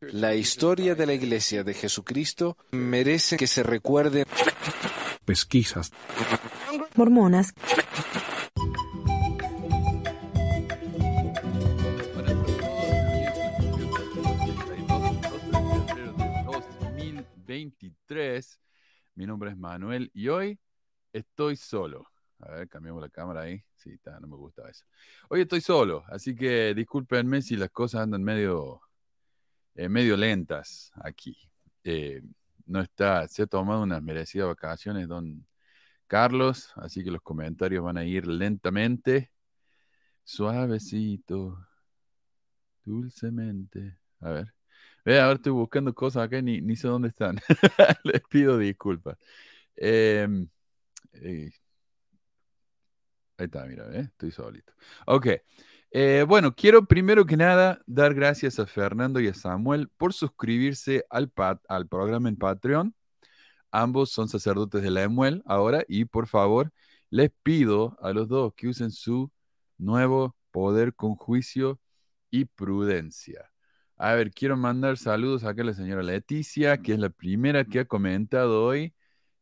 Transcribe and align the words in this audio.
La 0.00 0.34
historia 0.34 0.94
de 0.94 1.06
la 1.06 1.14
Iglesia 1.14 1.64
de 1.64 1.74
Jesucristo 1.74 2.56
merece 2.72 3.36
que 3.36 3.46
se 3.46 3.62
recuerde. 3.62 4.24
Pesquisas. 5.24 5.92
Mormonas. 6.94 7.54
Mi 19.16 19.26
nombre 19.26 19.50
es 19.50 19.56
Manuel 19.56 20.10
y 20.14 20.28
hoy 20.28 20.58
estoy 21.12 21.56
solo. 21.56 22.06
A 22.46 22.52
ver, 22.52 22.68
cambiamos 22.68 23.00
la 23.00 23.08
cámara 23.08 23.42
ahí. 23.42 23.62
Sí, 23.76 23.90
está, 23.90 24.20
no 24.20 24.26
me 24.26 24.36
gusta 24.36 24.68
eso. 24.68 24.84
Hoy 25.28 25.42
estoy 25.42 25.60
solo, 25.60 26.04
así 26.08 26.34
que 26.34 26.74
discúlpenme 26.74 27.42
si 27.42 27.56
las 27.56 27.70
cosas 27.70 28.02
andan 28.02 28.22
medio, 28.22 28.80
eh, 29.74 29.88
medio 29.88 30.16
lentas 30.16 30.92
aquí. 30.96 31.36
Eh, 31.84 32.22
no 32.66 32.80
está, 32.80 33.26
se 33.28 33.42
ha 33.42 33.46
tomado 33.46 33.82
unas 33.82 34.02
merecidas 34.02 34.48
vacaciones, 34.48 35.08
don 35.08 35.46
Carlos, 36.06 36.72
así 36.76 37.02
que 37.04 37.10
los 37.10 37.22
comentarios 37.22 37.82
van 37.84 37.98
a 37.98 38.04
ir 38.04 38.26
lentamente, 38.26 39.32
suavecito, 40.24 41.58
dulcemente. 42.84 43.98
A 44.20 44.30
ver. 44.30 44.54
Ve, 45.04 45.20
ahora 45.20 45.34
estoy 45.36 45.52
buscando 45.52 45.94
cosas 45.94 46.24
acá 46.24 46.38
y 46.38 46.42
ni, 46.42 46.60
ni 46.60 46.76
sé 46.76 46.88
dónde 46.88 47.08
están. 47.08 47.36
Les 48.04 48.22
pido 48.22 48.58
disculpas. 48.58 49.18
Em, 49.76 50.48
eh, 51.14 51.50
ahí 53.38 53.46
está, 53.46 53.64
mira, 53.66 53.86
¿eh? 53.92 54.08
estoy 54.10 54.30
solito. 54.30 54.72
Ok. 55.06 55.28
Eh, 55.96 56.24
bueno, 56.26 56.54
quiero 56.54 56.86
primero 56.86 57.24
que 57.24 57.36
nada 57.36 57.80
dar 57.86 58.14
gracias 58.14 58.58
a 58.58 58.66
Fernando 58.66 59.20
y 59.20 59.28
a 59.28 59.34
Samuel 59.34 59.88
por 59.96 60.12
suscribirse 60.12 61.04
al, 61.08 61.32
al 61.68 61.86
programa 61.86 62.28
en 62.28 62.36
Patreon. 62.36 62.94
Ambos 63.70 64.10
son 64.10 64.28
sacerdotes 64.28 64.82
de 64.82 64.90
la 64.90 65.02
Emuel 65.02 65.42
ahora 65.46 65.84
y 65.88 66.04
por 66.04 66.26
favor 66.26 66.72
les 67.10 67.30
pido 67.42 67.96
a 68.00 68.12
los 68.12 68.28
dos 68.28 68.54
que 68.54 68.68
usen 68.68 68.90
su 68.90 69.30
nuevo 69.78 70.36
poder 70.50 70.94
con 70.94 71.14
juicio 71.14 71.80
y 72.30 72.44
prudencia. 72.46 73.50
A 73.96 74.14
ver, 74.14 74.32
quiero 74.32 74.56
mandar 74.56 74.96
saludos 74.98 75.44
acá 75.44 75.62
a 75.62 75.66
la 75.66 75.74
señora 75.74 76.02
Leticia, 76.02 76.78
que 76.78 76.94
es 76.94 76.98
la 76.98 77.10
primera 77.10 77.64
que 77.64 77.80
ha 77.80 77.84
comentado 77.84 78.64
hoy. 78.64 78.94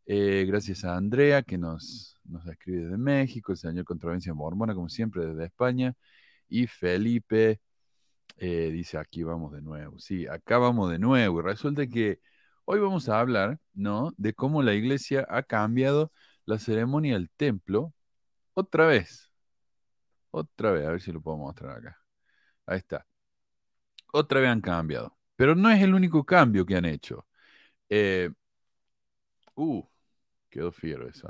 Eh, 0.06 0.44
gracias 0.46 0.84
a 0.84 0.96
Andrea, 0.96 1.42
que 1.42 1.58
nos, 1.58 2.18
nos 2.24 2.46
escribe 2.46 2.84
desde 2.84 2.98
México, 2.98 3.52
el 3.52 3.58
señor 3.58 3.84
Controversia 3.84 4.34
Mormona, 4.34 4.74
como 4.74 4.88
siempre, 4.88 5.26
desde 5.26 5.44
España. 5.46 5.94
Y 6.48 6.66
Felipe 6.66 7.60
eh, 8.38 8.70
dice, 8.72 8.98
aquí 8.98 9.22
vamos 9.22 9.52
de 9.52 9.62
nuevo. 9.62 9.98
Sí, 9.98 10.26
acá 10.26 10.58
vamos 10.58 10.90
de 10.90 10.98
nuevo. 10.98 11.40
Y 11.40 11.42
resulta 11.42 11.86
que 11.86 12.20
hoy 12.64 12.80
vamos 12.80 13.08
a 13.08 13.20
hablar, 13.20 13.58
¿no? 13.74 14.12
De 14.16 14.34
cómo 14.34 14.62
la 14.62 14.74
iglesia 14.74 15.26
ha 15.30 15.42
cambiado 15.44 16.12
la 16.46 16.58
ceremonia 16.58 17.14
del 17.14 17.30
templo 17.30 17.94
otra 18.54 18.86
vez. 18.86 19.30
Otra 20.30 20.72
vez, 20.72 20.86
a 20.86 20.90
ver 20.90 21.00
si 21.00 21.12
lo 21.12 21.20
puedo 21.22 21.36
mostrar 21.38 21.78
acá. 21.78 21.98
Ahí 22.66 22.78
está 22.78 23.06
otra 24.12 24.40
vez 24.40 24.50
han 24.50 24.60
cambiado. 24.60 25.16
Pero 25.36 25.54
no 25.56 25.70
es 25.70 25.82
el 25.82 25.94
único 25.94 26.24
cambio 26.24 26.66
que 26.66 26.76
han 26.76 26.84
hecho. 26.84 27.26
Eh, 27.88 28.30
uh, 29.56 29.82
quedó 30.52 30.72
fiero 30.72 31.08
eso. 31.08 31.28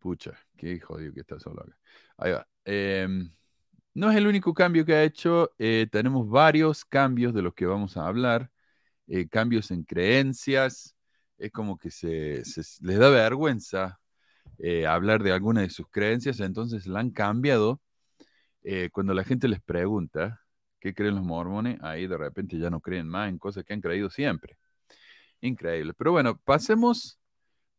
Pucha, 0.00 0.32
qué 0.56 0.80
jodido 0.80 1.12
que 1.12 1.20
está 1.20 1.38
solo 1.38 1.62
acá. 1.62 1.76
Ahí 2.16 2.32
va. 2.32 2.46
Em, 2.64 3.30
no 3.94 4.10
es 4.10 4.16
el 4.16 4.26
único 4.26 4.54
cambio 4.54 4.84
que 4.84 4.94
ha 4.94 5.04
hecho. 5.04 5.52
Eh, 5.58 5.86
tenemos 5.90 6.28
varios 6.28 6.84
cambios 6.84 7.34
de 7.34 7.42
los 7.42 7.54
que 7.54 7.66
vamos 7.66 7.96
a 7.96 8.06
hablar. 8.06 8.50
Eh, 9.06 9.28
cambios 9.28 9.70
en 9.70 9.84
creencias. 9.84 10.96
Es 11.38 11.52
como 11.52 11.78
que 11.78 11.90
se, 11.90 12.42
les 12.80 12.98
da 12.98 13.10
vergüenza 13.10 14.00
hablar 14.88 15.22
de 15.22 15.32
alguna 15.32 15.60
de 15.60 15.70
sus 15.70 15.86
creencias, 15.90 16.40
entonces 16.40 16.86
la 16.86 17.00
han 17.00 17.10
cambiado. 17.10 17.82
cuando 18.92 19.14
la 19.14 19.24
gente 19.24 19.48
les 19.48 19.60
pregunta, 19.60 20.46
¿Qué 20.86 20.94
creen 20.94 21.16
los 21.16 21.24
mormones? 21.24 21.78
Ahí 21.82 22.06
de 22.06 22.16
repente 22.16 22.58
ya 22.58 22.70
no 22.70 22.80
creen 22.80 23.08
más 23.08 23.28
en 23.28 23.38
cosas 23.38 23.64
que 23.64 23.72
han 23.72 23.80
creído 23.80 24.08
siempre. 24.08 24.56
Increíble. 25.40 25.94
Pero 25.94 26.12
bueno, 26.12 26.38
pasemos, 26.44 27.18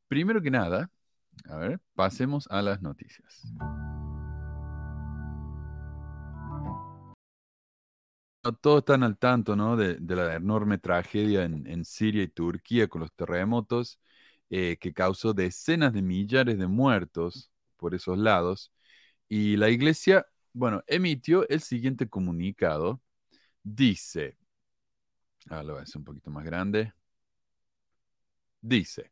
primero 0.08 0.42
que 0.42 0.52
nada, 0.52 0.90
a 1.46 1.58
ver, 1.58 1.80
pasemos 1.96 2.48
a 2.50 2.62
las 2.62 2.82
noticias. 2.82 3.44
Todos 8.62 8.80
están 8.80 9.04
al 9.04 9.18
tanto, 9.18 9.56
¿no? 9.56 9.76
De, 9.76 9.98
la 10.16 10.36
enorme 10.36 10.78
tragedia 10.78 11.44
en, 11.44 11.84
Siria 11.84 12.24
y 12.24 12.30
Turquía 12.30 12.88
con 12.88 13.02
los 13.02 13.12
terremotos 13.14 14.00
eh, 14.50 14.78
que 14.80 14.94
causó 14.94 15.34
decenas 15.34 15.92
de 15.92 16.02
millares 16.02 16.58
de 16.58 16.68
muertos 16.68 17.52
por 17.76 17.94
esos 17.94 18.18
lados. 18.18 18.72
Y 19.28 19.58
la 19.58 19.70
iglesia 19.70 20.26
bueno, 20.58 20.84
emitió 20.88 21.48
el 21.50 21.62
siguiente 21.62 22.10
comunicado. 22.10 23.02
Dice, 23.64 24.38
ahora 25.50 25.64
lo 25.64 25.74
voy 25.74 25.82
a 25.82 25.84
hacer 25.84 25.98
un 25.98 26.06
poquito 26.06 26.32
más 26.32 26.46
grande. 26.46 26.94
Dice, 28.62 29.12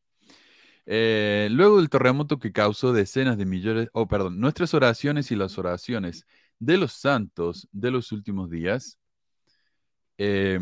eh, 0.85 1.47
luego 1.51 1.77
del 1.77 1.89
terremoto 1.89 2.39
que 2.39 2.51
causó 2.51 2.93
decenas 2.93 3.37
de 3.37 3.45
millones, 3.45 3.89
oh, 3.93 4.07
perdón, 4.07 4.39
nuestras 4.39 4.73
oraciones 4.73 5.31
y 5.31 5.35
las 5.35 5.57
oraciones 5.57 6.25
de 6.59 6.77
los 6.77 6.93
santos 6.93 7.67
de 7.71 7.91
los 7.91 8.11
últimos 8.11 8.49
días, 8.49 8.99
eh, 10.17 10.59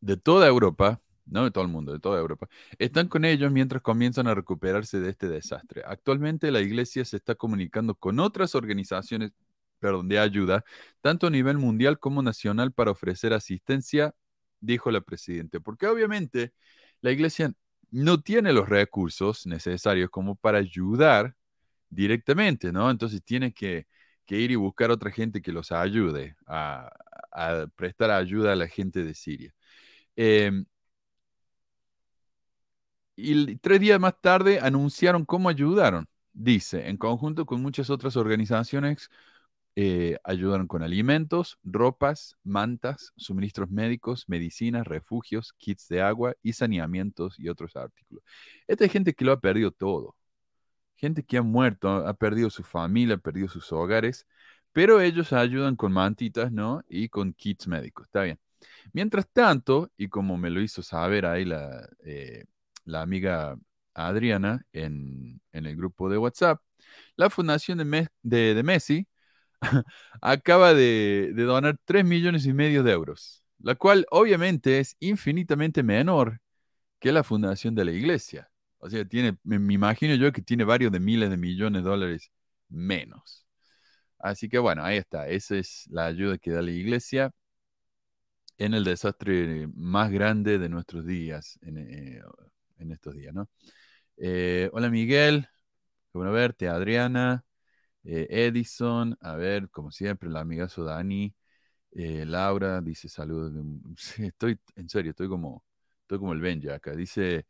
de 0.00 0.16
toda 0.16 0.46
Europa, 0.48 1.00
no 1.26 1.44
de 1.44 1.50
todo 1.50 1.64
el 1.64 1.70
mundo, 1.70 1.92
de 1.92 2.00
toda 2.00 2.18
Europa, 2.20 2.48
están 2.78 3.08
con 3.08 3.24
ellos 3.24 3.52
mientras 3.52 3.82
comienzan 3.82 4.26
a 4.26 4.34
recuperarse 4.34 5.00
de 5.00 5.10
este 5.10 5.28
desastre. 5.28 5.82
Actualmente 5.86 6.50
la 6.50 6.60
iglesia 6.60 7.04
se 7.04 7.16
está 7.16 7.34
comunicando 7.34 7.94
con 7.94 8.20
otras 8.20 8.54
organizaciones 8.54 9.32
perdón, 9.80 10.08
de 10.08 10.18
ayuda, 10.18 10.64
tanto 11.00 11.26
a 11.26 11.30
nivel 11.30 11.58
mundial 11.58 11.98
como 11.98 12.22
nacional, 12.22 12.72
para 12.72 12.92
ofrecer 12.92 13.32
asistencia, 13.32 14.14
dijo 14.60 14.90
la 14.90 15.00
presidenta. 15.00 15.60
Porque 15.60 15.86
obviamente 15.86 16.52
la 17.00 17.10
iglesia 17.12 17.52
no 17.90 18.20
tiene 18.22 18.52
los 18.52 18.68
recursos 18.68 19.46
necesarios 19.46 20.10
como 20.10 20.36
para 20.36 20.58
ayudar 20.58 21.34
directamente, 21.90 22.72
¿no? 22.72 22.90
Entonces 22.90 23.22
tiene 23.24 23.52
que, 23.52 23.86
ir 24.28 24.52
y 24.52 24.56
buscar 24.56 24.90
otra 24.92 25.10
gente 25.10 25.42
que 25.42 25.52
los 25.52 25.72
ayude 25.72 26.36
a, 26.46 26.90
prestar 27.76 28.10
ayuda 28.12 28.52
a 28.52 28.56
la 28.56 28.68
gente 28.68 29.04
de 29.04 29.14
Siria. 29.14 29.54
Em, 30.16 30.64
y 33.16 33.56
tres 33.56 33.80
días 33.80 34.00
más 34.00 34.20
tarde 34.20 34.60
anunciaron 34.60 35.24
cómo 35.24 35.48
ayudaron. 35.48 36.08
Dice, 36.32 36.88
en 36.88 36.96
conjunto 36.96 37.44
con 37.46 37.60
muchas 37.62 37.90
otras 37.90 38.16
organizaciones, 38.16 39.10
eh, 39.76 40.18
ayudaron 40.24 40.66
con 40.66 40.82
alimentos, 40.82 41.58
ropas, 41.64 42.36
mantas, 42.44 43.12
suministros 43.16 43.70
médicos, 43.70 44.28
medicinas, 44.28 44.86
refugios, 44.86 45.52
kits 45.58 45.88
de 45.88 46.02
agua 46.02 46.34
y 46.42 46.52
saneamientos 46.54 47.38
y 47.38 47.48
otros 47.48 47.76
artículos. 47.76 48.24
Esta 48.66 48.84
es 48.84 48.92
gente 48.92 49.14
que 49.14 49.24
lo 49.24 49.32
ha 49.32 49.40
perdido 49.40 49.70
todo. 49.72 50.16
Gente 50.96 51.24
que 51.24 51.38
ha 51.38 51.42
muerto, 51.42 51.88
ha 52.06 52.14
perdido 52.14 52.50
su 52.50 52.62
familia, 52.62 53.16
ha 53.16 53.18
perdido 53.18 53.48
sus 53.48 53.72
hogares, 53.72 54.26
pero 54.72 55.00
ellos 55.00 55.32
ayudan 55.32 55.76
con 55.76 55.92
mantitas, 55.92 56.52
¿no? 56.52 56.82
Y 56.88 57.08
con 57.08 57.32
kits 57.34 57.66
médicos, 57.68 58.06
está 58.06 58.22
bien. 58.22 58.38
Mientras 58.92 59.28
tanto, 59.28 59.90
y 59.96 60.08
como 60.08 60.36
me 60.36 60.50
lo 60.50 60.60
hizo 60.60 60.82
saber 60.82 61.26
ahí 61.26 61.44
la, 61.44 61.88
eh, 62.04 62.44
la 62.84 63.02
amiga 63.02 63.56
Adriana 63.94 64.64
en, 64.72 65.40
el 65.52 65.76
grupo 65.76 66.08
de 66.10 66.18
WhatsApp, 66.18 66.60
la 67.16 67.30
fundación 67.30 67.78
de, 68.22 68.62
Messi 68.64 69.06
acaba 70.20 70.74
de, 70.74 71.32
donar 71.36 71.78
3 71.84 72.04
millones 72.04 72.46
y 72.46 72.52
medio 72.52 72.82
de 72.82 72.92
euros, 72.92 73.44
la 73.58 73.74
cual 73.74 74.06
obviamente 74.10 74.80
es 74.80 74.96
infinitamente 75.00 75.82
menor 75.82 76.40
que 77.00 77.12
la 77.12 77.24
fundación 77.24 77.74
de 77.74 77.84
la 77.84 77.92
iglesia. 77.92 78.50
O 78.78 78.90
sea, 78.90 79.04
tiene, 79.04 79.38
me, 79.44 79.56
imagino 79.74 80.14
yo 80.14 80.32
que 80.32 80.42
tiene 80.42 80.64
varios 80.64 80.92
de 80.92 81.00
miles 81.00 81.30
de 81.30 81.36
millones 81.36 81.82
de 81.82 81.90
dólares 81.90 82.30
menos. 82.68 83.46
Así 84.18 84.48
que 84.48 84.58
bueno, 84.58 84.84
ahí 84.84 84.98
está. 84.98 85.28
Esa 85.28 85.56
es 85.56 85.86
la 85.90 86.06
ayuda 86.06 86.38
que 86.38 86.50
da 86.52 86.62
la 86.62 86.70
iglesia 86.72 87.32
en 88.58 88.74
el 88.74 88.84
desastre 88.84 89.68
más 89.74 90.10
grande 90.10 90.58
de 90.58 90.68
nuestros 90.68 91.06
días, 91.06 91.58
en, 91.62 91.78
eh, 91.78 92.22
estos 92.92 93.14
días, 93.14 93.34
¿no? 93.34 93.48
Eh, 94.18 94.70
hola 94.72 94.90
Miguel, 94.90 95.48
bueno 96.12 96.32
verte, 96.32 96.68
Adriana, 96.68 97.44
eh, 98.04 98.26
Edison, 98.30 99.16
a 99.20 99.36
ver, 99.36 99.68
como 99.70 99.90
siempre, 99.90 100.30
la 100.30 100.40
amiga 100.40 100.68
Dani, 100.76 101.34
eh, 101.92 102.24
Laura 102.26 102.80
dice 102.80 103.08
saludos. 103.08 103.52
estoy, 104.18 104.58
en 104.76 104.88
serio, 104.88 105.10
estoy 105.10 105.28
como, 105.28 105.64
estoy 106.02 106.18
como 106.18 106.32
el 106.32 106.40
Benja 106.40 106.74
acá. 106.76 106.94
Dice 106.96 107.46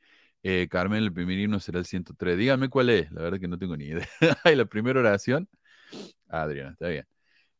Carmen, 0.70 1.02
el 1.04 1.12
primer 1.12 1.38
himno 1.38 1.60
será 1.60 1.78
el 1.80 1.86
103. 1.86 2.38
Dígame 2.38 2.68
cuál 2.70 2.90
es, 2.90 3.10
la 3.12 3.22
verdad 3.22 3.40
que 3.40 3.48
no 3.48 3.58
tengo 3.58 3.76
ni 3.76 3.86
idea. 3.86 4.08
¿Y 4.52 4.54
la 4.56 4.64
primera 4.66 5.00
oración? 5.00 5.48
Adriana, 6.28 6.72
está 6.72 6.88
bien. 6.88 7.06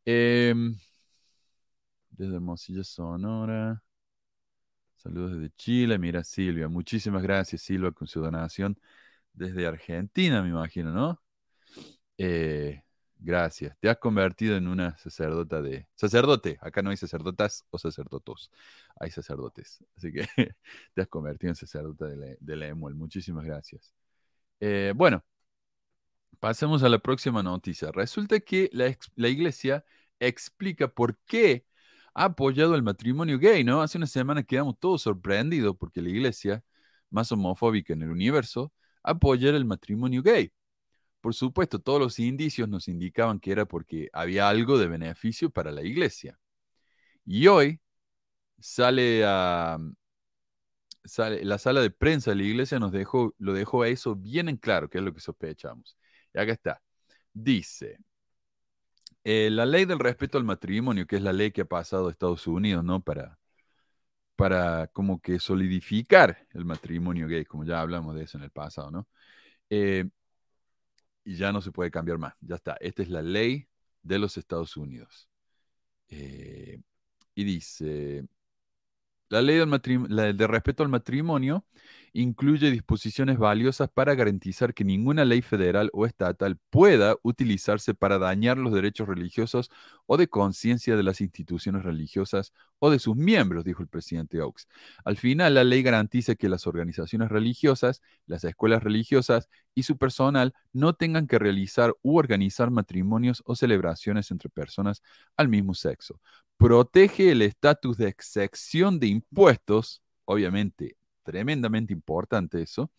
Em, 0.05 0.77
desde 2.11 2.35
Hermosillo, 2.37 2.85
Sonora. 2.85 3.83
Saludos 4.97 5.33
desde 5.33 5.51
Chile. 5.57 5.99
Mira, 5.99 6.23
Silvia. 6.25 6.69
Muchísimas 6.69 7.23
gracias, 7.23 7.63
Silvia, 7.63 7.91
con 7.93 8.07
su 8.07 8.21
donación 8.21 8.79
desde 9.33 9.67
Argentina, 9.67 10.43
me 10.43 10.51
imagino, 10.51 10.93
¿no? 10.93 11.21
Eh, 12.23 12.83
gracias. 13.19 13.77
Te 13.81 13.89
has 13.89 13.97
convertido 13.99 14.57
en 14.57 14.69
una 14.69 14.97
sacerdota 14.99 15.63
de... 15.63 15.89
Sacerdote. 15.95 16.59
Acá 16.61 16.83
no 16.83 16.91
hay 16.91 16.97
sacerdotas 16.99 17.65
o 17.71 17.79
sacerdotos. 17.79 18.51
Hay 18.99 19.11
sacerdotes. 19.11 19.83
Así 19.97 20.13
que 20.13 20.27
te 20.95 21.01
has 21.01 21.09
convertido 21.09 21.51
en 21.51 21.57
sacerdota 21.57 22.07
de, 22.07 22.57
la, 22.57 22.67
EMUEL. 22.67 22.95
Muchísimas 22.95 23.45
gracias. 23.47 23.95
Eh, 24.61 24.93
bueno, 24.95 25.25
pasemos 26.41 26.83
a 26.83 26.89
la 26.91 26.99
próxima 26.99 27.43
noticia. 27.43 27.91
Resulta 27.93 28.41
que 28.41 28.69
la, 28.73 28.95
la 29.17 29.29
iglesia 29.29 29.85
explica 30.19 30.89
por 30.89 31.17
qué 31.25 31.65
ha 32.15 32.25
apoyado 32.27 32.75
el 32.75 32.83
matrimonio 32.83 33.39
gay, 33.39 33.65
¿no? 33.65 33.81
Hace 33.83 33.99
una 33.99 34.07
semana 34.07 34.43
quedamos 34.43 34.79
todos 34.79 35.03
sorprendidos 35.03 35.77
porque 35.79 36.03
la 36.03 36.11
iglesia 36.11 36.65
más 37.11 37.33
homofóbica 37.33 37.95
en 37.95 38.03
el 38.03 38.11
universo 38.11 38.73
apoya 39.03 39.51
el 39.51 39.65
matrimonio 39.65 40.23
gay. 40.23 40.53
Por 41.21 41.35
supuesto, 41.35 41.79
todos 41.81 42.01
los 42.01 42.19
indicios 42.19 42.69
nos 42.69 42.89
indicaban 42.89 43.41
que 43.41 43.53
era 43.53 43.67
porque 43.67 44.09
había 44.13 44.49
algo 44.49 44.79
de 44.79 44.89
beneficio 44.89 45.51
para 45.51 45.71
la 45.73 45.83
iglesia. 45.83 46.39
Y 47.25 47.47
hoy 47.49 47.81
sale 48.61 49.25
a 49.27 49.79
sale, 51.05 51.45
la 51.45 51.59
sala 51.59 51.81
de 51.81 51.91
prensa 51.91 52.31
de 52.31 52.37
la 52.37 52.43
iglesia 52.45 52.79
nos 52.79 52.93
dejó, 52.93 53.35
lo 53.39 53.53
dejó 53.53 53.83
a 53.83 53.89
eso 53.89 54.17
bien 54.17 54.49
en 54.49 54.57
claro, 54.57 54.89
que 54.91 54.99
es 54.99 55.05
lo 55.05 55.15
que 55.15 55.21
sospechamos. 55.21 55.97
Y 56.35 56.39
acá 56.39 56.53
está. 56.53 56.83
Dice, 57.33 57.99
eh, 59.25 59.51
la 59.51 59.67
ley 59.67 59.85
del 59.85 59.99
respeto 59.99 60.39
al 60.39 60.45
matrimonio, 60.45 61.07
que 61.07 61.17
es 61.17 61.23
la 61.23 61.33
ley 61.33 61.53
que 61.53 61.63
ha 61.63 61.65
pasado 61.67 62.09
a 62.09 62.11
Estados 62.11 62.47
Unidos, 62.47 62.85
¿no? 62.85 63.03
Para, 63.03 63.39
para 64.37 64.89
como 64.89 65.21
que 65.21 65.39
solidificar 65.39 66.47
el 66.53 66.65
matrimonio 66.65 67.29
gay, 67.29 67.45
como 67.45 67.65
ya 67.65 67.81
hablamos 67.81 68.15
de 68.15 68.25
eso 68.25 68.39
en 68.39 68.45
el 68.45 68.51
pasado, 68.51 68.91
¿no? 68.91 69.09
Eh, 69.71 70.07
ya 71.37 71.53
no 71.53 71.61
se 71.61 71.73
puede 71.73 71.91
cambiar 71.91 72.19
más, 72.19 72.35
ya 72.41 72.57
está. 72.57 72.77
Esta 72.81 73.03
es 73.03 73.09
la 73.09 73.23
ley 73.23 73.69
de 74.03 74.19
los 74.19 74.37
Estados 74.37 74.77
Unidos. 74.77 75.29
Eh, 76.09 76.81
y 77.35 77.45
dice, 77.45 78.27
la 79.29 79.43
ley 79.43 79.57
del 79.57 80.37
de 80.37 80.47
respeto 80.47 80.83
al 80.83 80.89
matrimonio 80.89 81.65
incluye 82.13 82.71
disposiciones 82.71 83.39
valiosas 83.39 83.89
para 83.91 84.15
garantizar 84.15 84.75
que 84.75 84.85
ninguna 84.85 85.25
ley 85.25 85.43
federal 85.43 85.91
o 85.93 86.07
estatal 86.07 86.59
pueda 86.71 87.17
utilizarse 87.23 87.95
para 87.95 88.19
dañar 88.19 88.59
los 88.59 88.73
derechos 88.73 89.09
religiosos 89.09 89.71
o 90.07 90.17
de 90.17 90.29
conciencia 90.29 90.97
de 90.97 91.03
las 91.03 91.21
instituciones 91.21 91.83
religiosas 91.83 92.53
o 92.79 92.91
de 92.91 92.99
sus 92.99 93.17
miembros, 93.17 93.65
dijo 93.65 93.83
el 93.83 93.89
presidente 93.89 94.41
Oaks. 94.41 94.69
Al 95.05 95.17
final, 95.17 95.55
la 95.55 95.65
ley 95.65 95.83
garantiza 95.83 96.35
que 96.35 96.49
las 96.49 96.67
organizaciones 96.67 97.29
religiosas, 97.29 98.03
las 98.27 98.45
escuelas 98.45 98.83
religiosas 98.83 99.49
y 99.75 99.85
su 99.85 99.97
personal 99.99 100.55
no 100.73 100.95
tengan 100.95 101.27
que 101.27 101.39
realizar 101.39 101.95
u 102.03 102.19
organizar 102.19 102.71
matrimonios 102.71 103.43
o 103.47 103.57
celebraciones 103.57 104.31
entre 104.31 104.49
personas 104.49 105.03
al 105.37 105.49
mismo 105.49 105.75
sexo. 105.75 106.21
Protege 106.57 107.33
el 107.33 107.43
estatus 107.43 107.97
de 107.97 108.09
excepción 108.09 109.01
de 109.01 109.07
impuestos, 109.07 110.03
obviamente 110.25 111.00
tremendamente 111.31 111.93
importante 111.93 112.61
eso, 112.61 112.91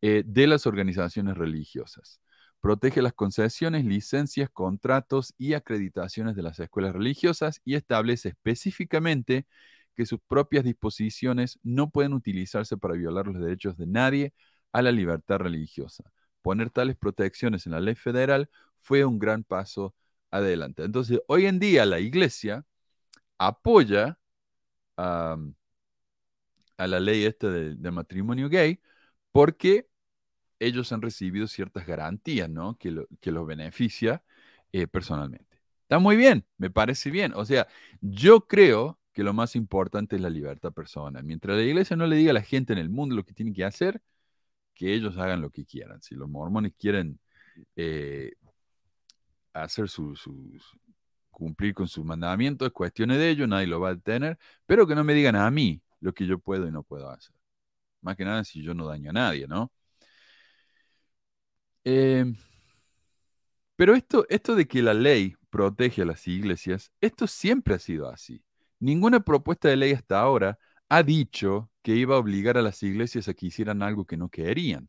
eh, 0.00 0.22
de 0.24 0.46
las 0.46 0.66
organizaciones 0.66 1.36
religiosas. 1.36 2.20
Protege 2.60 3.02
las 3.02 3.12
concesiones, 3.12 3.84
licencias, 3.84 4.48
contratos 4.48 5.34
y 5.38 5.54
acreditaciones 5.54 6.36
de 6.36 6.42
las 6.42 6.60
escuelas 6.60 6.92
religiosas 6.92 7.60
y 7.64 7.74
establece 7.74 8.28
específicamente 8.28 9.46
que 9.96 10.06
sus 10.06 10.20
propias 10.28 10.64
disposiciones 10.64 11.58
no 11.64 11.90
pueden 11.90 12.12
utilizarse 12.12 12.76
para 12.76 12.94
violar 12.94 13.26
los 13.26 13.40
derechos 13.40 13.76
de 13.76 13.86
nadie 13.86 14.32
a 14.72 14.82
la 14.82 14.92
libertad 14.92 15.38
religiosa. 15.38 16.04
Poner 16.40 16.70
tales 16.70 16.96
protecciones 16.96 17.66
en 17.66 17.72
la 17.72 17.80
ley 17.80 17.96
federal 17.96 18.48
fue 18.78 19.04
un 19.04 19.18
gran 19.18 19.42
paso 19.42 19.94
adelante. 20.30 20.84
Entonces, 20.84 21.20
hoy 21.26 21.46
en 21.46 21.58
día 21.58 21.84
la 21.84 21.98
iglesia 21.98 22.64
apoya 23.38 24.18
a 26.82 26.86
la 26.88 27.00
ley 27.00 27.24
esta 27.24 27.50
de, 27.50 27.90
matrimonio 27.92 28.48
gay 28.48 28.80
porque 29.32 29.88
ellos 30.60 30.92
han 30.92 31.02
recibido 31.02 31.46
ciertas 31.48 31.86
garantías, 31.86 32.50
¿no? 32.50 32.76
Que, 32.78 32.90
los 32.90 33.46
beneficia 33.46 34.24
eh, 34.72 34.86
personalmente. 34.86 35.60
Está 35.82 35.98
muy 35.98 36.16
bien, 36.16 36.46
me 36.58 36.70
parece 36.70 37.10
bien. 37.10 37.32
O 37.34 37.44
sea, 37.44 37.68
yo 38.00 38.46
creo 38.46 38.98
que 39.12 39.22
lo 39.24 39.32
más 39.34 39.56
importante 39.56 40.16
es 40.16 40.22
la 40.22 40.30
libertad 40.30 40.72
personal. 40.72 41.24
Mientras 41.24 41.56
la 41.56 41.62
iglesia 41.64 41.96
no 41.96 42.06
le 42.06 42.16
diga 42.16 42.30
a 42.30 42.34
la 42.34 42.42
gente 42.42 42.72
en 42.72 42.78
el 42.78 42.90
mundo 42.90 43.14
lo 43.16 43.24
que 43.24 43.34
tiene 43.34 43.52
que 43.52 43.64
hacer, 43.64 44.02
que 44.74 44.94
ellos 44.94 45.18
hagan 45.18 45.40
lo 45.42 45.50
que 45.50 45.64
quieran. 45.66 46.02
Si 46.02 46.14
los 46.14 46.28
mormones 46.28 46.72
quieren 46.78 47.20
eh, 47.76 48.32
hacer 49.52 49.88
sus, 49.88 50.28
cumplir 51.30 51.74
con 51.74 51.88
sus 51.88 52.04
mandamientos, 52.04 52.66
es 52.66 52.72
cuestión 52.72 53.10
de 53.10 53.30
ellos, 53.30 53.48
nadie 53.48 53.66
lo 53.66 53.80
va 53.80 53.90
a 53.90 53.94
detener, 53.94 54.38
pero 54.66 54.86
que 54.86 54.94
no 54.94 55.04
me 55.04 55.14
digan 55.14 55.36
a 55.36 55.50
mí 55.50 55.82
lo 56.02 56.12
que 56.14 56.26
yo 56.26 56.38
puedo 56.38 56.68
y 56.68 56.72
no 56.72 56.82
puedo 56.82 57.10
hacer. 57.10 57.34
Más 58.02 58.16
que 58.16 58.24
nada 58.24 58.44
si 58.44 58.62
yo 58.62 58.74
no 58.74 58.86
daño 58.88 59.10
a 59.10 59.14
nadie, 59.14 59.46
¿no? 59.48 59.72
Em, 61.84 62.36
pero 63.76 63.94
esto, 63.94 64.26
esto 64.28 64.54
de 64.54 64.66
que 64.66 64.82
la 64.82 64.94
ley 64.94 65.34
protege 65.50 66.02
a 66.02 66.04
las 66.04 66.26
iglesias, 66.28 66.92
esto 67.00 67.26
siempre 67.26 67.74
ha 67.74 67.78
sido 67.78 68.08
así. 68.08 68.44
Ninguna 68.78 69.20
propuesta 69.20 69.68
de 69.68 69.76
ley 69.76 69.92
hasta 69.92 70.20
ahora 70.20 70.58
ha 70.88 71.02
dicho 71.02 71.70
que 71.82 71.96
iba 71.96 72.16
a 72.16 72.18
obligar 72.18 72.58
a 72.58 72.62
las 72.62 72.82
iglesias 72.82 73.28
a 73.28 73.34
que 73.34 73.46
hicieran 73.46 73.82
algo 73.82 74.04
que 74.04 74.16
no 74.16 74.28
querían. 74.28 74.88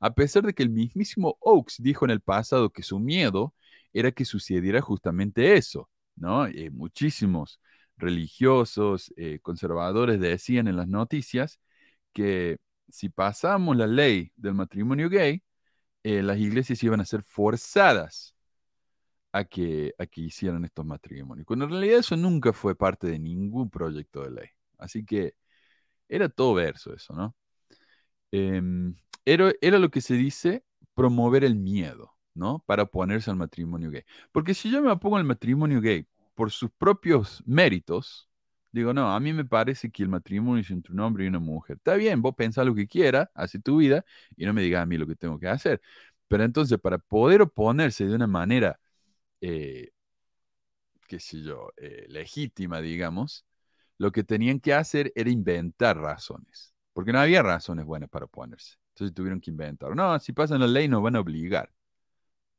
A 0.00 0.12
pesar 0.14 0.42
de 0.44 0.54
que 0.54 0.62
el 0.62 0.70
mismísimo 0.70 1.36
Oaks 1.40 1.76
dijo 1.78 2.04
en 2.04 2.10
el 2.10 2.20
pasado 2.20 2.70
que 2.70 2.82
su 2.82 2.98
miedo 2.98 3.54
era 3.92 4.10
que 4.12 4.24
sucediera 4.24 4.80
justamente 4.80 5.54
eso, 5.54 5.88
¿no? 6.16 6.46
Eh, 6.46 6.70
muchísimos 6.70 7.60
religiosos, 7.96 9.12
eh, 9.16 9.38
conservadores 9.42 10.20
decían 10.20 10.68
en 10.68 10.76
las 10.76 10.88
noticias 10.88 11.60
que 12.12 12.58
si 12.88 13.08
pasamos 13.08 13.76
la 13.76 13.86
ley 13.86 14.32
del 14.36 14.54
matrimonio 14.54 15.08
gay, 15.08 15.42
eh, 16.04 16.22
las 16.22 16.38
iglesias 16.38 16.82
iban 16.82 17.00
a 17.00 17.04
ser 17.06 17.22
forzadas 17.22 18.34
a 19.32 19.44
que, 19.44 19.94
a 19.98 20.06
que 20.06 20.22
hicieran 20.22 20.64
estos 20.64 20.84
matrimonios. 20.84 21.46
Cuando 21.46 21.64
en 21.66 21.72
realidad 21.72 21.98
eso 22.00 22.16
nunca 22.16 22.52
fue 22.52 22.76
parte 22.76 23.06
de 23.08 23.18
ningún 23.18 23.70
proyecto 23.70 24.22
de 24.22 24.30
ley. 24.30 24.48
Así 24.78 25.04
que 25.04 25.34
era 26.08 26.28
todo 26.28 26.54
verso 26.54 26.94
eso, 26.94 27.14
¿no? 27.14 27.36
Em, 28.32 28.94
era, 29.24 29.52
era 29.60 29.78
lo 29.78 29.90
que 29.90 30.00
se 30.00 30.14
dice 30.14 30.64
promover 30.94 31.44
el 31.44 31.56
miedo, 31.56 32.12
¿no? 32.34 32.62
Para 32.66 32.84
oponerse 32.84 33.30
al 33.30 33.36
matrimonio 33.36 33.90
gay. 33.90 34.04
Porque 34.32 34.54
si 34.54 34.70
yo 34.70 34.82
me 34.82 34.90
opongo 34.90 35.16
al 35.16 35.24
matrimonio 35.24 35.80
gay 35.80 36.06
por 36.34 36.50
sus 36.50 36.70
propios 36.70 37.42
méritos, 37.46 38.28
digo, 38.72 38.92
no, 38.94 39.12
a 39.12 39.20
mí 39.20 39.32
me 39.32 39.44
parece 39.44 39.90
que 39.90 40.02
el 40.02 40.08
matrimonio 40.08 40.62
es 40.62 40.70
entre 40.70 40.92
un 40.92 41.00
hombre 41.00 41.24
y 41.24 41.28
una 41.28 41.38
mujer. 41.38 41.76
Está 41.76 41.94
bien, 41.94 42.22
vos 42.22 42.34
pensás 42.36 42.66
lo 42.66 42.74
que 42.74 42.86
quieras, 42.86 43.28
hace 43.34 43.58
tu 43.58 43.78
vida 43.78 44.04
y 44.36 44.46
no 44.46 44.52
me 44.54 44.62
digas 44.62 44.82
a 44.82 44.86
mí 44.86 44.96
lo 44.98 45.06
que 45.06 45.16
tengo 45.16 45.38
que 45.38 45.48
hacer. 45.48 45.80
Pero 46.28 46.44
entonces, 46.44 46.78
para 46.78 46.98
poder 46.98 47.42
oponerse 47.42 48.06
de 48.06 48.14
una 48.14 48.26
manera, 48.26 48.80
eh, 49.40 49.90
qué 51.08 51.18
sé 51.20 51.42
yo, 51.42 51.70
eh, 51.76 52.06
legítima, 52.08 52.80
digamos, 52.80 53.44
lo 53.98 54.12
que 54.12 54.24
tenían 54.24 54.60
que 54.60 54.74
hacer 54.74 55.12
era 55.14 55.30
inventar 55.30 55.98
razones, 55.98 56.74
porque 56.92 57.12
no 57.12 57.20
había 57.20 57.42
razones 57.42 57.84
buenas 57.84 58.08
para 58.10 58.26
oponerse. 58.26 58.76
Entonces 58.94 59.14
tuvieron 59.14 59.40
que 59.40 59.50
inventar. 59.50 59.94
No, 59.96 60.18
si 60.18 60.32
pasan 60.32 60.60
la 60.60 60.66
ley 60.66 60.88
nos 60.88 61.02
van 61.02 61.16
a 61.16 61.20
obligar. 61.20 61.70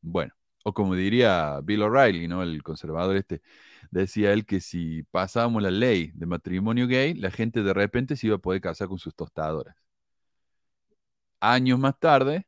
Bueno, 0.02 0.34
o 0.64 0.74
como 0.74 0.96
diría 0.96 1.60
Bill 1.64 1.84
O'Reilly, 1.84 2.28
¿no? 2.28 2.44
El 2.44 2.64
conservador 2.64 3.18
este, 3.18 3.42
decía 3.92 4.34
él 4.34 4.46
que 4.46 4.62
si 4.62 5.04
pasábamos 5.04 5.62
la 5.62 5.72
ley 5.72 6.12
de 6.16 6.26
matrimonio 6.26 6.88
gay, 6.88 7.14
la 7.14 7.32
gente 7.32 7.64
de 7.64 7.74
repente 7.74 8.16
se 8.16 8.28
iba 8.28 8.38
a 8.38 8.40
poder 8.40 8.62
casar 8.62 8.88
con 8.88 9.00
sus 9.00 9.16
tostadoras. 9.16 9.76
Años 11.40 11.78
más 11.80 12.00
tarde, 12.00 12.48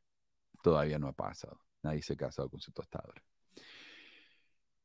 todavía 0.62 0.98
no 0.98 1.08
ha 1.08 1.12
pasado. 1.12 1.60
Nadie 1.82 2.02
se 2.02 2.14
ha 2.14 2.16
casado 2.16 2.48
con 2.50 2.60
su 2.60 2.72
tostadora. 2.72 3.22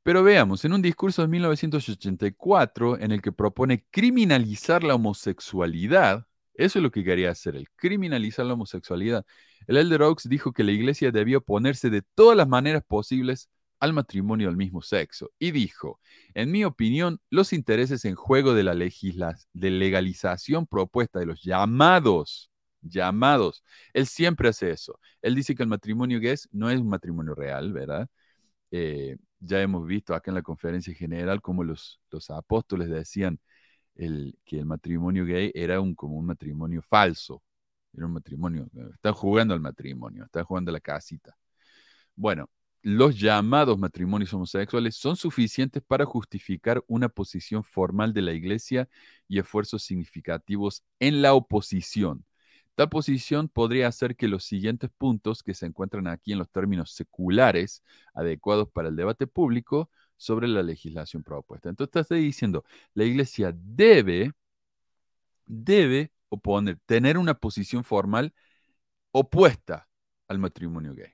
Pero 0.04 0.24
veamos, 0.24 0.66
en 0.66 0.74
un 0.74 0.82
discurso 0.82 1.22
de 1.22 1.28
1984 1.28 3.00
en 3.00 3.12
el 3.12 3.22
que 3.22 3.32
propone 3.32 3.86
criminalizar 3.92 4.84
la 4.84 4.96
homosexualidad, 4.96 6.28
eso 6.56 6.80
es 6.80 6.84
lo 6.84 6.92
que 6.92 7.04
quería 7.04 7.32
hacer, 7.32 7.56
el 7.56 7.70
criminalizar 7.72 8.46
la 8.46 8.54
homosexualidad. 8.54 9.26
El 9.68 9.78
Elder 9.78 10.04
Oaks 10.04 10.28
dijo 10.30 10.54
que 10.54 10.64
la 10.64 10.72
iglesia 10.72 11.12
debía 11.12 11.38
oponerse 11.38 11.90
de 11.90 12.02
todas 12.16 12.38
las 12.38 12.48
maneras 12.48 12.84
posibles 12.86 13.50
al 13.80 13.94
matrimonio 13.94 14.48
del 14.48 14.58
mismo 14.58 14.82
sexo 14.82 15.32
y 15.40 15.52
dijo, 15.52 16.00
en 16.36 16.52
mi 16.52 16.64
opinión, 16.64 17.20
los 17.30 17.52
intereses 17.52 18.06
en 18.06 18.16
juego 18.16 18.54
de 18.54 18.64
la 18.64 18.76
de 18.76 19.70
legalización 19.72 20.68
propuesta 20.68 21.20
de 21.20 21.26
los 21.26 21.42
llamados, 21.44 22.52
llamados, 22.82 23.64
él 23.94 24.06
siempre 24.08 24.50
hace 24.50 24.72
eso. 24.72 25.00
Él 25.22 25.36
dice 25.36 25.56
que 25.56 25.64
el 25.64 25.70
matrimonio 25.70 26.20
gay 26.20 26.36
no 26.52 26.70
es 26.70 26.80
un 26.80 26.90
matrimonio 26.90 27.34
real, 27.36 27.74
¿verdad? 27.74 28.08
Eh, 28.72 29.18
ya 29.40 29.62
hemos 29.62 29.86
visto 29.88 30.14
acá 30.16 30.32
en 30.32 30.36
la 30.36 30.44
conferencia 30.44 30.94
general 30.94 31.42
cómo 31.42 31.64
los, 31.64 32.02
apóstoles 32.30 32.90
decían 32.90 33.40
que 33.96 34.60
el 34.60 34.66
matrimonio 34.66 35.26
gay 35.26 35.52
era 35.54 35.80
un, 35.82 35.96
como 35.96 36.18
un 36.18 36.26
matrimonio 36.28 36.82
falso. 36.84 37.42
Era 37.94 38.06
un 38.06 38.14
matrimonio, 38.14 38.68
están 38.94 39.14
jugando 39.14 39.54
al 39.54 39.60
matrimonio, 39.60 40.26
están 40.26 40.44
jugando 40.46 40.72
a 40.72 40.74
la 40.74 40.80
casita. 40.80 41.38
Bueno, 42.16 42.50
los 42.84 43.20
llamados 43.20 43.78
matrimonios 43.78 44.34
homosexuales 44.34 44.96
son 44.96 45.16
suficientes 45.16 45.84
para 45.84 46.06
justificar 46.06 46.84
una 46.88 47.10
posición 47.10 47.64
formal 47.64 48.14
de 48.14 48.22
la 48.24 48.34
Iglesia 48.34 48.90
y 49.28 49.40
esfuerzos 49.40 49.84
significativos 49.84 50.84
en 51.00 51.22
la 51.22 51.34
oposición. 51.34 52.26
Tal 52.76 52.90
posición 52.90 53.50
podría 53.50 53.88
hacer 53.88 54.16
que 54.16 54.28
los 54.28 54.46
siguientes 54.46 54.90
puntos 54.98 55.44
que 55.44 55.54
se 55.54 55.66
encuentran 55.68 56.08
aquí 56.08 56.32
en 56.32 56.40
los 56.40 56.50
términos 56.50 56.92
seculares 56.94 57.84
adecuados 58.14 58.70
para 58.72 58.90
el 58.90 58.96
debate 58.96 59.28
público 59.28 59.90
sobre 60.18 60.48
la 60.48 60.64
legislación 60.64 61.24
propuesta. 61.24 61.70
Entonces 61.70 62.02
está 62.02 62.16
diciendo, 62.16 62.64
la 62.94 63.04
Iglesia 63.04 63.54
debe, 63.56 64.32
debe 65.46 66.12
oponer, 66.32 66.80
tener 66.86 67.18
una 67.18 67.36
posición 67.36 67.84
formal 67.84 68.34
opuesta 69.12 69.90
al 70.28 70.40
matrimonio 70.40 70.96
gay. 70.96 71.14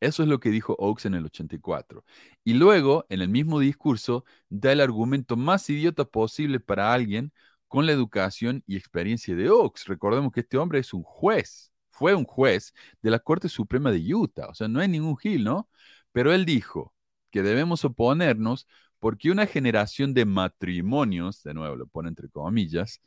Eso 0.00 0.24
es 0.24 0.28
lo 0.28 0.40
que 0.40 0.50
dijo 0.50 0.74
Oakes 0.80 1.06
en 1.06 1.14
el 1.14 1.26
84. 1.26 2.04
Y 2.44 2.54
luego, 2.54 3.06
en 3.08 3.20
el 3.20 3.28
mismo 3.28 3.60
discurso, 3.60 4.24
da 4.48 4.72
el 4.72 4.80
argumento 4.80 5.36
más 5.36 5.70
idiota 5.70 6.04
posible 6.04 6.58
para 6.58 6.92
alguien 6.92 7.32
con 7.68 7.86
la 7.86 7.92
educación 7.92 8.64
y 8.66 8.76
experiencia 8.76 9.36
de 9.36 9.48
Oakes. 9.48 9.84
Recordemos 9.86 10.32
que 10.32 10.40
este 10.40 10.58
hombre 10.58 10.80
es 10.80 10.92
un 10.92 11.04
juez, 11.04 11.72
fue 11.90 12.14
un 12.14 12.24
juez 12.24 12.74
de 13.00 13.10
la 13.10 13.20
Corte 13.20 13.48
Suprema 13.48 13.92
de 13.92 14.14
Utah, 14.14 14.48
o 14.48 14.54
sea, 14.54 14.66
no 14.68 14.82
es 14.82 14.88
ningún 14.88 15.16
gil, 15.16 15.44
¿no? 15.44 15.68
Pero 16.10 16.32
él 16.32 16.44
dijo 16.44 16.92
que 17.30 17.42
debemos 17.42 17.84
oponernos 17.84 18.66
porque 18.98 19.30
una 19.30 19.46
generación 19.46 20.14
de 20.14 20.24
matrimonios, 20.26 21.42
de 21.44 21.54
nuevo 21.54 21.76
lo 21.76 21.86
pone 21.86 22.08
entre 22.08 22.28
comillas, 22.28 23.00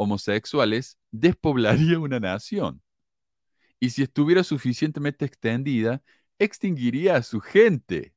homosexuales, 0.00 0.98
despoblaría 1.10 1.98
una 1.98 2.18
nación. 2.20 2.82
Y 3.78 3.90
si 3.90 4.02
estuviera 4.02 4.44
suficientemente 4.44 5.26
extendida, 5.26 6.02
extinguiría 6.38 7.16
a 7.16 7.22
su 7.22 7.40
gente. 7.40 8.14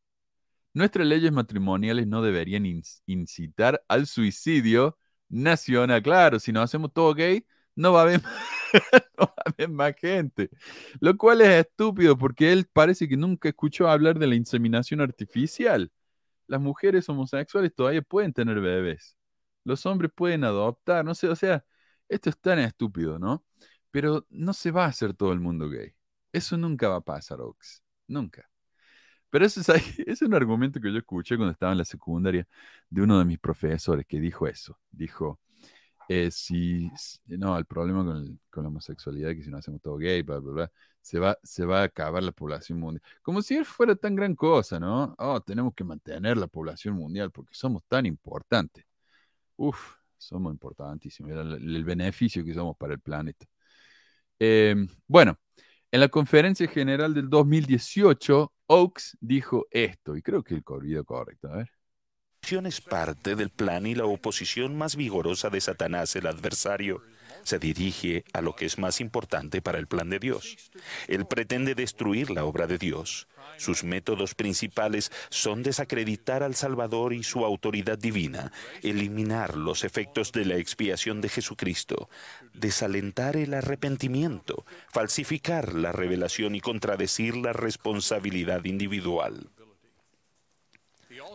Nuestras 0.74 1.08
leyes 1.08 1.32
matrimoniales 1.32 2.08
no 2.08 2.22
deberían 2.22 2.66
incitar 3.06 3.84
al 3.90 4.08
suicidio 4.08 4.98
nacional. 5.30 6.02
Claro, 6.02 6.40
si 6.40 6.52
no 6.54 6.62
hacemos 6.62 6.94
todo 6.94 7.14
gay, 7.14 7.46
no 7.76 7.94
va 7.94 8.02
a 8.02 8.04
haber, 8.04 8.22
no 9.20 9.26
va 9.26 9.34
a 9.46 9.50
haber 9.50 9.70
más 9.70 9.94
gente. 9.98 10.50
Lo 11.02 11.18
cual 11.18 11.42
es 11.42 11.50
estúpido 11.50 12.18
porque 12.18 12.54
él 12.54 12.66
parece 12.72 13.10
que 13.10 13.18
nunca 13.18 13.50
escuchó 13.50 13.90
hablar 13.90 14.20
de 14.20 14.28
la 14.28 14.36
inseminación 14.36 15.02
artificial. 15.02 15.92
Las 16.48 16.62
mujeres 16.62 17.10
homosexuales 17.10 17.74
todavía 17.76 18.02
pueden 18.02 18.34
tener 18.34 18.62
bebés. 18.62 19.18
Los 19.66 19.86
hombres 19.86 20.12
pueden 20.16 20.44
adoptar, 20.44 21.06
no 21.06 21.16
sé, 21.16 21.28
o 21.30 21.36
sea, 21.36 21.66
esto 22.14 22.30
es 22.30 22.40
tan 22.40 22.60
estúpido, 22.60 23.20
¿no? 23.20 23.44
Pero 23.92 24.26
no 24.30 24.54
se 24.54 24.72
va 24.72 24.86
a 24.86 24.88
hacer 24.90 25.14
todo 25.14 25.34
el 25.34 25.40
mundo 25.40 25.70
gay. 25.70 25.94
Eso 26.32 26.58
nunca 26.58 26.90
va 26.90 26.98
a 26.98 27.02
pasar, 27.02 27.42
Ox. 27.42 27.84
Nunca. 28.08 28.50
Pero 29.30 29.46
eso 29.46 29.62
es, 29.62 29.68
es, 30.08 30.22
un 30.22 30.34
argumento 30.36 30.80
que 30.80 30.92
yo 30.92 31.00
escuché 31.00 31.38
cuando 31.38 31.52
estaba 31.54 31.72
en 31.72 31.80
la 31.80 31.86
secundaria 31.86 32.48
de 32.90 33.02
uno 33.02 33.20
de 33.20 33.26
mis 33.26 33.40
profesores 33.40 34.06
que 34.08 34.20
dijo 34.20 34.48
eso. 34.48 34.80
Dijo, 34.92 35.40
eh, 36.10 36.32
si, 36.32 36.92
no, 37.28 37.58
el 37.58 37.66
problema 37.66 38.04
con, 38.06 38.40
con, 38.50 38.64
la 38.64 38.70
homosexualidad 38.70 39.32
es 39.32 39.38
que 39.38 39.44
si 39.44 39.50
no 39.50 39.58
hacemos 39.58 39.82
todo 39.82 39.98
gay, 39.98 40.22
bla, 40.22 40.40
bla, 40.40 40.54
bla, 40.54 40.72
se 41.02 41.20
va, 41.20 41.38
se 41.44 41.66
va 41.66 41.82
a 41.82 41.84
acabar 41.86 42.24
la 42.24 42.32
población 42.32 42.80
mundial. 42.80 43.04
Como 43.22 43.42
si 43.42 43.56
él 43.56 43.66
fuera 43.66 43.96
tan 43.96 44.16
gran 44.16 44.36
cosa, 44.36 44.80
¿no? 44.80 45.16
Oh, 45.18 45.42
tenemos 45.42 45.74
que 45.76 45.84
mantener 45.84 46.38
la 46.38 46.48
población 46.48 46.96
mundial 46.96 47.32
porque 47.32 47.54
somos 47.56 47.84
tan 47.88 48.06
importantes. 48.06 48.86
Uf, 49.58 49.96
somos 50.18 50.54
importantísimos. 50.54 51.32
El, 51.32 51.84
beneficio 51.84 52.44
que 52.46 52.54
somos 52.54 52.78
para 52.78 52.94
el 52.94 53.00
planeta. 53.00 53.46
Eh, 54.40 54.76
bueno, 55.08 55.40
en 55.92 56.00
la 56.00 56.10
conferencia 56.10 56.68
general 56.68 57.14
del 57.14 57.30
2018, 57.30 58.54
Oakes 58.68 59.04
dijo 59.20 59.68
esto, 59.72 60.16
y 60.16 60.22
creo 60.22 60.44
que 60.44 60.56
el 60.56 60.64
video 60.82 61.06
correcto, 61.06 61.50
a 61.50 61.58
ver 61.58 61.70
es 62.52 62.82
parte 62.82 63.36
del 63.36 63.50
plan 63.50 63.88
y 63.88 63.96
la 63.96 64.06
oposición 64.06 64.78
más 64.78 64.96
vigorosa 64.96 65.50
de 65.50 65.62
Satanás, 65.62 66.16
el 66.16 66.28
adversario. 66.28 67.02
Se 67.44 67.58
dirige 67.58 68.26
a 68.34 68.42
lo 68.42 68.54
que 68.56 68.66
es 68.66 68.78
más 68.78 69.02
importante 69.02 69.62
para 69.62 69.80
el 69.80 69.88
plan 69.88 70.10
de 70.10 70.20
Dios. 70.20 70.58
Él 71.08 71.26
pretende 71.26 71.74
destruir 71.74 72.30
la 72.30 72.46
obra 72.46 72.68
de 72.68 72.78
Dios. 72.78 73.28
Sus 73.58 73.84
métodos 73.84 74.36
principales 74.36 75.12
son 75.30 75.64
desacreditar 75.64 76.44
al 76.44 76.54
Salvador 76.54 77.14
y 77.14 77.24
su 77.24 77.46
autoridad 77.46 77.98
divina, 77.98 78.52
eliminar 78.82 79.58
los 79.58 79.84
efectos 79.84 80.32
de 80.32 80.46
la 80.46 80.58
expiación 80.58 81.22
de 81.22 81.30
Jesucristo, 81.30 82.10
desalentar 82.54 83.36
el 83.36 83.54
arrepentimiento, 83.54 84.66
falsificar 84.92 85.74
la 85.74 85.92
revelación 85.92 86.56
y 86.56 86.62
contradecir 86.62 87.36
la 87.36 87.54
responsabilidad 87.54 88.66
individual. 88.66 89.50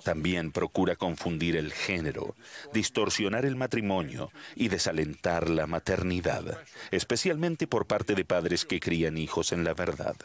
También 0.04 0.52
procura 0.52 0.96
confundir 0.96 1.56
el 1.56 1.72
género, 1.72 2.34
distorsionar 2.72 3.44
el 3.44 3.56
matrimonio 3.56 4.30
y 4.54 4.68
desalentar 4.68 5.50
la 5.50 5.66
maternidad, 5.66 6.58
especialmente 6.90 7.66
por 7.66 7.86
parte 7.86 8.14
de 8.14 8.24
padres 8.24 8.64
que 8.64 8.80
crían 8.80 9.18
hijos 9.18 9.52
en 9.52 9.64
la 9.64 9.74
verdad. 9.74 10.16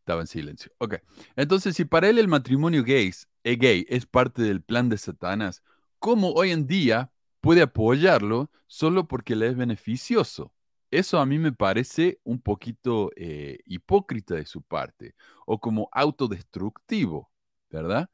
Estaba 0.00 0.22
en 0.22 0.26
silencio. 0.26 0.72
Ok. 0.78 0.96
Entonces, 1.36 1.76
si 1.76 1.84
para 1.84 2.08
él 2.08 2.18
el 2.18 2.28
matrimonio 2.28 2.82
gay, 2.82 3.12
eh, 3.44 3.56
gay 3.56 3.86
es 3.88 4.06
parte 4.06 4.42
del 4.42 4.62
plan 4.62 4.88
de 4.88 4.98
Satanás, 4.98 5.62
¿cómo 5.98 6.32
hoy 6.32 6.50
en 6.50 6.66
día 6.66 7.12
puede 7.40 7.62
apoyarlo 7.62 8.50
solo 8.66 9.06
porque 9.06 9.36
le 9.36 9.48
es 9.48 9.56
beneficioso? 9.56 10.52
Eso 10.90 11.18
a 11.20 11.26
mí 11.26 11.38
me 11.38 11.52
parece 11.52 12.20
un 12.24 12.40
poquito 12.40 13.10
eh, 13.16 13.58
hipócrita 13.66 14.34
de 14.34 14.46
su 14.46 14.62
parte 14.62 15.14
o 15.46 15.60
como 15.60 15.88
autodestructivo, 15.92 17.30
¿verdad? 17.70 18.10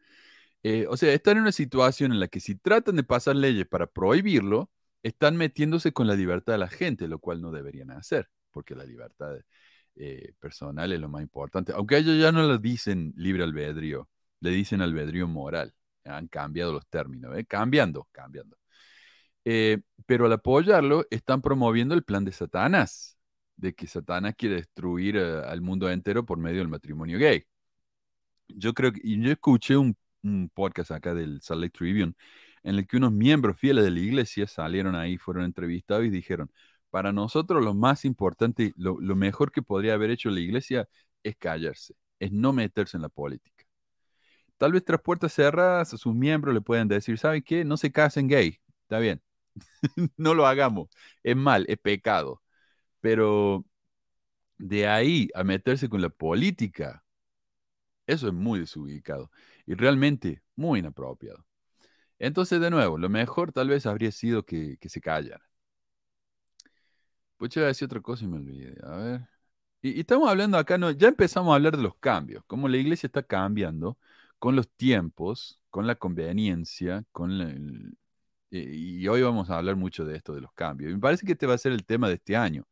Eh, 0.62 0.86
o 0.88 0.96
sea, 0.96 1.12
están 1.12 1.36
en 1.38 1.42
una 1.44 1.52
situación 1.52 2.12
en 2.12 2.20
la 2.20 2.28
que 2.28 2.40
si 2.40 2.56
tratan 2.56 2.96
de 2.96 3.04
pasar 3.04 3.36
leyes 3.36 3.66
para 3.66 3.86
prohibirlo, 3.86 4.70
están 5.02 5.36
metiéndose 5.36 5.92
con 5.92 6.06
la 6.08 6.14
libertad 6.16 6.54
de 6.54 6.58
la 6.58 6.68
gente, 6.68 7.08
lo 7.08 7.18
cual 7.20 7.40
no 7.40 7.52
deberían 7.52 7.90
hacer, 7.92 8.28
porque 8.50 8.74
la 8.74 8.84
libertad 8.84 9.36
eh, 9.96 10.34
personal 10.40 10.92
es 10.92 11.00
lo 11.00 11.08
más 11.08 11.22
importante. 11.22 11.72
Aunque 11.72 11.98
ellos 11.98 12.18
ya 12.20 12.32
no 12.32 12.46
le 12.50 12.58
dicen 12.58 13.12
libre 13.16 13.44
albedrío, 13.44 14.08
le 14.40 14.50
dicen 14.50 14.82
albedrío 14.82 15.28
moral. 15.28 15.74
Han 16.04 16.28
cambiado 16.28 16.72
los 16.72 16.86
términos, 16.88 17.36
¿eh? 17.36 17.44
cambiando, 17.46 18.08
cambiando. 18.12 18.56
Eh, 19.46 19.78
pero 20.06 20.26
al 20.26 20.32
apoyarlo, 20.32 21.06
están 21.10 21.40
promoviendo 21.40 21.94
el 21.94 22.04
plan 22.04 22.24
de 22.24 22.32
Satanás, 22.32 23.16
de 23.56 23.74
que 23.74 23.86
Satanás 23.86 24.34
quiere 24.36 24.56
destruir 24.56 25.16
eh, 25.16 25.42
al 25.46 25.60
mundo 25.62 25.88
entero 25.90 26.26
por 26.26 26.38
medio 26.38 26.58
del 26.58 26.68
matrimonio 26.68 27.18
gay. 27.18 27.44
Yo 28.48 28.74
creo 28.74 28.92
que, 28.92 29.00
y 29.02 29.20
yo 29.22 29.30
escuché 29.32 29.76
un, 29.76 29.96
podcast 30.54 30.90
acá 30.90 31.14
del 31.14 31.40
Salt 31.42 31.60
Lake 31.62 31.72
Tribune, 31.78 32.14
en 32.64 32.74
el 32.76 32.86
que 32.88 32.96
unos 32.96 33.12
miembros 33.12 33.58
fieles 33.58 33.84
de 33.84 33.92
la 33.92 34.00
iglesia 34.00 34.46
salieron 34.48 34.96
ahí, 34.96 35.18
fueron 35.18 35.44
entrevistados 35.44 36.04
y 36.04 36.10
dijeron, 36.10 36.50
para 36.90 37.12
nosotros 37.12 37.64
lo 37.64 37.74
más 37.74 38.04
importante, 38.04 38.72
lo, 38.76 39.00
lo 39.00 39.14
mejor 39.16 39.52
que 39.52 39.62
podría 39.62 39.94
haber 39.94 40.10
hecho 40.10 40.30
la 40.30 40.40
iglesia 40.40 40.88
es 41.22 41.36
callarse, 41.36 41.94
es 42.18 42.32
no 42.32 42.52
meterse 42.52 42.96
en 42.96 43.02
la 43.02 43.08
política. 43.08 43.64
Tal 44.58 44.72
vez 44.72 44.84
tras 44.84 45.00
puertas 45.02 45.32
cerradas 45.32 45.94
a 45.94 45.98
sus 45.98 46.14
miembros 46.14 46.54
le 46.54 46.60
pueden 46.60 46.88
decir, 46.88 47.18
¿saben 47.18 47.42
qué? 47.42 47.64
No 47.64 47.76
se 47.76 47.92
casen 47.92 48.28
gay, 48.28 48.58
está 48.82 48.98
bien, 48.98 49.22
no 50.16 50.34
lo 50.34 50.46
hagamos. 50.46 50.88
Es 51.22 51.36
mal, 51.36 51.64
es 51.68 51.78
pecado. 51.78 52.42
Pero 53.00 53.64
de 54.58 54.88
ahí 54.88 55.28
a 55.34 55.44
meterse 55.44 55.88
con 55.88 56.02
la 56.02 56.10
política, 56.10 57.04
eso 58.06 58.28
es 58.28 58.34
muy 58.34 58.60
desubicado 58.60 59.30
y 59.66 59.74
realmente 59.74 60.42
muy 60.56 60.80
inapropiado. 60.80 61.44
Entonces, 62.18 62.60
de 62.60 62.70
nuevo, 62.70 62.98
lo 62.98 63.08
mejor 63.08 63.52
tal 63.52 63.68
vez 63.68 63.86
habría 63.86 64.12
sido 64.12 64.44
que, 64.44 64.78
se 64.88 65.00
callara. 65.00 65.44
Pues 67.36 67.50
yo 67.50 67.60
iba 67.60 67.66
a 67.66 67.68
decir 67.68 67.86
otra 67.86 68.00
cosa 68.00 68.24
y 68.24 68.28
me 68.28 68.36
olvidé. 68.38 68.76
A 68.82 68.96
ver. 68.96 69.28
Y, 69.82 70.00
estamos 70.00 70.28
hablando 70.28 70.58
acá, 70.58 70.78
no, 70.78 70.90
ya 70.90 71.08
empezamos 71.08 71.52
a 71.52 71.56
hablar 71.56 71.76
de 71.76 71.82
los 71.82 71.96
cambios, 71.96 72.44
cómo 72.46 72.68
la 72.68 72.78
iglesia 72.78 73.06
está 73.08 73.22
cambiando 73.22 73.98
con 74.38 74.56
los 74.56 74.68
tiempos, 74.70 75.60
con 75.70 75.86
la 75.86 75.96
conveniencia, 75.96 77.04
con 77.12 77.38
la, 77.38 77.54
y 78.56 79.08
hoy 79.08 79.22
vamos 79.22 79.50
a 79.50 79.58
hablar 79.58 79.76
mucho 79.76 80.04
de 80.04 80.16
esto, 80.16 80.34
de 80.34 80.40
los 80.40 80.52
cambios. 80.52 80.92
me 80.92 80.98
parece 80.98 81.26
que 81.26 81.32
este 81.32 81.46
va 81.46 81.54
a 81.54 81.58
ser 81.58 81.72
el 81.72 81.84
tema 81.84 82.08
de 82.08 82.14
este 82.14 82.36
año. 82.36 82.66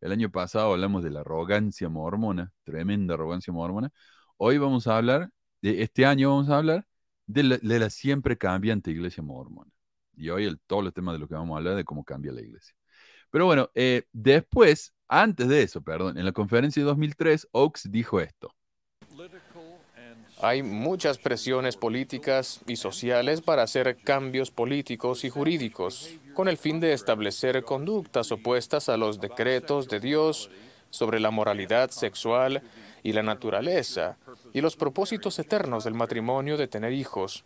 El 0.00 0.12
año 0.12 0.30
pasado 0.30 0.72
hablamos 0.72 1.02
de 1.02 1.10
la 1.10 1.20
arrogancia 1.20 1.88
mormona, 1.88 2.52
tremenda 2.64 3.14
arrogancia 3.14 3.52
mormona. 3.52 3.92
Hoy 4.38 4.58
vamos 4.58 4.86
a 4.86 4.96
hablar, 4.96 5.30
de 5.62 5.82
este 5.82 6.06
año 6.06 6.30
vamos 6.30 6.48
a 6.48 6.58
hablar 6.58 6.86
de 7.26 7.42
la, 7.62 7.90
siempre 7.90 8.38
cambiante 8.38 8.90
iglesia 8.90 9.22
mormona. 9.22 9.70
Y 10.16 10.30
hoy 10.30 10.44
el, 10.44 10.58
todos 10.60 10.84
los 10.84 10.94
temas 10.94 11.14
de 11.14 11.18
lo 11.18 11.28
que 11.28 11.34
vamos 11.34 11.54
a 11.54 11.58
hablar 11.58 11.76
de 11.76 11.84
cómo 11.84 12.04
cambia 12.04 12.32
la 12.32 12.40
iglesia. 12.40 12.74
Pero 13.30 13.46
bueno, 13.46 13.70
eh, 13.74 14.04
después 14.12 14.94
antes 15.12 15.48
de 15.48 15.62
eso, 15.62 15.82
perdón, 15.82 16.18
en 16.18 16.24
la 16.24 16.32
conferencia 16.32 16.80
de 16.80 16.86
2003, 16.86 17.48
Oaks 17.50 17.90
dijo 17.90 18.20
esto. 18.20 18.54
Hay 20.42 20.62
muchas 20.62 21.18
presiones 21.18 21.76
políticas 21.76 22.60
y 22.66 22.76
sociales 22.76 23.42
para 23.42 23.62
hacer 23.62 23.96
cambios 23.96 24.50
políticos 24.50 25.24
y 25.24 25.30
jurídicos, 25.30 26.10
con 26.34 26.48
el 26.48 26.56
fin 26.56 26.80
de 26.80 26.92
establecer 26.92 27.62
conductas 27.62 28.32
opuestas 28.32 28.88
a 28.88 28.96
los 28.96 29.20
decretos 29.20 29.88
de 29.88 30.00
Dios 30.00 30.50
sobre 30.88 31.20
la 31.20 31.30
moralidad 31.30 31.90
sexual 31.90 32.62
y 33.02 33.12
la 33.12 33.22
naturaleza, 33.22 34.16
y 34.52 34.60
los 34.60 34.76
propósitos 34.76 35.38
eternos 35.38 35.84
del 35.84 35.94
matrimonio 35.94 36.56
de 36.56 36.68
tener 36.68 36.92
hijos. 36.92 37.44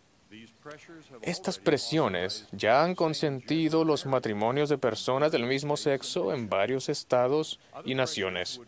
Estas 1.20 1.58
presiones 1.58 2.46
ya 2.52 2.82
han 2.82 2.94
consentido 2.94 3.84
los 3.84 4.06
matrimonios 4.06 4.68
de 4.68 4.78
personas 4.78 5.30
del 5.30 5.44
mismo 5.44 5.76
sexo 5.76 6.32
en 6.32 6.48
varios 6.48 6.88
estados 6.88 7.60
y 7.84 7.94
naciones. 7.94 8.60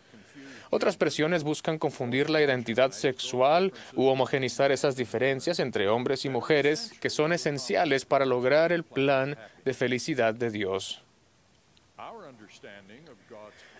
Otras 0.70 0.96
presiones 0.96 1.44
buscan 1.44 1.78
confundir 1.78 2.30
la 2.30 2.42
identidad 2.42 2.90
sexual 2.92 3.72
u 3.94 4.06
homogenizar 4.06 4.72
esas 4.72 4.96
diferencias 4.96 5.58
entre 5.58 5.88
hombres 5.88 6.24
y 6.24 6.28
mujeres 6.28 6.92
que 7.00 7.10
son 7.10 7.32
esenciales 7.32 8.04
para 8.04 8.26
lograr 8.26 8.72
el 8.72 8.84
plan 8.84 9.36
de 9.64 9.74
felicidad 9.74 10.34
de 10.34 10.50
Dios. 10.50 11.02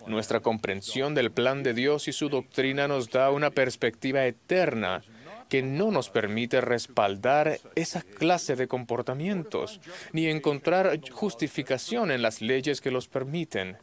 Nuestra 0.05 0.39
comprensión 0.39 1.15
del 1.15 1.31
plan 1.31 1.63
de 1.63 1.73
Dios 1.73 2.07
y 2.07 2.13
su 2.13 2.29
doctrina 2.29 2.87
nos 2.87 3.09
da 3.09 3.29
una 3.31 3.51
perspectiva 3.51 4.25
eterna 4.25 5.03
que 5.49 5.61
no 5.61 5.91
nos 5.91 6.09
permite 6.09 6.61
respaldar 6.61 7.59
esa 7.75 8.01
clase 8.01 8.55
de 8.55 8.67
comportamientos, 8.67 9.79
ni 10.11 10.27
encontrar 10.27 10.99
justificación 11.09 12.11
en 12.11 12.21
las 12.21 12.41
leyes 12.41 12.81
que 12.81 12.91
los 12.91 13.07
permiten. 13.07 13.77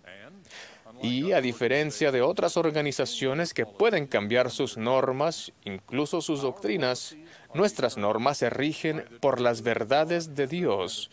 Y 1.03 1.33
a 1.33 1.41
diferencia 1.41 2.11
de 2.13 2.23
otras 2.23 2.57
organizaciones 2.57 3.53
que 3.53 3.67
pueden 3.67 4.07
cambiar 4.07 4.51
sus 4.51 4.77
normas, 4.77 5.53
incluso 5.65 6.21
sus 6.21 6.43
doctrinas, 6.43 7.17
nuestras 7.53 7.97
normas 7.97 8.39
se 8.39 8.51
rigen 8.51 9.05
por 9.21 9.41
las 9.41 9.63
verdades 9.63 10.35
de 10.35 10.47
Dios, 10.47 11.11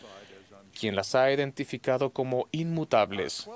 quien 0.78 0.96
las 0.96 1.14
ha 1.14 1.30
identificado 1.30 2.10
como 2.10 2.48
inmutables. 2.52 3.48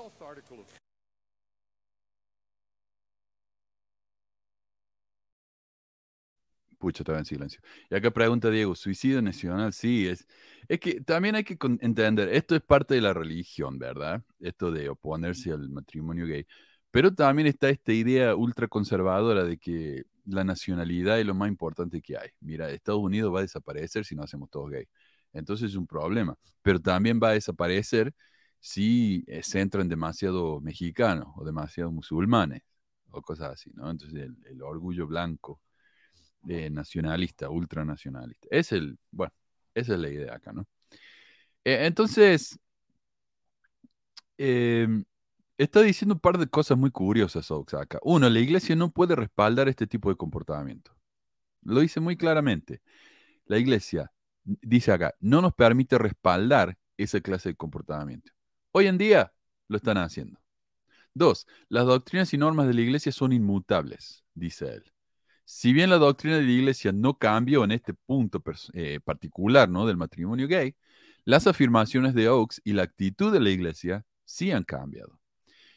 Pucha, 6.87 7.03
estaba 7.03 7.19
en 7.19 7.25
silencio. 7.25 7.59
Y 7.89 7.95
acá 7.95 8.11
pregunta 8.11 8.49
Diego, 8.49 8.73
¿suicidio 8.73 9.21
nacional? 9.21 9.73
Sí, 9.73 10.07
es, 10.07 10.25
es 10.69 10.79
que 10.79 11.01
también 11.01 11.35
hay 11.35 11.43
que 11.43 11.57
entender, 11.81 12.29
esto 12.29 12.55
es 12.55 12.61
parte 12.61 12.95
de 12.95 13.01
la 13.01 13.13
religión, 13.13 13.77
¿verdad? 13.77 14.23
Esto 14.39 14.71
de 14.71 14.87
oponerse 14.87 15.51
al 15.51 15.67
matrimonio 15.69 16.25
gay. 16.25 16.45
Pero 16.89 17.13
también 17.13 17.45
está 17.47 17.67
esta 17.69 17.91
idea 17.91 18.35
ultraconservadora 18.35 19.43
de 19.43 19.57
que 19.57 20.03
la 20.25 20.45
nacionalidad 20.45 21.19
es 21.19 21.25
lo 21.25 21.35
más 21.35 21.49
importante 21.49 22.01
que 22.01 22.17
hay. 22.17 22.29
Mira, 22.39 22.69
Estados 22.69 23.01
Unidos 23.01 23.35
va 23.35 23.39
a 23.39 23.41
desaparecer 23.41 24.05
si 24.05 24.15
no 24.15 24.23
hacemos 24.23 24.49
todos 24.49 24.69
gay. 24.71 24.85
Entonces 25.33 25.71
es 25.71 25.75
un 25.75 25.87
problema. 25.87 26.37
Pero 26.61 26.79
también 26.79 27.19
va 27.21 27.29
a 27.29 27.33
desaparecer 27.33 28.13
si 28.59 29.25
eh, 29.27 29.43
se 29.43 29.59
entran 29.59 29.89
demasiado 29.89 30.61
mexicanos 30.61 31.27
o 31.35 31.43
demasiado 31.43 31.91
musulmanes 31.91 32.61
o 33.09 33.21
cosas 33.21 33.51
así, 33.55 33.71
¿no? 33.73 33.91
Entonces 33.91 34.29
el 34.45 34.61
orgullo 34.61 35.05
blanco 35.05 35.59
nacionalista, 36.47 37.49
ultranacionalista. 37.49 38.47
Es 38.51 38.71
el, 38.71 38.97
bueno, 39.11 39.33
esa 39.73 39.93
es 39.93 39.99
la 39.99 40.09
idea 40.09 40.35
acá, 40.35 40.53
¿no? 40.53 40.67
E, 41.63 41.85
entonces, 41.85 42.57
em, 44.37 45.03
está 45.57 45.81
diciendo 45.81 46.15
un 46.15 46.19
par 46.21 46.37
de 46.37 46.47
cosas 46.47 46.77
muy 46.77 46.91
curiosas 46.91 47.51
Oaks 47.51 47.73
acá. 47.73 47.99
Uno, 48.03 48.29
la 48.29 48.39
iglesia 48.39 48.75
no 48.75 48.91
puede 48.91 49.15
respaldar 49.15 49.67
este 49.69 49.87
tipo 49.87 50.09
de 50.09 50.15
comportamiento. 50.15 50.95
Lo 51.63 51.81
dice 51.81 51.99
muy 51.99 52.17
claramente. 52.17 52.81
La 53.45 53.57
iglesia 53.57 54.11
dice 54.43 54.91
acá, 54.93 55.15
no 55.19 55.41
nos 55.41 55.53
permite 55.53 55.97
respaldar 55.97 56.77
esa 56.97 57.21
clase 57.21 57.49
de 57.49 57.55
comportamiento. 57.55 58.31
Hoy 58.71 58.87
en 58.87 58.97
día 58.97 59.33
lo 59.67 59.77
están 59.77 59.97
haciendo. 59.97 60.39
Dos, 61.13 61.47
las 61.69 61.85
doctrinas 61.87 62.33
y 62.33 62.37
normas 62.37 62.67
de 62.67 62.73
la 62.75 62.81
iglesia 62.81 63.11
son 63.11 63.33
inmutables, 63.33 64.23
dice 64.35 64.69
él 64.75 64.93
si 65.49 65.71
bien 65.71 65.89
la 65.89 65.97
doctrina 65.97 66.35
de 66.35 66.43
la 66.43 66.51
iglesia 66.51 66.91
no 66.91 67.17
cambió 67.17 67.63
en 67.63 67.71
este 67.71 67.93
punto 67.93 68.43
eh, 68.73 68.99
particular 69.01 69.69
¿no? 69.69 69.87
del 69.87 69.95
matrimonio 69.95 70.45
gay, 70.45 70.75
las 71.23 71.47
afirmaciones 71.47 72.13
de 72.13 72.27
Oaks 72.27 72.61
y 72.65 72.73
la 72.73 72.83
actitud 72.83 73.31
de 73.31 73.39
la 73.39 73.49
iglesia 73.49 74.05
sí 74.25 74.51
han 74.51 74.65
cambiado. 74.65 75.21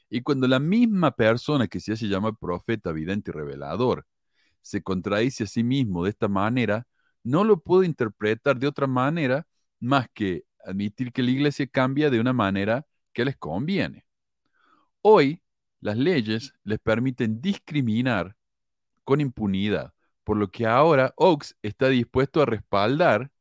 Y 0.09 0.23
cuando 0.23 0.49
la 0.49 0.59
misma 0.59 1.13
persona 1.13 1.69
que 1.69 1.79
se 1.79 1.93
hace 1.93 2.09
llamar 2.09 2.35
profeta, 2.37 2.91
vidente 2.91 3.31
y 3.31 3.35
revelador 3.35 4.07
se 4.61 4.83
contradice 4.83 5.45
a 5.45 5.47
sí 5.47 5.63
mismo 5.63 6.03
de 6.03 6.11
esta 6.11 6.27
manera, 6.27 6.89
no 7.23 7.45
lo 7.45 7.61
puedo 7.61 7.85
interpretar 7.85 8.59
de 8.59 8.67
otra 8.67 8.89
manera 8.89 9.47
más 9.79 10.09
que 10.13 10.47
admitir 10.65 11.13
que 11.13 11.23
la 11.23 11.31
iglesia 11.31 11.69
cambia 11.69 12.11
de 12.11 12.19
una 12.19 12.33
manera 12.33 12.87
que 13.13 13.25
les 13.25 13.37
conviene. 13.37 14.05
Hoy, 15.01 15.43
las 15.81 15.97
leyes 15.97 16.55
les 16.65 16.81
permiten 16.81 17.41
discriminar 17.41 18.37
con 19.11 19.21
impunidad, 19.21 19.93
por 20.23 20.37
lo 20.37 20.53
que 20.53 20.67
ahora 20.67 21.13
Oaks 21.17 21.57
está 21.63 21.89
dispuesto 21.89 22.41
a 22.43 22.47
respaldar 22.47 23.33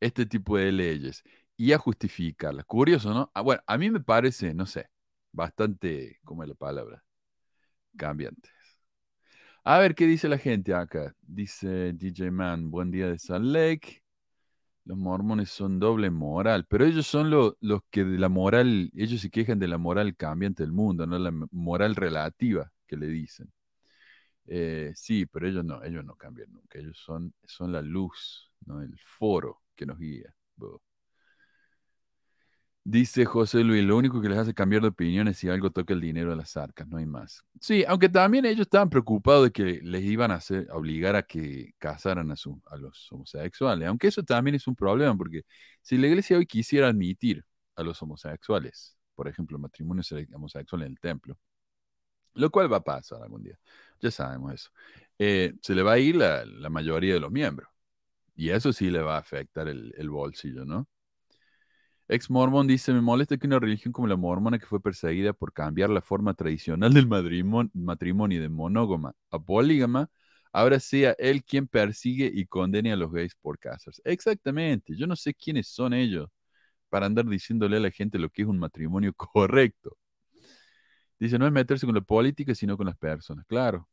este 0.00 0.26
tipo 0.26 0.58
de 0.58 0.70
leyes 0.70 1.22
y 1.56 1.72
a 1.72 1.78
justificarlas. 1.78 2.66
Curioso, 2.66 3.14
¿no? 3.14 3.30
Ah, 3.32 3.40
bueno, 3.40 3.62
a 3.66 3.78
mí 3.78 3.90
me 3.90 4.00
parece, 4.00 4.52
no 4.52 4.66
sé, 4.66 4.90
bastante, 5.32 6.18
¿cómo 6.24 6.42
es 6.42 6.50
la 6.50 6.54
palabra? 6.56 7.02
Cambiantes. 7.96 8.52
A 9.64 9.78
ver 9.78 9.94
qué 9.94 10.06
dice 10.06 10.28
la 10.28 10.36
gente 10.36 10.74
acá. 10.74 11.14
Dice 11.22 11.94
DJ 11.94 12.30
Man, 12.30 12.70
buen 12.70 12.90
día 12.90 13.08
de 13.08 13.18
Salt 13.18 13.46
Lake. 13.46 14.02
Los 14.84 14.98
mormones 14.98 15.48
son 15.48 15.80
doble 15.80 16.10
moral, 16.10 16.66
pero 16.68 16.84
ellos 16.84 17.06
son 17.06 17.30
los 17.30 17.80
que 17.90 18.04
de 18.04 18.18
la 18.18 18.28
moral, 18.28 18.90
ellos 18.94 19.22
se 19.22 19.30
quejan 19.30 19.58
de 19.58 19.68
la 19.68 19.78
moral 19.78 20.14
cambiante 20.16 20.64
del 20.64 20.72
mundo, 20.72 21.06
no 21.06 21.18
la 21.18 21.32
moral 21.50 21.96
relativa 21.96 22.70
que 22.86 22.98
le 22.98 23.06
dicen. 23.06 23.50
Eh, 24.46 24.92
sí, 24.94 25.26
pero 25.26 25.48
ellos 25.48 25.64
no, 25.64 25.82
ellos 25.82 26.04
no 26.04 26.14
cambian 26.16 26.52
nunca. 26.52 26.78
Ellos 26.78 26.98
son, 26.98 27.34
son 27.44 27.72
la 27.72 27.82
luz, 27.82 28.50
¿no? 28.66 28.82
el 28.82 28.98
foro 28.98 29.62
que 29.74 29.86
nos 29.86 29.98
guía. 29.98 30.34
Dice 32.88 33.24
José 33.24 33.64
Luis, 33.64 33.82
lo 33.82 33.96
único 33.96 34.20
que 34.20 34.28
les 34.28 34.38
hace 34.38 34.54
cambiar 34.54 34.80
de 34.80 34.88
opinión 34.88 35.26
es 35.26 35.38
si 35.38 35.48
algo 35.48 35.72
toca 35.72 35.92
el 35.92 36.00
dinero 36.00 36.30
de 36.30 36.36
las 36.36 36.56
arcas, 36.56 36.86
no 36.86 36.98
hay 36.98 37.06
más. 37.06 37.42
Sí, 37.60 37.84
aunque 37.88 38.08
también 38.08 38.44
ellos 38.44 38.60
estaban 38.60 38.88
preocupados 38.88 39.46
de 39.46 39.50
que 39.50 39.80
les 39.82 40.04
iban 40.04 40.30
a, 40.30 40.36
hacer, 40.36 40.68
obligar 40.70 41.16
a 41.16 41.24
que 41.24 41.74
casaran 41.78 42.30
a, 42.30 42.36
su, 42.36 42.62
a 42.70 42.76
los 42.76 43.10
homosexuales, 43.10 43.88
aunque 43.88 44.06
eso 44.06 44.22
también 44.22 44.54
es 44.54 44.68
un 44.68 44.76
problema, 44.76 45.16
porque 45.16 45.42
si 45.82 45.98
la 45.98 46.06
iglesia 46.06 46.36
hoy 46.38 46.46
quisiera 46.46 46.86
admitir 46.86 47.44
a 47.74 47.82
los 47.82 48.00
homosexuales, 48.02 48.96
por 49.16 49.26
ejemplo, 49.26 49.58
matrimonios 49.58 50.12
homosexuales 50.32 50.86
en 50.86 50.92
el 50.92 51.00
templo, 51.00 51.36
lo 52.34 52.50
cual 52.50 52.72
va 52.72 52.76
a 52.76 52.84
pasar 52.84 53.20
algún 53.20 53.42
día. 53.42 53.58
Ya 54.00 54.10
sabemos 54.10 54.54
eso. 54.54 54.70
Eh, 55.18 55.54
se 55.62 55.74
le 55.74 55.82
va 55.82 55.92
a 55.92 55.98
ir 55.98 56.16
la, 56.16 56.44
mayoría 56.70 57.14
de 57.14 57.20
los 57.20 57.30
miembros. 57.30 57.68
Y 58.36 58.50
eso 58.50 58.72
sí 58.72 58.90
le 58.90 59.00
va 59.00 59.16
a 59.16 59.20
afectar 59.20 59.68
el, 59.68 60.10
bolsillo, 60.10 60.64
¿no? 60.64 60.88
Ex 62.08 62.30
Mormon 62.30 62.66
dice, 62.66 62.92
me 62.92 63.00
molesta 63.00 63.36
que 63.36 63.46
una 63.46 63.58
religión 63.58 63.92
como 63.92 64.06
la 64.06 64.16
mormona 64.16 64.58
que 64.58 64.66
fue 64.66 64.80
perseguida 64.80 65.32
por 65.32 65.52
cambiar 65.52 65.90
la 65.90 66.00
forma 66.02 66.34
tradicional 66.34 66.92
del 66.94 67.08
matrimonio 67.08 68.40
de 68.40 68.48
monógama 68.48 69.14
a 69.30 69.40
polígama, 69.40 70.08
ahora 70.52 70.78
sea 70.78 71.16
él 71.18 71.44
quien 71.44 71.66
persigue 71.66 72.30
y 72.32 72.46
condene 72.46 72.92
a 72.92 72.96
los 72.96 73.10
gays 73.12 73.34
por 73.34 73.58
casarse. 73.58 74.00
Exactamente, 74.04 74.94
yo 74.96 75.06
no 75.08 75.16
sé 75.16 75.34
quiénes 75.34 75.68
son 75.68 75.94
ellos 75.94 76.28
para 76.88 77.06
andar 77.06 77.26
diciéndole 77.26 77.78
a 77.78 77.80
la 77.80 77.90
gente 77.90 78.18
lo 78.18 78.30
que 78.30 78.42
es 78.42 78.48
un 78.48 78.58
matrimonio 78.58 79.12
correcto. 79.16 79.96
Dice, 81.18 81.38
no 81.38 81.46
es 81.46 81.52
meterse 81.52 81.86
con 81.86 81.94
la 81.94 82.00
política, 82.00 82.54
sino 82.54 82.76
con 82.76 82.86
las 82.86 82.96
personas. 82.96 83.46
Claro, 83.46 83.88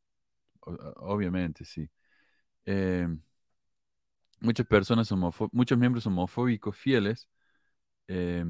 obviamente, 0.98 1.66
sí. 1.66 1.90
Eh, 2.66 3.08
muchas 4.42 4.66
personas, 4.68 5.10
muchos 5.52 5.78
miembros 5.78 6.06
homofóbicos 6.06 6.76
fieles 6.78 7.30
eh, 8.08 8.46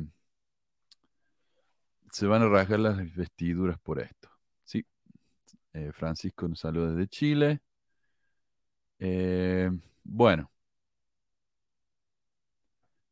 se 2.12 2.26
van 2.28 2.42
a 2.44 2.50
rasgar 2.50 2.80
las 2.80 2.98
vestiduras 3.16 3.80
por 3.80 4.00
esto. 4.00 4.30
Sí. 4.64 4.86
Eh, 5.74 5.92
Francisco 5.94 6.48
nos 6.48 6.60
saluda 6.60 6.92
desde 6.92 7.08
Chile. 7.08 7.62
bueno. 10.04 10.53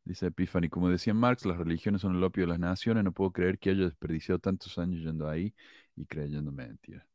Dice 0.03 0.27
Epiphany, 0.27 0.69
como 0.69 0.89
decía 0.89 1.13
Marx, 1.13 1.45
las 1.45 1.57
religiones 1.57 2.01
son 2.01 2.15
el 2.15 2.23
opio 2.23 2.43
de 2.43 2.49
las 2.49 2.59
naciones. 2.59 3.03
No 3.03 3.11
puedo 3.11 3.31
creer 3.31 3.59
que 3.59 3.69
haya 3.69 3.85
desperdiciado 3.85 4.39
tantos 4.39 4.77
años 4.77 5.01
yendo 5.03 5.29
ahí 5.29 5.53
y 5.95 6.05
creyendo 6.05 6.51
mentiras. 6.51 7.05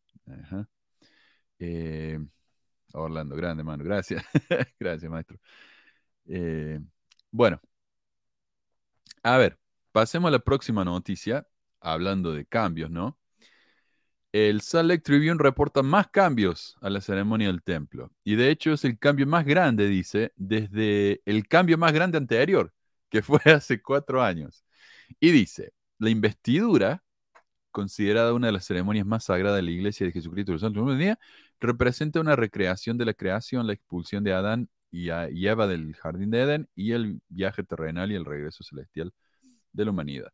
Eh, 1.58 2.18
Orlando, 2.92 3.36
grande, 3.36 3.64
mano. 3.64 3.84
Gracias. 3.84 4.24
Gracias, 4.80 5.10
maestro. 5.10 5.38
Eh, 6.26 6.80
bueno. 7.30 7.60
A 9.22 9.36
ver, 9.38 9.58
pasemos 9.92 10.28
a 10.28 10.32
la 10.32 10.38
próxima 10.38 10.84
noticia, 10.84 11.46
hablando 11.80 12.32
de 12.32 12.46
cambios, 12.46 12.90
¿no? 12.90 13.18
el 14.36 14.60
Salt 14.60 15.02
Tribune 15.02 15.38
reporta 15.38 15.82
más 15.82 16.08
cambios 16.08 16.76
a 16.82 16.90
la 16.90 17.00
ceremonia 17.00 17.46
del 17.46 17.62
templo. 17.62 18.10
Y 18.22 18.34
de 18.36 18.50
hecho 18.50 18.72
es 18.72 18.84
el 18.84 18.98
cambio 18.98 19.26
más 19.26 19.46
grande, 19.46 19.88
dice, 19.88 20.32
desde 20.36 21.22
el 21.24 21.48
cambio 21.48 21.78
más 21.78 21.92
grande 21.94 22.18
anterior, 22.18 22.74
que 23.10 23.22
fue 23.22 23.40
hace 23.46 23.80
cuatro 23.82 24.22
años. 24.22 24.64
Y 25.20 25.30
dice, 25.30 25.72
la 25.98 26.10
investidura, 26.10 27.02
considerada 27.70 28.32
una 28.34 28.48
de 28.48 28.52
las 28.54 28.66
ceremonias 28.66 29.06
más 29.06 29.24
sagradas 29.24 29.56
de 29.56 29.62
la 29.62 29.70
Iglesia 29.70 30.06
de 30.06 30.12
Jesucristo 30.12 30.56
del 30.58 30.98
Día, 30.98 31.18
representa 31.60 32.20
una 32.20 32.36
recreación 32.36 32.98
de 32.98 33.04
la 33.06 33.14
creación, 33.14 33.66
la 33.66 33.74
expulsión 33.74 34.24
de 34.24 34.32
Adán 34.32 34.68
y, 34.90 35.08
Eva 35.46 35.66
del 35.66 35.94
jardín 35.94 36.30
de 36.30 36.42
Edén 36.42 36.68
y 36.74 36.92
el 36.92 37.20
viaje 37.28 37.62
terrenal 37.64 38.12
y 38.12 38.14
el 38.14 38.24
regreso 38.24 38.64
celestial 38.64 39.12
de 39.72 39.84
la 39.84 39.90
humanidad. 39.90 40.32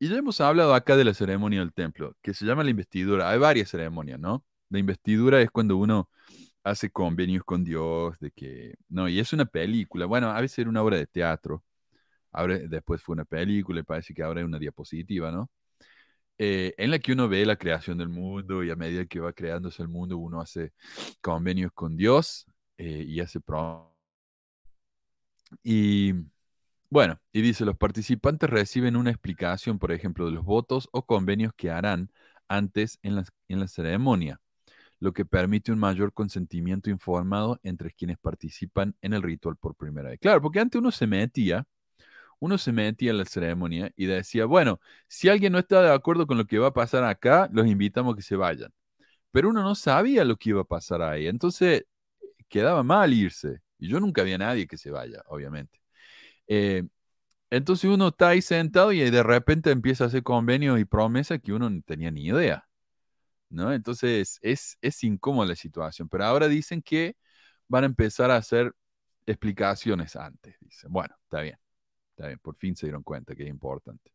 Y 0.00 0.08
ya 0.08 0.16
hemos 0.16 0.40
hablado 0.40 0.74
acá 0.74 0.96
de 0.96 1.04
la 1.04 1.14
ceremonia 1.14 1.60
del 1.60 1.72
templo, 1.72 2.16
que 2.22 2.32
se 2.34 2.44
llama 2.46 2.62
la 2.62 2.70
investidura. 2.70 3.30
Hay 3.30 3.38
varias 3.38 3.70
ceremonias, 3.70 4.20
¿no? 4.20 4.44
La 4.70 4.78
investidura 4.78 5.40
es 5.40 5.50
cuando 5.50 5.76
uno 5.76 6.08
hace 6.64 6.90
convenios 6.90 7.44
con 7.44 7.64
Dios, 7.64 8.18
de 8.20 8.30
que, 8.32 8.74
no, 8.88 9.08
y 9.08 9.20
es 9.20 9.32
una 9.32 9.46
película, 9.46 10.06
bueno, 10.06 10.30
a 10.30 10.40
veces 10.40 10.60
era 10.60 10.70
una 10.70 10.82
obra 10.82 10.96
de 10.98 11.06
teatro, 11.06 11.64
ahora, 12.32 12.58
después 12.58 13.02
fue 13.02 13.14
una 13.14 13.24
película 13.24 13.80
y 13.80 13.82
parece 13.84 14.14
que 14.14 14.22
ahora 14.22 14.40
es 14.40 14.46
una 14.46 14.58
diapositiva, 14.58 15.30
¿no? 15.32 15.50
Eh, 16.38 16.74
en 16.78 16.90
la 16.92 16.98
que 17.00 17.12
uno 17.12 17.28
ve 17.28 17.44
la 17.46 17.56
creación 17.56 17.98
del 17.98 18.08
mundo 18.08 18.62
y 18.64 18.70
a 18.70 18.76
medida 18.76 19.06
que 19.06 19.20
va 19.20 19.32
creándose 19.32 19.82
el 19.82 19.88
mundo 19.88 20.18
uno 20.18 20.40
hace 20.40 20.72
convenios 21.20 21.72
con 21.74 21.96
Dios 21.96 22.46
eh, 22.78 23.04
y 23.06 23.20
hace 23.20 23.40
pro 23.40 23.96
y 25.62 26.14
bueno, 26.90 27.20
y 27.32 27.42
dice, 27.42 27.64
los 27.64 27.76
participantes 27.76 28.48
reciben 28.48 28.96
una 28.96 29.10
explicación, 29.10 29.78
por 29.78 29.92
ejemplo, 29.92 30.26
de 30.26 30.32
los 30.32 30.44
votos 30.44 30.88
o 30.92 31.04
convenios 31.04 31.52
que 31.56 31.70
harán 31.70 32.10
antes 32.48 32.98
en 33.02 33.16
la, 33.16 33.24
en 33.48 33.60
la 33.60 33.68
ceremonia, 33.68 34.40
lo 35.00 35.12
que 35.12 35.24
permite 35.24 35.72
un 35.72 35.78
mayor 35.78 36.12
consentimiento 36.12 36.90
informado 36.90 37.60
entre 37.62 37.92
quienes 37.92 38.18
participan 38.18 38.96
en 39.02 39.12
el 39.14 39.22
ritual 39.22 39.56
por 39.56 39.74
primera 39.76 40.10
vez. 40.10 40.18
Claro, 40.20 40.42
porque 40.42 40.60
antes 40.60 40.78
uno 40.80 40.90
se 40.90 41.06
metía, 41.06 41.66
uno 42.40 42.58
se 42.58 42.72
metía 42.72 43.10
en 43.10 43.18
la 43.18 43.24
ceremonia 43.24 43.92
y 43.96 44.06
decía, 44.06 44.46
bueno, 44.46 44.80
si 45.08 45.28
alguien 45.28 45.52
no 45.52 45.58
está 45.58 45.82
de 45.82 45.92
acuerdo 45.92 46.26
con 46.26 46.38
lo 46.38 46.46
que 46.46 46.58
va 46.58 46.68
a 46.68 46.74
pasar 46.74 47.04
acá, 47.04 47.48
los 47.52 47.66
invitamos 47.66 48.14
a 48.14 48.16
que 48.16 48.22
se 48.22 48.36
vayan. 48.36 48.72
Pero 49.32 49.50
uno 49.50 49.62
no 49.62 49.74
sabía 49.74 50.24
lo 50.24 50.36
que 50.36 50.50
iba 50.50 50.62
a 50.62 50.64
pasar 50.64 51.02
ahí, 51.02 51.26
entonces 51.28 51.84
quedaba 52.48 52.82
mal 52.82 53.12
irse. 53.14 53.60
Y 53.78 53.88
yo 53.88 54.00
nunca 54.00 54.22
vi 54.24 54.32
a 54.34 54.38
nadie 54.38 54.66
que 54.66 54.78
se 54.78 54.90
vaya, 54.90 55.22
obviamente. 55.28 55.80
Eh, 56.48 56.84
entonces 57.50 57.90
uno 57.90 58.08
está 58.08 58.30
ahí 58.30 58.42
sentado 58.42 58.92
y 58.92 59.00
de 59.10 59.22
repente 59.24 59.70
empieza 59.72 60.04
a 60.04 60.06
hacer 60.08 60.22
convenios 60.22 60.80
y 60.80 60.84
promesas 60.86 61.40
que 61.42 61.52
uno 61.54 61.70
no 61.70 61.82
tenía 61.82 62.10
ni 62.10 62.26
idea. 62.26 62.67
¿No? 63.50 63.72
Entonces 63.72 64.38
es, 64.42 64.78
es 64.80 65.04
incómoda 65.04 65.48
la 65.48 65.56
situación. 65.56 66.08
Pero 66.08 66.24
ahora 66.24 66.48
dicen 66.48 66.82
que 66.82 67.16
van 67.68 67.84
a 67.84 67.86
empezar 67.86 68.30
a 68.30 68.36
hacer 68.36 68.72
explicaciones 69.26 70.16
antes. 70.16 70.56
Dicen, 70.60 70.92
bueno, 70.92 71.14
está 71.24 71.42
bien, 71.42 71.58
está 72.10 72.28
bien, 72.28 72.38
por 72.40 72.56
fin 72.56 72.76
se 72.76 72.86
dieron 72.86 73.02
cuenta 73.02 73.34
que 73.34 73.44
es 73.44 73.50
importante. 73.50 74.12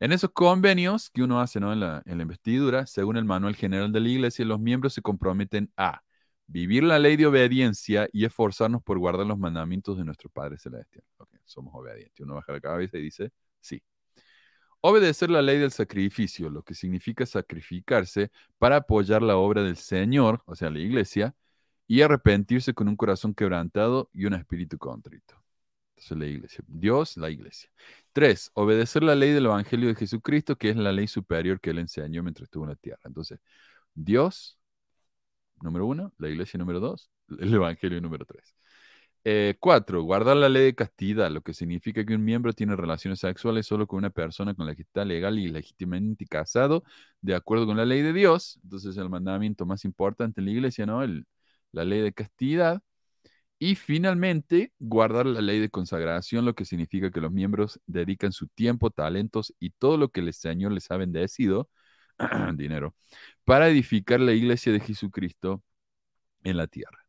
En 0.00 0.12
esos 0.12 0.30
convenios 0.32 1.10
que 1.10 1.22
uno 1.22 1.40
hace 1.40 1.60
¿no? 1.60 1.72
en, 1.72 1.80
la, 1.80 2.02
en 2.06 2.18
la 2.18 2.22
investidura, 2.22 2.86
según 2.86 3.16
el 3.16 3.24
manual 3.24 3.54
general 3.54 3.92
de 3.92 4.00
la 4.00 4.08
iglesia, 4.08 4.44
los 4.44 4.60
miembros 4.60 4.94
se 4.94 5.02
comprometen 5.02 5.72
a 5.76 6.02
vivir 6.46 6.82
la 6.82 6.98
ley 6.98 7.16
de 7.16 7.26
obediencia 7.26 8.08
y 8.12 8.24
esforzarnos 8.24 8.82
por 8.82 8.98
guardar 8.98 9.26
los 9.26 9.38
mandamientos 9.38 9.96
de 9.96 10.04
nuestro 10.04 10.28
Padre 10.30 10.58
Celestial. 10.58 11.04
somos 11.44 11.72
obedientes. 11.74 12.20
Uno 12.20 12.34
baja 12.34 12.52
la 12.52 12.60
cabeza 12.60 12.98
y 12.98 13.02
dice, 13.02 13.30
sí. 13.60 13.82
Obedecer 14.82 15.30
la 15.30 15.42
ley 15.42 15.58
del 15.58 15.70
sacrificio, 15.70 16.50
lo 16.50 16.62
que 16.64 16.74
significa 16.74 17.24
sacrificarse 17.24 18.32
para 18.58 18.76
apoyar 18.76 19.22
la 19.22 19.36
obra 19.36 19.62
del 19.62 19.76
Señor, 19.76 20.42
o 20.44 20.56
sea, 20.56 20.70
la 20.70 20.80
iglesia, 20.80 21.36
y 21.86 22.02
arrepentirse 22.02 22.74
con 22.74 22.88
un 22.88 22.96
corazón 22.96 23.34
quebrantado 23.34 24.10
y 24.12 24.26
un 24.26 24.34
espíritu 24.34 24.78
contrito. 24.78 25.40
Entonces, 25.90 26.18
la 26.18 26.26
iglesia. 26.26 26.64
Dios, 26.66 27.16
la 27.16 27.30
iglesia. 27.30 27.70
Tres, 28.12 28.50
obedecer 28.54 29.04
la 29.04 29.14
ley 29.14 29.30
del 29.30 29.46
Evangelio 29.46 29.88
de 29.88 29.94
Jesucristo, 29.94 30.56
que 30.56 30.70
es 30.70 30.76
la 30.76 30.92
ley 30.92 31.06
superior 31.06 31.60
que 31.60 31.70
Él 31.70 31.78
enseñó 31.78 32.22
mientras 32.22 32.46
estuvo 32.46 32.64
en 32.64 32.70
la 32.70 32.76
tierra. 32.76 33.02
Entonces, 33.04 33.38
Dios, 33.94 34.58
número 35.60 35.86
uno, 35.86 36.12
la 36.18 36.28
iglesia 36.28 36.58
número 36.58 36.80
dos, 36.80 37.10
el 37.38 37.54
evangelio 37.54 38.00
número 38.00 38.24
tres. 38.24 38.54
Eh, 39.24 39.54
cuatro, 39.60 40.02
guardar 40.02 40.36
la 40.36 40.48
ley 40.48 40.64
de 40.64 40.74
castidad, 40.74 41.30
lo 41.30 41.42
que 41.42 41.54
significa 41.54 42.04
que 42.04 42.14
un 42.16 42.24
miembro 42.24 42.52
tiene 42.52 42.74
relaciones 42.74 43.20
sexuales 43.20 43.66
solo 43.66 43.86
con 43.86 43.98
una 43.98 44.10
persona 44.10 44.52
con 44.54 44.66
la 44.66 44.74
que 44.74 44.82
está 44.82 45.04
legal 45.04 45.38
y 45.38 45.46
legítimamente 45.48 46.26
casado, 46.26 46.82
de 47.20 47.36
acuerdo 47.36 47.66
con 47.66 47.76
la 47.76 47.84
ley 47.84 48.02
de 48.02 48.12
Dios. 48.12 48.58
Entonces, 48.64 48.96
el 48.96 49.08
mandamiento 49.08 49.64
más 49.64 49.84
importante 49.84 50.40
en 50.40 50.46
la 50.46 50.50
iglesia, 50.52 50.86
¿no? 50.86 51.02
la 51.72 51.84
ley 51.84 52.00
de 52.00 52.12
castidad. 52.12 52.82
Y 53.58 53.76
finalmente, 53.76 54.72
guardar 54.80 55.26
la 55.26 55.40
ley 55.42 55.60
de 55.60 55.70
consagración, 55.70 56.44
lo 56.44 56.54
que 56.54 56.64
significa 56.66 57.10
que 57.10 57.20
los 57.20 57.32
miembros 57.32 57.80
dedican 57.86 58.32
su 58.32 58.48
tiempo, 58.48 58.90
talentos 58.90 59.54
y 59.60 59.70
todo 59.70 59.96
lo 59.98 60.10
que 60.10 60.20
el 60.20 60.32
Señor 60.34 60.72
les 60.72 60.90
ha 60.90 60.96
bendecido 60.98 61.70
dinero, 62.56 62.94
para 63.44 63.68
edificar 63.68 64.20
la 64.20 64.32
iglesia 64.32 64.72
de 64.72 64.80
Jesucristo 64.80 65.62
en 66.44 66.56
la 66.58 66.66
tierra. 66.68 67.01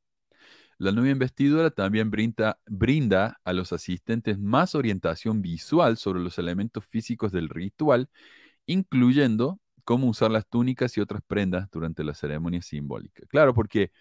La 0.77 0.91
nueva 0.91 1.09
investidura 1.09 1.69
también 1.71 2.11
brinda, 2.11 3.39
a 3.43 3.53
los 3.53 3.73
asistentes 3.73 4.39
más 4.39 4.75
orientación 4.75 5.41
visual 5.41 5.97
sobre 5.97 6.21
los 6.21 6.37
elementos 6.39 6.85
físicos 6.85 7.31
del 7.31 7.49
ritual, 7.49 8.09
incluyendo 8.65 9.59
cómo 9.83 10.07
usar 10.07 10.31
las 10.31 10.47
túnicas 10.47 10.97
y 10.97 11.01
otras 11.01 11.21
prendas 11.27 11.69
durante 11.71 12.03
la 12.03 12.13
ceremonia 12.13 12.61
simbólica. 12.61 13.23
Claro, 13.27 13.53
porque 13.53 13.91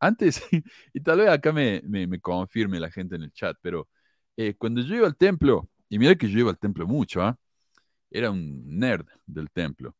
antes, 0.00 0.42
y 0.94 1.00
tal 1.00 1.18
vez 1.18 1.28
acá 1.28 1.52
me, 1.52 1.82
me, 1.86 2.20
confirme 2.20 2.80
la 2.80 2.90
gente 2.90 3.16
en 3.16 3.24
el 3.24 3.32
chat, 3.32 3.56
pero 3.60 3.88
eh, 4.36 4.54
cuando 4.56 4.80
yo 4.82 4.96
iba 4.96 5.06
al 5.06 5.16
templo, 5.16 5.68
y 5.88 5.98
mira 5.98 6.14
que 6.16 6.28
yo 6.30 6.38
iba 6.40 6.50
al 6.50 6.58
templo 6.58 6.86
mucho, 6.86 7.22
¿ah? 7.22 7.38
era 8.10 8.30
un 8.30 8.64
nerd 8.78 9.06
del 9.26 9.50
templo 9.50 9.96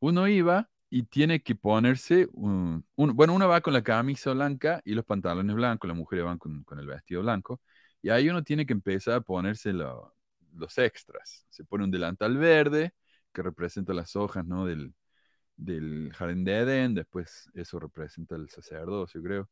uno 0.00 0.28
iba 0.28 0.68
y 0.90 1.04
tiene 1.04 1.42
que 1.42 1.54
ponerse, 1.54 2.28
un, 2.32 2.84
bueno, 2.96 3.34
uno 3.34 3.48
va 3.48 3.60
con 3.60 3.72
la 3.74 3.82
camisa 3.82 4.32
blanca 4.32 4.80
y 4.84 4.94
los 4.94 5.04
pantalones 5.04 5.54
blancos, 5.54 5.88
las 5.88 5.96
mujeres 5.96 6.24
van 6.24 6.38
con, 6.38 6.64
el 6.78 6.86
vestido 6.86 7.22
blanco, 7.22 7.60
y 8.02 8.10
ahí 8.10 8.28
uno 8.30 8.42
tiene 8.42 8.64
que 8.66 8.72
empezar 8.72 9.14
a 9.14 9.20
ponerse 9.20 9.72
los 9.72 10.78
extras. 10.78 11.46
Se 11.50 11.64
pone 11.64 11.84
un 11.84 11.90
delantal 11.90 12.36
verde 12.38 12.94
que 13.32 13.42
representa 13.42 13.92
las 13.92 14.16
hojas 14.16 14.46
¿no? 14.46 14.64
del, 14.66 14.94
del 15.56 16.12
jardín 16.14 16.44
de 16.44 16.58
Edén, 16.58 16.94
después 16.94 17.50
eso 17.54 17.78
representa 17.80 18.36
el 18.36 18.48
sacerdocio, 18.48 19.22
creo. 19.22 19.50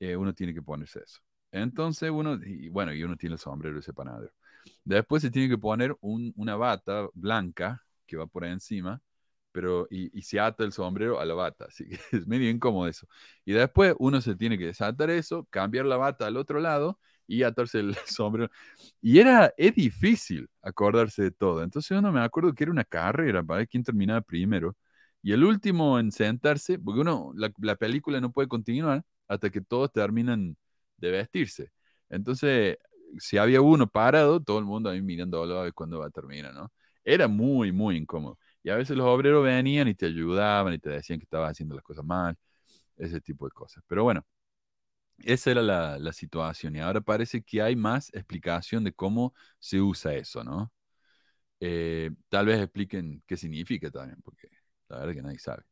Eh, 0.00 0.16
uno 0.16 0.34
tiene 0.34 0.54
que 0.54 0.62
ponerse 0.62 1.00
eso. 1.04 1.20
Entonces 1.52 2.10
uno, 2.10 2.38
bueno, 2.70 2.92
y 2.94 3.04
uno 3.04 3.16
tiene 3.16 3.34
el 3.34 3.38
sombrero 3.38 3.78
ese 3.78 3.92
panadero. 3.92 4.32
Después 4.84 5.22
se 5.22 5.30
tiene 5.30 5.48
que 5.48 5.58
poner 5.58 5.96
una 6.00 6.56
bata 6.56 7.08
blanca 7.14 7.84
que 8.06 8.16
va 8.16 8.26
por 8.26 8.44
ahí 8.44 8.52
encima 8.52 9.00
pero 9.52 9.86
y, 9.90 10.10
se 10.22 10.40
ata 10.40 10.64
el 10.64 10.72
sombrero 10.72 11.20
a 11.20 11.24
la 11.24 11.34
bata, 11.34 11.66
así 11.66 11.86
que 11.88 11.98
es 12.12 12.26
medio 12.26 12.50
incómodo 12.50 12.88
eso. 12.88 13.06
Y 13.44 13.52
después 13.52 13.94
uno 13.98 14.20
se 14.20 14.34
tiene 14.36 14.58
que 14.58 14.66
desatar 14.66 15.10
eso, 15.10 15.46
cambiar 15.50 15.86
la 15.86 15.96
bata 15.96 16.26
al 16.26 16.36
otro 16.36 16.60
lado 16.60 16.98
y 17.26 17.42
atarse 17.44 17.80
el 17.80 17.94
sombrero. 18.06 18.50
Y 19.00 19.18
era, 19.20 19.52
es 19.56 19.74
difícil 19.74 20.48
acordarse 20.62 21.22
de 21.22 21.30
todo. 21.30 21.62
Entonces 21.62 21.96
uno 21.98 22.12
me 22.12 22.20
acuerdo 22.20 22.54
que 22.54 22.64
era 22.64 22.72
una 22.72 22.84
carrera 22.84 23.42
para 23.42 23.58
ver 23.58 23.68
quién 23.68 23.84
terminaba 23.84 24.20
primero. 24.20 24.76
Y 25.22 25.32
el 25.32 25.44
último 25.44 25.98
en 25.98 26.10
sentarse, 26.12 26.78
porque 26.78 27.00
uno, 27.00 27.32
la, 27.36 27.52
la 27.58 27.76
película 27.76 28.20
no 28.20 28.32
puede 28.32 28.48
continuar 28.48 29.04
hasta 29.28 29.50
que 29.50 29.60
todos 29.60 29.92
terminan 29.92 30.56
de 30.96 31.10
vestirse. 31.12 31.70
Entonces, 32.08 32.78
si 33.18 33.38
había 33.38 33.60
uno 33.60 33.86
parado, 33.88 34.40
todo 34.42 34.58
el 34.58 34.64
mundo 34.64 34.90
ahí 34.90 35.02
mirando 35.02 35.42
a 35.42 35.62
ver 35.64 35.74
cuándo 35.74 35.98
va 36.00 36.06
a 36.06 36.10
terminar, 36.10 36.54
¿no? 36.54 36.72
Era 37.04 37.28
muy, 37.28 37.72
muy 37.72 37.96
incómodo. 37.96 38.38
Y 38.62 38.70
a 38.70 38.76
veces 38.76 38.96
los 38.96 39.06
obreros 39.06 39.44
venían 39.44 39.88
y 39.88 39.94
te 39.94 40.06
ayudaban 40.06 40.74
y 40.74 40.78
te 40.78 40.90
decían 40.90 41.18
que 41.18 41.24
estabas 41.24 41.50
haciendo 41.52 41.74
las 41.74 41.84
cosas 41.84 42.04
mal, 42.04 42.36
ese 42.96 43.20
tipo 43.20 43.46
de 43.46 43.52
cosas. 43.52 43.82
Pero 43.88 44.04
bueno, 44.04 44.24
esa 45.18 45.50
era 45.50 45.62
la, 45.62 46.12
situación 46.12 46.76
y 46.76 46.80
ahora 46.80 47.00
parece 47.00 47.42
que 47.42 47.62
hay 47.62 47.76
más 47.76 48.12
explicación 48.14 48.84
de 48.84 48.92
cómo 48.92 49.34
se 49.58 49.80
usa 49.80 50.14
eso, 50.14 50.44
¿no? 50.44 50.72
Eh, 51.60 52.10
tal 52.28 52.46
vez 52.46 52.60
expliquen 52.60 53.22
qué 53.26 53.36
significa 53.36 53.90
también, 53.90 54.20
porque 54.22 54.48
la 54.88 54.96
verdad 54.98 55.10
es 55.10 55.16
que 55.16 55.22
nadie 55.22 55.38
sabe. 55.38 55.64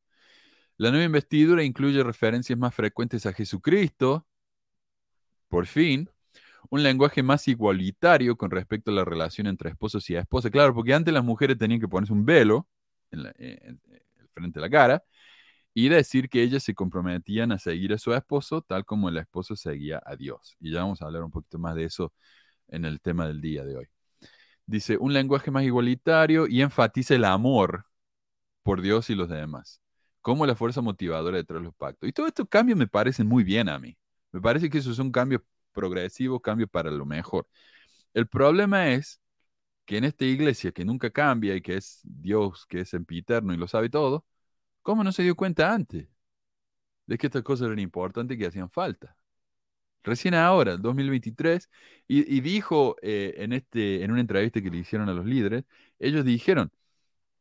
La 0.76 0.90
nueva 0.90 1.05
investidura 1.05 1.64
incluye 1.64 2.03
referencias 2.03 2.59
más 2.59 2.74
frecuentes 2.74 3.26
a 3.26 3.33
Jesucristo, 3.33 4.26
por 5.48 5.66
fin, 5.66 6.09
un 6.70 6.83
lenguaje 6.83 7.22
más 7.22 7.48
igualitario 7.48 8.37
con 8.37 8.50
respecto 8.50 8.90
a 8.90 8.94
la 8.94 9.05
relación 9.05 9.46
entre 9.46 9.70
esposos 9.70 10.09
y 10.11 10.16
esposas. 10.16 10.50
Claro, 10.50 10.74
porque 10.74 10.94
antes 10.94 11.12
las 11.12 11.24
mujeres 11.24 11.59
tenían 11.59 11.81
que 11.81 11.88
ponerse 11.88 12.12
un 12.12 12.24
velo 12.24 12.68
en, 13.11 13.81
frente 14.33 14.59
a 14.59 14.62
la 14.62 14.70
cara 14.70 15.05
y 15.75 15.88
decir 15.88 16.29
que 16.29 16.42
ellas 16.42 16.62
se 16.64 16.75
comprometían 16.75 17.53
a 17.53 17.59
seguir 17.59 17.92
a 17.92 17.99
su 17.99 18.12
esposo 18.14 18.62
tal 18.62 18.85
como 18.85 19.09
el 19.09 19.18
esposo 19.18 19.57
seguía 19.57 20.03
a 20.05 20.16
Dios. 20.16 20.57
Y 20.61 20.73
ya 20.73 20.81
vamos 20.81 21.03
a 21.03 21.07
hablar 21.07 21.23
un 21.25 21.31
poquito 21.31 21.59
más 21.59 21.75
de 21.75 21.85
eso 21.85 22.12
en 22.68 22.85
el 22.85 23.01
tema 23.01 23.27
del 23.27 23.40
día 23.40 23.64
de 23.64 23.77
hoy. 23.77 23.87
Dice, 24.66 24.96
un 24.99 25.12
lenguaje 25.12 25.51
más 25.51 25.64
igualitario 25.64 26.46
y 26.46 26.62
enfatiza 26.62 27.14
el 27.14 27.25
amor 27.25 27.87
por 28.62 28.83
Dios 28.83 29.11
y 29.11 29.14
los 29.14 29.29
demás, 29.29 29.81
como 30.20 30.46
la 30.46 30.55
fuerza 30.55 30.81
motivadora 30.81 31.38
detrás 31.38 31.61
de 31.61 31.64
los 31.64 31.75
pactos. 31.75 32.09
Y 32.09 32.12
todos 32.12 32.29
estos 32.29 32.49
cambios 32.49 32.79
me 32.79 32.87
parecen 32.87 33.27
muy 33.27 33.44
bien 33.44 33.68
a 33.68 33.79
mí. 33.79 33.96
Me 34.33 34.40
parece 34.40 34.70
que 34.70 34.79
eso 34.79 34.90
es 34.92 34.99
un 34.99 35.12
cambio 35.12 35.44
progresivo, 35.73 36.40
cambio 36.40 36.68
para 36.68 36.90
lo 36.90 37.07
mejor. 37.07 37.49
El 38.14 38.29
problema 38.29 38.88
es 38.90 39.20
que 39.90 39.96
en 39.98 40.05
esta 40.05 40.24
iglesia 40.24 40.70
que 40.70 40.85
nunca 40.85 41.11
cambia 41.11 41.57
y 41.57 41.61
que 41.62 41.74
es 41.76 42.00
Dios, 42.05 42.64
que 42.66 42.83
es 42.83 42.90
sempiterno 42.90 43.53
y 43.53 43.57
lo 43.57 43.66
sabe 43.66 43.90
todo, 43.90 44.24
¿cómo 44.83 45.05
no 45.05 45.12
se 45.12 45.24
dio 45.24 45.37
cuenta 45.37 45.72
antes 45.74 46.09
de 47.07 47.18
que 47.18 47.26
estas 47.26 47.42
cosas 47.42 47.66
eran 47.66 47.81
importantes 47.81 48.37
y 48.37 48.40
que 48.40 48.46
hacían 48.46 48.70
falta? 48.70 49.16
Recién 50.05 50.35
ahora, 50.35 50.74
el 50.74 50.83
2023, 50.83 51.70
y, 52.09 52.40
dijo 52.40 52.96
eh, 53.03 53.35
en, 53.38 53.53
este, 53.53 54.05
en 54.05 54.12
una 54.12 54.20
entrevista 54.22 54.62
que 54.62 54.70
le 54.70 54.79
hicieron 54.79 55.09
a 55.09 55.14
los 55.14 55.26
líderes, 55.26 55.64
ellos 55.98 56.24
dijeron, 56.24 56.72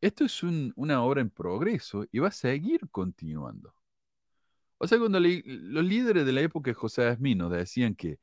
esto 0.01 0.25
es 0.25 0.43
un- 0.43 0.73
una 0.77 1.03
obra 1.03 1.21
en 1.21 1.29
progreso 1.31 2.05
y 2.11 2.19
va 2.19 2.29
a 2.29 2.31
seguir 2.31 2.81
continuando. 2.91 3.73
O 4.77 4.87
sea, 4.87 4.97
cuando 4.99 5.19
los 5.19 5.83
líderes 5.85 6.25
de 6.25 6.31
la 6.33 6.41
época 6.41 6.71
de 6.71 6.75
José 6.75 7.13
Smith 7.15 7.37
nos 7.37 7.51
decían 7.51 7.95
que 7.95 8.19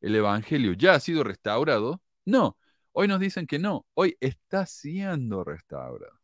el 0.00 0.14
Evangelio 0.14 0.72
ya 0.74 0.94
ha 0.94 1.00
sido 1.00 1.24
restaurado, 1.24 2.02
no, 2.24 2.56
hoy 2.98 3.06
nos 3.06 3.20
dicen 3.20 3.46
que 3.46 3.60
no, 3.60 3.86
hoy 3.94 4.16
está 4.20 4.66
siendo 4.66 5.44
restaurado. 5.44 6.18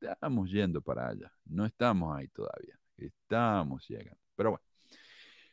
Estamos 0.00 0.48
yendo 0.50 0.80
para 0.80 1.08
allá, 1.08 1.32
no 1.46 1.66
estamos 1.66 2.16
ahí 2.16 2.28
todavía, 2.28 2.78
estamos 2.96 3.84
llegando. 3.88 4.16
Pero 4.36 4.50
bueno, 4.50 4.64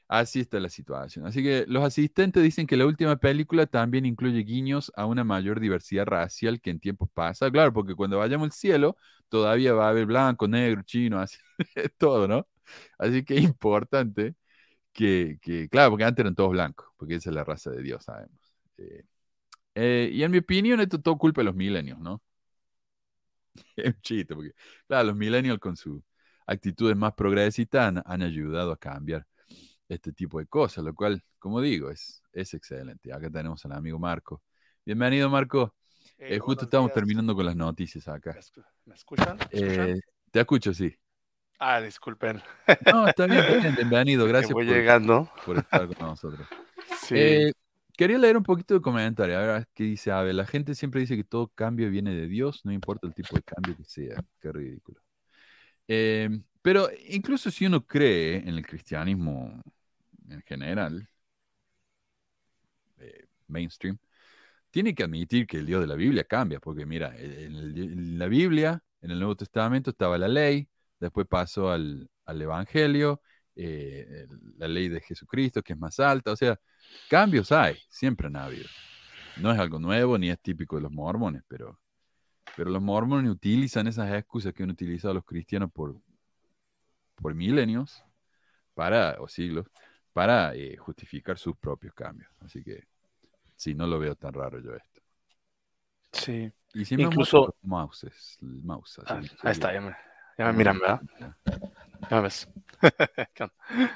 así 0.07 0.41
está 0.41 0.59
la 0.59 0.69
situación. 0.69 1.25
Así 1.25 1.41
que 1.41 1.65
los 1.67 1.83
asistentes 1.83 2.43
dicen 2.43 2.67
que 2.67 2.77
la 2.77 2.85
última 2.85 3.15
película 3.17 3.65
también 3.65 4.05
incluye 4.05 4.39
guiños 4.43 4.91
a 4.95 5.07
una 5.07 5.23
mayor 5.23 5.59
diversidad 5.59 6.05
racial 6.05 6.61
que 6.61 6.69
en 6.69 6.79
tiempos 6.79 7.09
pasa. 7.11 7.49
Claro, 7.49 7.73
porque 7.73 7.95
cuando 7.95 8.19
vayamos 8.19 8.45
al 8.45 8.51
cielo, 8.51 8.97
todavía 9.29 9.73
va 9.73 9.87
a 9.87 9.89
haber 9.89 10.05
blanco, 10.05 10.47
negro, 10.47 10.83
chino, 10.83 11.19
así, 11.19 11.39
todo, 11.97 12.27
¿no? 12.27 12.47
Así 12.99 13.23
que 13.25 13.37
es 13.37 13.43
importante 13.43 14.35
que, 14.93 15.39
que, 15.41 15.69
claro, 15.69 15.91
porque 15.91 16.05
antes 16.05 16.23
eran 16.23 16.35
todos 16.35 16.51
blancos, 16.51 16.87
porque 16.97 17.15
esa 17.15 17.31
es 17.31 17.35
la 17.35 17.43
raza 17.45 17.71
de 17.71 17.81
Dios, 17.83 18.03
sabemos. 18.05 18.39
Eh, 18.77 19.05
eh, 19.75 20.09
y 20.11 20.23
en 20.23 20.31
mi 20.31 20.39
opinión, 20.39 20.79
esto 20.81 20.97
es 20.97 21.03
todo 21.03 21.17
culpa 21.17 21.41
de 21.41 21.45
los 21.45 21.55
milenios, 21.55 21.99
¿no? 21.99 22.21
Es 23.75 23.85
un 23.95 24.01
chiste, 24.01 24.35
porque, 24.35 24.51
claro, 24.87 25.07
los 25.07 25.15
millennials 25.15 25.59
con 25.59 25.75
sus 25.75 26.01
actitudes 26.47 26.95
más 26.95 27.13
progresistas 27.13 27.87
han, 27.87 28.03
han 28.05 28.21
ayudado 28.21 28.71
a 28.71 28.77
cambiar 28.77 29.25
este 29.87 30.11
tipo 30.13 30.39
de 30.39 30.47
cosas, 30.47 30.83
lo 30.83 30.93
cual, 30.93 31.23
como 31.39 31.61
digo, 31.61 31.89
es, 31.91 32.21
es 32.33 32.53
excelente. 32.53 33.13
Acá 33.13 33.29
tenemos 33.29 33.63
al 33.65 33.73
amigo 33.73 33.99
Marco. 33.99 34.41
Bienvenido, 34.85 35.29
Marco. 35.29 35.75
Eh, 36.17 36.35
Eh, 36.35 36.39
justo 36.39 36.65
estamos 36.65 36.87
días. 36.89 36.95
terminando 36.95 37.35
con 37.35 37.45
las 37.45 37.55
noticias 37.55 38.07
acá. 38.07 38.33
¿Me 38.33 38.39
escu- 38.39 38.65
¿Me 38.85 38.95
escuchan? 38.95 39.37
¿Me 39.37 39.43
escuchan? 39.43 39.89
Eh, 39.89 39.99
te 40.31 40.39
escucho, 40.39 40.73
sí. 40.73 40.95
Ah, 41.59 41.81
disculpen. 41.81 42.41
No, 42.91 43.07
está 43.07 43.25
bien, 43.27 43.45
bien. 43.61 43.75
Bienvenido, 43.75 44.25
gracias 44.27 44.51
voy 44.53 44.65
por, 44.65 44.75
llegando. 44.75 45.29
por 45.45 45.57
estar 45.57 45.87
con 45.87 46.07
nosotros. 46.07 46.47
Sí. 46.99 47.15
Eh, 47.15 47.51
quería 47.97 48.17
leer 48.17 48.37
un 48.37 48.43
poquito 48.43 48.73
de 48.75 48.81
comentario. 48.81 49.37
A 49.37 49.41
ver 49.41 49.67
qué 49.73 49.83
dice 49.85 50.11
Ave. 50.11 50.33
La 50.33 50.45
gente 50.45 50.75
siempre 50.75 51.01
dice 51.01 51.15
que 51.15 51.23
todo 51.23 51.47
cambio 51.49 51.89
viene 51.89 52.13
de 52.15 52.27
Dios, 52.27 52.61
no 52.65 52.71
importa 52.71 53.07
el 53.07 53.13
tipo 53.13 53.35
de 53.35 53.43
cambio 53.43 53.75
que 53.77 53.83
sea. 53.85 54.23
Qué 54.41 54.51
ridículo. 54.51 55.01
Eh, 55.87 56.29
pero 56.61 56.89
incluso 57.09 57.51
si 57.51 57.65
uno 57.67 57.85
cree 57.85 58.37
en 58.37 58.49
el 58.49 58.65
cristianismo 58.67 59.61
en 60.29 60.41
general, 60.43 61.09
eh, 62.99 63.25
mainstream, 63.47 63.97
tiene 64.71 64.95
que 64.95 65.03
admitir 65.03 65.47
que 65.47 65.57
el 65.57 65.65
Dios 65.65 65.81
de 65.81 65.87
la 65.87 65.95
Biblia 65.95 66.23
cambia, 66.25 66.59
porque 66.59 66.85
mira, 66.85 67.15
en, 67.17 67.55
el- 67.55 67.77
en 67.79 68.19
la 68.19 68.27
Biblia, 68.27 68.83
en 69.01 69.11
el 69.11 69.19
Nuevo 69.19 69.35
Testamento 69.35 69.91
estaba 69.91 70.17
la 70.17 70.27
ley, 70.27 70.69
después 70.99 71.27
pasó 71.27 71.71
al, 71.71 72.09
al 72.25 72.41
Evangelio, 72.43 73.21
eh, 73.55 74.27
la 74.57 74.67
ley 74.67 74.89
de 74.89 75.01
Jesucristo, 75.01 75.61
que 75.63 75.73
es 75.73 75.79
más 75.79 75.99
alta, 75.99 76.31
o 76.31 76.35
sea, 76.35 76.59
cambios 77.09 77.51
hay, 77.51 77.77
siempre 77.89 78.27
han 78.27 78.35
habido. 78.35 78.67
No 79.37 79.51
es 79.51 79.59
algo 79.59 79.79
nuevo 79.79 80.17
ni 80.17 80.29
es 80.29 80.39
típico 80.39 80.75
de 80.77 80.83
los 80.83 80.91
mormones, 80.91 81.43
pero, 81.47 81.79
pero 82.55 82.69
los 82.69 82.81
mormones 82.81 83.31
utilizan 83.31 83.87
esas 83.87 84.11
excusas 84.13 84.53
que 84.53 84.63
han 84.63 84.71
utilizado 84.71 85.13
los 85.13 85.25
cristianos 85.25 85.71
por, 85.71 85.95
por 87.15 87.33
milenios 87.33 88.03
para, 88.73 89.17
o 89.19 89.27
siglos 89.27 89.67
para 90.13 90.53
eh, 90.55 90.77
justificar 90.77 91.37
sus 91.37 91.57
propios 91.57 91.93
cambios. 91.93 92.29
Así 92.41 92.63
que 92.63 92.83
sí, 93.55 93.73
no 93.75 93.87
lo 93.87 93.99
veo 93.99 94.15
tan 94.15 94.33
raro 94.33 94.59
yo 94.59 94.73
esto. 94.75 95.01
sí. 96.11 96.51
Y 96.73 96.83
si 96.83 96.95
Incluso- 96.95 97.55
mouses, 97.61 98.37
mouse, 98.41 98.99
así 98.99 99.13
Ah, 99.13 99.21
ahí 99.43 99.51
está, 99.51 99.73
ya 99.73 99.79
me, 99.81 99.95
ya 100.37 100.45
me 100.47 100.53
miran, 100.53 100.79
¿verdad? 100.79 101.01
ya. 101.19 101.37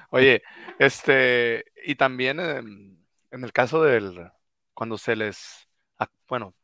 Oye, 0.10 0.44
este, 0.80 1.66
y 1.86 1.96
también 1.96 2.40
em, 2.40 2.98
en 3.32 3.44
el 3.44 3.54
caso 3.54 3.84
del, 3.84 4.32
cuando 4.74 4.98
se 4.98 5.16
les, 5.16 5.68
bueno, 6.28 6.56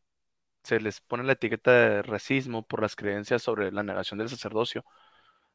se 0.64 0.80
les 0.80 1.02
pone 1.02 1.24
la 1.24 1.34
etiqueta 1.34 1.72
de 1.72 2.02
racismo 2.04 2.64
por 2.68 2.82
las 2.82 2.96
creencias 2.96 3.42
sobre 3.44 3.72
la 3.72 3.84
negación 3.84 4.20
del 4.20 4.30
sacerdocio, 4.30 4.86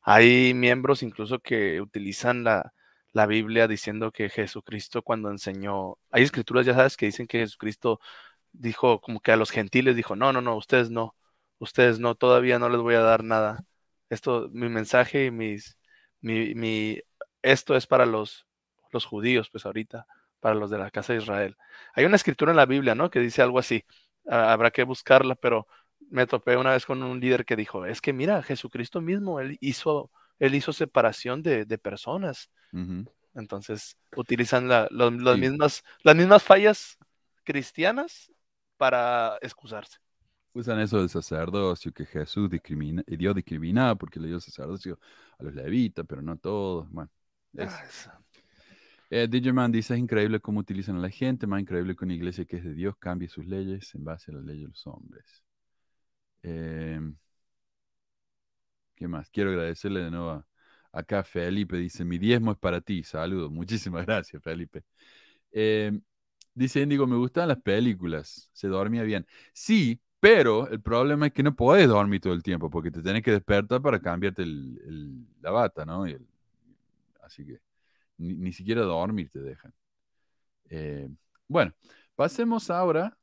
hay 0.03 0.55
miembros 0.55 1.03
incluso 1.03 1.41
que 1.41 1.81
utilizan 1.81 2.45
la, 2.45 2.73
la 3.13 3.27
Biblia 3.27 3.69
diciendo 3.69 4.13
que 4.13 4.31
Jesucristo 4.31 5.03
cuando 5.03 5.31
enseñó, 5.31 5.99
hay 6.11 6.23
escrituras, 6.25 6.67
ya 6.67 6.75
sabes, 6.75 6.97
que 6.97 7.07
dicen 7.07 7.27
que 7.27 7.41
Jesucristo 7.41 8.01
dijo 8.53 9.01
como 9.01 9.21
que 9.21 9.33
a 9.33 9.37
los 9.37 9.51
gentiles 9.51 9.97
dijo, 9.97 10.17
no, 10.17 10.33
no, 10.33 10.41
no, 10.43 10.57
ustedes 10.57 10.91
no, 10.91 11.17
ustedes 11.59 11.99
no, 12.01 12.15
todavía 12.17 12.59
no 12.59 12.69
les 12.69 12.81
voy 12.81 12.95
a 12.97 13.01
dar 13.03 13.25
nada. 13.25 13.65
Esto, 14.11 14.49
mi 14.53 14.69
mensaje 14.69 15.27
y 15.27 15.31
mis, 15.31 15.79
mi, 16.21 16.55
mi, 16.55 17.01
esto 17.41 17.75
es 17.77 17.87
para 17.87 18.05
los, 18.05 18.47
los 18.91 19.07
judíos, 19.07 19.49
pues 19.51 19.65
ahorita, 19.65 20.07
para 20.41 20.55
los 20.55 20.69
de 20.71 20.79
la 20.79 20.91
casa 20.91 21.13
de 21.15 21.21
Israel. 21.21 21.57
Hay 21.95 22.05
una 22.05 22.17
escritura 22.17 22.51
en 22.51 22.57
la 22.57 22.67
Biblia, 22.67 22.95
¿no? 22.95 23.11
Que 23.11 23.21
dice 23.21 23.41
algo 23.41 23.59
así. 23.59 23.85
Ah, 24.29 24.53
habrá 24.53 24.71
que 24.71 24.83
buscarla, 24.83 25.35
pero 25.37 25.67
me 26.11 26.27
topé 26.27 26.57
una 26.57 26.73
vez 26.73 26.85
con 26.85 27.03
un 27.03 27.21
líder 27.21 27.45
que 27.45 27.57
dijo, 27.57 27.87
es 27.87 28.01
que 28.01 28.13
mira, 28.13 28.43
Jesucristo 28.43 29.01
mismo, 29.01 29.39
él 29.41 29.57
hizo, 29.61 30.11
él 30.39 30.55
hizo 30.55 30.73
separación 30.73 31.43
de, 31.43 31.65
de 31.65 31.79
personas. 31.79 32.51
Entonces, 33.35 33.97
utilizan 34.17 34.69
la- 34.69 34.89
los- 34.91 35.13
Sí. 35.37 35.41
mismas, 35.41 35.85
las 36.03 36.17
mismas 36.17 36.43
fallas 36.43 36.99
cristianas 37.45 38.33
para 38.77 39.39
excusarse. 39.41 39.99
Usan 40.53 40.81
eso 40.81 40.99
del 40.99 41.09
sacerdocio, 41.09 41.93
que 41.93 42.07
Jesús 42.07 42.51
discrimina, 42.51 43.03
y 43.07 43.17
Dios 43.17 43.35
discriminaba 43.35 43.95
porque 43.97 44.19
le 44.21 44.29
dio 44.29 44.41
sacerdocio 44.41 44.99
a 45.39 45.45
los 45.45 45.55
levitas, 45.55 46.05
pero 46.09 46.23
no 46.23 46.33
a 46.33 46.37
todos. 46.37 46.91
Bueno, 46.91 47.11
es- 47.55 47.71
Ah, 47.73 48.21
Eh, 49.11 49.29
dice, 49.29 49.95
es 49.95 50.01
increíble 50.01 50.41
cómo 50.41 50.61
utilizan 50.61 50.97
a 50.97 51.01
la 51.01 51.11
gente, 51.11 51.47
más 51.47 51.61
increíble 51.61 51.95
que 51.97 52.05
una 52.05 52.15
iglesia 52.15 52.45
que 52.45 52.57
es 52.59 52.65
de 52.65 52.75
Dios 52.75 52.95
cambie 52.99 53.29
sus 53.29 53.47
leyes 53.47 53.95
en 53.95 54.05
base 54.05 54.31
a 54.31 54.35
las 54.35 54.45
leyes 54.45 54.63
de 54.65 54.69
los 54.69 54.87
hombres. 54.87 55.43
Em, 56.43 57.17
¿qué 58.95 59.09
más? 59.09 59.31
Quiero 59.31 59.51
agradecerle 59.51 60.01
de 60.01 60.11
nuevo 60.11 60.31
a, 60.31 60.47
acá 60.93 61.21
a 61.21 61.25
Felipe, 61.25 61.77
dice, 61.77 62.05
mi 62.05 62.19
diezmo 62.19 62.53
es 62.53 62.59
para 62.59 62.81
ti, 62.81 63.03
saludos, 63.05 63.51
muchísimas 63.93 64.07
gracias 64.07 64.43
Felipe. 64.43 64.85
Em, 65.53 66.03
dice 66.55 66.83
Indigo, 66.83 67.07
me 67.07 67.17
gustan 67.17 67.49
las 67.49 67.61
películas, 67.63 68.51
se 68.53 68.69
dormía 68.69 69.03
bien. 69.05 69.27
Sí, 69.55 70.01
pero 70.21 70.69
el 70.69 70.81
problema 70.81 71.27
es 71.27 71.33
que 71.33 71.43
no 71.43 71.57
puedes 71.57 71.89
dormir 71.89 72.21
todo 72.21 72.35
el 72.35 72.43
tiempo 72.43 72.71
porque 72.71 72.91
te 72.91 73.03
tienes 73.03 73.23
que 73.23 73.33
despertar 73.33 73.81
para 73.81 74.01
cambiarte 74.01 74.43
el- 74.43 75.27
la 75.41 75.51
bata, 75.51 75.85
¿no? 75.87 76.05
Así 77.23 77.47
que 77.47 77.61
ni, 78.19 78.35
ni 78.35 78.53
siquiera 78.53 78.83
dormir 78.83 79.31
te 79.31 79.41
dejan. 79.41 79.73
Eh, 80.69 81.09
bueno, 81.49 81.73
pasemos 82.15 82.71
ahora 82.71 83.17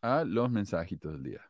a 0.00 0.24
los 0.24 0.50
mensajitos 0.50 1.12
del 1.12 1.22
día. 1.22 1.40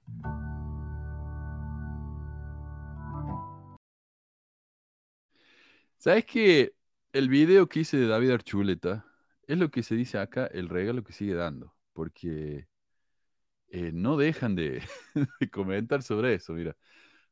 ¿Sabes 5.97 6.25
que 6.25 6.75
el 7.13 7.29
video 7.29 7.69
que 7.69 7.81
hice 7.81 7.97
de 7.97 8.09
David 8.09 8.33
Archuleta 8.33 9.07
es 9.47 9.57
lo 9.57 9.71
que 9.71 9.85
se 9.85 9.95
dice 9.95 10.19
acá, 10.19 10.47
el 10.47 10.69
regalo 10.69 11.05
que 11.05 11.13
sigue 11.13 11.35
dando? 11.35 11.75
Porque 11.93 12.67
eh, 13.73 13.91
no 13.93 14.17
dejan 14.19 14.55
de, 14.57 14.83
comentar 15.51 16.03
sobre 16.03 16.35
eso. 16.35 16.53
Mira, 16.55 16.77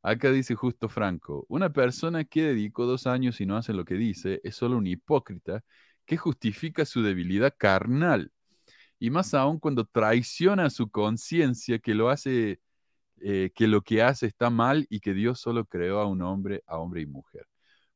acá 0.03 0.33
dice 0.33 0.55
justo 0.55 0.89
Franco, 0.89 1.47
una 1.49 1.73
persona 1.73 2.25
que 2.25 2.43
dedicó 2.45 2.87
dos 2.87 3.07
años 3.07 3.41
y 3.41 3.47
no 3.47 3.57
hace 3.57 3.75
lo 3.75 3.85
que 3.85 3.95
dice 3.97 4.41
es 4.45 4.57
solo 4.57 4.79
un 4.79 4.87
hipócrita 4.87 5.63
que 6.07 6.17
justifica 6.17 6.85
su 6.87 7.03
debilidad 7.03 7.55
carnal. 7.57 8.33
Y 8.99 9.11
más 9.11 9.35
aún 9.35 9.59
cuando 9.61 9.87
traiciona 9.87 10.71
su 10.71 10.91
conciencia 10.91 11.79
que 11.79 11.95
lo 11.95 12.11
hace, 12.11 12.61
eh, 13.23 13.51
que 13.55 13.69
lo 13.69 13.83
que 13.83 14.03
hace 14.03 14.27
está 14.27 14.51
mal 14.51 14.87
y 14.91 15.01
que 15.01 15.15
Dios 15.15 15.41
solo 15.41 15.67
creó 15.67 16.01
a 16.01 16.07
un 16.07 16.23
hombre, 16.23 16.63
a 16.67 16.79
hombre 16.79 17.03
y 17.03 17.07
mujer. 17.07 17.47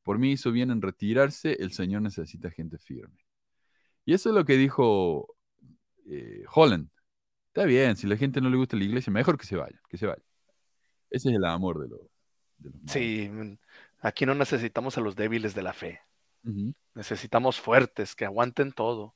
Por 0.02 0.18
mí 0.18 0.32
hizo 0.32 0.52
bien 0.52 0.70
en 0.70 0.82
retirarse, 0.82 1.54
el 1.60 1.72
Señor 1.72 2.02
necesita 2.02 2.50
gente 2.50 2.78
firme. 2.78 3.24
Y 4.06 4.14
eso 4.14 4.30
es 4.30 4.34
lo 4.36 4.44
que 4.44 4.56
dijo 4.58 5.36
eh, 6.06 6.44
Holland. 6.54 6.90
Está 7.54 7.66
bien, 7.66 7.94
si 7.96 8.08
la 8.08 8.16
gente 8.16 8.40
no 8.40 8.50
le 8.50 8.56
gusta 8.56 8.76
la 8.76 8.82
iglesia, 8.82 9.12
mejor 9.12 9.38
que 9.38 9.46
se 9.46 9.54
vaya, 9.54 9.80
que 9.88 9.96
se 9.96 10.06
vaya. 10.06 10.22
Ese 11.10 11.30
es 11.30 11.36
el 11.36 11.44
amor 11.44 11.80
de, 11.80 11.88
lo- 11.88 12.10
de 12.58 12.70
los 12.70 12.80
Sí, 12.86 13.28
mm, 13.30 13.58
aquí 14.00 14.26
no 14.26 14.34
necesitamos 14.34 14.98
a 14.98 15.00
los 15.00 15.16
débiles 15.16 15.54
de 15.54 15.62
la 15.62 15.72
fe. 15.72 16.00
Necesitamos 16.94 17.60
fuertes 17.60 18.14
que 18.16 18.24
aguanten 18.24 18.72
todo. 18.72 19.14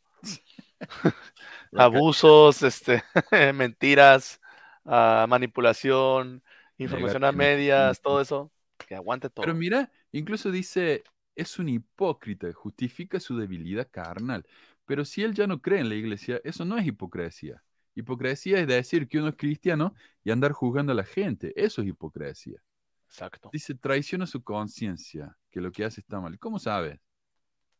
Abusos, 1.76 2.62
este, 2.62 3.02
mentiras, 3.54 4.40
ah, 4.84 5.26
manipulación, 5.28 6.42
información 6.78 7.24
a 7.24 7.32
medias, 7.32 8.00
todo 8.00 8.20
eso, 8.20 8.52
que 8.86 8.94
aguante 8.94 9.30
todo. 9.30 9.44
Pero 9.46 9.54
mira, 9.54 9.90
incluso 10.12 10.50
dice, 10.50 11.04
es 11.36 11.58
un 11.58 11.68
hipócrita, 11.68 12.52
justifica 12.52 13.20
su 13.20 13.36
debilidad 13.36 13.88
carnal. 13.90 14.46
Pero 14.86 15.04
si 15.04 15.22
él 15.22 15.34
ya 15.34 15.46
no 15.46 15.60
cree 15.60 15.80
en 15.80 15.88
la 15.88 15.94
iglesia, 15.94 16.40
eso 16.44 16.64
no 16.64 16.78
es 16.78 16.86
hipocresía. 16.86 17.62
Hipocresía 17.98 18.60
es 18.60 18.66
decir 18.68 19.08
que 19.08 19.18
uno 19.18 19.28
es 19.28 19.36
cristiano 19.36 19.94
y 20.22 20.30
andar 20.30 20.52
juzgando 20.52 20.92
a 20.92 20.94
la 20.94 21.04
gente. 21.04 21.52
Eso 21.56 21.82
es 21.82 21.88
hipocresía. 21.88 22.62
Exacto. 23.06 23.50
Dice, 23.52 23.74
traiciona 23.74 24.26
su 24.26 24.42
conciencia, 24.42 25.36
que 25.50 25.60
lo 25.60 25.72
que 25.72 25.84
hace 25.84 26.00
está 26.00 26.20
mal. 26.20 26.38
¿Cómo 26.38 26.58
sabes? 26.58 27.00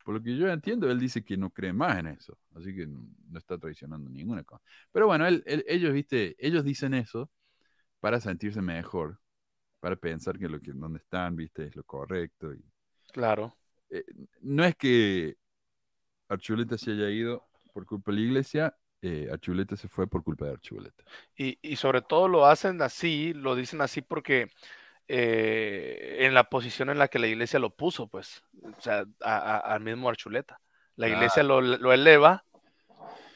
Por 0.04 0.14
lo 0.14 0.22
que 0.22 0.36
yo 0.36 0.48
entiendo, 0.48 0.90
él 0.90 0.98
dice 0.98 1.22
que 1.24 1.36
no 1.36 1.50
cree 1.50 1.72
más 1.72 1.98
en 1.98 2.06
eso. 2.08 2.38
Así 2.54 2.74
que 2.74 2.86
no 2.86 3.38
está 3.38 3.58
traicionando 3.58 4.08
ninguna 4.10 4.42
cosa. 4.42 4.62
Pero 4.90 5.06
bueno, 5.06 5.26
él- 5.26 5.42
él- 5.46 5.64
ellos, 5.68 5.92
viste, 5.92 6.34
ellos 6.38 6.64
dicen 6.64 6.94
eso 6.94 7.30
para 8.00 8.20
sentirse 8.20 8.62
mejor, 8.62 9.20
para 9.80 9.96
pensar 9.96 10.38
que 10.38 10.48
lo 10.48 10.60
que 10.60 10.72
donde 10.72 10.98
están, 10.98 11.36
viste, 11.36 11.66
es 11.66 11.76
lo 11.76 11.84
correcto. 11.84 12.52
Y, 12.54 12.64
Claro. 13.12 13.54
eh, 13.90 14.04
no 14.40 14.64
es 14.64 14.74
que 14.76 15.36
Archuleta 16.28 16.78
se 16.78 16.92
haya 16.92 17.10
ido 17.10 17.46
por 17.72 17.86
culpa 17.86 18.10
de 18.12 18.18
la 18.18 18.24
iglesia, 18.24 18.76
eh, 19.02 19.28
Archuleta 19.32 19.76
se 19.76 19.88
fue 19.88 20.06
por 20.08 20.22
culpa 20.24 20.46
de 20.46 20.52
Archuleta. 20.52 21.04
Y, 21.36 21.58
y 21.62 21.76
sobre 21.76 22.02
todo 22.02 22.28
lo 22.28 22.46
hacen 22.46 22.80
así, 22.82 23.32
lo 23.34 23.54
dicen 23.54 23.80
así 23.80 24.02
porque 24.02 24.48
eh, 25.06 26.18
en 26.20 26.34
la 26.34 26.44
posición 26.44 26.90
en 26.90 26.98
la 26.98 27.08
que 27.08 27.18
la 27.18 27.26
iglesia 27.28 27.58
lo 27.58 27.70
puso, 27.70 28.08
pues, 28.08 28.42
o 28.62 28.80
sea, 28.82 29.04
a- 29.20 29.38
a- 29.56 29.58
al 29.58 29.80
mismo 29.80 30.08
Archuleta. 30.08 30.60
La 30.96 31.08
iglesia 31.08 31.42
lo, 31.42 31.60
lo 31.60 31.92
eleva 31.92 32.44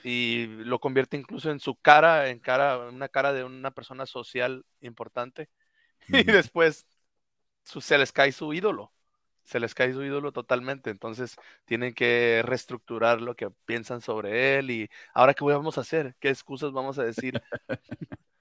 y 0.04 0.46
lo 0.64 0.80
convierte 0.80 1.16
incluso 1.16 1.50
en 1.50 1.60
su 1.60 1.76
cara, 1.76 2.28
en 2.28 2.40
cara, 2.40 2.78
una 2.78 3.08
cara 3.08 3.32
de 3.32 3.44
una 3.44 3.70
persona 3.70 4.06
social 4.06 4.64
importante. 4.80 5.48
Y 6.08 6.24
después 6.24 6.86
su- 7.64 7.80
se 7.80 7.96
les 7.98 8.12
cae 8.12 8.32
su 8.32 8.52
ídolo. 8.52 8.92
Se 9.44 9.60
les 9.60 9.74
cae 9.74 9.92
su 9.92 10.02
ídolo 10.02 10.32
totalmente. 10.32 10.90
Entonces 10.90 11.36
tienen 11.64 11.94
que 11.94 12.42
reestructurar 12.44 13.20
lo 13.20 13.34
que 13.34 13.50
piensan 13.64 14.00
sobre 14.00 14.58
él. 14.58 14.70
Y 14.70 14.90
ahora, 15.14 15.34
¿qué 15.34 15.44
vamos 15.44 15.78
a 15.78 15.82
hacer? 15.82 16.14
¿Qué 16.20 16.28
excusas 16.30 16.72
vamos 16.72 16.98
a 16.98 17.04
decir? 17.04 17.40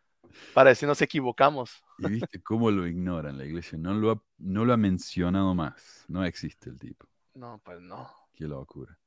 Para 0.53 0.69
decir 0.69 0.87
nos 0.87 1.01
equivocamos. 1.01 1.83
Y 1.99 2.07
viste 2.07 2.41
cómo 2.41 2.71
lo 2.71 2.87
ignoran 2.87 3.37
la 3.37 3.45
iglesia. 3.45 3.77
No 3.77 3.93
lo 3.93 4.11
ha, 4.11 4.23
no 4.37 4.65
lo 4.65 4.73
ha 4.73 4.77
mencionado 4.77 5.53
más. 5.53 6.05
No 6.07 6.23
existe 6.23 6.69
el 6.69 6.79
tipo. 6.79 7.07
No, 7.33 7.61
pues 7.63 7.81
no. 7.81 8.09
Qué 8.33 8.45
locura. 8.45 8.97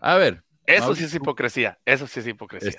A 0.00 0.16
ver. 0.16 0.44
Eso 0.64 0.94
sí 0.94 1.04
es 1.04 1.14
hipocresía. 1.14 1.78
Eso 1.84 2.06
sí 2.06 2.20
es 2.20 2.26
hipocresía. 2.26 2.78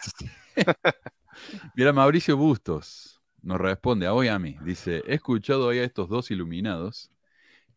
Mira, 1.76 1.92
Mauricio 1.92 2.38
Bustos 2.38 3.20
nos 3.42 3.60
responde 3.60 4.06
a 4.06 4.14
hoy 4.14 4.28
a 4.28 4.38
mí. 4.38 4.58
Dice, 4.62 5.02
he 5.08 5.16
escuchado 5.16 5.68
hoy 5.68 5.80
a 5.80 5.84
estos 5.84 6.08
dos 6.08 6.30
iluminados 6.30 7.12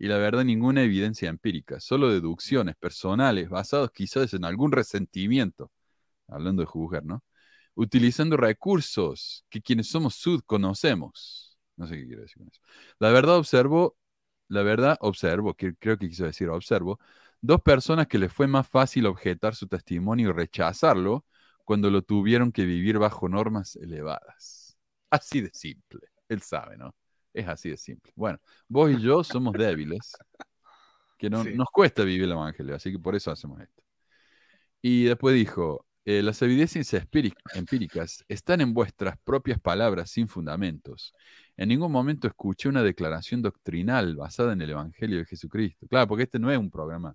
y 0.03 0.09
la 0.09 0.19
verdad 0.19 0.45
ninguna 0.45 0.83
evidencia 0.83 1.29
empírica, 1.29 1.79
solo 1.79 2.11
deducciones 2.11 2.75
personales 2.75 3.49
basadas 3.49 3.93
quizás 3.93 4.35
en 4.35 4.45
algún 4.45 4.73
resentimiento, 4.73 5.71
hablando 6.29 6.63
de 6.63 6.67
juzgar, 6.67 7.05
¿no? 7.05 7.23
Utilizando 7.77 8.37
recursos 8.37 9.45
que 9.49 9.63
quienes 9.63 9.89
somos 9.89 10.17
sud 10.17 10.43
conocemos. 10.45 11.57
No 11.77 11.87
sé 11.87 11.97
qué 11.99 12.07
quiere 12.07 12.23
decir 12.23 12.39
con 12.39 12.49
eso. 12.49 12.61
La 12.99 13.13
verdad 13.13 13.37
observo, 13.37 13.97
la 14.49 14.63
verdad 14.63 14.99
observo, 15.03 15.55
que 15.55 15.77
creo 15.77 15.99
que 15.99 16.09
quiso 16.09 16.25
decir 16.25 16.49
observo, 16.49 16.99
dos 17.41 17.63
personas 17.63 18.09
que 18.09 18.19
les 18.19 18.33
fue 18.33 18.49
más 18.49 18.69
fácil 18.69 19.07
objetar 19.07 19.55
su 19.55 19.69
testimonio 19.69 20.31
y 20.31 20.33
rechazarlo 20.33 21.25
cuando 21.65 21.91
lo 21.91 22.03
tuvieron 22.03 22.51
que 22.51 22.65
vivir 22.65 22.99
bajo 22.99 23.29
normas 23.29 23.77
elevadas. 23.77 24.77
Así 25.11 25.43
de 25.43 25.51
simple. 25.55 26.09
Él 26.29 26.43
sabe, 26.43 26.77
¿no? 26.77 26.93
Es 27.35 27.49
así 27.49 27.71
de 27.71 27.77
simple. 27.77 28.13
Bueno, 28.15 28.39
vos 28.69 28.91
y 28.91 29.01
yo 29.01 29.25
somos 29.25 29.55
débiles, 29.55 30.13
que 31.19 31.31
no, 31.31 31.43
Sí. 31.45 31.55
nos 31.55 31.69
cuesta 31.73 32.05
vivir 32.05 32.25
el 32.25 32.33
Evangelio, 32.33 32.75
así 32.75 32.93
que 32.93 32.99
por 32.99 33.15
eso 33.15 33.31
hacemos 33.31 33.61
esto. 33.61 33.83
Y 34.83 35.05
después 35.05 35.35
dijo, 35.35 35.87
eh, 36.05 36.23
las 36.23 36.43
evidencias 36.43 36.93
empíricas 37.55 38.25
están 38.29 38.61
en 38.61 38.75
vuestras 38.75 39.17
propias 39.23 39.61
palabras 39.61 40.11
sin 40.11 40.27
fundamentos. 40.29 41.15
En 41.57 41.69
ningún 41.69 41.93
momento 41.93 42.27
escuché 42.27 42.69
una 42.69 42.83
declaración 42.83 43.41
doctrinal 43.41 44.17
basada 44.17 44.53
en 44.53 44.61
el 44.63 44.71
Evangelio 44.71 45.19
de 45.19 45.25
Jesucristo. 45.25 45.87
Claro, 45.89 46.09
porque 46.09 46.25
este 46.25 46.39
no 46.41 46.51
es 46.51 46.59
un 46.59 46.71
programa 46.71 47.15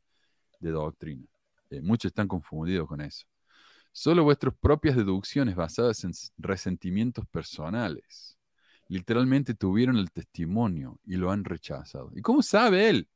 de 0.60 0.72
doctrina. 0.72 1.26
Eh, 1.70 1.82
muchos 1.82 2.10
están 2.10 2.28
confundidos 2.30 2.88
con 2.88 3.02
eso. 3.02 3.26
Solo 3.92 4.24
vuestras 4.24 4.54
propias 4.60 4.96
deducciones 4.96 5.56
basadas 5.56 6.04
en 6.06 6.12
resentimientos 6.38 7.26
personales. 7.28 8.37
Literalmente 8.90 9.54
tuvieron 9.54 9.98
el 9.98 10.12
testimonio 10.12 11.00
y 11.06 11.18
lo 11.18 11.32
han 11.32 11.44
rechazado. 11.44 12.12
¿Y 12.16 12.22
cómo 12.22 12.42
sabe 12.42 12.90
él? 12.90 13.10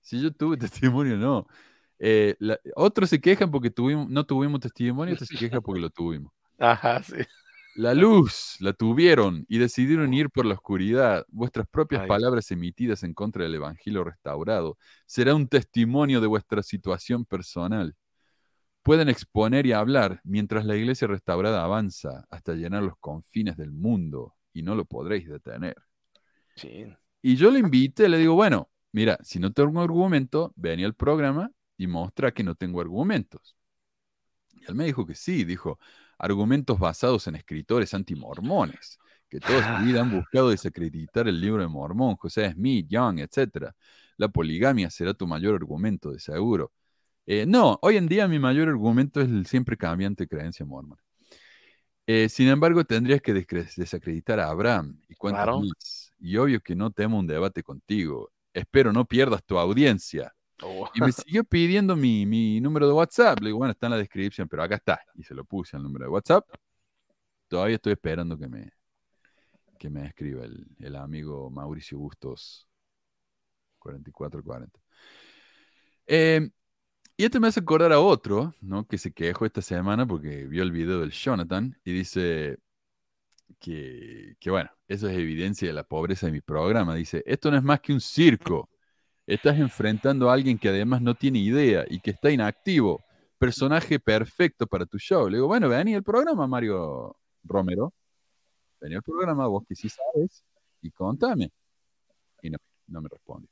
Si 0.00 0.20
yo 0.20 0.32
tuve 0.32 0.56
testimonio, 1.04 1.16
no. 1.16 1.46
Eh, 1.98 2.36
la- 2.38 2.58
otros 2.76 3.10
se 3.10 3.20
quejan 3.20 3.50
porque 3.50 3.70
tuvimos, 3.70 4.08
no 4.08 4.24
tuvimos 4.24 4.60
testimonio, 4.60 5.14
otros 5.14 5.28
se 5.28 5.36
quejan 5.50 5.62
porque 5.62 5.80
lo 5.80 5.90
tuvimos. 5.90 6.32
Ajá, 6.58 7.02
sí. 7.02 7.16
La 7.74 7.92
luz 7.92 8.56
la 8.60 8.72
tuvieron 8.72 9.44
y 9.48 9.58
decidieron 9.58 10.14
ir 10.14 10.30
por 10.30 10.46
la 10.46 10.54
oscuridad. 10.54 11.26
Vuestras 11.28 11.66
propias 11.68 12.02
Ay. 12.02 12.08
palabras 12.08 12.50
emitidas 12.50 13.02
en 13.02 13.12
contra 13.12 13.42
del 13.44 13.54
Evangelio 13.54 14.02
restaurado 14.02 14.78
será 15.04 15.34
un 15.34 15.46
testimonio 15.46 16.22
de 16.22 16.26
vuestra 16.26 16.62
situación 16.62 17.26
personal. 17.26 17.94
Pueden 18.82 19.08
exponer 19.08 19.66
y 19.66 19.72
hablar 19.72 20.20
mientras 20.24 20.64
la 20.64 20.76
iglesia 20.76 21.08
restaurada 21.08 21.64
avanza 21.64 22.24
hasta 22.30 22.54
llenar 22.54 22.84
los 22.84 22.96
confines 22.98 23.56
del 23.56 23.72
mundo 23.72 24.35
y 24.56 24.62
no 24.62 24.74
lo 24.74 24.86
podréis 24.86 25.28
detener. 25.28 25.76
Sí. 26.54 26.86
Y 27.20 27.36
yo 27.36 27.50
le 27.50 27.58
invité, 27.58 28.08
le 28.08 28.16
digo, 28.16 28.34
bueno, 28.34 28.70
mira, 28.92 29.18
si 29.22 29.38
no 29.38 29.52
tengo 29.52 29.82
argumento, 29.82 30.54
ven 30.56 30.82
al 30.82 30.94
programa 30.94 31.50
y 31.76 31.86
muestra 31.86 32.32
que 32.32 32.42
no 32.42 32.54
tengo 32.54 32.80
argumentos. 32.80 33.54
Y 34.54 34.64
él 34.66 34.74
me 34.74 34.86
dijo 34.86 35.04
que 35.04 35.14
sí, 35.14 35.44
dijo, 35.44 35.78
argumentos 36.18 36.78
basados 36.78 37.26
en 37.26 37.36
escritores 37.36 37.92
antimormones, 37.92 38.98
que 39.28 39.40
toda 39.40 39.78
su 39.78 39.84
vida 39.84 40.00
han 40.00 40.10
buscado 40.10 40.48
desacreditar 40.48 41.28
el 41.28 41.38
libro 41.38 41.60
de 41.60 41.68
Mormón, 41.68 42.16
José 42.16 42.50
Smith, 42.52 42.86
Young, 42.88 43.18
etc. 43.18 43.74
La 44.16 44.28
poligamia 44.28 44.88
será 44.88 45.12
tu 45.12 45.26
mayor 45.26 45.54
argumento, 45.54 46.12
de 46.12 46.18
seguro. 46.18 46.72
Eh, 47.26 47.44
no, 47.44 47.78
hoy 47.82 47.98
en 47.98 48.06
día 48.08 48.26
mi 48.26 48.38
mayor 48.38 48.68
argumento 48.68 49.20
es 49.20 49.28
el 49.28 49.44
siempre 49.46 49.76
cambiante 49.76 50.26
creencia 50.26 50.64
mormona. 50.64 51.02
Eh, 52.06 52.28
sin 52.28 52.48
embargo, 52.48 52.84
tendrías 52.84 53.20
que 53.20 53.34
desacreditar 53.34 54.38
a 54.40 54.48
Abraham 54.50 55.00
y 55.08 55.14
cuántos 55.14 55.42
Claro. 55.44 55.60
más. 55.60 56.12
Y 56.18 56.36
obvio 56.36 56.60
que 56.60 56.74
no 56.76 56.90
temo 56.90 57.18
un 57.18 57.26
debate 57.26 57.62
contigo. 57.62 58.30
Espero 58.54 58.92
no 58.92 59.04
pierdas 59.04 59.44
tu 59.44 59.58
audiencia. 59.58 60.32
Oh, 60.62 60.88
Y 60.94 61.00
me 61.00 61.12
siguió 61.12 61.44
pidiendo 61.44 61.96
mi, 61.96 62.24
mi 62.24 62.60
número 62.60 62.86
de 62.86 62.94
WhatsApp. 62.94 63.40
Le 63.40 63.48
digo, 63.48 63.58
bueno, 63.58 63.72
está 63.72 63.86
en 63.86 63.92
la 63.92 63.98
descripción, 63.98 64.48
pero 64.48 64.62
acá 64.62 64.76
está. 64.76 65.00
Y 65.14 65.22
se 65.24 65.34
lo 65.34 65.44
puse 65.44 65.76
al 65.76 65.82
número 65.82 66.04
de 66.06 66.10
WhatsApp. 66.10 66.46
Todavía 67.48 67.76
estoy 67.76 67.92
esperando 67.92 68.38
que 68.38 68.48
me, 68.48 68.72
que 69.78 69.90
me 69.90 70.06
escriba 70.06 70.44
el, 70.44 70.66
el 70.78 70.96
amigo 70.96 71.50
Mauricio 71.50 71.98
Bustos 71.98 72.66
4440. 73.78 74.80
Eh, 76.06 76.48
y 77.16 77.24
este 77.24 77.40
me 77.40 77.48
hace 77.48 77.60
acordar 77.60 77.92
a 77.92 78.00
otro, 78.00 78.54
¿no? 78.60 78.86
Que 78.86 78.98
se 78.98 79.12
quejó 79.12 79.46
esta 79.46 79.62
semana 79.62 80.06
porque 80.06 80.46
vio 80.46 80.62
el 80.62 80.70
video 80.72 81.00
del 81.00 81.10
Jonathan 81.12 81.78
y 81.84 81.92
dice 81.92 82.58
que, 83.58 84.36
que, 84.38 84.50
bueno, 84.50 84.70
eso 84.88 85.08
es 85.08 85.16
evidencia 85.16 85.66
de 85.66 85.74
la 85.74 85.84
pobreza 85.84 86.26
de 86.26 86.32
mi 86.32 86.40
programa. 86.40 86.94
Dice, 86.94 87.22
esto 87.26 87.50
no 87.50 87.56
es 87.56 87.62
más 87.62 87.80
que 87.80 87.92
un 87.92 88.00
circo. 88.00 88.68
Estás 89.26 89.58
enfrentando 89.58 90.30
a 90.30 90.34
alguien 90.34 90.58
que 90.58 90.68
además 90.68 91.00
no 91.02 91.14
tiene 91.14 91.38
idea 91.38 91.84
y 91.88 92.00
que 92.00 92.10
está 92.10 92.30
inactivo. 92.30 93.02
Personaje 93.38 93.98
perfecto 93.98 94.66
para 94.66 94.86
tu 94.86 94.98
show. 94.98 95.28
Le 95.28 95.38
digo, 95.38 95.46
bueno, 95.46 95.68
vení 95.68 95.94
al 95.94 96.02
programa, 96.02 96.46
Mario 96.46 97.16
Romero. 97.42 97.92
Vení 98.80 98.94
al 98.94 99.02
programa, 99.02 99.46
vos 99.46 99.64
que 99.66 99.74
sí 99.74 99.88
sabes, 99.88 100.44
y 100.82 100.90
contame. 100.90 101.50
Y 102.42 102.50
no, 102.50 102.58
no 102.88 103.00
me 103.00 103.08
responde. 103.08 103.48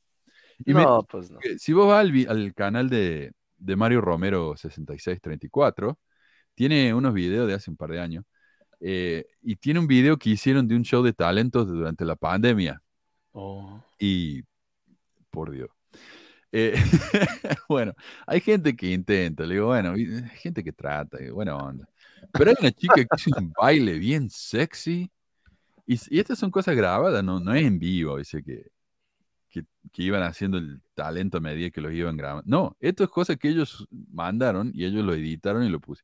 Y 0.64 0.74
me- 0.74 0.82
no, 0.82 1.02
pues 1.02 1.30
no. 1.30 1.40
si 1.58 1.72
vos 1.72 1.88
vas 1.88 2.00
al, 2.00 2.26
al 2.28 2.54
canal 2.54 2.88
de, 2.88 3.32
de 3.64 3.76
Mario 3.76 4.00
Romero 4.00 4.56
6634, 4.56 5.98
tiene 6.54 6.94
unos 6.94 7.14
videos 7.14 7.48
de 7.48 7.54
hace 7.54 7.70
un 7.70 7.76
par 7.76 7.90
de 7.90 8.00
años. 8.00 8.24
eh, 8.80 9.26
y 9.42 9.56
tiene 9.56 9.80
un 9.80 9.86
video 9.88 10.18
que 10.18 10.30
hicieron 10.30 10.68
de 10.68 10.76
un 10.76 10.84
show 10.84 11.02
de 11.02 11.12
talentos 11.14 11.68
durante 11.68 12.04
la 12.04 12.16
pandemia. 12.16 12.82
Oh, 13.34 13.82
Y 13.98 14.42
por 15.30 15.50
Dios. 15.52 15.70
Eh, 16.52 16.74
bueno, 17.68 17.94
hay 18.26 18.40
gente 18.40 18.76
que 18.76 18.92
intenta, 18.92 19.44
le 19.46 19.54
digo, 19.56 19.68
bueno, 19.68 19.92
hay 19.92 20.06
gente 20.40 20.64
que 20.64 20.72
trata, 20.72 21.22
y 21.22 21.30
buena 21.30 21.56
onda. 21.56 21.88
Pero 22.34 22.50
hay 22.50 22.56
una 22.60 22.72
chica 22.72 23.04
que 23.04 23.16
hizo 23.16 23.40
un 23.40 23.52
baile 23.52 23.98
bien 23.98 24.30
sexy. 24.30 25.10
Y, 25.86 26.00
y 26.16 26.20
estas 26.20 26.38
son 26.38 26.50
cosas 26.52 26.76
grabadas, 26.76 27.24
no, 27.24 27.40
no 27.40 27.54
es 27.54 27.64
en 27.66 27.78
vivo, 27.80 28.18
dice 28.18 28.42
que 28.44 28.66
que, 29.54 29.64
que 29.92 30.02
iban 30.02 30.24
haciendo 30.24 30.58
el 30.58 30.82
talento 30.94 31.38
a 31.38 31.40
medida 31.40 31.70
que 31.70 31.80
los 31.80 31.92
iban 31.92 32.16
grabando. 32.16 32.42
No, 32.44 32.76
esto 32.80 33.04
es 33.04 33.10
cosa 33.10 33.36
que 33.36 33.48
ellos 33.48 33.86
mandaron 34.10 34.72
y 34.74 34.84
ellos 34.84 35.04
lo 35.04 35.14
editaron 35.14 35.62
y 35.62 35.68
lo 35.68 35.78
puse. 35.78 36.02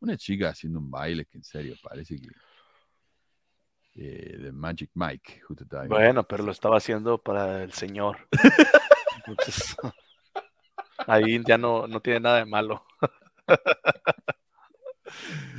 Una 0.00 0.16
chica 0.16 0.48
haciendo 0.48 0.80
un 0.80 0.90
baile 0.90 1.24
que 1.24 1.38
en 1.38 1.44
serio 1.44 1.76
parece 1.80 2.16
que 2.16 2.28
eh, 3.94 4.36
de 4.38 4.50
Magic 4.50 4.90
Mike, 4.94 5.42
viendo. 5.48 5.88
Bueno, 5.88 6.24
pero 6.24 6.42
lo 6.42 6.50
estaba 6.50 6.78
haciendo 6.78 7.18
para 7.18 7.62
el 7.62 7.72
señor. 7.72 8.28
Entonces, 9.26 9.76
ahí 11.06 11.40
ya 11.46 11.56
no, 11.56 11.86
no 11.86 12.00
tiene 12.00 12.18
nada 12.18 12.38
de 12.38 12.46
malo. 12.46 12.84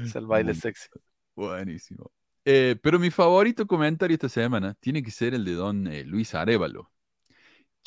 es 0.04 0.14
el 0.14 0.26
baile 0.26 0.54
sexy. 0.54 0.90
Buenísimo. 1.36 2.12
Eh, 2.44 2.76
pero 2.82 3.00
mi 3.00 3.12
favorito 3.12 3.66
comentario 3.66 4.16
esta 4.16 4.28
semana 4.28 4.74
tiene 4.82 5.02
que 5.04 5.12
ser 5.12 5.34
el 5.34 5.46
de 5.46 5.54
don 5.54 5.88
eh, 5.88 6.04
Luis 6.04 6.36
Arevalo, 6.36 6.92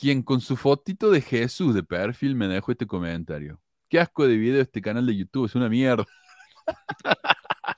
quien 0.02 0.22
con 0.24 0.40
su 0.40 0.56
fotito 0.56 1.12
de 1.12 1.20
Jesús 1.20 1.76
de 1.76 1.84
perfil 1.84 2.34
me 2.34 2.48
dejó 2.48 2.72
este 2.72 2.88
comentario. 2.88 3.60
Qué 3.88 4.00
asco 4.00 4.26
de 4.26 4.36
video 4.36 4.60
este 4.60 4.82
canal 4.82 5.06
de 5.06 5.16
YouTube, 5.16 5.46
es 5.46 5.54
una 5.54 5.68
mierda. 5.68 6.04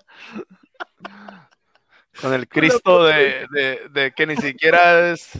Con 2.22 2.32
el 2.32 2.48
Cristo 2.48 3.04
de, 3.04 3.46
de- 3.50 3.88
de 3.92 4.12
que 4.12 4.26
ni 4.26 4.36
siquiera 4.36 5.10
es. 5.12 5.32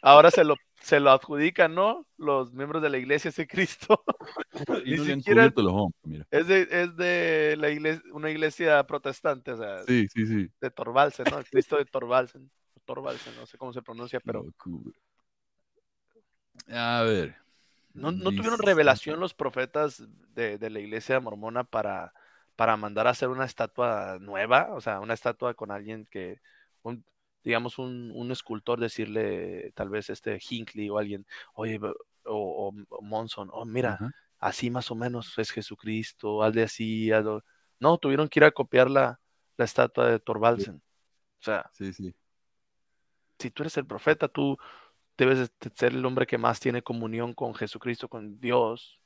Ahora 0.00 0.30
se 0.30 0.44
lo, 0.44 0.54
se 0.80 1.00
lo 1.00 1.10
adjudican, 1.10 1.74
¿no? 1.74 2.06
Los 2.18 2.52
miembros 2.52 2.82
de 2.82 2.90
la 2.90 2.98
iglesia 2.98 3.30
ese 3.30 3.48
Cristo. 3.48 4.04
Y 4.84 4.92
Ni 4.92 4.96
no 4.98 5.04
siquiera- 5.06 5.40
cubierto 5.42 5.62
los 5.62 5.72
hombros, 5.72 6.00
mira. 6.04 6.26
Es 6.30 6.46
de, 6.46 6.68
es 6.70 6.96
de 6.96 7.56
la 7.58 7.70
iglesia, 7.70 8.02
una 8.12 8.30
iglesia 8.30 8.84
protestante, 8.86 9.52
o 9.52 9.56
sea, 9.56 9.82
Sí, 9.84 10.06
sí, 10.14 10.26
sí. 10.26 10.48
de 10.60 10.70
Torvalsen, 10.70 11.26
¿no? 11.32 11.38
El 11.38 11.46
Cristo 11.46 11.76
de 11.78 11.84
Torvalsen. 11.84 12.48
Torvalsen, 12.84 13.34
no 13.36 13.44
sé 13.46 13.58
cómo 13.58 13.72
se 13.72 13.82
pronuncia, 13.82 14.20
pero 14.24 14.44
Locura. 14.44 14.96
A 16.70 17.02
ver. 17.02 17.36
¿no, 17.94 18.12
no 18.12 18.32
tuvieron 18.32 18.58
revelación 18.58 19.20
los 19.20 19.34
profetas 19.34 20.02
de, 20.34 20.58
de 20.58 20.70
la 20.70 20.80
iglesia 20.80 21.20
mormona 21.20 21.64
para, 21.64 22.12
para 22.56 22.76
mandar 22.76 23.06
a 23.06 23.10
hacer 23.10 23.28
una 23.28 23.44
estatua 23.44 24.18
nueva? 24.20 24.68
O 24.74 24.80
sea, 24.80 25.00
una 25.00 25.14
estatua 25.14 25.54
con 25.54 25.70
alguien 25.70 26.06
que, 26.10 26.40
un- 26.82 27.04
digamos, 27.44 27.78
un, 27.78 28.12
un 28.14 28.30
escultor 28.32 28.80
decirle, 28.80 29.72
tal 29.74 29.88
vez 29.90 30.10
este 30.10 30.38
Hinckley 30.48 30.90
o 30.90 30.98
alguien, 30.98 31.26
oye, 31.54 31.80
o, 32.24 32.72
Monson, 33.02 33.48
oh, 33.52 33.64
mira, 33.64 34.02
así 34.38 34.70
más 34.70 34.90
o 34.90 34.94
menos 34.94 35.36
es 35.38 35.50
Jesucristo, 35.50 36.42
hazle 36.42 36.62
así, 36.64 37.10
hazlo. 37.12 37.42
No, 37.80 37.98
tuvieron 37.98 38.28
que 38.28 38.40
ir 38.40 38.44
a 38.44 38.50
copiar 38.52 38.90
la, 38.90 39.20
la 39.56 39.64
estatua 39.64 40.08
de 40.08 40.18
Torvalsen. 40.20 40.76
O 41.40 41.44
sea, 41.44 41.70
Sí, 41.70 41.92
sí. 41.92 42.14
si 43.38 43.50
tú 43.50 43.62
eres 43.62 43.76
el 43.76 43.86
profeta, 43.86 44.28
tú 44.28 44.56
debes 45.18 45.38
de 45.40 45.70
ser 45.74 45.92
el 45.92 46.06
hombre 46.06 46.26
que 46.26 46.38
más 46.38 46.60
tiene 46.60 46.82
comunión 46.82 47.34
con 47.34 47.54
Jesucristo, 47.54 48.08
con 48.08 48.40
Dios. 48.40 49.00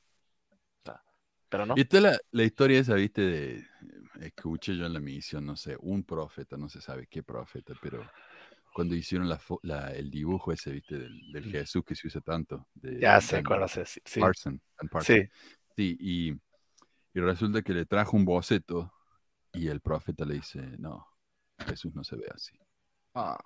O 0.83 0.85
sea, 0.85 1.03
pero 1.49 1.67
no. 1.67 1.75
Es 1.77 1.93
la, 2.01 2.19
la 2.33 2.43
historia 2.45 2.81
esa, 2.81 2.95
viste, 2.95 3.23
de, 3.23 3.67
escuché 4.21 4.77
yo 4.77 4.87
en 4.87 4.93
la 4.93 5.01
misión, 5.01 5.47
no 5.47 5.57
sé, 5.57 5.77
un 5.81 6.05
profeta, 6.05 6.57
no 6.57 6.69
se 6.69 6.81
sabe 6.81 7.07
qué 7.09 7.23
profeta, 7.23 7.75
pero 7.83 8.05
cuando 8.75 8.95
hicieron 8.95 9.29
la, 9.29 9.41
la- 9.63 9.93
el 9.93 10.11
dibujo 10.11 10.53
ese, 10.53 10.71
viste, 10.73 10.99
del, 10.99 11.33
del 11.33 11.45
Jesús 11.45 11.83
que 11.85 11.95
se 11.95 12.07
usa 12.09 12.21
tanto. 12.21 12.69
de 12.75 13.01
Ya 13.01 13.21
sé 13.21 13.43
cuál 13.43 13.61
decir. 13.67 14.03
Sí, 14.05 14.21
Parson. 14.21 14.61
sí. 15.01 15.29
Sí, 15.77 15.97
y, 16.01 16.31
y 17.15 17.21
resulta 17.21 17.63
que 17.63 17.75
le 17.75 17.87
trajo 17.87 18.17
un 18.17 18.25
boceto 18.25 18.93
y 19.53 19.69
el 19.69 19.81
profeta 19.81 20.25
le 20.25 20.35
dice, 20.35 20.61
no, 20.79 21.07
Jesús 21.67 21.95
no 21.95 22.05
se 22.05 22.17
ve 22.17 22.27
así. 22.35 22.59
Ah, 23.15 23.39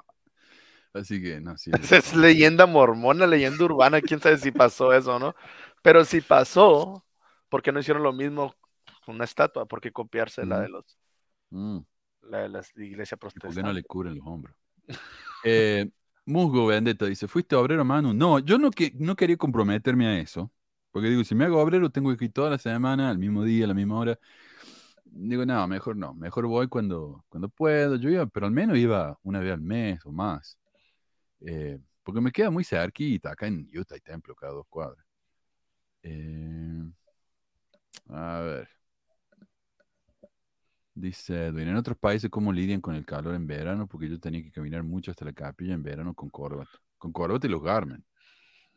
así 0.96 1.22
que, 1.22 1.40
no, 1.40 1.56
sí. 1.56 1.70
Es 1.90 2.14
leyenda 2.14 2.66
mormona, 2.66 3.26
leyenda 3.26 3.64
urbana, 3.64 4.00
quién 4.00 4.20
sabe 4.20 4.38
si 4.38 4.50
pasó 4.50 4.92
eso, 4.92 5.18
¿no? 5.18 5.34
Pero 5.82 6.04
si 6.04 6.20
pasó, 6.20 7.04
¿por 7.48 7.62
qué 7.62 7.72
no 7.72 7.80
hicieron 7.80 8.02
lo 8.02 8.12
mismo 8.12 8.54
con 9.04 9.16
una 9.16 9.24
estatua? 9.24 9.66
¿Por 9.66 9.80
qué 9.80 9.92
copiarse 9.92 10.44
la 10.44 10.60
de 10.60 10.68
los 10.68 10.98
Mm. 11.50 11.78
la 12.22 12.38
de 12.38 12.48
la 12.48 12.60
iglesia 12.76 13.16
¿Y 13.16 13.38
¿Por 13.38 13.54
qué 13.54 13.62
no 13.62 13.72
le 13.72 13.84
cubren 13.84 14.16
los 14.16 14.26
hombros? 14.26 14.56
Eh, 15.44 15.88
Musgo 16.24 16.66
Vendetta 16.66 17.06
dice, 17.06 17.28
¿fuiste 17.28 17.54
obrero, 17.54 17.84
Manu? 17.84 18.12
No, 18.12 18.40
yo 18.40 18.58
no, 18.58 18.70
que, 18.70 18.92
no 18.96 19.14
quería 19.14 19.36
comprometerme 19.36 20.08
a 20.08 20.18
eso. 20.18 20.50
Porque 20.90 21.08
digo, 21.08 21.22
si 21.22 21.34
me 21.34 21.44
hago 21.44 21.60
obrero, 21.60 21.90
tengo 21.90 22.16
que 22.16 22.24
ir 22.24 22.32
toda 22.32 22.50
la 22.50 22.58
semana, 22.58 23.10
al 23.10 23.18
mismo 23.18 23.44
día, 23.44 23.64
a 23.64 23.68
la 23.68 23.74
misma 23.74 23.98
hora. 23.98 24.18
Digo, 25.04 25.46
no, 25.46 25.68
mejor 25.68 25.96
no. 25.96 26.14
Mejor 26.14 26.46
voy 26.46 26.68
cuando, 26.68 27.24
cuando 27.28 27.48
puedo. 27.48 27.96
Yo 27.96 28.10
iba, 28.10 28.26
pero 28.26 28.46
al 28.46 28.52
menos 28.52 28.76
iba 28.76 29.18
una 29.22 29.38
vez 29.38 29.52
al 29.52 29.60
mes 29.60 30.04
o 30.04 30.10
más. 30.10 30.58
Eh, 31.46 31.78
porque 32.02 32.20
me 32.20 32.32
queda 32.32 32.50
muy 32.50 32.64
cerquita. 32.64 33.30
Acá 33.30 33.46
en 33.46 33.68
Utah 33.72 33.94
hay 33.94 34.00
templo 34.00 34.34
cada 34.34 34.52
dos 34.52 34.66
cuadras. 34.68 35.04
Eh, 36.02 36.82
a 38.08 38.40
ver. 38.40 38.68
Dice 40.94 41.46
Edwin, 41.46 41.68
en 41.68 41.76
otros 41.76 41.98
países, 41.98 42.30
¿cómo 42.30 42.52
lidian 42.52 42.80
con 42.80 42.94
el 42.94 43.04
calor 43.04 43.34
en 43.34 43.46
verano? 43.46 43.86
Porque 43.86 44.08
yo 44.08 44.18
tenía 44.18 44.42
que 44.42 44.50
caminar 44.50 44.82
mucho 44.82 45.10
hasta 45.10 45.24
la 45.24 45.32
capilla 45.32 45.74
en 45.74 45.82
verano 45.82 46.14
con 46.14 46.30
corbata. 46.30 46.70
Con 46.96 47.12
corbata 47.12 47.46
y 47.46 47.50
los 47.50 47.62
Garmin. 47.62 48.04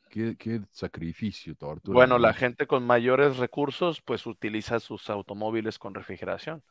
Qué, 0.10 0.36
qué 0.38 0.62
sacrificio, 0.72 1.56
tortura. 1.56 1.94
Bueno, 1.94 2.20
la 2.20 2.34
gente 2.34 2.68
con 2.68 2.84
mayores 2.84 3.38
recursos, 3.38 4.02
pues 4.02 4.26
utiliza 4.26 4.80
sus 4.80 5.10
automóviles 5.10 5.80
con 5.80 5.94
refrigeración, 5.94 6.64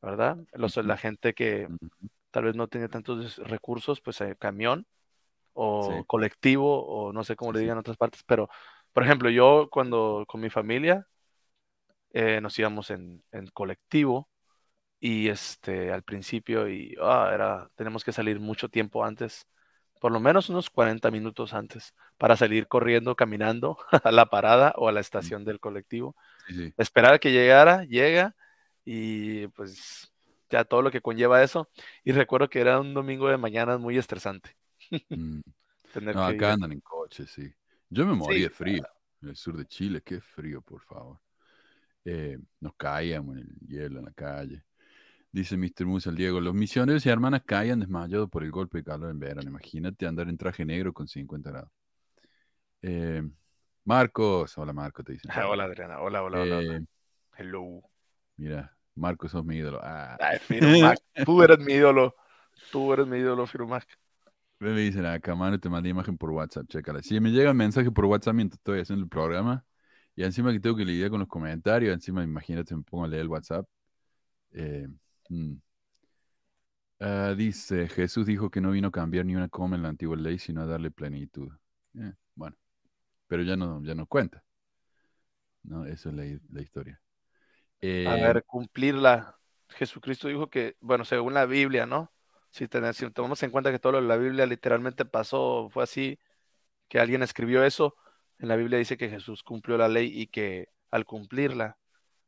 ¿verdad? 0.00 0.38
Los, 0.52 0.76
la 0.76 0.96
gente 0.96 1.34
que 1.34 1.68
tal 2.30 2.44
vez 2.44 2.54
no 2.54 2.68
tiene 2.68 2.88
tantos 2.88 3.36
recursos, 3.38 4.00
pues 4.00 4.20
eh, 4.22 4.36
camión 4.38 4.86
o 5.56 6.04
Sí. 6.04 6.06
colectivo 6.06 6.86
o 6.86 7.12
no 7.14 7.24
sé 7.24 7.36
cómo 7.36 7.52
Sí, 7.52 7.54
le 7.54 7.60
digan 7.60 7.74
en 7.76 7.80
otras 7.80 7.98
partes, 7.98 8.22
pero 8.24 8.48
por 8.94 9.04
ejemplo, 9.04 9.30
yo 9.30 9.68
cuando 9.72 10.24
con 10.28 10.40
mi 10.42 10.50
familia 10.50 11.06
eh, 12.12 12.40
nos 12.40 12.58
íbamos 12.58 12.90
en, 12.90 13.22
en 13.32 13.46
colectivo 13.48 14.28
y 15.00 15.28
este 15.28 15.92
al 15.92 16.02
principio 16.04 16.68
y 16.68 16.96
ah, 17.02 17.30
era 17.34 17.70
tenemos 17.76 18.04
que 18.04 18.12
salir 18.12 18.40
mucho 18.40 18.68
tiempo 18.70 19.04
antes, 19.04 19.46
por 20.00 20.12
lo 20.12 20.20
menos 20.20 20.48
unos 20.50 20.70
40 20.70 21.10
minutos 21.10 21.54
antes 21.54 21.94
para 22.18 22.36
salir 22.36 22.68
corriendo, 22.68 23.16
caminando 23.16 23.78
a 24.04 24.12
la 24.12 24.26
parada 24.26 24.74
o 24.78 24.88
a 24.88 24.92
la 24.92 25.00
estación 25.00 25.44
del 25.44 25.60
colectivo 25.60 26.16
Sí, 26.46 26.74
esperar 26.78 27.20
que 27.20 27.32
llegara, 27.32 27.84
llega 27.86 28.36
y 28.84 29.48
pues 29.48 30.12
ya 30.50 30.64
todo 30.64 30.82
lo 30.82 30.90
que 30.92 31.00
conlleva 31.02 31.42
eso. 31.44 31.70
Y 32.04 32.12
recuerdo 32.12 32.48
que 32.50 32.60
era 32.60 32.80
un 32.80 32.94
domingo 32.94 33.28
de 33.28 33.36
mañana 33.38 33.78
muy 33.78 33.98
estresante. 33.98 34.56
Mm. 35.10 35.40
Tener 35.92 36.14
No, 36.14 36.24
acá 36.24 36.34
ir. 36.34 36.44
andan 36.44 36.72
en 36.72 36.80
coche, 36.80 37.26
sí. 37.26 37.50
Yo 37.88 38.06
me 38.06 38.14
morí 38.14 38.36
Sí. 38.38 38.42
de 38.42 38.50
frío. 38.50 38.82
En 39.22 39.30
el 39.30 39.36
sur 39.36 39.56
de 39.56 39.66
Chile, 39.66 40.02
qué 40.04 40.20
frío, 40.20 40.60
por 40.60 40.82
favor. 40.82 41.18
Eh, 42.04 42.38
nos 42.60 42.74
caíamos 42.76 43.36
en 43.36 43.42
el 43.42 43.68
hielo 43.68 43.98
en 44.00 44.04
la 44.04 44.12
calle. 44.12 44.64
Dice 45.32 45.56
Mr. 45.56 45.86
Musa 45.86 46.10
el 46.10 46.16
Diego, 46.16 46.40
los 46.40 46.54
misioneros 46.54 47.04
y 47.04 47.08
hermanas 47.08 47.42
caían 47.44 47.80
desmayados 47.80 48.28
por 48.30 48.42
el 48.44 48.50
golpe 48.50 48.78
de 48.78 48.84
calor 48.84 49.10
en 49.10 49.18
verano. 49.18 49.48
Imagínate 49.50 50.06
andar 50.06 50.28
en 50.28 50.36
traje 50.36 50.64
negro 50.64 50.92
con 50.92 51.08
50 51.08 51.50
grados. 51.50 51.70
Eh, 52.82 53.22
Marcos, 53.84 54.56
hola 54.58 54.72
Marcos, 54.72 55.04
te 55.04 55.12
dicen. 55.12 55.30
Hola 55.50 55.64
Adriana, 55.64 56.00
hola, 56.00 56.22
hola, 56.22 56.42
hola. 56.42 56.56
hola. 56.58 56.76
Eh, 56.76 56.84
Hello. 57.36 57.82
mira, 58.36 58.76
Marcos, 58.94 59.30
sos 59.32 59.44
mi 59.44 59.56
ídolo. 59.56 59.80
Ah, 59.82 60.16
Ay, 60.20 60.38
Firumac, 60.38 60.98
tú 61.26 61.42
eres 61.42 61.58
mi 61.58 61.72
ídolo. 61.74 62.14
Tú 62.70 62.92
eres 62.92 63.06
mi 63.06 63.18
ídolo, 63.18 63.46
Firumac. 63.46 63.86
Me 64.58 64.80
dicen 64.80 65.06
acá, 65.06 65.34
mano, 65.34 65.58
te 65.60 65.68
mandé 65.68 65.90
imagen 65.90 66.16
por 66.16 66.30
WhatsApp, 66.30 66.66
chécala. 66.68 67.02
Si 67.02 67.18
me 67.20 67.30
llega 67.30 67.50
un 67.50 67.56
mensaje 67.56 67.90
por 67.90 68.04
WhatsApp 68.06 68.34
mientras 68.34 68.58
estoy 68.58 68.80
haciendo 68.80 69.04
el 69.04 69.08
programa, 69.10 69.64
y 70.14 70.24
encima 70.24 70.52
que 70.52 70.60
tengo 70.60 70.76
que 70.76 70.84
lidiar 70.84 71.10
con 71.10 71.20
los 71.20 71.28
comentarios, 71.28 71.92
encima 71.92 72.24
imagínate, 72.24 72.74
me 72.74 72.82
pongo 72.82 73.04
a 73.04 73.08
leer 73.08 73.22
el 73.22 73.28
WhatsApp. 73.28 73.66
Eh. 74.52 74.88
Ah, 76.98 77.34
dice, 77.36 77.88
Jesús 77.88 78.24
dijo 78.26 78.50
que 78.50 78.60
no 78.60 78.70
vino 78.70 78.88
a 78.88 78.90
cambiar 78.90 79.26
ni 79.26 79.36
una 79.36 79.48
coma 79.48 79.76
en 79.76 79.82
la 79.82 79.90
antigua 79.90 80.16
ley, 80.16 80.38
sino 80.38 80.62
a 80.62 80.66
darle 80.66 80.90
plenitud. 80.90 81.52
Eh, 81.94 82.14
bueno, 82.34 82.56
pero 83.26 83.42
ya 83.42 83.56
no, 83.56 83.82
ya 83.82 83.94
no 83.94 84.06
cuenta. 84.06 84.42
No, 85.64 85.84
eso 85.84 86.10
es 86.10 86.14
la, 86.14 86.24
la 86.52 86.62
historia. 86.62 87.00
Eh, 87.80 88.06
A 88.08 88.14
ver, 88.14 88.44
cumplirla. 88.44 89.38
Jesucristo 89.68 90.28
dijo 90.28 90.48
que, 90.48 90.76
bueno, 90.80 91.04
según 91.04 91.34
la 91.34 91.44
Biblia, 91.44 91.86
¿no? 91.86 92.12
Si, 92.56 92.66
si 92.94 93.10
tomamos 93.10 93.42
en 93.42 93.50
cuenta 93.50 93.70
que 93.70 93.78
todo 93.78 93.92
lo 93.92 94.00
de 94.00 94.08
la 94.08 94.16
Biblia 94.16 94.46
literalmente 94.46 95.04
pasó, 95.04 95.68
fue 95.70 95.84
así, 95.84 96.18
que 96.88 96.98
alguien 97.00 97.22
escribió 97.22 97.64
eso, 97.64 97.96
en 98.38 98.48
la 98.48 98.56
Biblia 98.56 98.78
dice 98.78 98.96
que 98.96 99.10
Jesús 99.10 99.42
cumplió 99.42 99.76
la 99.78 99.88
ley 99.88 100.10
y 100.12 100.28
que 100.28 100.68
al 100.90 101.04
cumplirla, 101.04 101.78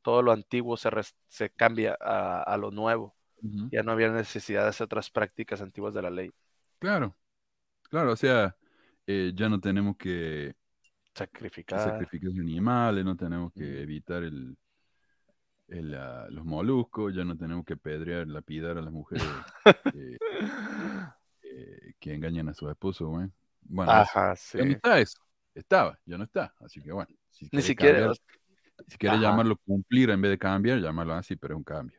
todo 0.02 0.22
lo 0.22 0.32
antiguo 0.32 0.76
se, 0.76 0.90
se 1.28 1.50
cambia 1.50 1.96
a, 2.00 2.42
a 2.42 2.56
lo 2.58 2.70
nuevo. 2.70 3.16
Ya 3.40 3.82
no 3.82 3.92
había 3.92 4.10
necesidad 4.10 4.64
de 4.64 4.68
hacer 4.70 4.86
otras 4.86 5.10
prácticas 5.10 5.62
antiguas 5.62 5.94
de 5.94 6.02
la 6.02 6.10
ley. 6.10 6.32
Claro, 6.78 7.16
claro, 7.90 8.12
o 8.12 8.16
sea, 8.16 8.56
eh, 9.06 9.32
ya 9.34 9.48
no 9.48 9.60
tenemos 9.60 9.96
que 9.96 10.54
Sacrificar. 11.14 11.80
sacrificar 11.80 12.30
animales, 12.30 13.04
no 13.04 13.16
tenemos 13.16 13.52
que 13.52 13.82
evitar 13.82 14.22
el, 14.24 14.56
el, 15.68 15.94
ah, 15.94 16.26
los 16.30 16.44
moluscos, 16.44 17.14
ya 17.14 17.24
no 17.24 17.36
tenemos 17.36 17.64
que 17.64 17.76
pedrear, 17.76 18.26
lapidar 18.28 18.78
a 18.78 18.82
las 18.82 18.92
mujeres 18.92 19.24
eh, 19.94 20.18
eh, 21.42 21.92
que 21.98 22.14
engañan 22.14 22.48
a 22.48 22.54
sus 22.54 22.70
esposos, 22.70 23.08
güey. 23.08 23.28
Bueno, 23.62 23.92
Ajá, 23.92 24.36
sí. 24.36 24.58
¿dónde 24.58 24.74
está 24.74 24.98
eso? 25.00 25.18
Estaba, 25.54 25.98
ya 26.06 26.18
no 26.18 26.24
está. 26.24 26.54
Así 26.60 26.80
que 26.82 26.92
bueno. 26.92 27.10
Si 27.30 27.48
Ni 27.52 27.62
siquiera. 27.62 27.98
cambiar- 27.98 28.16
si 28.86 28.96
quieres 28.98 29.20
llamarlo 29.20 29.56
cumplir 29.66 30.10
en 30.10 30.20
vez 30.22 30.30
de 30.32 30.38
cambiar, 30.38 30.78
llámalo 30.80 31.14
así, 31.14 31.36
pero 31.36 31.54
es 31.54 31.58
un 31.58 31.64
cambio. 31.64 31.98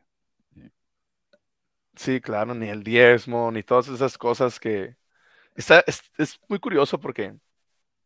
Sí, 1.96 2.20
claro, 2.20 2.54
ni 2.54 2.68
el 2.68 2.82
diezmo, 2.82 3.50
ni 3.50 3.62
todas 3.62 3.88
esas 3.88 4.16
cosas 4.16 4.58
que... 4.60 4.96
Está, 5.56 5.84
es, 5.86 6.02
es 6.18 6.40
muy 6.48 6.60
curioso 6.60 7.00
porque, 7.00 7.36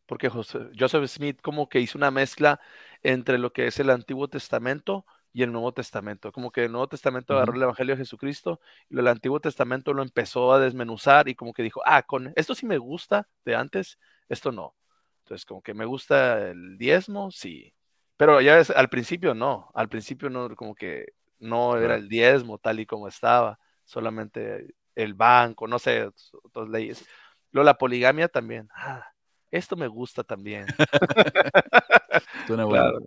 porque 0.07 0.29
José- 0.29 0.69
Joseph 0.79 1.07
Smith 1.07 1.41
como 1.41 1.69
que 1.69 1.79
hizo 1.81 1.97
una 1.97 2.11
mezcla 2.11 2.59
entre 3.03 3.37
lo 3.39 3.53
que 3.53 3.67
es 3.67 3.79
el 3.79 3.89
Antiguo 3.91 4.29
Testamento 4.29 5.05
y 5.35 5.43
el 5.43 5.51
Nuevo 5.51 5.73
Testamento. 5.73 6.31
Como 6.31 6.49
que 6.49 6.63
el 6.63 6.71
Nuevo 6.71 6.87
Testamento 6.87 7.33
agarró 7.33 7.51
Ujú. 7.51 7.57
el 7.57 7.63
Evangelio 7.63 7.95
de 7.95 8.03
Jesucristo 8.03 8.61
y 8.89 8.95
del 8.95 9.09
Antiguo 9.09 9.41
Testamento 9.41 9.91
lo 9.93 10.01
empezó 10.01 10.53
a 10.53 10.61
desmenuzar 10.61 11.27
y 11.27 11.35
como 11.35 11.51
que 11.51 11.61
dijo, 11.61 11.81
ah, 11.85 12.03
con 12.03 12.31
esto 12.37 12.55
sí 12.55 12.65
me 12.65 12.77
gusta 12.77 13.27
de 13.43 13.53
antes, 13.53 13.99
esto 14.29 14.53
no. 14.53 14.75
Entonces, 15.19 15.45
como 15.45 15.61
que 15.61 15.73
me 15.73 15.83
gusta 15.83 16.51
el 16.51 16.77
diezmo, 16.77 17.31
sí. 17.31 17.73
Pero 18.15 18.39
ya 18.39 18.55
ves, 18.55 18.69
al 18.69 18.87
principio 18.87 19.33
no, 19.33 19.69
al 19.73 19.89
principio 19.89 20.29
no, 20.29 20.55
como 20.55 20.73
que 20.73 21.07
no 21.39 21.75
era 21.75 21.95
el 21.95 22.07
diezmo 22.07 22.57
tal 22.57 22.79
y 22.79 22.85
como 22.85 23.09
estaba, 23.09 23.59
solamente 23.83 24.73
el 24.95 25.15
banco, 25.15 25.67
no 25.67 25.79
sé, 25.79 26.09
otras 26.43 26.69
leyes. 26.69 27.05
Luego 27.51 27.65
la 27.65 27.77
poligamia 27.77 28.29
también. 28.29 28.69
Ah, 28.73 29.05
esto 29.51 29.75
me 29.75 29.87
gusta 29.87 30.23
también. 30.23 30.65
Suena 32.47 32.63
bueno. 32.65 32.85
Claro, 32.85 33.05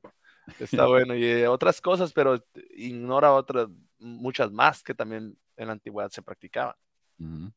está 0.60 0.86
bueno. 0.86 1.14
Y 1.14 1.24
eh, 1.24 1.48
otras 1.48 1.80
cosas, 1.80 2.12
pero 2.12 2.44
ignora 2.76 3.32
otras, 3.32 3.68
muchas 3.98 4.52
más 4.52 4.82
que 4.82 4.94
también 4.94 5.36
en 5.56 5.66
la 5.66 5.72
antigüedad 5.72 6.10
se 6.10 6.22
practicaban. 6.22 6.74
Ujú. 7.18 7.52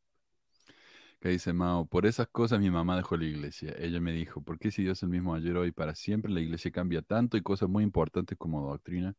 Que 1.20 1.30
dice 1.30 1.54
Mao, 1.54 1.86
por 1.86 2.08
esas 2.08 2.28
cosas 2.30 2.60
mi 2.60 2.72
mamá 2.72 2.98
dejó 2.98 3.16
la 3.16 3.26
iglesia. 3.26 3.76
Ella 3.78 4.02
me 4.02 4.12
dijo, 4.12 4.42
¿por 4.42 4.58
qué 4.58 4.72
si 4.72 4.82
Dios 4.82 4.98
es 4.98 5.04
el 5.04 5.10
mismo 5.10 5.36
ayer, 5.36 5.56
hoy, 5.56 5.72
para 5.72 5.94
siempre, 5.94 6.32
la 6.32 6.42
iglesia 6.42 6.72
cambia 6.72 7.04
tanto 7.04 7.38
y 7.38 7.44
cosas 7.44 7.70
muy 7.70 7.84
importantes 7.84 8.36
como 8.40 8.68
doctrina 8.68 9.14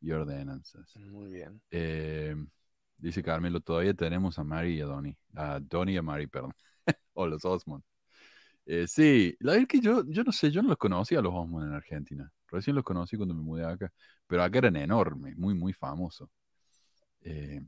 y 0.00 0.10
ordenanzas? 0.10 0.96
Muy 0.96 1.30
bien. 1.30 1.62
Eh, 1.70 2.34
dice 2.98 3.22
Carmelo, 3.22 3.60
todavía 3.60 3.94
tenemos 3.94 4.40
a 4.40 4.44
Mary 4.44 4.78
y 4.78 4.80
a 4.80 4.86
Donnie. 4.86 5.16
A 5.36 5.60
Donnie 5.60 5.94
y 5.94 5.98
a 5.98 6.02
Mary, 6.02 6.26
perdón. 6.26 6.52
o 7.12 7.28
los 7.28 7.44
Osmond. 7.44 7.84
Eh, 8.64 8.88
sí, 8.88 9.36
la 9.38 9.52
verdad 9.52 9.62
es 9.62 9.68
que 9.68 9.80
yo, 9.80 10.02
yo 10.08 10.24
no 10.24 10.32
sé, 10.32 10.50
yo 10.50 10.62
no 10.62 10.70
los 10.70 10.78
conocía 10.78 11.20
a 11.20 11.22
los 11.22 11.32
Osmond 11.32 11.68
en 11.68 11.74
Argentina. 11.74 12.32
Recién 12.50 12.76
los 12.76 12.84
conocí 12.84 13.16
cuando 13.16 13.34
me 13.34 13.42
mudé 13.42 13.64
acá. 13.64 13.92
Pero 14.26 14.42
acá 14.42 14.58
eran 14.58 14.76
enormes, 14.76 15.36
muy, 15.36 15.54
muy 15.54 15.72
famosos. 15.72 16.28
Eh, 17.22 17.62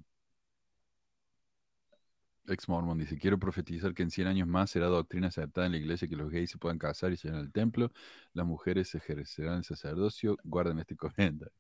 Ex 2.49 2.67
Mormon 2.69 2.99
dice, 2.99 3.19
quiero 3.19 3.39
profetizar 3.39 3.93
que 3.95 4.03
en 4.03 4.11
100 4.11 4.27
años 4.27 4.49
más 4.49 4.71
será 4.71 4.87
doctrina 4.87 5.29
aceptada 5.29 5.67
en 5.67 5.73
la 5.73 5.79
iglesia 5.79 6.09
que 6.09 6.17
los 6.17 6.31
gays 6.31 6.51
se 6.51 6.59
puedan 6.59 6.79
casar 6.79 7.13
y 7.13 7.17
se 7.17 7.29
el 7.29 7.53
templo, 7.53 7.93
las 8.33 8.47
mujeres 8.47 8.95
ejercerán 8.95 9.59
el 9.59 9.65
sacerdocio, 9.65 10.37
guarden 10.45 10.79
este 10.79 10.97
comentario. 10.97 11.53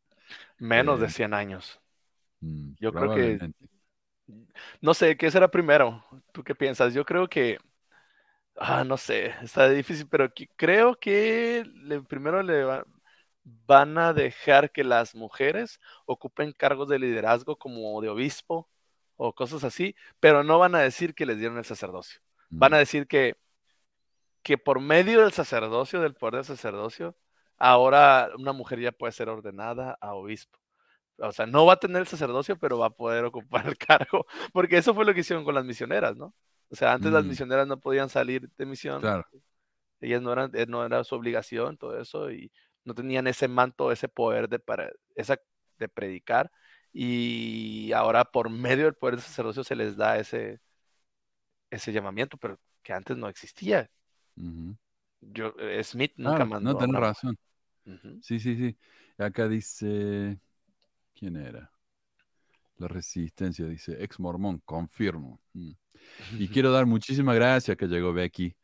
Menos 0.58 1.00
de 1.00 1.08
Eh, 1.08 1.10
100 1.10 1.34
años. 1.34 1.80
Mm, 2.42 2.74
Yo 2.80 2.94
creo 2.94 3.10
que-. 3.10 3.42
No 4.80 4.94
sé, 4.94 5.16
¿qué 5.16 5.30
será 5.30 5.48
primero? 5.50 6.04
¿Tú 6.32 6.42
qué 6.44 6.54
piensas? 6.54 6.94
Yo 6.94 7.04
creo 7.04 7.28
que, 7.28 7.58
ah, 8.56 8.84
no 8.84 8.96
sé, 8.96 9.34
está 9.42 9.68
difícil, 9.70 10.08
pero 10.08 10.32
que- 10.34 10.48
creo 10.56 10.96
que 10.98 11.64
le- 11.84 12.02
primero 12.02 12.42
le 12.42 12.64
va- 12.64 12.86
van 13.66 13.98
a 13.98 14.12
dejar 14.12 14.72
que 14.72 14.84
las 14.84 15.14
mujeres 15.14 15.80
ocupen 16.06 16.52
cargos 16.52 16.88
de 16.88 16.98
liderazgo 16.98 17.56
como 17.58 18.00
de 18.02 18.08
obispo 18.08 18.68
o 19.16 19.34
cosas 19.34 19.64
así, 19.64 19.94
pero 20.20 20.44
no 20.44 20.58
van 20.58 20.74
a 20.74 20.80
decir 20.80 21.14
que 21.14 21.26
les 21.26 21.38
dieron 21.38 21.58
el 21.58 21.64
sacerdocio. 21.64 22.20
Van 22.50 22.74
a 22.74 22.78
Mm, 22.78 22.80
decir 22.80 23.06
que, 23.08 23.36
que 24.42 24.58
por 24.58 24.80
medio 24.80 25.20
del 25.22 25.32
sacerdocio, 25.32 26.00
del 26.00 26.14
poder 26.14 26.36
del 26.36 26.44
sacerdocio, 26.44 27.16
ahora 27.58 28.30
una 28.38 28.52
mujer 28.52 28.80
ya 28.80 28.92
puede 28.92 29.12
ser 29.12 29.28
ordenada 29.28 29.98
a 30.00 30.14
obispo. 30.14 30.58
O 31.18 31.32
sea, 31.32 31.46
no 31.46 31.66
va 31.66 31.74
a 31.74 31.80
tener 31.80 32.02
el 32.02 32.08
sacerdocio, 32.08 32.58
pero 32.58 32.78
va 32.78 32.86
a 32.86 32.90
poder 32.90 33.24
ocupar 33.24 33.66
el 33.66 33.76
cargo, 33.78 34.26
porque 34.52 34.78
eso 34.78 34.94
fue 34.94 35.04
lo 35.04 35.14
que 35.14 35.20
hicieron 35.20 35.44
con 35.44 35.54
las 35.54 35.64
misioneras, 35.64 36.16
¿no? 36.16 36.34
O 36.70 36.76
sea, 36.76 36.92
antes 36.94 37.12
las 37.12 37.24
Mm. 37.24 37.28
misioneras 37.28 37.66
no 37.66 37.80
podían 37.80 38.08
salir 38.08 38.50
de 38.56 38.66
misión, 38.66 39.00
Claro. 39.00 39.26
ellas 40.00 40.22
no 40.22 40.32
eran, 40.32 40.50
eh, 40.54 40.66
no 40.68 40.84
era 40.84 41.04
su 41.04 41.14
obligación, 41.14 41.76
todo 41.78 42.00
eso, 42.00 42.30
y 42.30 42.52
no 42.88 42.94
tenían 42.94 43.26
ese 43.26 43.46
manto, 43.46 43.92
ese 43.92 44.08
poder 44.08 44.48
de, 44.48 44.58
para, 44.58 44.90
esa, 45.14 45.38
de 45.78 45.88
predicar, 45.88 46.50
y 46.92 47.92
ahora 47.92 48.24
por 48.24 48.50
medio 48.50 48.86
del 48.86 48.94
poder 48.94 49.16
del 49.16 49.24
sacerdocio 49.24 49.62
se 49.62 49.76
les 49.76 49.96
da 49.96 50.18
ese, 50.18 50.60
ese 51.70 51.92
llamamiento, 51.92 52.36
pero 52.38 52.58
que 52.82 52.92
antes 52.92 53.16
no 53.16 53.28
existía. 53.28 53.88
Yo, 55.20 55.52
eh, 55.58 55.82
Smith 55.84 56.12
nunca 56.16 56.44
mandó. 56.44 56.72
no, 56.72 56.78
tenés 56.78 57.00
razón. 57.00 57.38
Ujú. 57.84 58.18
Sí, 58.22 58.40
sí, 58.40 58.56
sí. 58.56 58.76
Acá 59.18 59.48
dice, 59.48 60.40
¿quién 61.14 61.36
era? 61.36 61.70
La 62.78 62.88
resistencia, 62.88 63.66
dice, 63.66 64.02
ex 64.02 64.20
mormón, 64.20 64.62
confirmo. 64.64 65.40
Mm. 65.52 65.72
Y 66.38 66.48
quiero 66.62 66.70
dar 66.70 66.86
muchísimas 66.86 67.34
gracias 67.34 67.76
que 67.76 67.86
llegó 67.86 68.12
Becky, 68.12 68.54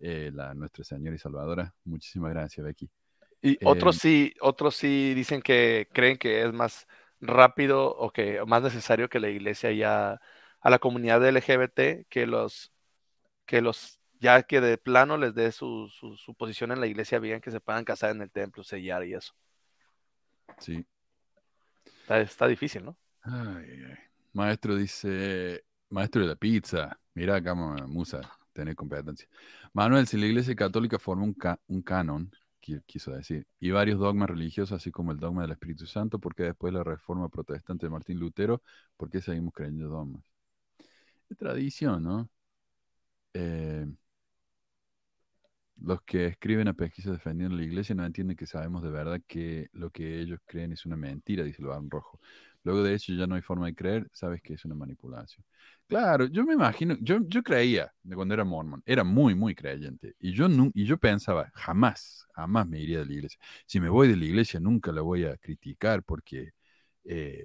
eh, 0.00 0.30
la, 0.34 0.52
nuestra 0.54 0.84
señora 0.84 1.14
y 1.14 1.18
salvadora. 1.18 1.74
Muchísimas 1.84 2.32
gracias, 2.32 2.64
Becky. 2.64 2.90
Y 3.42 3.58
Eh, 3.60 3.64
otros 3.64 3.96
sí, 3.96 4.34
otros 4.40 4.76
sí 4.76 5.14
dicen 5.14 5.42
que 5.42 5.88
creen 5.92 6.16
que 6.18 6.42
es 6.44 6.52
más 6.52 6.86
rápido 7.20 7.88
o 7.96 8.12
que 8.12 8.44
más 8.46 8.62
necesario 8.62 9.08
que 9.08 9.20
la 9.20 9.28
iglesia 9.30 9.72
ya 9.72 10.20
a 10.60 10.70
la 10.70 10.78
comunidad 10.78 11.26
LGBT 11.26 12.06
que 12.08 12.26
los 12.26 12.72
que 13.46 13.62
los 13.62 14.00
ya 14.20 14.42
que 14.44 14.60
de 14.60 14.78
plano 14.78 15.18
les 15.18 15.34
dé 15.34 15.52
su, 15.52 15.88
su, 15.90 16.16
su 16.16 16.34
posición 16.36 16.72
en 16.72 16.80
la 16.80 16.86
iglesia 16.88 17.18
bien 17.20 17.40
que 17.42 17.50
se 17.52 17.60
puedan 17.60 17.84
casar 17.84 18.10
en 18.12 18.22
el 18.22 18.30
templo, 18.32 18.64
sellar 18.64 19.04
y 19.06 19.14
eso. 19.14 19.34
Sí. 20.58 20.86
Está, 22.02 22.20
está 22.20 22.46
difícil, 22.46 22.84
¿no? 22.84 22.96
Ay, 23.22 23.64
ay, 23.70 23.84
ay. 23.90 23.96
Maestro 24.32 24.76
dice, 24.76 25.64
maestro 25.90 26.22
de 26.22 26.28
la 26.28 26.36
pizza. 26.36 26.98
Mira 27.14 27.36
acá, 27.36 27.54
Musa, 27.54 28.20
tener 28.52 28.74
competencia. 28.74 29.28
Manuel, 29.72 30.06
si 30.06 30.16
la 30.16 30.26
iglesia 30.26 30.54
católica 30.56 30.98
forma 30.98 31.24
un, 31.24 31.34
ca- 31.34 31.60
un 31.68 31.82
canon, 31.82 32.30
qui- 32.62 32.82
quiso 32.86 33.12
decir, 33.12 33.46
y 33.60 33.70
varios 33.72 34.00
dogmas 34.00 34.30
religiosos, 34.30 34.72
así 34.80 34.90
como 34.92 35.12
el 35.12 35.18
dogma 35.20 35.42
del 35.42 35.52
Espíritu 35.52 35.86
Santo, 35.86 36.18
porque 36.20 36.44
después 36.44 36.72
de 36.72 36.78
la 36.78 36.84
reforma 36.84 37.28
protestante 37.30 37.86
de 37.86 37.90
Martín 37.90 38.18
Lutero, 38.20 38.62
¿por 38.96 39.10
qué 39.10 39.20
seguimos 39.22 39.54
creyendo 39.54 39.88
dogmas? 39.88 40.24
Es 41.30 41.36
tradición, 41.38 42.02
¿no? 42.02 42.28
Eh, 43.34 43.86
los 45.82 46.00
que 46.02 46.26
escriben 46.26 46.68
a 46.68 46.74
pesquisas 46.74 47.12
defendiendo 47.12 47.56
la 47.56 47.64
iglesia 47.64 47.94
no 47.94 48.04
entienden 48.06 48.36
que 48.36 48.46
sabemos 48.46 48.82
de 48.82 48.90
verdad 48.90 49.20
que 49.26 49.68
lo 49.72 49.90
que 49.90 50.20
ellos 50.20 50.38
creen 50.46 50.72
es 50.72 50.86
una 50.86 50.96
mentira, 50.96 51.44
dice 51.44 51.60
el 51.62 51.68
Barón 51.68 51.90
Rojo. 51.90 52.20
Luego 52.64 52.82
de 52.82 52.94
eso 52.94 53.12
ya 53.12 53.26
no 53.26 53.34
hay 53.34 53.42
forma 53.42 53.66
de 53.66 53.74
creer, 53.74 54.08
sabes 54.12 54.40
que 54.42 54.54
es 54.54 54.64
una 54.64 54.74
manipulación. 54.74 55.44
Claro, 55.88 56.26
yo 56.26 56.44
me 56.44 56.54
imagino, 56.54 56.96
yo, 57.00 57.18
yo 57.26 57.42
creía 57.42 57.92
de 58.02 58.14
cuando 58.16 58.34
era 58.34 58.44
mormon, 58.44 58.82
era 58.86 59.04
muy, 59.04 59.34
muy 59.34 59.54
creyente. 59.54 60.14
Y 60.20 60.32
yo, 60.32 60.46
y 60.74 60.84
yo 60.86 60.96
pensaba, 60.98 61.50
jamás, 61.54 62.26
jamás 62.34 62.66
me 62.68 62.80
iría 62.80 63.00
de 63.00 63.06
la 63.06 63.12
iglesia. 63.12 63.38
Si 63.66 63.80
me 63.80 63.88
voy 63.88 64.08
de 64.08 64.16
la 64.16 64.24
iglesia, 64.24 64.60
nunca 64.60 64.92
la 64.92 65.02
voy 65.02 65.24
a 65.24 65.36
criticar 65.36 66.02
porque, 66.02 66.52
eh, 67.04 67.44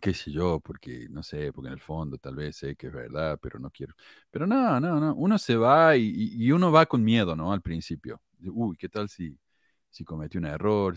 qué 0.00 0.12
sé 0.14 0.30
yo, 0.30 0.60
porque, 0.60 1.06
no 1.10 1.22
sé, 1.22 1.52
porque 1.52 1.68
en 1.68 1.74
el 1.74 1.80
fondo 1.80 2.18
tal 2.18 2.34
vez 2.36 2.56
sé 2.56 2.76
que 2.76 2.88
es 2.88 2.92
verdad, 2.92 3.38
pero 3.40 3.58
no 3.58 3.70
quiero. 3.70 3.94
Pero 4.30 4.46
no, 4.46 4.78
no, 4.80 5.00
no, 5.00 5.14
uno 5.14 5.38
se 5.38 5.56
va 5.56 5.96
y, 5.96 6.50
uno 6.52 6.70
va 6.72 6.86
con 6.86 7.02
miedo, 7.02 7.34
¿no? 7.36 7.52
Al 7.52 7.62
principio. 7.62 8.20
Uy, 8.42 8.76
¿qué 8.76 8.88
tal 8.88 9.08
si, 9.08 9.38
si 9.90 10.04
cometí 10.04 10.36
un 10.38 10.46
error? 10.46 10.96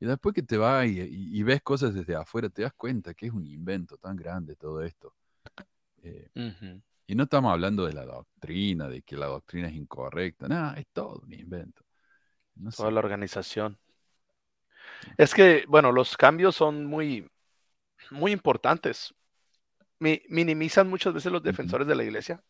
Y 0.00 0.06
después 0.06 0.34
que 0.34 0.42
te 0.42 0.56
vas 0.56 0.86
y, 0.86 1.00
y- 1.00 1.38
y 1.38 1.42
ves 1.42 1.62
cosas 1.62 1.94
desde 1.94 2.16
afuera, 2.16 2.48
te 2.48 2.62
das 2.62 2.72
cuenta 2.74 3.14
que 3.14 3.26
es 3.26 3.32
un 3.32 3.46
invento 3.46 3.98
tan 3.98 4.16
grande 4.16 4.56
todo 4.56 4.82
esto. 4.82 5.14
Eh, 6.02 6.30
y 7.06 7.14
no 7.14 7.24
estamos 7.24 7.52
hablando 7.52 7.86
de 7.86 7.92
la 7.92 8.04
doctrina, 8.06 8.88
de 8.88 9.02
que 9.02 9.16
la 9.16 9.26
doctrina 9.26 9.68
es 9.68 9.74
incorrecta. 9.74 10.48
No, 10.48 10.72
es 10.74 10.86
todo 10.92 11.20
un 11.24 11.32
invento. 11.34 11.82
No 12.56 12.70
Toda 12.74 12.90
sé. 12.90 12.94
la 12.94 13.00
organización. 13.00 13.78
Es 15.16 15.34
que, 15.34 15.64
bueno, 15.68 15.92
los 15.92 16.16
cambios 16.16 16.56
son 16.56 16.86
muy, 16.86 17.28
muy 18.10 18.32
importantes. 18.32 19.14
Mi- 20.00 20.22
minimizan 20.28 20.88
muchas 20.88 21.14
veces 21.14 21.32
los 21.32 21.42
defensores 21.42 21.88
de 21.88 21.96
la 21.96 22.04
iglesia 22.04 22.42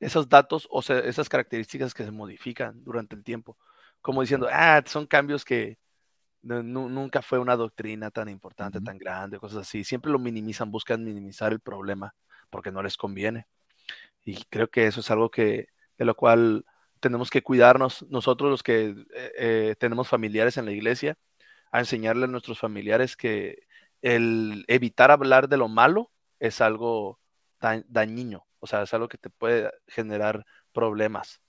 esos 0.00 0.28
datos 0.28 0.66
o 0.70 0.82
sea, 0.82 0.98
esas 1.00 1.28
características 1.28 1.94
que 1.94 2.04
se 2.04 2.10
modifican 2.10 2.82
durante 2.84 3.14
el 3.16 3.22
tiempo, 3.24 3.56
como 4.00 4.20
diciendo, 4.22 4.48
ah, 4.50 4.82
son 4.86 5.06
cambios 5.06 5.44
que 5.44 5.78
nu- 6.42 6.62
nu- 6.62 6.88
nunca 6.88 7.22
fue 7.22 7.38
una 7.38 7.56
doctrina 7.56 8.10
tan 8.10 8.28
importante, 8.28 8.80
tan 8.80 8.98
grande, 8.98 9.38
cosas 9.38 9.60
así. 9.60 9.84
Siempre 9.84 10.12
lo 10.12 10.18
minimizan, 10.18 10.70
buscan 10.70 11.04
minimizar 11.04 11.52
el 11.52 11.60
problema 11.60 12.14
porque 12.50 12.72
no 12.72 12.82
les 12.82 12.96
conviene. 12.96 13.46
Y 14.24 14.44
creo 14.50 14.70
que 14.70 14.86
eso 14.86 15.00
es 15.00 15.10
algo 15.10 15.30
que, 15.30 15.68
de 15.98 16.04
lo 16.04 16.14
cual 16.14 16.64
tenemos 17.00 17.30
que 17.30 17.42
cuidarnos 17.42 18.06
nosotros 18.10 18.50
los 18.50 18.62
que 18.62 18.90
eh, 19.14 19.32
eh, 19.38 19.76
tenemos 19.78 20.08
familiares 20.08 20.56
en 20.56 20.66
la 20.66 20.72
iglesia, 20.72 21.16
a 21.72 21.80
enseñarle 21.80 22.24
a 22.26 22.28
nuestros 22.28 22.58
familiares 22.60 23.16
que 23.16 23.58
el 24.02 24.64
evitar 24.68 25.10
hablar 25.10 25.48
de 25.48 25.56
lo 25.56 25.68
malo 25.68 26.12
es 26.40 26.60
algo 26.60 27.20
da- 27.60 27.82
dañino 27.88 28.46
O 28.60 28.66
sea, 28.66 28.82
es 28.82 28.94
algo 28.94 29.08
que 29.08 29.18
te 29.18 29.30
puede 29.30 29.72
generar 29.88 30.44
problemas. 30.72 31.40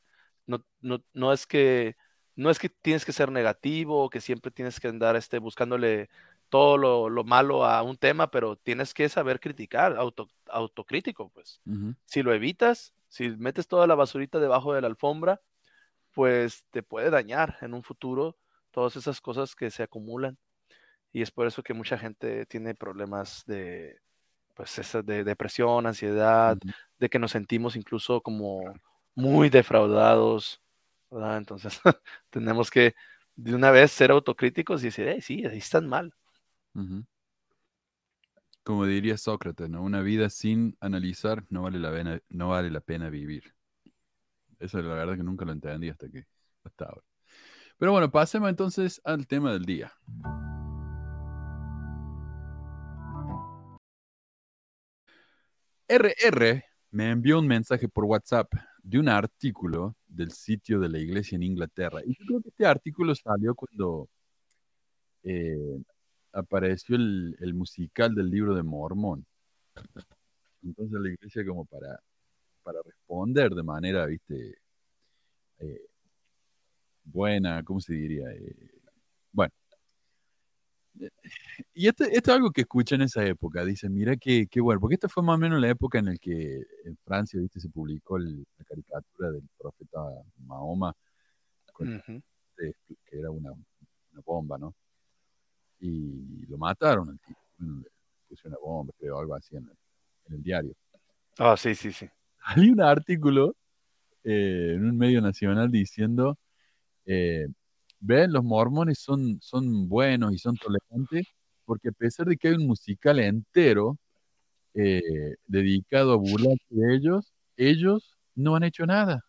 No, 0.48 0.66
no, 0.82 1.04
no 1.14 1.34
es 1.34 1.48
que 1.48 1.96
no 2.36 2.50
es 2.50 2.60
que 2.60 2.70
tienes 2.70 3.06
que 3.06 3.12
ser 3.12 3.32
negativo, 3.32 4.10
que 4.10 4.22
siempre 4.22 4.52
tienes 4.52 4.80
que 4.80 4.88
andar 4.88 5.16
este, 5.16 5.40
buscándole 5.40 6.10
todo 6.50 6.78
lo, 6.78 7.10
lo, 7.10 7.24
malo 7.24 7.66
a 7.66 7.82
un 7.82 7.98
tema, 7.98 8.30
pero 8.30 8.56
tienes 8.56 8.94
que 8.94 9.10
saber 9.10 9.40
criticar, 9.40 9.96
auto, 9.98 10.30
autocrítico, 10.48 11.30
pues. 11.30 11.60
Si 12.06 12.22
lo 12.22 12.34
evitas, 12.34 12.94
si 13.08 13.30
metes 13.30 13.68
toda 13.68 13.88
la 13.88 13.96
basurita 13.96 14.40
debajo 14.40 14.74
de 14.74 14.82
la 14.82 14.88
alfombra, 14.88 15.42
pues 16.12 16.64
te 16.70 16.84
puede 16.84 17.10
dañar 17.10 17.58
en 17.62 17.74
un 17.74 17.84
futuro 17.84 18.38
todas 18.72 18.96
esas 18.96 19.20
cosas 19.20 19.56
que 19.56 19.72
se 19.72 19.84
acumulan. 19.84 20.38
Y 21.12 21.22
es 21.22 21.32
por 21.32 21.48
eso 21.48 21.64
que 21.64 21.74
mucha 21.74 21.98
gente 21.98 22.46
tiene 22.46 22.76
problemas 22.76 23.44
de, 23.46 24.00
pues, 24.54 24.78
esa 24.80 25.02
de 25.02 25.24
depresión, 25.24 25.86
ansiedad, 25.86 26.58
de 27.00 27.10
que 27.10 27.20
nos 27.20 27.32
sentimos 27.32 27.76
incluso 27.76 28.22
como 28.22 28.62
muy 29.16 29.50
defraudados, 29.50 30.63
Entonces, 31.38 31.80
tenemos 32.30 32.70
que 32.72 32.96
de 33.36 33.56
una 33.56 33.72
vez 33.72 33.92
ser 33.92 34.12
autocríticos 34.12 34.82
y 34.82 34.86
decir, 34.88 35.08
"Eh, 35.08 35.22
sí, 35.22 35.46
ahí 35.46 35.58
están 35.58 35.88
mal. 35.88 36.14
Como 38.64 38.86
diría 38.86 39.18
Sócrates, 39.18 39.70
¿no? 39.70 39.82
Una 39.82 40.02
vida 40.02 40.30
sin 40.30 40.78
analizar 40.80 41.44
no 41.50 41.64
vale 41.64 41.80
la 41.80 41.92
pena, 41.92 42.22
no 42.30 42.50
vale 42.50 42.72
la 42.72 42.80
pena 42.80 43.10
vivir. 43.10 43.54
Eso 44.60 44.80
es 44.80 44.86
la 44.86 44.94
verdad 44.94 45.18
que 45.18 45.24
nunca 45.24 45.46
lo 45.46 45.52
entendí 45.52 45.90
hasta 45.90 46.10
que 46.10 46.26
hasta 46.64 46.86
ahora. 46.86 47.04
Pero 47.78 47.92
bueno, 47.92 48.10
pasemos 48.10 48.50
entonces 48.50 49.02
al 49.04 49.28
tema 49.28 49.52
del 49.52 49.66
día. 49.66 49.94
RR 55.88 56.64
me 56.92 57.12
envió 57.12 57.40
un 57.40 57.48
mensaje 57.48 57.90
por 57.90 58.06
WhatsApp 58.06 58.54
de 58.84 59.00
un 59.00 59.10
artículo 59.10 59.96
del 60.08 60.32
sitio 60.32 60.80
de 60.80 60.90
la 60.90 61.00
iglesia 61.00 61.38
en 61.38 61.44
Inglaterra. 61.44 62.02
Y 62.06 62.16
yo 62.20 62.26
creo 62.28 62.42
que 62.42 62.50
este 62.50 62.66
artículo 62.66 63.16
salió 63.16 63.56
cuando 63.56 64.10
eh, 65.24 65.82
apareció 66.34 66.96
el, 66.98 67.54
musical 67.54 68.14
del 68.14 68.30
libro 68.30 68.56
de 68.56 68.64
Mormón. 68.64 69.26
Entonces 70.62 71.00
la 71.00 71.10
iglesia 71.10 71.46
como 71.46 71.66
para, 71.66 72.00
para 72.64 72.80
responder 72.84 73.52
de 73.54 73.64
manera, 73.64 74.06
viste, 74.06 74.58
eh, 75.60 75.88
buena, 77.06 77.64
¿cómo 77.64 77.80
se 77.80 77.94
diría? 77.94 78.30
Eh, 78.32 78.72
bueno. 79.32 79.54
Y 81.74 81.88
esto, 81.88 82.04
esto 82.04 82.32
es 82.32 82.36
algo 82.36 82.52
que 82.52 82.62
escuché 82.62 82.96
en 82.96 83.02
esa 83.04 83.26
época. 83.26 83.66
Dicen, 83.66 83.94
mira 83.94 84.16
qué, 84.16 84.48
qué 84.48 84.62
bueno, 84.62 84.80
porque 84.80 84.96
esta 84.96 85.10
fue 85.10 85.24
más 85.24 85.36
o 85.36 85.40
menos 85.40 85.60
la 85.60 85.70
época 85.70 86.00
en 86.00 86.06
la 86.06 86.16
que 86.18 86.62
en 86.86 86.98
Francia, 87.04 87.40
viste, 87.40 87.60
se 87.60 87.70
publicó 87.70 88.18
el- 88.18 88.46
la 88.58 88.66
caricatura 88.66 89.32
del 89.32 89.44
profeta 89.58 90.00
Mahoma, 90.46 90.94
con- 91.74 91.88
de- 92.58 92.76
que 93.06 93.20
era 93.20 93.32
una, 93.32 93.52
una 93.52 94.22
bomba, 94.26 94.58
¿no? 94.58 94.76
Y 95.80 96.46
lo 96.48 96.58
mataron 96.58 97.10
al 97.10 97.20
tipo. 97.20 97.40
Le 97.60 97.90
puso 98.28 98.48
una 98.48 98.58
bomba, 98.58 98.94
creo, 98.98 99.20
algo 99.20 99.36
así 99.36 99.56
en 99.56 99.64
el, 99.64 99.78
en 100.28 100.34
el 100.36 100.44
diario. 100.44 100.74
Ah, 101.38 101.56
sí, 101.58 101.76
sí, 101.76 101.92
sí. 101.92 102.08
Hay 102.46 102.70
un 102.70 102.82
artículo 102.82 103.56
eh, 104.24 104.74
en 104.76 104.86
un 104.86 104.98
medio 104.98 105.22
nacional 105.22 105.72
diciendo, 105.72 106.38
eh, 107.06 107.48
ven, 108.04 108.32
los 108.34 108.44
mormones 108.44 109.00
son, 109.00 109.40
son 109.42 109.88
buenos 109.90 110.34
y 110.34 110.38
son 110.40 110.56
tolerantes, 110.58 111.28
porque 111.66 111.90
a 111.90 111.92
pesar 111.94 112.28
de 112.28 112.38
que 112.38 112.50
hay 112.50 112.56
un 112.56 112.68
musical 112.68 113.20
entero 113.20 113.98
eh, 114.76 115.02
dedicado 115.48 116.14
a 116.14 116.18
burlarse 116.18 116.64
de 116.70 116.96
ellos, 116.96 117.34
ellos 117.58 118.16
no 118.36 118.56
han 118.56 118.64
hecho 118.64 118.86
nada. 118.86 119.22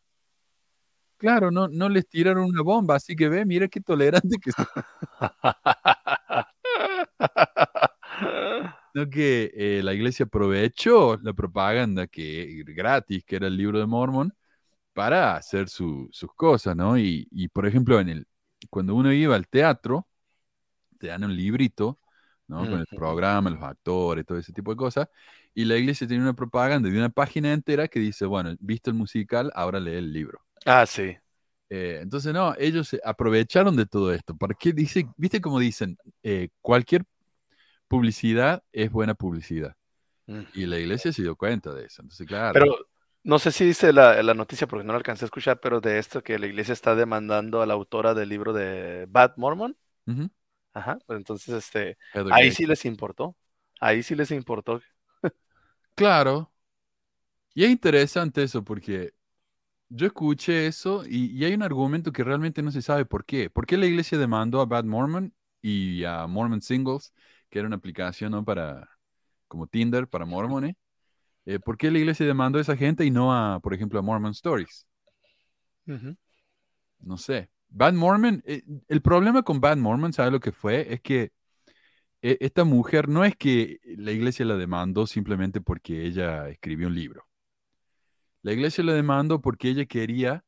Claro, 1.17 1.51
no, 1.51 1.69
no 1.69 1.89
les 1.89 2.07
tiraron 2.09 2.45
una 2.45 2.63
bomba, 2.63 2.97
así 2.97 3.17
que 3.17 3.29
ve, 3.29 3.45
mira 3.47 3.69
qué 3.69 3.81
tolerante 3.81 4.37
que 4.43 4.53
son. 4.53 4.67
No 8.95 9.09
que 9.11 9.51
eh, 9.55 9.81
la 9.83 9.93
iglesia 9.95 10.25
aprovechó 10.27 11.17
la 11.23 11.33
propaganda 11.33 12.07
que 12.07 12.63
gratis, 12.67 13.25
que 13.25 13.37
era 13.37 13.49
el 13.49 13.57
libro 13.57 13.79
de 13.81 13.87
Mormon, 13.87 14.33
para 14.95 15.37
hacer 15.37 15.69
su- 15.71 16.09
sus 16.13 16.33
cosas, 16.35 16.77
¿no? 16.77 16.99
Y, 16.99 17.29
y, 17.33 17.49
por 17.49 17.67
ejemplo, 17.67 18.01
en 18.01 18.11
el, 18.11 18.29
cuando 18.71 18.95
uno 18.95 19.13
iba 19.13 19.37
al 19.37 19.49
teatro, 19.49 20.07
te 20.99 21.09
dan 21.09 21.25
un 21.25 21.37
librito, 21.37 21.99
¿no? 22.47 22.59
Con 22.69 22.81
el 22.81 22.87
programa, 22.87 23.51
los 23.51 23.63
actores, 23.63 24.27
todo 24.27 24.39
ese 24.39 24.53
tipo 24.53 24.71
de 24.73 24.77
cosas. 24.77 25.09
Y 25.55 25.65
la 25.65 25.77
iglesia 25.77 26.07
tiene 26.07 26.23
una 26.23 26.35
propaganda 26.35 26.89
de 26.89 26.99
una 26.99 27.11
página 27.11 27.53
entera 27.53 27.89
que 27.89 28.01
dice, 28.01 28.27
bueno, 28.27 28.55
visto 28.61 28.91
el 28.91 28.97
musical, 28.97 29.53
ahora 29.55 29.81
lee 29.81 29.95
el 29.95 30.13
libro. 30.13 30.41
Ah, 30.67 30.87
sí. 30.87 31.17
Eh, 31.71 32.01
entonces, 32.03 32.33
no, 32.33 32.55
ellos 32.59 32.89
se 32.89 33.01
aprovecharon 33.05 33.77
de 33.77 33.87
todo 33.87 34.13
esto. 34.13 34.37
¿Para 34.37 34.55
qué 34.55 34.73
dice, 34.73 35.07
viste 35.17 35.41
cómo 35.41 35.59
dicen, 35.59 35.97
Eh, 36.23 36.49
cualquier 36.61 37.05
publicidad 37.89 38.63
es 38.73 38.91
buena 38.91 39.15
publicidad? 39.15 39.77
Ujú. 40.27 40.45
Y 40.55 40.67
la 40.67 40.79
iglesia 40.79 41.13
se 41.13 41.23
dio 41.23 41.37
cuenta 41.37 41.73
de 41.75 41.87
eso. 41.87 42.03
Entonces, 42.03 42.27
claro. 42.27 42.53
Pero 42.55 42.77
no 43.25 43.39
sé 43.39 43.51
si 43.53 43.65
dice 43.65 43.93
la, 43.93 44.23
la 44.23 44.35
noticia 44.35 44.67
porque 44.67 44.85
no 44.85 44.93
la 44.93 44.99
alcancé 44.99 45.25
a 45.25 45.27
escuchar, 45.27 45.59
pero 45.61 45.81
de 45.81 45.99
esto 45.99 46.23
que 46.23 46.39
la 46.39 46.47
iglesia 46.47 46.73
está 46.73 46.95
demandando 46.95 47.63
a 47.63 47.67
la 47.67 47.75
autora 47.75 48.15
del 48.15 48.29
libro 48.29 48.53
de 48.53 49.07
Bad 49.09 49.37
Mormon. 49.37 49.77
Ajá. 50.73 50.99
pues 51.07 51.17
entonces, 51.17 51.55
este, 51.55 51.97
ahí 52.31 52.51
sí 52.51 52.67
les 52.67 52.85
importó. 52.85 53.37
Ahí 53.81 54.03
sí 54.03 54.15
les 54.15 54.31
importó. 54.31 54.81
Claro. 55.95 56.51
Y 57.55 57.65
es 57.65 57.71
interesante 57.71 58.43
eso 58.43 58.65
porque 58.65 59.15
yo 59.89 60.07
escuché 60.07 60.67
eso 60.67 61.05
y, 61.07 61.27
y 61.39 61.45
hay 61.45 61.55
un 61.55 61.63
argumento 61.63 62.13
que 62.13 62.25
realmente 62.25 62.63
no 62.63 62.73
se 62.73 62.83
sabe 62.83 63.05
por 63.05 63.25
qué. 63.25 63.51
¿Por 63.51 63.67
qué 63.67 63.77
la 63.77 63.87
iglesia 63.87 64.19
demandó 64.19 64.61
a 64.61 64.67
Bad 64.67 64.85
Mormon 64.85 65.33
y 65.63 66.05
a 66.05 66.27
Mormon 66.27 66.63
Singles, 66.63 67.15
que 67.49 67.61
era 67.61 67.69
una 67.69 67.77
aplicación 67.77 68.33
¿no? 68.33 68.45
para, 68.45 68.91
como 69.49 69.67
Tinder 69.67 70.09
para 70.09 70.27
mormones? 70.27 70.75
Eh, 71.47 71.59
¿por 71.59 71.77
qué 71.77 71.91
la 71.91 71.99
iglesia 71.99 72.27
demandó 72.27 72.59
a 72.59 72.63
esa 72.63 72.77
gente 72.77 73.05
y 73.05 73.11
no 73.11 73.35
a, 73.35 73.61
por 73.61 73.75
ejemplo, 73.75 73.99
a 73.99 74.03
Mormon 74.03 74.33
Stories? 74.33 74.87
No 77.01 77.19
sé. 77.19 77.51
Bad 77.69 77.95
Mormon, 77.95 78.43
eh, 78.47 78.63
el 78.89 79.03
problema 79.03 79.43
con 79.43 79.61
Bad 79.61 79.77
Mormon, 79.77 80.13
¿sabes 80.13 80.33
lo 80.33 80.41
que 80.41 80.53
fue? 80.53 80.93
Es 80.93 81.01
que 81.01 81.33
eh, 82.23 82.39
esta 82.41 82.65
mujer 82.65 83.09
no 83.09 83.25
es 83.25 83.37
que 83.37 83.81
la 83.85 84.13
iglesia 84.13 84.45
la 84.45 84.57
demandó 84.57 85.07
simplemente 85.07 85.61
porque 85.61 86.07
ella 86.07 86.49
escribió 86.49 86.87
un 86.87 86.95
libro. 86.95 87.27
La 88.43 88.53
iglesia 88.53 88.85
la 88.85 88.95
demandó 88.95 89.41
porque 89.41 89.69
ella 89.69 89.87
quería 89.87 90.45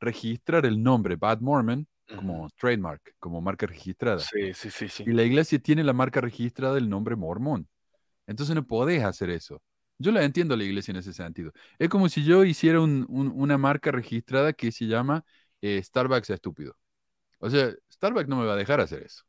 registrar 0.00 0.66
el 0.66 0.82
nombre 0.82 1.16
Bad 1.16 1.40
Mormon 1.40 1.86
como 2.16 2.48
trademark, 2.58 3.14
como 3.18 3.40
marca 3.40 3.66
registrada. 3.66 4.18
Sí, 4.18 4.52
sí, 4.54 4.70
sí, 4.70 4.88
sí. 4.88 5.04
Y 5.06 5.12
la 5.12 5.22
iglesia 5.22 5.58
tiene 5.58 5.84
la 5.84 5.92
marca 5.92 6.20
registrada 6.20 6.74
del 6.74 6.88
nombre 6.88 7.16
mormón. 7.16 7.68
Entonces 8.26 8.54
no 8.54 8.66
podés 8.66 9.02
hacer 9.04 9.30
eso. 9.30 9.62
Yo 10.02 10.12
la 10.12 10.24
entiendo 10.24 10.54
a 10.54 10.56
la 10.56 10.64
iglesia 10.64 10.92
en 10.92 10.98
ese 10.98 11.12
sentido. 11.12 11.52
Es 11.78 11.88
como 11.88 12.08
si 12.08 12.24
yo 12.24 12.44
hiciera 12.44 12.80
un- 12.80 13.06
un- 13.08 13.32
una 13.34 13.58
marca 13.58 13.90
registrada 13.92 14.52
que 14.52 14.72
se 14.72 14.86
llama 14.86 15.24
eh, 15.62 15.82
Starbucks 15.82 16.30
estúpido. 16.30 16.76
O 17.40 17.50
sea, 17.50 17.72
Starbucks 17.92 18.28
no 18.28 18.36
me 18.38 18.46
va 18.46 18.54
a 18.54 18.56
dejar 18.56 18.80
hacer 18.80 19.02
eso. 19.04 19.24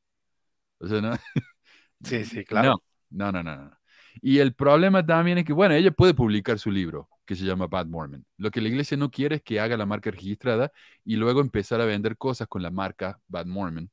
O 0.80 0.88
sea, 0.88 1.02
no. 1.02 1.12
Sí, 2.04 2.26
sí, 2.26 2.44
claro. 2.46 2.76
No, 3.10 3.32
no, 3.32 3.32
no, 3.32 3.44
no. 3.44 3.56
no. 3.56 3.78
Y 4.22 4.40
el 4.40 4.54
problema 4.56 5.06
también 5.06 5.40
es 5.40 5.46
que, 5.46 5.54
bueno, 5.54 5.74
ella 5.76 5.92
puede 5.92 6.14
publicar 6.14 6.60
su 6.60 6.72
libro 6.72 7.10
que 7.26 7.36
se 7.36 7.46
llama 7.46 7.68
Bad 7.68 7.88
Mormon. 7.88 8.26
Lo 8.38 8.52
que 8.52 8.62
la 8.62 8.70
iglesia 8.70 8.98
no 8.98 9.10
quiere 9.12 9.38
es 9.38 9.44
que 9.44 9.60
haga 9.60 9.78
la 9.78 9.86
marca 9.86 10.12
registrada 10.12 10.72
y 11.06 11.16
luego 11.16 11.42
empezar 11.42 11.82
a 11.82 11.86
vender 11.86 12.18
cosas 12.18 12.48
con 12.48 12.62
la 12.62 12.72
marca 12.72 13.20
Bad 13.28 13.46
Mormon. 13.48 13.90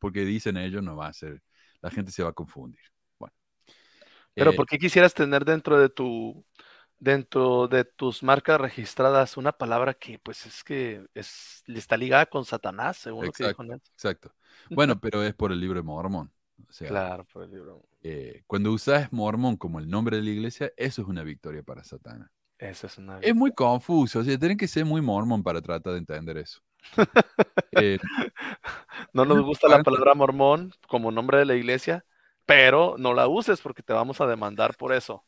Porque 0.00 0.24
dicen 0.24 0.56
ellos 0.56 0.82
no 0.82 0.96
va 0.96 1.08
a 1.08 1.12
ser, 1.12 1.42
la 1.82 1.90
gente 1.90 2.12
se 2.12 2.22
va 2.22 2.30
a 2.30 2.32
confundir. 2.32 2.80
Pero 4.36 4.52
Eh, 4.52 4.56
¿por 4.56 4.66
qué 4.66 4.78
quisieras 4.78 5.14
tener 5.14 5.44
dentro 5.44 5.78
de 5.78 5.88
tu 5.88 6.44
dentro 6.98 7.68
de 7.68 7.84
tus 7.84 8.22
marcas 8.22 8.58
registradas 8.60 9.36
una 9.36 9.52
palabra 9.52 9.94
que 9.94 10.18
pues 10.18 10.46
es 10.46 10.64
que 10.64 11.04
es 11.14 11.62
está 11.66 11.96
ligada 11.96 12.26
con 12.26 12.44
Satanás, 12.44 12.96
según 12.96 13.26
lo 13.26 13.32
que 13.32 13.48
dijo 13.48 13.62
Exacto, 13.64 13.90
exacto. 13.94 14.34
Bueno, 14.70 14.98
pero 15.00 15.22
es 15.22 15.34
por 15.34 15.52
el 15.52 15.60
libro 15.60 15.78
de 15.78 15.82
Mormón. 15.82 16.32
O 16.68 16.72
sea, 16.72 16.88
Claro, 16.88 17.24
por 17.24 17.42
el 17.44 17.50
libro. 17.50 17.82
eh, 18.02 18.42
cuando 18.46 18.72
usas 18.72 19.12
Mormón 19.12 19.56
como 19.56 19.78
el 19.78 19.88
nombre 19.90 20.16
de 20.16 20.22
la 20.22 20.30
iglesia, 20.30 20.72
eso 20.76 21.02
es 21.02 21.08
una 21.08 21.22
victoria 21.22 21.62
para 21.62 21.84
Satanás. 21.84 22.30
Esa 22.58 22.86
es 22.86 22.96
una. 22.98 23.18
Es 23.20 23.34
muy 23.34 23.52
confuso, 23.52 24.20
o 24.20 24.24
sea, 24.24 24.38
tienen 24.38 24.56
que 24.56 24.68
ser 24.68 24.84
muy 24.86 25.02
mormón 25.02 25.42
para 25.42 25.60
tratar 25.60 25.92
de 25.92 25.98
entender 25.98 26.38
eso. 26.38 26.60
Eh, 27.72 27.98
No 29.12 29.24
nos 29.24 29.42
gusta 29.44 29.68
la 29.68 29.82
palabra 29.82 30.14
mormón 30.14 30.72
como 30.88 31.10
nombre 31.10 31.38
de 31.38 31.44
la 31.44 31.54
iglesia, 31.54 32.04
pero 32.46 32.96
no 32.98 33.14
la 33.14 33.28
uses 33.28 33.60
porque 33.60 33.82
te 33.82 33.92
vamos 33.92 34.20
a 34.20 34.26
demandar 34.26 34.76
por 34.76 34.92
eso. 34.92 35.26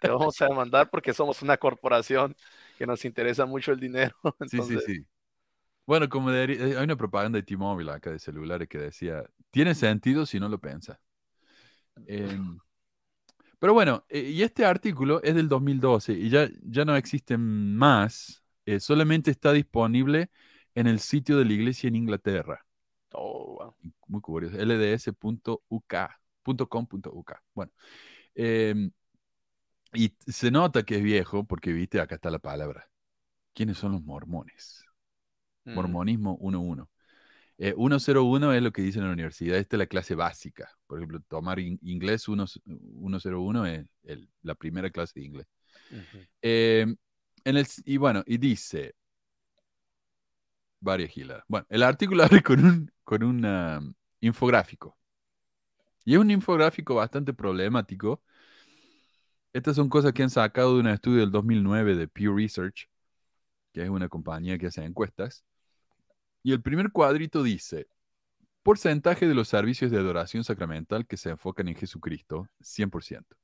Te 0.00 0.08
vamos 0.10 0.40
a 0.42 0.46
demandar 0.48 0.90
porque 0.90 1.12
somos 1.14 1.42
una 1.42 1.58
corporación 1.58 2.36
que 2.78 2.86
nos 2.86 3.04
interesa 3.04 3.46
mucho 3.46 3.72
el 3.72 3.80
dinero. 3.80 4.16
sí, 4.44 4.62
Entonces, 4.62 4.78
sí, 4.78 4.78
sí. 4.80 5.06
Bueno, 5.86 6.08
como 6.08 6.30
debería- 6.32 6.66
eh, 6.66 6.78
hay 6.78 6.84
una 6.84 6.96
propaganda 6.96 7.38
de 7.38 7.44
T-Mobile 7.44 7.92
acá 7.92 8.10
de 8.12 8.18
celulares 8.20 8.68
que 8.68 8.78
decía, 8.78 9.24
tiene 9.50 9.74
sentido 9.74 10.26
si 10.26 10.40
no 10.40 10.48
lo 10.48 10.60
piensas. 10.60 10.98
Em, 12.06 12.60
Pero 13.58 13.74
bueno, 13.74 14.04
eh, 14.08 14.20
y 14.30 14.42
este 14.42 14.64
artículo 14.64 15.22
es 15.22 15.34
del 15.34 15.48
2012 15.48 16.12
y 16.14 16.30
ya, 16.30 16.48
ya 16.62 16.84
no 16.84 16.96
existen 16.96 17.76
más, 17.76 18.42
eh, 18.66 18.80
solamente 18.80 19.30
está 19.30 19.52
disponible 19.52 20.30
en 20.74 20.86
el 20.86 21.00
sitio 21.00 21.36
de 21.38 21.44
la 21.44 21.52
iglesia 21.52 21.88
en 21.88 21.96
Inglaterra. 21.96 22.64
Oh, 23.12 23.56
wow. 23.58 23.74
Muy 24.08 24.20
curioso, 24.20 24.56
lds.uk.com.uk. 26.44 27.32
Bueno, 27.54 27.72
em, 28.34 28.90
y 29.92 30.14
se 30.26 30.50
nota 30.50 30.82
que 30.82 30.96
es 30.96 31.02
viejo 31.02 31.44
porque, 31.44 31.72
viste, 31.72 32.00
acá 32.00 32.14
está 32.16 32.30
la 32.30 32.38
palabra. 32.38 32.88
¿Quiénes 33.54 33.78
son 33.78 33.92
los 33.92 34.02
mormones? 34.02 34.84
Mm. 35.64 35.74
Mormonismo 35.74 36.38
1.1. 36.38 36.88
Eh, 37.58 37.74
101 37.76 38.54
es 38.54 38.62
lo 38.62 38.72
que 38.72 38.82
dicen 38.82 39.02
en 39.02 39.08
la 39.08 39.12
universidad, 39.14 39.58
esta 39.58 39.76
es 39.76 39.78
la 39.78 39.86
clase 39.86 40.14
básica. 40.14 40.70
Por 40.86 40.98
ejemplo, 40.98 41.20
tomar 41.28 41.58
in- 41.58 41.78
inglés 41.82 42.26
1, 42.28 42.46
101 42.46 43.66
es 43.66 43.84
el- 44.04 44.30
la 44.42 44.54
primera 44.54 44.90
clase 44.90 45.20
de 45.20 45.26
inglés. 45.26 45.46
Eh, 46.40 46.86
en 47.44 47.56
el, 47.56 47.66
y 47.84 47.96
bueno, 47.96 48.22
y 48.26 48.38
dice 48.38 48.94
varias 50.80 51.10
giladas. 51.10 51.44
Bueno, 51.48 51.66
el 51.68 51.82
artículo 51.82 52.22
abre 52.40 52.42
con 52.42 52.64
un, 52.64 52.90
con 53.04 53.22
un 53.22 53.44
um, 53.44 53.94
infográfico. 54.20 54.96
Y 56.04 56.14
es 56.14 56.20
un 56.20 56.30
infográfico 56.30 56.94
bastante 56.96 57.32
problemático. 57.32 58.22
Estas 59.52 59.76
son 59.76 59.88
cosas 59.88 60.12
que 60.12 60.22
han 60.22 60.30
sacado 60.30 60.74
de 60.74 60.80
un 60.80 60.86
estudio 60.88 61.20
del 61.20 61.30
2009 61.32 61.96
de 61.96 62.08
Pew 62.08 62.36
Research, 62.36 62.88
que 63.72 63.82
es 63.84 63.90
una 63.90 64.08
compañía 64.08 64.58
que 64.58 64.68
hace 64.68 64.84
encuestas. 64.84 65.44
Y 66.42 66.52
el 66.52 66.62
primer 66.62 66.92
cuadrito 66.92 67.42
dice, 67.42 67.88
porcentaje 68.62 69.28
de 69.28 69.34
los 69.34 69.48
servicios 69.48 69.90
de 69.90 69.98
adoración 69.98 70.44
sacramental 70.44 71.06
que 71.06 71.16
se 71.18 71.30
enfocan 71.30 71.68
en 71.68 71.76
Jesucristo, 71.76 72.48
100%. 72.60 73.36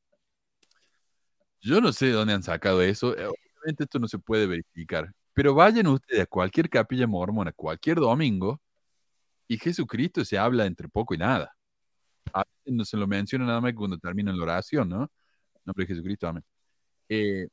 Yo 1.60 1.80
no 1.80 1.92
sé 1.92 2.06
de 2.06 2.12
dónde 2.12 2.34
han 2.34 2.42
sacado 2.42 2.82
eso. 2.82 3.16
eh, 3.16 3.26
Obviamente 3.26 3.84
esto 3.84 3.98
no 3.98 4.08
se 4.08 4.18
puede 4.18 4.46
verificar. 4.46 5.12
Pero 5.34 5.54
vayan 5.54 5.86
ustedes 5.88 6.22
a 6.22 6.26
cualquier 6.26 6.70
capilla 6.70 7.06
mormona, 7.06 7.52
cualquier 7.52 7.96
domingo, 7.98 8.60
y 9.48 9.58
Jesucristo 9.58 10.24
se 10.24 10.38
habla 10.38 10.66
entre 10.66 10.88
poco 10.88 11.14
y 11.14 11.18
nada. 11.18 11.56
A 12.32 12.40
veces 12.40 12.74
no 12.74 12.84
se 12.84 12.96
lo 12.96 13.06
menciona 13.06 13.46
nada 13.46 13.60
más 13.60 13.72
cuando 13.74 13.98
termina 13.98 14.32
la 14.32 14.42
oración, 14.42 14.88
¿no? 14.88 15.10
Nombre 15.64 15.84
de 15.84 15.88
Jesucristo, 15.88 16.28
amén. 16.28 16.44
Eh, 17.08 17.48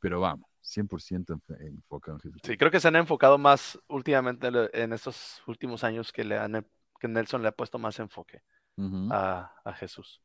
pero 0.00 0.20
vamos, 0.20 0.48
100% 0.60 1.34
enf- 1.34 1.60
enfocado 1.60 2.16
en 2.16 2.20
Jesucristo. 2.20 2.48
Sí, 2.50 2.56
creo 2.56 2.70
que 2.70 2.80
se 2.80 2.88
han 2.88 2.96
enfocado 2.96 3.38
más 3.38 3.78
últimamente 3.88 4.48
en 4.72 4.92
estos 4.92 5.42
últimos 5.46 5.84
años 5.84 6.12
que 6.12 6.24
le 6.24 6.38
han 6.38 6.66
que 7.00 7.08
Nelson 7.08 7.42
le 7.42 7.48
ha 7.48 7.52
puesto 7.52 7.78
más 7.78 7.98
enfoque 7.98 8.42
a, 9.10 9.54
a 9.64 9.72
Jesús. 9.74 10.22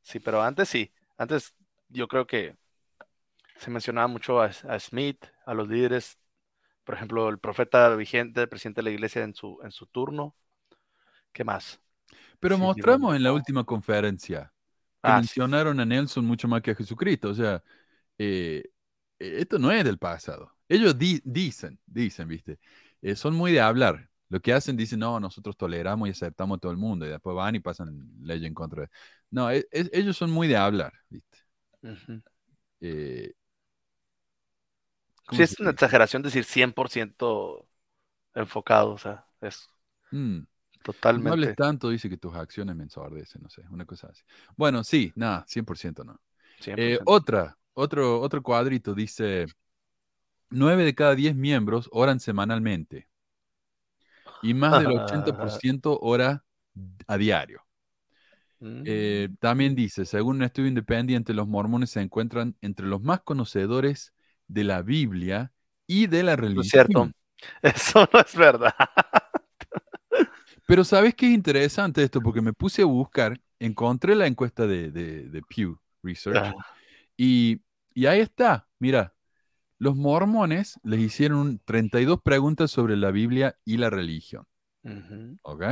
Sí, 0.00 0.18
pero 0.20 0.42
antes 0.42 0.68
sí, 0.68 0.92
antes 1.16 1.54
yo 1.88 2.08
creo 2.08 2.26
que 2.26 2.56
se 3.56 3.70
mencionaba 3.70 4.06
mucho 4.08 4.40
a, 4.40 4.46
a 4.46 4.78
Smith, 4.80 5.24
a 5.46 5.54
los 5.54 5.68
líderes, 5.68 6.18
por 6.84 6.94
ejemplo, 6.96 7.28
el 7.28 7.38
profeta 7.38 7.94
vigente, 7.94 8.42
el 8.42 8.48
presidente 8.48 8.80
de 8.80 8.84
la 8.84 8.90
iglesia 8.90 9.22
en 9.22 9.34
su, 9.34 9.60
en 9.62 9.70
su 9.70 9.86
turno. 9.86 10.34
¿Qué 11.32 11.44
más? 11.44 11.80
Pero 12.42 12.58
Sí, 12.58 12.58
mostramos 12.58 13.14
bueno. 13.14 13.16
en 13.16 13.24
la 13.24 13.32
última 13.34 13.64
conferencia 13.64 14.52
que 15.02 15.12
Ah, 15.12 15.22
sí. 15.22 15.40
mencionaron 15.42 15.80
a 15.80 15.86
Nelson 15.86 16.26
mucho 16.26 16.48
más 16.48 16.62
que 16.62 16.72
a 16.72 16.76
Jesucristo. 16.76 17.30
O 17.30 17.34
sea, 17.34 17.62
eh, 18.18 18.64
eh, 19.20 19.36
esto 19.40 19.58
no 19.60 19.72
es 19.72 19.84
del 19.84 19.98
pasado. 19.98 20.52
Ellos 20.68 20.98
di- 20.98 21.20
dicen, 21.24 21.80
dicen, 21.86 22.28
¿viste? 22.28 22.60
Eh, 23.02 23.16
son 23.16 23.34
muy 23.36 23.52
de 23.52 23.60
hablar. 23.62 24.10
Lo 24.30 24.40
que 24.42 24.52
hacen, 24.54 24.76
dicen, 24.76 25.00
no, 25.00 25.20
nosotros 25.20 25.56
toleramos 25.56 26.08
y 26.08 26.12
aceptamos 26.12 26.58
a 26.58 26.60
todo 26.60 26.72
el 26.72 26.78
mundo. 26.78 27.06
Y 27.06 27.10
después 27.10 27.36
van 27.36 27.56
y 27.56 27.60
pasan 27.60 28.10
ley 28.22 28.44
en 28.46 28.54
contra 28.54 28.82
de... 28.84 28.90
No, 29.30 29.50
e- 29.52 29.66
es- 29.72 29.90
ellos 29.94 30.16
son 30.18 30.30
muy 30.32 30.48
de 30.48 30.56
hablar, 30.58 30.92
¿viste? 31.10 31.38
Eh, 32.80 33.32
¿cómo 35.26 35.42
Sí, 35.42 35.42
es 35.42 35.58
una 35.60 35.70
exageración 35.70 36.22
decir 36.22 36.44
100% 36.44 37.66
enfocado, 38.34 38.92
o 38.92 38.98
sea, 38.98 39.26
es 39.40 39.68
Mm. 40.12 40.46
No 41.14 41.32
hables 41.32 41.52
totalmente. 41.52 41.54
tanto, 41.54 41.90
dice 41.90 42.08
que 42.08 42.16
tus 42.18 42.34
acciones 42.34 42.74
me 42.76 42.84
ensordecen, 42.84 43.42
no 43.42 43.50
sé, 43.50 43.62
una 43.70 43.84
cosa 43.86 44.08
así. 44.08 44.22
Bueno, 44.56 44.84
sí, 44.84 45.12
nada, 45.16 45.44
100% 45.48 46.04
no. 46.04 46.20
100%. 46.60 46.96
Eh, 46.96 47.00
otra, 47.04 47.58
otro, 47.74 48.20
otro 48.20 48.42
cuadrito 48.42 48.94
dice, 48.94 49.46
9 50.50 50.84
de 50.84 50.94
cada 50.94 51.16
10 51.16 51.34
miembros 51.34 51.88
oran 51.92 52.20
semanalmente 52.20 53.08
y 54.42 54.52
más 54.54 54.76
del 54.76 54.92
80% 54.92 55.98
ora 56.02 56.44
a 57.06 57.16
diario. 57.16 57.62
Eh, 58.84 59.28
Mm. 59.30 59.36
también 59.40 59.74
dice, 59.74 60.04
según 60.06 60.36
un 60.36 60.42
estudio 60.42 60.68
independiente, 60.68 61.34
los 61.34 61.46
mormones 61.48 61.90
se 61.90 62.00
encuentran 62.00 62.56
entre 62.60 62.86
los 62.86 63.00
más 63.02 63.20
conocedores 63.22 64.12
de 64.48 64.64
la 64.64 64.82
Biblia 64.82 65.52
y 65.86 66.06
de 66.08 66.22
la 66.24 66.36
No 66.36 66.36
religión. 66.36 66.62
es 66.62 66.68
cierto. 66.70 67.10
Eso 67.62 68.08
no 68.12 68.20
es 68.20 68.34
verdad. 68.36 68.74
Pero 70.66 70.84
¿sabes 70.84 71.14
qué 71.14 71.26
es 71.26 71.32
interesante 71.34 72.02
esto? 72.02 72.22
Porque 72.22 72.40
me 72.40 72.52
puse 72.52 72.82
a 72.82 72.86
buscar, 72.86 73.40
encontré 73.58 74.14
la 74.14 74.26
encuesta 74.26 74.66
de, 74.66 74.90
de- 74.90 75.28
de 75.28 75.42
Pew 75.42 75.78
Research 76.02 76.54
Ah, 76.54 76.72
y, 77.16 77.62
y 77.94 78.06
ahí 78.06 78.20
está, 78.20 78.68
mira, 78.78 79.14
los 79.78 79.96
mormones 79.96 80.80
les 80.84 81.00
hicieron 81.00 81.38
un 81.40 81.60
32 81.60 82.20
preguntas 82.22 82.70
sobre 82.72 82.96
la 82.96 83.10
Biblia 83.12 83.58
y 83.64 83.78
la 83.78 83.90
religión. 83.90 84.46
¿ok? 85.42 85.62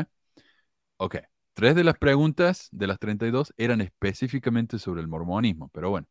Ok, 0.99 1.17
tres 1.55 1.75
de 1.75 1.85
las 1.85 1.97
preguntas 1.99 2.69
de 2.73 2.87
las 2.87 2.99
32 2.99 3.53
eran 3.57 3.81
específicamente 3.81 4.79
sobre 4.79 5.01
el 5.01 5.09
mormonismo, 5.09 5.69
pero 5.73 5.91
bueno. 5.91 6.07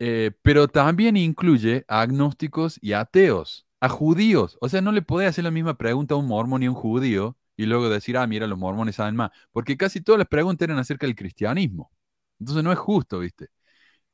Eh, 0.00 0.32
pero 0.42 0.68
también 0.68 1.16
incluye 1.16 1.84
agnósticos 1.88 2.78
y 2.82 2.92
ateos, 2.92 3.66
a 3.80 3.88
judíos. 3.88 4.58
O 4.60 4.68
sea, 4.68 4.80
no 4.80 4.92
le 4.92 5.02
podés 5.02 5.28
hacer 5.30 5.44
la 5.44 5.50
misma 5.50 5.76
pregunta 5.78 6.14
a 6.14 6.18
un 6.18 6.26
mormón 6.26 6.62
y 6.62 6.66
a 6.66 6.70
un 6.70 6.76
judío 6.76 7.36
y 7.56 7.66
luego 7.66 7.88
decir, 7.88 8.16
ah, 8.16 8.26
mira, 8.26 8.46
los 8.46 8.58
mormones 8.58 8.96
saben 8.96 9.16
más, 9.16 9.30
porque 9.52 9.76
casi 9.76 10.00
todas 10.00 10.18
las 10.18 10.28
preguntas 10.28 10.66
eran 10.66 10.78
acerca 10.78 11.06
del 11.06 11.16
cristianismo. 11.16 11.90
Entonces 12.38 12.62
no 12.64 12.72
es 12.72 12.78
justo, 12.78 13.18
¿viste? 13.20 13.48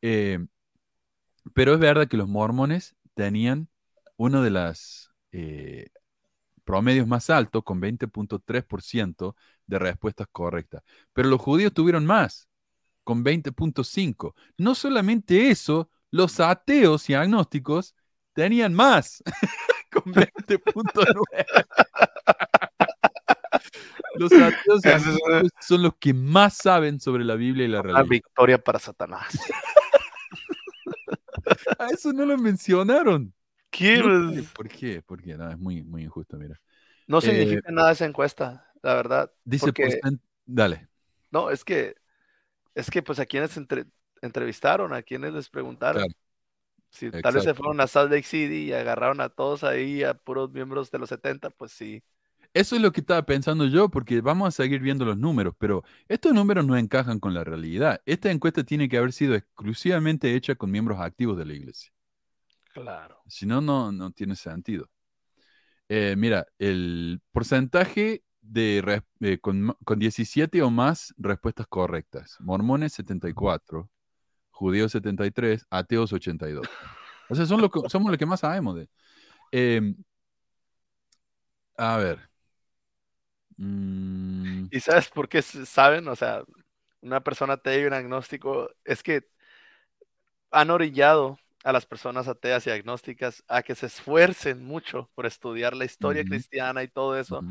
Eh, 0.03 0.39
pero 1.53 1.75
es 1.75 1.81
verdad 1.81 2.09
que 2.09 2.17
los 2.17 2.29
mormones 2.29 2.97
tenían 3.15 3.69
uno 4.17 4.43
de 4.43 4.51
los 4.51 5.11
promedios 6.65 7.07
más 7.07 7.31
altos, 7.31 7.63
con 7.65 7.81
20.3% 7.81 9.37
de 9.67 9.79
respuestas 9.79 10.27
correctas. 10.33 10.83
Pero 11.13 11.29
los 11.29 11.41
judíos 11.41 11.73
tuvieron 11.73 12.07
más, 12.07 12.49
con 13.05 13.23
20.5%. 13.25 14.35
No 14.59 14.75
solamente 14.75 15.51
eso, 15.51 15.91
los 16.11 16.41
ateos 16.41 17.09
y 17.11 17.15
agnósticos 17.15 17.95
tenían 18.35 18.75
más, 18.75 19.23
con 19.93 20.13
20.9%. 20.13 21.25
Los 24.17 24.33
ateos 24.33 24.81
son 25.61 25.83
los 25.83 25.95
que 25.97 26.15
más 26.15 26.57
saben 26.57 27.01
sobre 27.01 27.25
la 27.25 27.35
Biblia 27.35 27.65
y 27.65 27.69
la 27.69 27.81
Una 27.81 27.89
religión. 27.99 28.09
victoria 28.09 28.59
para 28.63 28.79
Satanás. 28.79 29.27
A 31.79 31.89
eso 31.89 32.13
no 32.13 32.25
lo 32.25 32.39
mencionaron. 32.39 33.35
¿Qué? 33.71 33.99
No 33.99 34.33
sé 34.33 34.45
¿Por 34.55 34.69
qué? 34.69 35.03
¿Por 35.03 35.21
qué? 35.21 35.37
No, 35.37 35.51
es 35.51 35.59
muy, 35.59 35.83
muy 35.83 36.05
injusto, 36.05 36.37
mira. 36.37 36.61
No 37.09 37.19
Eh, 37.19 37.23
significa 37.23 37.71
nada 37.73 37.91
esa 37.93 38.07
encuesta, 38.07 38.71
la 38.83 38.95
verdad. 38.95 39.33
Dice 39.45 39.67
porque, 39.67 40.01
Dale. 40.47 40.89
no, 41.33 41.51
es 41.51 41.65
que, 41.65 41.97
es 42.75 42.91
que 42.91 43.03
pues 43.03 43.19
a 43.19 43.27
quienes 43.27 43.57
entre- 43.57 43.87
entrevistaron, 44.23 44.95
a 44.95 45.03
quienes 45.03 45.33
les 45.33 45.49
preguntaron. 45.51 46.05
Claro. 46.05 46.19
Si 46.95 47.11
tal 47.11 47.35
vez 47.35 47.43
se 47.43 47.55
fueron 47.55 47.81
a 47.81 47.89
Salt 47.89 48.13
Lake 48.13 48.23
City 48.23 48.69
y 48.69 48.73
agarraron 48.73 49.21
a 49.21 49.29
todos 49.29 49.65
ahí, 49.65 50.05
a 50.05 50.15
puros 50.15 50.53
miembros 50.53 50.93
de 50.93 51.01
los 51.01 51.09
70, 51.09 51.51
pues 51.51 51.73
sí. 51.73 52.05
Eso 52.53 52.77
es 52.77 52.83
lo 52.83 52.93
que 52.93 53.01
estaba 53.01 53.27
pensando 53.27 53.67
yo, 53.67 53.89
porque 53.89 54.21
vamos 54.21 54.47
a 54.47 54.51
seguir 54.53 54.81
viendo 54.81 55.05
los 55.05 55.19
números, 55.19 55.57
pero 55.59 55.83
estos 56.07 56.33
números 56.33 56.65
no 56.65 56.77
encajan 56.77 57.19
con 57.19 57.35
la 57.35 57.43
realidad. 57.43 58.01
Esta 58.07 58.31
encuesta 58.31 58.63
tiene 58.63 58.89
que 58.89 58.97
haber 58.97 59.13
sido 59.13 59.35
exclusivamente 59.35 60.37
hecha 60.37 60.55
con 60.55 60.71
miembros 60.71 61.01
activos 61.01 61.37
de 61.37 61.45
la 61.47 61.55
iglesia. 61.55 61.93
Claro. 62.73 63.21
Si 63.27 63.45
no, 63.45 63.61
no, 63.61 63.91
no 63.91 64.13
tiene 64.13 64.37
sentido. 64.37 64.89
Eh, 65.89 66.15
mira, 66.17 66.47
el 66.61 67.21
porcentaje 67.33 68.23
de 68.41 69.03
eh, 69.21 69.39
con, 69.41 69.77
con 69.85 69.99
17 69.99 70.63
o 70.63 70.71
más 70.71 71.13
respuestas 71.19 71.67
correctas. 71.67 72.37
Mormones 72.39 72.93
74, 72.93 73.91
judíos 74.55 74.93
73, 74.93 75.67
ateos 75.71 76.13
82. 76.13 76.67
O 77.29 77.35
sea, 77.35 77.47
son 77.47 77.61
lo 77.61 77.71
que- 77.71 77.89
somos 77.89 78.11
los 78.11 78.19
que 78.19 78.27
más 78.27 78.41
sabemos 78.41 78.77
de. 78.77 78.89
Em, 79.53 79.97
a 81.77 81.97
ver. 81.99 82.19
Mm, 83.57 84.67
¿Y 84.71 84.81
sabes 84.81 85.09
por 85.09 85.29
qué 85.29 85.43
saben? 85.43 86.09
O 86.09 86.17
sea, 86.17 86.43
una 87.03 87.23
persona 87.23 87.55
atea 87.55 87.79
y 87.83 87.85
un 87.85 87.93
agnóstico, 87.93 88.71
es 88.85 89.03
que 89.03 89.29
han 90.51 90.71
orillado 90.71 91.39
a 91.65 91.73
las 91.73 91.87
personas 91.87 92.29
ateas 92.29 92.67
y 92.67 92.71
agnósticas 92.71 93.43
a 93.49 93.63
que 93.63 93.75
se 93.75 93.87
esfuercen 93.87 94.65
mucho 94.65 95.11
por 95.15 95.27
estudiar 95.27 95.75
la 95.75 95.85
historia 95.87 96.25
cristiana 96.25 96.83
y 96.83 96.89
todo 96.89 97.19
eso 97.19 97.43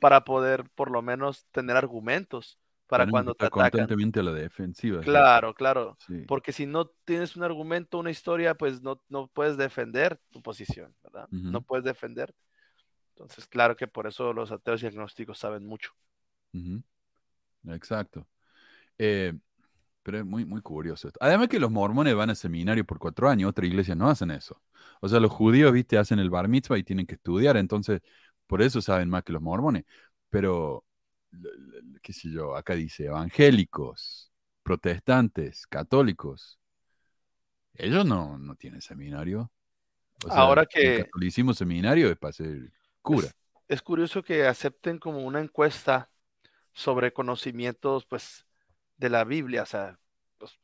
para 0.00 0.24
poder 0.24 0.68
por 0.74 0.90
lo 0.90 1.02
menos 1.02 1.46
tener 1.50 1.76
argumentos 1.76 2.58
para 2.86 3.06
cuando 3.08 3.34
te 3.34 3.46
atacan. 3.46 3.70
constantemente 3.70 4.20
a 4.20 4.22
la 4.22 4.32
defensiva. 4.32 5.00
sí. 5.00 5.04
Claro, 5.04 5.54
claro. 5.54 5.96
Sí. 6.06 6.24
Porque 6.26 6.52
si 6.52 6.66
no 6.66 6.86
tienes 7.04 7.36
un 7.36 7.42
argumento, 7.42 7.98
una 7.98 8.10
historia, 8.10 8.54
pues 8.54 8.82
no, 8.82 9.00
no 9.08 9.26
puedes 9.28 9.56
defender 9.56 10.20
tu 10.30 10.42
posición, 10.42 10.94
¿verdad? 11.02 11.28
Ujú. 11.32 11.50
No 11.50 11.62
puedes 11.62 11.84
defender. 11.84 12.34
Entonces, 13.10 13.46
claro 13.46 13.76
que 13.76 13.86
por 13.86 14.06
eso 14.06 14.32
los 14.32 14.50
ateos 14.50 14.82
y 14.82 14.86
agnósticos 14.86 15.38
saben 15.38 15.66
mucho. 15.66 15.92
Ujú. 16.52 16.82
Exacto. 17.68 18.26
Eh, 18.98 19.32
pero 20.02 20.18
es 20.18 20.24
muy, 20.24 20.44
muy 20.44 20.60
curioso 20.60 21.08
esto. 21.08 21.18
Además 21.22 21.48
que 21.48 21.58
los 21.58 21.70
mormones 21.70 22.14
van 22.14 22.30
a 22.30 22.34
seminario 22.34 22.84
por 22.84 22.98
cuatro 22.98 23.28
años, 23.28 23.48
otras 23.50 23.66
iglesias 23.66 23.96
no 23.96 24.08
hacen 24.08 24.30
eso. 24.30 24.60
O 25.00 25.08
sea, 25.08 25.18
los 25.18 25.32
judíos, 25.32 25.72
viste, 25.72 25.96
hacen 25.96 26.18
el 26.18 26.30
bar 26.30 26.46
mitzvah 26.46 26.78
y 26.78 26.84
tienen 26.84 27.06
que 27.06 27.14
estudiar, 27.14 27.56
entonces 27.56 28.02
por 28.46 28.60
eso 28.60 28.82
saben 28.82 29.08
más 29.08 29.24
que 29.24 29.32
los 29.32 29.40
mormones. 29.40 29.84
Pero, 30.28 30.84
qué 32.02 32.12
sé 32.12 32.30
yo, 32.30 32.56
acá 32.56 32.74
dice 32.74 33.06
evangélicos, 33.06 34.30
protestantes, 34.62 35.66
católicos. 35.66 36.58
Ellos 37.76 38.06
no, 38.06 38.38
no 38.38 38.54
tienen 38.56 38.80
seminario. 38.80 39.50
O 40.24 40.30
sea, 40.30 40.40
Ahora 40.42 40.62
el 40.62 40.68
que- 40.68 41.04
catolicismo 41.04 41.54
seminario 41.54 42.10
es 42.10 42.16
para 42.16 42.32
ser 42.32 42.72
cura. 43.02 43.26
Es, 43.26 43.34
es 43.68 43.82
curioso 43.82 44.22
que 44.22 44.46
acepten 44.46 44.98
como 44.98 45.24
una 45.24 45.40
encuesta 45.40 46.10
sobre 46.72 47.12
conocimientos, 47.12 48.06
pues, 48.06 48.46
de 48.96 49.10
la 49.10 49.24
Biblia, 49.24 49.62
o 49.62 49.66
sea, 49.66 49.98
pues, 50.38 50.58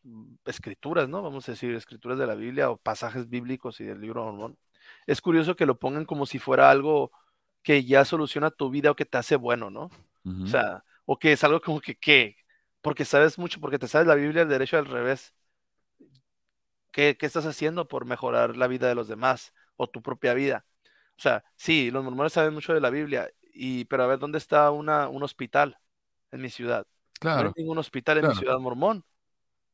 escrituras, 0.47 1.09
¿no? 1.09 1.23
Vamos 1.23 1.49
a 1.49 1.53
decir, 1.53 1.75
escrituras 1.75 2.18
de 2.18 2.27
la 2.27 2.35
Biblia 2.35 2.71
o 2.71 2.77
pasajes 2.79 3.29
bíblicos 3.29 3.81
y 3.81 3.85
del 3.85 4.01
libro 4.01 4.23
de 4.25 4.31
Mormón. 4.33 4.59
Es 5.07 5.21
curioso 5.21 5.57
que 5.57 5.66
lo 5.66 5.79
pongan 5.79 6.05
como 6.07 6.27
si 6.27 6.39
fuera 6.39 6.71
algo 6.71 7.12
que 7.62 7.85
ya 7.85 8.05
soluciona 8.05 8.51
tu 8.51 8.71
vida 8.71 8.91
o 8.93 8.97
que 8.97 9.05
te 9.07 9.18
hace 9.18 9.37
bueno, 9.37 9.71
¿no? 9.71 9.91
Ujú. 10.25 10.47
O 10.47 10.49
sea, 10.51 10.85
o 11.07 11.18
que 11.18 11.33
es 11.33 11.45
algo 11.45 11.61
como 11.61 11.81
que, 11.81 11.97
¿qué? 11.99 12.37
Porque 12.81 13.05
sabes 13.05 13.39
mucho, 13.39 13.61
porque 13.61 13.79
te 13.79 13.89
sabes 13.89 14.07
la 14.09 14.14
Biblia 14.14 14.43
al 14.43 14.49
derecho 14.49 14.79
al 14.79 14.87
revés. 14.87 15.35
¿Qué, 16.93 17.16
qué 17.18 17.27
estás 17.27 17.47
haciendo 17.47 17.87
por 17.89 18.05
mejorar 18.05 18.57
la 18.57 18.66
vida 18.66 18.89
de 18.89 18.95
los 18.95 19.09
demás 19.09 19.55
o 19.77 19.89
tu 19.89 20.03
propia 20.03 20.35
vida? 20.35 20.66
O 21.18 21.23
sea, 21.23 21.45
sí, 21.57 21.91
los 21.91 22.03
mormones 22.05 22.33
saben 22.33 22.55
mucho 22.55 22.75
de 22.75 22.81
la 22.81 22.91
Biblia, 22.91 23.31
y, 23.55 23.85
pero 23.87 24.05
a 24.05 24.07
ver, 24.07 24.18
¿dónde 24.18 24.39
está 24.39 24.71
una, 24.71 25.09
un 25.09 25.23
hospital 25.23 25.79
en 26.33 26.41
mi 26.43 26.51
ciudad? 26.51 26.87
No 27.33 27.43
hay 27.43 27.45
Claro. 27.45 27.57
ningún 27.57 27.79
hospital 27.79 28.18
en 28.18 28.27
mi 28.27 28.35
claro. 28.35 28.35
ciudad 28.35 28.59
mormón. 28.59 29.05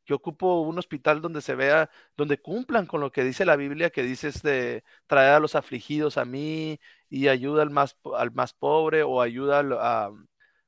Yo 0.06 0.16
ocupo 0.16 0.62
un 0.62 0.78
hospital 0.78 1.22
donde 1.22 1.42
se 1.42 1.54
vea, 1.56 1.90
donde 2.16 2.38
cumplan 2.40 2.86
con 2.86 3.00
lo 3.00 3.12
que 3.12 3.24
dice 3.24 3.44
la 3.46 3.56
Biblia, 3.56 3.90
que 3.90 4.02
dice 4.04 4.28
este, 4.28 4.84
traer 5.06 5.34
a 5.34 5.40
los 5.40 5.54
afligidos 5.56 6.18
a 6.18 6.24
mí 6.26 6.80
y 7.10 7.28
ayuda 7.28 7.62
al 7.62 7.70
más, 7.70 7.96
al 8.16 8.32
más 8.32 8.52
pobre 8.54 9.02
o 9.04 9.22
ayuda 9.22 9.60
al- 9.60 9.72
a, 9.74 10.10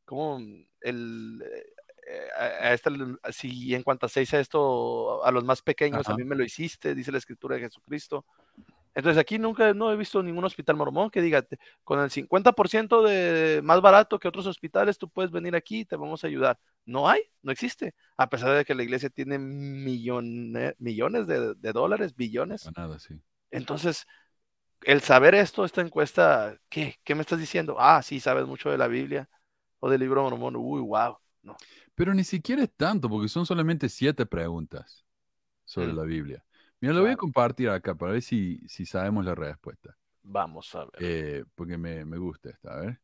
como 0.09 0.39
el, 0.81 1.43
eh, 2.09 2.29
a, 2.39 2.45
a 2.69 2.73
esta- 2.75 2.91
si 3.31 3.75
en 3.75 3.83
cuanto 3.83 4.09
se 4.09 4.21
dice 4.21 4.41
esto 4.41 5.23
a 5.25 5.31
los 5.31 5.45
más 5.45 5.61
pequeños, 5.63 6.09
a 6.09 6.15
mí 6.15 6.25
me 6.25 6.35
lo 6.37 6.45
hiciste, 6.45 6.95
dice 6.95 7.13
la 7.13 7.19
escritura 7.19 7.57
de 7.57 7.63
Jesucristo. 7.63 8.25
Entonces 8.95 9.21
aquí 9.21 9.39
nunca 9.39 9.75
no 9.75 9.93
he 9.93 9.97
visto 9.97 10.23
ningún 10.23 10.45
hospital 10.45 10.77
mormón 10.77 11.11
que 11.11 11.23
diga, 11.23 11.43
"Te- 11.43 11.59
con 11.85 12.01
el 12.01 12.11
50% 12.11 13.03
de 13.03 13.61
más 13.63 13.81
barato 13.81 14.19
que 14.19 14.29
otros 14.29 14.47
hospitales, 14.47 14.99
tú 14.99 15.09
puedes 15.09 15.31
venir 15.31 15.55
aquí 15.55 15.81
y 15.81 15.85
te 15.85 15.97
vamos 15.97 16.25
a 16.25 16.27
ayudar. 16.27 16.59
No 16.87 17.09
hay, 17.09 17.23
no 17.43 17.53
existe, 17.53 17.95
a 18.17 18.29
pesar 18.29 18.57
de 18.57 18.65
que 18.65 18.75
la 18.75 18.83
iglesia 18.83 19.11
tiene 19.11 19.39
millones, 19.39 20.75
millones 20.79 21.27
de, 21.29 21.55
de 21.55 21.73
dólares, 21.73 22.17
billones. 22.17 22.69
Nada, 22.77 22.99
sí. 22.99 23.15
Entonces, 23.51 24.07
el 24.83 25.01
saber 25.03 25.35
esto, 25.35 25.65
esta 25.65 25.81
encuesta, 25.81 26.59
¿qué? 26.69 26.97
¿Qué 27.05 27.15
me 27.15 27.23
estás 27.23 27.39
diciendo? 27.39 27.77
Ah, 27.79 28.03
sí, 28.03 28.21
sabes 28.21 28.47
mucho 28.47 28.71
de 28.71 28.79
la 28.79 28.89
Biblia 28.89 29.29
o 29.81 29.91
del 29.91 30.01
libro 30.01 30.23
mormón. 30.23 30.57
Uy, 30.57 30.81
wow. 30.81 31.17
No. 31.43 31.57
Pero 31.95 32.15
ni 32.15 32.25
siquiera 32.25 32.63
es 32.63 32.71
tanto, 32.77 33.09
porque 33.09 33.29
son 33.29 33.47
solamente 33.47 33.89
siete 33.89 34.27
preguntas 34.27 35.05
sobre 35.65 35.93
Mm. 35.93 35.97
la 35.97 36.03
Biblia. 36.05 36.45
Mira, 36.81 36.95
lo 36.95 37.03
voy 37.03 37.11
a 37.11 37.17
compartir 37.17 37.69
acá 37.71 37.95
para 37.95 38.13
ver 38.13 38.23
si, 38.23 38.61
si 38.69 38.87
sabemos 38.87 39.25
la 39.25 39.35
respuesta. 39.35 39.97
Vamos 40.23 40.75
a 40.75 40.85
ver. 40.85 40.91
Eh, 41.01 41.45
porque 41.55 41.79
me, 41.79 42.05
me 42.05 42.19
gusta 42.19 42.51
esta. 42.51 42.75
A 42.75 42.81
ver. 42.81 43.01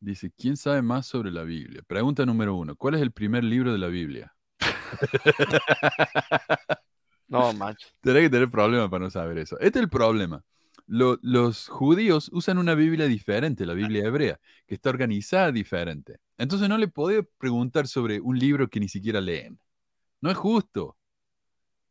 Dice, 0.00 0.30
¿quién 0.32 0.56
sabe 0.56 0.82
más 0.82 1.06
sobre 1.06 1.30
la 1.30 1.44
Biblia? 1.44 1.82
Pregunta 1.86 2.26
número 2.26 2.54
uno. 2.56 2.76
¿Cuál 2.76 2.96
es 2.96 3.02
el 3.02 3.12
primer 3.12 3.44
libro 3.44 3.72
de 3.72 3.78
la 3.78 3.88
Biblia? 3.88 4.34
No, 7.28 7.52
manches. 7.52 7.92
Tendré 8.00 8.22
que 8.22 8.30
tener 8.30 8.50
problema 8.50 8.90
para 8.90 9.04
no 9.04 9.10
saber 9.10 9.38
eso. 9.38 9.58
Este 9.60 9.78
es 9.78 9.82
el 9.84 9.90
problema. 9.90 10.42
Lo- 10.86 11.18
los 11.22 11.68
judíos 11.68 12.28
usan 12.32 12.58
una 12.58 12.74
Biblia 12.74 13.06
diferente, 13.06 13.64
la 13.66 13.74
Biblia 13.74 14.04
hebrea, 14.04 14.38
que 14.66 14.74
está 14.74 14.90
organizada 14.90 15.50
diferente. 15.52 16.18
Entonces 16.36 16.68
no 16.68 16.76
le 16.78 16.88
podía 16.88 17.22
preguntar 17.38 17.88
sobre 17.88 18.20
un 18.20 18.38
libro 18.38 18.68
que 18.68 18.80
ni 18.80 18.88
siquiera 18.88 19.20
leen. 19.20 19.58
No 20.20 20.30
es 20.30 20.36
justo. 20.36 20.96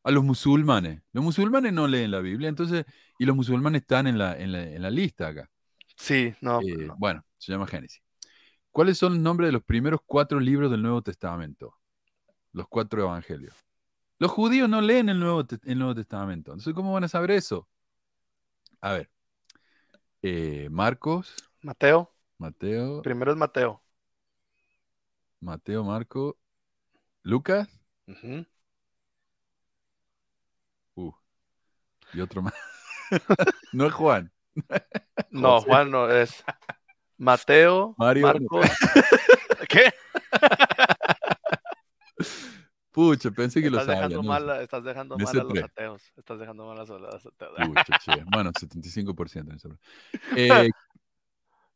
A 0.03 0.11
los 0.11 0.23
musulmanes. 0.23 1.01
Los 1.13 1.23
musulmanes 1.23 1.71
no 1.71 1.87
leen 1.87 2.11
la 2.11 2.19
Biblia, 2.19 2.49
entonces, 2.49 2.85
y 3.17 3.25
los 3.25 3.35
musulmanes 3.35 3.81
están 3.81 4.05
en 4.05 4.17
la, 4.17 4.37
en 4.37 4.51
la, 4.51 4.61
en 4.63 4.81
la 4.81 4.91
lista 4.91 5.29
acá. 5.29 5.49
Sí, 5.95 6.33
no. 6.41 6.59
Eh, 6.59 6.73
pues 6.75 6.87
no. 6.87 6.95
Bueno, 6.97 7.25
se 7.37 7.51
llama 7.53 7.67
Génesis. 7.67 8.01
¿Cuáles 8.71 8.97
son 8.97 9.13
los 9.13 9.21
nombres 9.21 9.47
de 9.47 9.53
los 9.53 9.63
primeros 9.63 10.01
cuatro 10.05 10.39
libros 10.39 10.69
del 10.71 10.81
Nuevo 10.81 11.01
Testamento? 11.01 11.75
Los 12.51 12.67
cuatro 12.67 13.01
evangelios. 13.01 13.55
Los 14.19 14.31
judíos 14.31 14.67
no 14.67 14.81
leen 14.81 15.09
el 15.09 15.19
Nuevo, 15.19 15.45
el 15.63 15.77
Nuevo 15.79 15.95
Testamento. 15.95 16.51
Entonces, 16.51 16.73
¿cómo 16.73 16.91
van 16.93 17.05
a 17.05 17.07
saber 17.07 17.31
eso? 17.31 17.67
A 18.84 18.91
ver. 18.91 19.09
eh, 20.21 20.67
Marcos, 20.69 21.34
Mateo, 21.61 22.13
Mateo, 22.38 23.01
primero 23.01 23.31
es 23.31 23.38
Mateo. 23.38 23.81
Mateo, 25.39 25.86
Marco, 25.86 26.38
Lucas 27.21 27.69
uh, 30.95 31.13
y 32.13 32.19
otro 32.19 32.41
más. 32.41 32.53
no 33.71 33.88
es 33.88 33.93
Juan. 33.93 34.29
No, 35.29 35.55
José. 35.55 35.65
Juan 35.65 35.89
no 35.89 36.11
es 36.11 36.43
Mateo, 37.17 37.95
Mario. 37.97 38.27
Marcos. 38.27 38.69
¿Qué? 39.69 39.93
Pucha, 42.93 43.31
pensé 43.31 43.61
que 43.61 43.69
lo 43.69 43.79
Estás 43.79 43.97
sabía. 43.97 44.07
dejando, 44.07 44.23
no 44.23 44.29
mal, 44.29 44.45
sé. 44.45 44.51
a- 44.51 44.61
estás 44.61 44.83
dejando 44.83 45.17
mal 45.17 45.27
a 45.39 45.43
los 45.43 45.63
ateos. 45.63 46.03
Estás 46.15 46.39
dejando 46.39 46.65
mal 46.65 46.77
a 46.77 46.85
los 46.85 46.89
ateos. 46.89 47.23
Pucha, 47.67 47.97
che. 47.99 48.23
Bueno, 48.31 48.51
75% 48.57 49.51
en 49.51 49.77
Eh, 50.37 50.69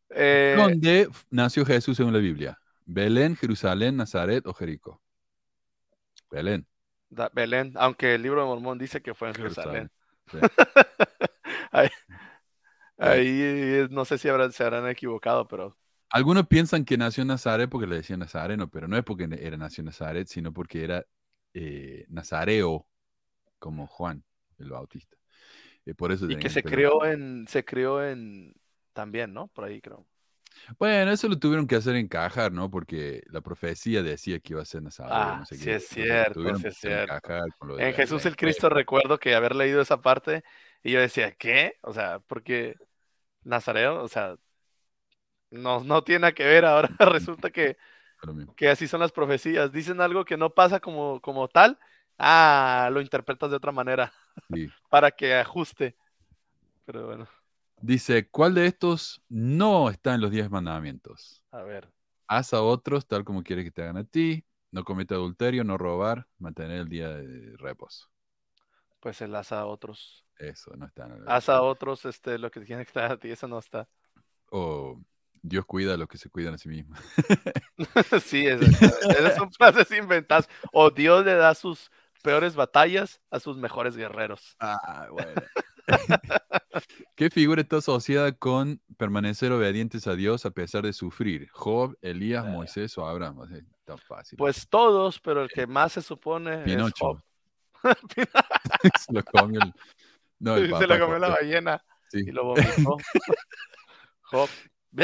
Eh, 0.09 0.53
¿Dónde 0.55 1.09
nació 1.29 1.65
Jesús 1.65 1.97
según 1.97 2.13
la 2.13 2.19
Biblia? 2.19 2.57
¿Belén, 2.85 3.35
Jerusalén, 3.35 3.97
Nazaret 3.97 4.45
o 4.47 4.53
Jericó? 4.53 5.01
Belén. 6.31 6.65
da- 7.09 7.29
Belén, 7.33 7.73
aunque 7.75 8.15
el 8.15 8.21
libro 8.21 8.41
de 8.41 8.47
Mormón 8.47 8.77
dice 8.77 9.01
que 9.01 9.13
fue 9.13 9.29
en 9.29 9.35
Jerusalén. 9.35 9.91
ahí, 11.71 11.89
ahí, 12.97 13.27
eh, 13.27 13.87
no 13.91 14.05
sé 14.05 14.17
si 14.17 14.29
habrán- 14.29 14.51
se 14.51 14.63
habrán 14.63 14.87
equivocado, 14.87 15.47
pero 15.47 15.75
Algunos 16.09 16.47
piensan 16.47 16.85
que 16.85 16.97
nació 16.97 17.21
en 17.21 17.29
Nazaret 17.29 17.69
porque 17.69 17.87
le 17.87 17.97
decían 17.97 18.19
Nazareno, 18.19 18.69
pero 18.69 18.87
no 18.87 18.97
es 18.97 19.03
porque 19.03 19.27
era 19.41 19.57
nació 19.57 19.81
en 19.81 19.87
Nazaret, 19.87 20.27
sino 20.27 20.53
porque 20.53 20.83
era 20.83 21.05
eh, 21.53 22.05
Nazareo, 22.09 22.87
como 23.59 23.87
Juan 23.87 24.23
el 24.57 24.69
Bautista. 24.69 25.17
Eh, 25.85 25.93
por 25.93 26.11
eso 26.11 26.29
y 26.29 26.37
que 26.37 26.49
se 26.49 26.63
crió 26.63 27.05
en, 27.05 27.47
se 27.47 27.63
crió 27.63 28.03
en 28.03 28.53
también, 28.93 29.33
¿no? 29.33 29.47
Por 29.47 29.65
ahí 29.65 29.81
creo. 29.81 30.05
Bueno, 30.79 31.11
eso 31.11 31.27
lo 31.27 31.37
tuvieron 31.37 31.67
que 31.67 31.75
hacer 31.75 31.95
encajar, 31.95 32.51
¿no? 32.51 32.69
Porque 32.69 33.21
la 33.27 33.41
profecía 33.41 34.01
decía 34.01 34.39
que 34.39 34.53
iba 34.53 34.61
a 34.61 34.65
ser 34.65 34.81
Nazareo. 34.81 35.13
Ah, 35.13 35.37
no 35.39 35.45
sé 35.45 35.55
sí 35.55 35.65
qué. 35.65 35.75
es 35.75 35.87
cierto, 35.87 36.55
sí 36.55 36.61
que 36.61 36.67
es 36.69 36.77
cierto. 36.77 37.79
En 37.79 37.93
Jesús 37.93 38.25
el. 38.25 38.35
Cristo 38.35 38.69
recuerdo 38.69 39.19
que 39.19 39.35
haber 39.35 39.55
leído 39.55 39.81
esa 39.81 40.01
parte 40.01 40.43
y 40.83 40.91
yo 40.91 40.99
decía, 40.99 41.31
¿qué? 41.33 41.75
O 41.81 41.93
sea, 41.93 42.19
porque 42.27 42.75
Nazareo, 43.43 44.03
o 44.03 44.07
sea, 44.07 44.35
no, 45.51 45.81
no 45.83 46.03
tiene 46.03 46.19
nada 46.21 46.33
que 46.33 46.45
ver. 46.45 46.65
Ahora 46.65 46.89
resulta 46.99 47.51
que, 47.51 47.77
que 48.55 48.69
así 48.69 48.87
son 48.87 49.01
las 49.01 49.11
profecías. 49.11 49.71
Dicen 49.71 50.01
algo 50.01 50.25
que 50.25 50.37
no 50.37 50.51
pasa 50.53 50.79
como, 50.79 51.21
como 51.21 51.47
tal, 51.47 51.79
ah, 52.17 52.89
lo 52.91 53.01
interpretas 53.01 53.49
de 53.51 53.57
otra 53.57 53.71
manera 53.71 54.13
Sí. 54.49 54.73
para 54.89 55.11
que 55.11 55.35
ajuste. 55.35 55.97
Pero 56.85 57.07
bueno, 57.07 57.27
Dice, 57.81 58.27
¿cuál 58.29 58.55
de 58.55 58.65
estos 58.65 59.21
no 59.29 59.89
está 59.89 60.15
en 60.15 60.21
los 60.21 60.31
diez 60.31 60.49
mandamientos? 60.49 61.43
a 61.51 61.63
ver. 61.63 61.89
Haz 62.27 62.53
a 62.53 62.61
otros 62.61 63.07
tal 63.07 63.23
como 63.23 63.43
quieres 63.43 63.65
que 63.65 63.71
te 63.71 63.83
hagan 63.83 63.97
a 63.97 64.03
ti, 64.03 64.43
no 64.71 64.83
comete 64.83 65.13
adulterio, 65.13 65.63
no 65.63 65.77
robar, 65.77 66.27
mantener 66.39 66.81
el 66.81 66.89
día 66.89 67.09
de 67.09 67.55
reposo. 67.57 68.09
Pues 68.99 69.21
el 69.21 69.35
haz 69.35 69.51
a 69.51 69.65
otros. 69.65 70.25
Eso 70.37 70.75
no 70.75 70.85
está 70.85 71.05
en 71.05 71.11
el 71.13 71.29
Haz 71.29 71.49
a 71.49 71.61
otros 71.61 72.05
este, 72.05 72.37
lo 72.37 72.51
que 72.51 72.61
tiene 72.61 72.83
que 72.83 72.89
estar 72.89 73.11
a 73.11 73.17
ti, 73.17 73.29
eso 73.29 73.47
no 73.47 73.59
está. 73.59 73.87
O 74.51 74.99
Dios 75.47 75.65
cuida 75.65 75.93
a 75.93 75.97
los 75.97 76.07
que 76.07 76.17
se 76.17 76.29
cuidan 76.29 76.53
a 76.53 76.57
sí 76.57 76.69
mismos. 76.69 76.99
sí, 78.25 78.45
esas 78.47 79.35
son 79.35 79.51
frases 79.51 79.89
inventadas. 79.91 80.49
O 80.71 80.89
Dios 80.91 81.25
le 81.25 81.35
da 81.35 81.55
sus 81.55 81.89
peores 82.21 82.55
batallas 82.55 83.21
a 83.31 83.39
sus 83.39 83.57
mejores 83.57 83.95
guerreros. 83.95 84.55
Ah, 84.59 85.07
bueno. 85.11 85.31
¿Qué 87.15 87.29
figura 87.29 87.61
está 87.61 87.77
asociada 87.77 88.31
con 88.33 88.81
permanecer 88.97 89.51
obedientes 89.51 90.05
a 90.07 90.15
Dios 90.15 90.45
a 90.45 90.51
pesar 90.51 90.83
de 90.83 90.93
sufrir? 90.93 91.49
¿Job, 91.51 91.97
Elías, 92.01 92.45
Eh. 92.45 92.49
Moisés 92.49 92.97
o 92.97 93.07
Abraham? 93.07 93.39
O 93.39 93.47
sea, 93.47 93.57
tan 93.85 93.97
fácil. 93.97 94.37
Pues 94.37 94.67
todos, 94.67 95.19
pero 95.19 95.43
el 95.43 95.49
que 95.49 95.65
más 95.65 95.93
se 95.93 96.01
supone 96.01 96.57
Pinocho. 96.59 96.91
es 96.93 96.99
Job. 96.99 97.21
Se 98.99 99.13
lo 99.13 99.23
comió 99.23 99.61
el- 99.61 99.73
No, 100.39 100.55
el 100.55 100.65
se 100.65 100.71
papá 100.71 100.87
lo 100.87 100.99
comió 100.99 101.19
la 101.19 101.29
ballena 101.29 101.83
Sí. 102.09 102.19
y 102.27 102.31
lo 102.31 102.43
vomitó. 102.45 102.97
Job. 104.23 104.49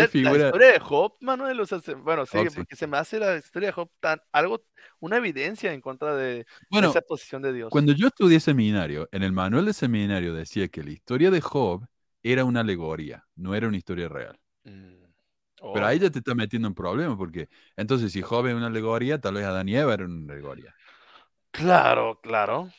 Figura- 0.08 0.32
La 0.38 0.46
historia 0.48 0.72
de 0.74 0.80
Job, 0.80 1.14
Manuel, 1.22 1.60
o 1.60 1.66
sea, 1.66 1.80
se- 1.80 1.94
bueno, 1.96 2.26
sí, 2.26 2.38
Job, 2.38 2.50
sí. 2.50 2.56
porque 2.58 2.76
se 2.76 2.88
me 2.88 2.98
hace 2.98 3.20
la 3.20 3.38
historia 3.38 3.68
de 3.70 3.74
Job 3.74 3.90
tan, 4.00 4.20
algo, 4.32 4.64
una 5.00 5.18
evidencia 5.18 5.74
en 5.74 5.82
contra 5.82 6.16
de 6.16 6.46
Bueno, 6.70 6.90
esa 6.90 7.02
posición 7.02 7.42
de 7.42 7.54
Dios. 7.54 7.70
cuando 7.70 7.92
yo 7.94 8.08
estudié 8.08 8.40
seminario, 8.40 9.08
en 9.12 9.24
el 9.24 9.32
manual 9.32 9.66
de 9.66 9.74
seminario 9.74 10.34
decía 10.34 10.68
que 10.68 10.84
la 10.84 10.92
historia 10.92 11.32
de 11.32 11.42
Job 11.42 11.86
era 12.24 12.46
una 12.46 12.62
alegoría, 12.62 13.26
no 13.36 13.54
era 13.56 13.68
una 13.68 13.78
historia 13.78 14.08
real. 14.10 14.40
Mm. 14.64 15.04
Pero 15.74 15.86
Oh. 15.86 15.88
ahí 15.88 15.98
ya 16.00 16.10
te 16.10 16.20
está 16.20 16.36
metiendo 16.36 16.68
en 16.68 16.74
problemas, 16.74 17.16
porque 17.18 17.48
entonces 17.78 18.12
si 18.12 18.22
Job 18.22 18.48
es 18.48 18.54
una 18.54 18.68
alegoría, 18.68 19.22
tal 19.22 19.36
vez 19.36 19.46
Adán 19.46 19.70
y 19.70 19.76
Eva 19.78 19.94
eran 19.94 20.12
una 20.12 20.34
alegoría. 20.34 20.76
Claro, 21.54 22.20
claro. 22.22 22.70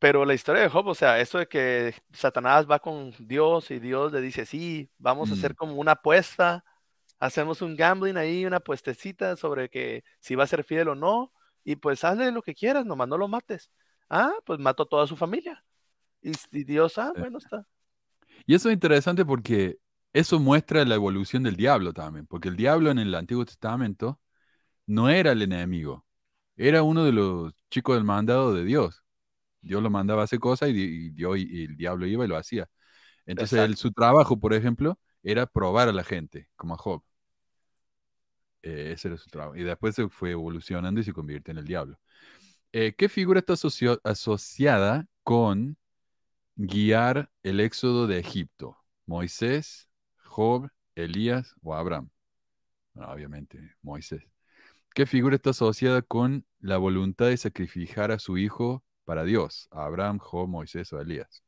Pero 0.00 0.24
la 0.24 0.34
historia 0.34 0.62
de 0.62 0.68
Job, 0.70 0.88
o 0.88 0.94
sea, 0.96 1.20
eso 1.20 1.38
de 1.38 1.48
que 1.48 1.94
Satanás 2.12 2.66
va 2.70 2.80
con 2.80 3.12
Dios 3.20 3.70
y 3.70 3.80
Dios 3.80 4.12
le 4.12 4.20
dice, 4.20 4.46
sí, 4.46 4.90
vamos 4.98 5.30
a 5.30 5.34
hacer 5.34 5.52
Mm. 5.52 5.56
como 5.56 5.74
una 5.76 5.92
apuesta, 5.92 6.64
hacemos 7.20 7.62
un 7.62 7.76
gambling 7.76 8.16
ahí, 8.18 8.46
una 8.46 8.60
puestecita 8.60 9.36
sobre 9.36 9.70
que 9.70 10.04
si 10.20 10.36
va 10.36 10.44
a 10.44 10.48
ser 10.48 10.64
fiel 10.64 10.88
o 10.90 10.96
no, 10.96 11.32
y 11.64 11.76
pues 11.76 12.04
hazle 12.04 12.32
lo 12.32 12.42
que 12.42 12.54
quieras, 12.56 12.86
nomás 12.86 13.08
no 13.08 13.18
lo 13.18 13.28
mates. 13.28 13.70
Ah, 14.10 14.32
pues 14.46 14.60
mató 14.60 14.84
a 14.84 14.88
toda 14.88 15.06
su 15.08 15.16
familia. 15.16 15.64
Y, 16.22 16.32
y 16.52 16.64
Dios, 16.64 16.98
ah, 16.98 17.14
Sí. 17.14 17.20
bueno, 17.20 17.38
está. 17.38 17.66
Y 18.46 18.54
eso 18.54 18.68
es 18.68 18.74
interesante 18.74 19.24
porque 19.24 19.78
eso 20.12 20.38
muestra 20.40 20.84
la 20.84 20.94
evolución 20.94 21.42
del 21.42 21.56
diablo 21.56 21.92
también, 21.92 22.26
porque 22.26 22.48
el 22.48 22.56
diablo 22.56 22.90
en 22.90 22.98
el 22.98 23.14
Antiguo 23.14 23.44
Testamento 23.44 24.20
no 24.86 25.08
era 25.10 25.32
el 25.32 25.42
enemigo, 25.42 26.06
era 26.56 26.82
uno 26.82 27.04
de 27.04 27.12
los 27.12 27.54
chicos 27.70 27.96
del 27.96 28.04
mandado 28.04 28.54
de 28.54 28.64
Dios. 28.64 29.02
Dios 29.62 29.82
lo 29.82 29.90
mandaba 29.90 30.22
a 30.22 30.24
hacer 30.26 30.40
cosas 30.40 30.70
y, 30.70 30.74
y 30.74 31.10
Dios 31.10 31.38
y, 31.38 31.48
y 31.62 31.64
el 31.66 31.76
diablo 31.76 32.06
iba 32.06 32.24
y 32.24 32.28
lo 32.28 32.36
hacía. 32.36 32.68
Entonces 33.26 33.60
él- 33.60 33.76
su 33.76 33.92
trabajo, 33.92 34.38
por 34.40 34.54
ejemplo, 34.54 34.98
era 35.22 35.46
probar 35.46 35.88
a 35.88 35.92
la 35.92 36.04
gente, 36.04 36.48
como 36.56 36.74
a 36.74 36.78
Job. 36.78 37.02
Eh, 38.62 38.92
ese 38.92 39.08
era 39.08 39.16
su 39.16 39.28
trabajo. 39.30 39.56
Y 39.56 39.62
después 39.62 39.94
se 39.94 40.08
fue 40.08 40.32
evolucionando 40.32 41.00
y 41.00 41.04
se 41.04 41.12
convierte 41.12 41.50
en 41.52 41.58
el 41.58 41.64
diablo. 41.64 41.98
Eh, 42.72 42.94
¿Qué 42.96 43.08
figura 43.08 43.40
está 43.40 43.54
asocio- 43.54 44.00
asociada 44.04 45.06
con 45.24 45.78
guiar 46.56 47.30
el 47.42 47.60
éxodo 47.60 48.06
de 48.06 48.18
Egipto? 48.20 48.78
¿Moisés, 49.06 49.90
Job, 50.24 50.70
Elías 50.96 51.54
o 51.62 51.74
Abraham? 51.74 52.10
Bueno, 52.94 53.12
obviamente, 53.12 53.76
Moisés. 53.82 54.22
¿Qué 54.98 55.06
figura 55.06 55.36
está 55.36 55.50
asociada 55.50 56.02
con 56.02 56.44
la 56.58 56.76
voluntad 56.76 57.26
de 57.26 57.36
sacrificar 57.36 58.10
a 58.10 58.18
su 58.18 58.36
hijo 58.36 58.82
para 59.04 59.22
Dios? 59.22 59.68
¿Abraham, 59.70 60.18
Job, 60.18 60.48
Moisés 60.48 60.92
o 60.92 61.00
Elías? 61.00 61.44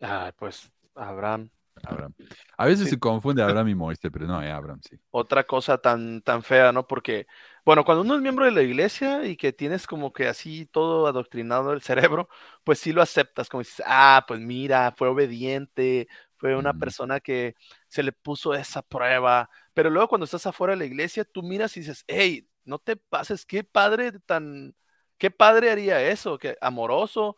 Ah, 0.00 0.32
pues 0.36 0.72
Abraham. 0.96 1.50
Abraham. 1.84 2.14
A 2.56 2.66
veces 2.66 2.84
Sí. 2.86 2.90
se 2.90 2.98
confunde 2.98 3.42
Abraham 3.42 3.68
y 3.68 3.74
Moisés, 3.76 4.10
pero 4.12 4.26
no, 4.26 4.42
es 4.42 4.50
Abraham, 4.50 4.80
sí. 4.82 4.98
otra 5.10 5.44
cosa 5.44 5.78
tan, 5.78 6.22
tan 6.22 6.42
fea, 6.42 6.72
¿no? 6.72 6.86
Porque, 6.86 7.26
bueno, 7.64 7.84
cuando 7.84 8.02
uno 8.02 8.14
es 8.16 8.20
miembro 8.22 8.44
de 8.44 8.50
la 8.52 8.62
iglesia 8.62 9.24
y 9.26 9.36
que 9.36 9.52
tienes 9.52 9.86
como 9.86 10.12
que 10.12 10.28
así 10.28 10.66
todo 10.66 11.06
adoctrinado 11.06 11.72
el 11.72 11.82
cerebro, 11.82 12.28
pues 12.64 12.78
sí 12.78 12.92
lo 12.92 13.02
aceptas, 13.02 13.48
como 13.48 13.62
dices, 13.62 13.82
ah, 13.86 14.24
pues 14.28 14.40
mira, 14.40 14.94
fue 14.96 15.08
obediente, 15.08 16.08
fue 16.36 16.56
una 16.56 16.74
persona 16.74 17.20
que 17.20 17.54
se 17.88 18.02
le 18.02 18.12
puso 18.12 18.54
esa 18.54 18.82
prueba, 18.82 19.50
pero 19.78 19.90
luego 19.90 20.08
cuando 20.08 20.24
estás 20.24 20.44
afuera 20.44 20.72
de 20.72 20.78
la 20.80 20.86
iglesia, 20.86 21.24
tú 21.24 21.40
miras 21.40 21.76
y 21.76 21.80
dices, 21.80 22.02
hey, 22.08 22.48
no 22.64 22.80
te 22.80 22.96
pases, 22.96 23.46
qué 23.46 23.62
padre 23.62 24.10
tan, 24.26 24.74
qué 25.18 25.30
padre 25.30 25.70
haría 25.70 26.02
eso, 26.02 26.36
qué 26.36 26.58
amoroso, 26.60 27.36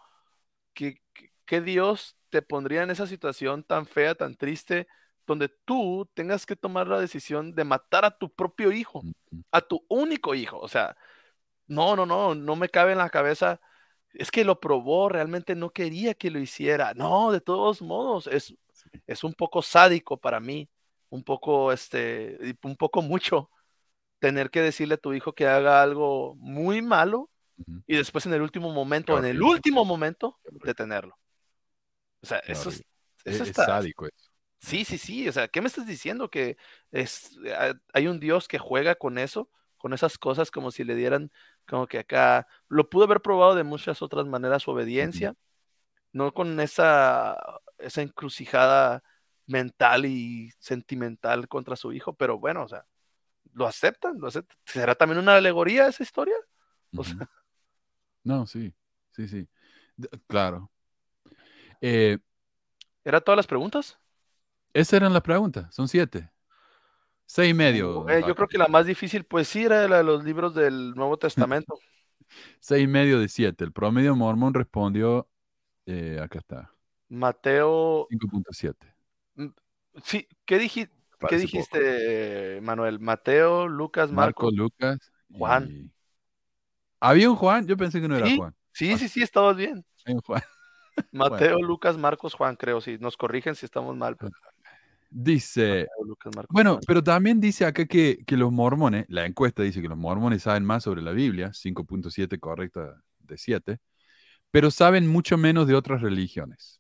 que- 0.74 1.03
que 1.47 1.61
Dios 1.61 2.16
te 2.30 2.43
pondría 2.43 2.82
en 2.82 2.91
esa 2.91 3.07
situación 3.07 3.62
tan 3.64 3.86
fea, 3.86 4.14
tan 4.14 4.36
triste, 4.36 4.88
donde 5.26 5.51
tú 5.66 6.11
tengas 6.14 6.47
que 6.47 6.57
tomar 6.57 6.88
la 6.88 6.99
decisión 6.99 7.55
de 7.55 7.64
matar 7.64 8.07
a 8.07 8.16
tu 8.18 8.32
propio 8.32 8.72
hijo, 8.72 9.03
a 9.51 9.61
tu 9.61 9.84
único 9.91 10.34
hijo. 10.34 10.59
O 10.61 10.68
sea, 10.68 10.97
no, 11.66 11.97
no, 11.97 12.07
no, 12.07 12.34
no 12.34 12.57
me 12.57 12.70
cabe 12.70 12.93
en 12.93 12.99
la 12.99 13.11
cabeza. 13.11 13.61
Es 14.14 14.30
que 14.30 14.45
lo 14.45 14.61
probó, 14.61 15.09
realmente 15.11 15.55
no 15.55 15.70
quería 15.70 16.14
que 16.14 16.30
lo 16.30 16.41
hiciera. 16.41 16.95
No, 16.95 17.32
de 17.32 17.41
todos 17.43 17.82
modos, 17.82 18.26
es, 18.28 18.55
es 19.07 19.24
un 19.24 19.34
poco 19.34 19.62
sádico 19.62 20.16
para 20.18 20.41
mí, 20.41 20.68
un 21.11 21.22
poco, 21.24 21.72
este, 21.72 22.56
un 22.62 22.76
poco 22.76 23.02
mucho 23.02 23.50
tener 24.18 24.50
que 24.50 24.62
decirle 24.62 24.94
a 24.94 24.98
tu 24.98 25.12
hijo 25.12 25.34
que 25.34 25.46
haga 25.46 25.82
algo 25.82 26.34
muy 26.36 26.82
malo 26.82 27.30
y 27.86 27.96
después 27.96 28.26
en 28.26 28.32
el 28.34 28.42
último 28.42 28.72
momento, 28.72 29.18
en 29.18 29.24
el 29.26 29.42
último 29.42 29.84
momento, 29.84 30.38
detenerlo. 30.64 31.18
O 32.22 32.26
sea, 32.26 32.40
Qué 32.40 32.52
eso 32.52 32.68
es, 32.70 32.76
horrible. 32.76 32.86
eso 33.24 33.42
Es, 33.42 33.48
es 33.48 33.48
está, 33.48 33.66
sádico 33.66 34.06
eso. 34.06 34.30
Sí, 34.58 34.84
sí, 34.84 34.98
sí. 34.98 35.28
O 35.28 35.32
sea, 35.32 35.48
¿qué 35.48 35.61
me 35.61 35.68
estás 35.68 35.86
diciendo? 35.86 36.30
Que 36.30 36.56
es, 36.90 37.38
hay 37.92 38.06
un 38.06 38.20
Dios 38.20 38.46
que 38.46 38.58
juega 38.58 38.94
con 38.94 39.18
eso, 39.18 39.50
con 39.78 39.92
esas 39.94 40.18
cosas, 40.18 40.50
como 40.50 40.70
si 40.70 40.84
le 40.84 40.94
dieran, 40.94 41.32
como 41.66 41.86
que 41.86 41.98
acá, 41.98 42.46
lo 42.68 42.88
pudo 42.90 43.04
haber 43.04 43.22
probado 43.22 43.54
de 43.54 43.64
muchas 43.64 44.02
otras 44.02 44.26
maneras 44.26 44.62
su 44.62 44.70
obediencia, 44.70 45.34
no 46.12 46.34
con 46.34 46.61
esa, 46.61 47.38
esa 47.78 48.02
encrucijada 48.02 49.02
mental 49.51 50.07
y 50.07 50.51
sentimental 50.59 51.48
contra 51.48 51.76
su 51.76 51.92
hijo, 51.92 52.14
pero 52.14 52.38
bueno, 52.38 52.64
o 52.64 52.68
sea, 52.68 52.84
lo 53.53 53.66
aceptan, 53.66 54.18
lo 54.20 54.28
aceptan. 54.28 54.57
¿Será 54.64 54.94
también 54.94 55.18
una 55.18 55.36
alegoría 55.36 55.88
esa 55.88 56.03
historia? 56.03 56.34
O 56.96 57.05
sea, 57.05 57.14
Ujú. 57.16 57.26
No, 58.24 58.46
sí, 58.46 58.72
sí, 59.12 59.28
sí. 59.28 59.48
D- 59.96 60.09
Claro. 60.26 60.70
Eh, 61.80 62.18
¿Era 63.05 63.20
todas 63.20 63.36
las 63.36 63.46
preguntas? 63.46 63.98
esas 64.72 64.94
eran 64.94 65.12
las 65.12 65.22
preguntas, 65.22 65.74
son 65.74 65.88
siete. 65.88 66.30
Seis 67.26 67.51
y 67.51 67.55
medio. 67.55 68.09
Eh, 68.09 68.22
yo 68.26 68.34
creo 68.34 68.48
que 68.48 68.59
la 68.59 68.66
más 68.68 68.86
difícil, 68.86 69.24
pues 69.24 69.46
sí, 69.48 69.64
era 69.64 69.86
la 69.88 69.98
de 69.98 70.05
los 70.05 70.24
libros 70.24 70.55
del 70.55 70.94
Nuevo 70.94 71.16
Testamento. 71.18 71.78
Seis 72.61 72.84
y 72.84 72.86
medio 72.86 73.20
de 73.20 73.28
siete. 73.28 73.64
El 73.64 73.72
promedio 73.72 74.14
mormón 74.16 74.55
respondió, 74.55 75.28
eh, 75.86 76.18
acá 76.22 76.38
está, 76.38 76.72
Mateo 77.09 78.07
5.7. 78.11 78.89
Sí, 80.05 80.26
¿qué, 80.45 80.59
dijiste, 80.59 82.61
Manuel? 82.62 83.01
Mateo, 83.01 83.68
Lucas, 83.68 84.11
Marco, 84.11 84.47
Marcos. 84.47 84.55
Lucas. 84.55 85.12
Juan. 85.32 85.68
y- 85.70 85.91
¿Había 87.01 87.30
un 87.30 87.36
Juan? 87.36 87.66
Yo 87.66 87.76
pensé 87.76 88.01
que 88.01 88.09
no 88.09 88.16
era 88.16 88.26
Sí, 88.26 88.36
Juan. 88.36 88.55
Sí, 88.72 88.99
sí, 88.99 89.09
sí, 89.09 89.22
estabas 89.22 89.57
bien. 89.57 89.84
Juan. 90.24 90.43
Mateo, 91.12 91.61
Lucas, 91.61 91.97
Marcos, 91.97 92.34
Juan, 92.34 92.57
creo. 92.57 92.80
Si 92.80 92.99
nos 92.99 93.16
corrigen 93.16 93.55
si 93.55 93.66
estamos 93.66 93.97
mal. 93.97 94.16
Dice, 95.11 95.88
Mateo, 95.88 96.07
Lucas, 96.07 96.36
Marcos, 96.36 96.55
bueno, 96.55 96.70
Juan. 96.72 96.82
pero 96.86 97.03
también 97.03 97.41
dice 97.41 97.64
acá 97.64 97.86
que, 97.86 98.22
que 98.24 98.36
los 98.36 98.53
mormones, 98.53 99.07
la 99.09 99.26
encuesta 99.26 99.62
dice 99.62 99.82
que 99.82 99.88
los 99.88 99.99
mormones 99.99 100.43
saben 100.43 100.64
más 100.64 100.84
sobre 100.84 101.03
la 101.03 101.12
Biblia, 101.12 101.53
5.7 101.53 102.38
correcta 102.38 103.03
de 103.18 103.38
7, 103.38 103.78
pero 104.51 104.70
saben 104.70 105.09
mucho 105.09 105.36
menos 105.36 105.66
de 105.66 105.74
otras 105.74 106.01
religiones. 106.01 106.80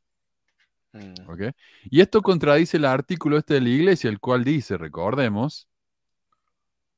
Mm, 0.92 1.28
¿ok? 1.28 1.54
Y 1.84 2.00
esto 2.00 2.22
contradice 2.22 2.76
el 2.76 2.84
artículo 2.84 3.38
este 3.38 3.54
de 3.54 3.60
la 3.60 3.68
iglesia, 3.68 4.10
el 4.10 4.20
cual 4.20 4.44
dice, 4.44 4.76
recordemos, 4.76 5.68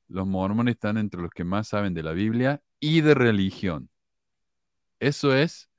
los 0.07 0.27
mormones 0.27 0.75
están 0.75 0.97
entre 0.97 1.21
los 1.21 1.31
que 1.31 1.43
más 1.43 1.67
saben 1.67 1.93
de 1.93 2.03
la 2.03 2.11
Biblia 2.11 2.61
y 2.79 3.01
de 3.01 3.13
religión. 3.13 3.89
Eso 4.99 5.35
es, 5.35 5.69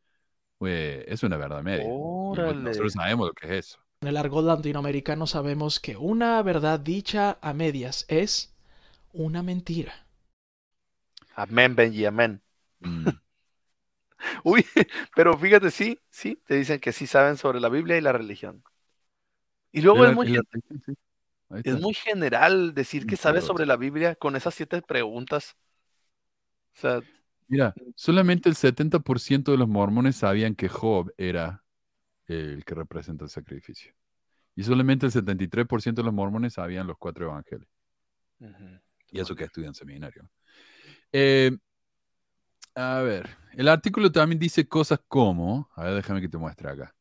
pues, 0.59 1.05
es 1.07 1.23
una 1.23 1.37
verdad 1.37 1.63
media. 1.63 1.87
Nosotros 1.89 2.93
sabemos 2.93 3.29
lo 3.29 3.33
que 3.33 3.47
es 3.47 3.67
eso. 3.67 3.79
En 4.01 4.09
el 4.09 4.17
argot 4.17 4.45
latinoamericano 4.45 5.27
sabemos 5.27 5.81
que 5.81 5.97
una 5.97 6.43
verdad 6.43 6.79
dicha 6.79 7.39
a 7.41 7.55
medias 7.55 8.05
es 8.09 8.55
una 9.13 9.43
mentira. 9.43 10.07
Amén, 11.35 11.75
Benji, 11.75 12.05
amén. 12.05 12.43
Mm, 12.81 13.09
Uy, 14.45 14.67
pero 15.15 15.37
fíjate, 15.39 15.71
sí, 15.71 16.01
sí, 16.11 16.41
te 16.47 16.55
dicen 16.57 16.81
que 16.81 16.93
sí 16.93 17.07
saben 17.07 17.37
sobre 17.37 17.61
la 17.61 17.69
Biblia 17.69 17.97
y 17.97 18.01
la 18.01 18.13
religión. 18.13 18.63
Y 19.73 19.83
luego 19.83 20.05
es 20.07 20.13
muy, 20.13 20.27
gen- 20.27 20.45
sí, 21.63 21.63
es 21.65 21.77
muy 21.79 21.95
general 21.95 22.75
decir 22.75 23.07
que 23.07 23.17
sabes 23.17 23.45
sobre 23.45 23.67
la 23.67 23.77
Biblia 23.77 24.15
con 24.17 24.37
esas 24.37 24.55
siete 24.55 24.83
preguntas. 24.83 25.57
O 26.77 26.81
sea, 26.81 27.03
Mira, 27.49 27.77
solamente 27.95 28.49
el 28.49 28.57
70% 28.57 29.53
de 29.53 29.59
los 29.59 29.69
mormones 29.69 30.17
sabían 30.17 30.55
que 30.55 30.69
Job 30.69 31.13
era 31.17 31.63
el 32.27 32.65
que 32.65 32.75
representa 32.77 33.25
el 33.25 33.31
sacrificio. 33.31 33.95
Y 34.57 34.65
solamente 34.65 35.07
el 35.07 35.13
73% 35.13 36.03
de 36.03 36.07
los 36.07 36.15
mormones 36.15 36.55
sabían 36.55 36.87
los 36.89 36.99
cuatro 36.99 37.27
evangelios. 37.27 37.71
Y 39.11 39.21
eso 39.21 39.37
que 39.37 39.45
estudian 39.45 39.75
seminario. 39.75 40.29
Eh, 41.13 41.53
a 42.75 43.01
ver, 43.03 43.31
el 43.53 43.69
artículo 43.69 44.11
también 44.13 44.39
dice 44.39 44.67
cosas 44.69 45.01
como, 45.09 45.71
a 45.75 45.85
ver, 45.85 45.95
déjame 45.95 46.21
que 46.21 46.29
te 46.29 46.39
muestre 46.39 46.69
acá. 46.71 46.95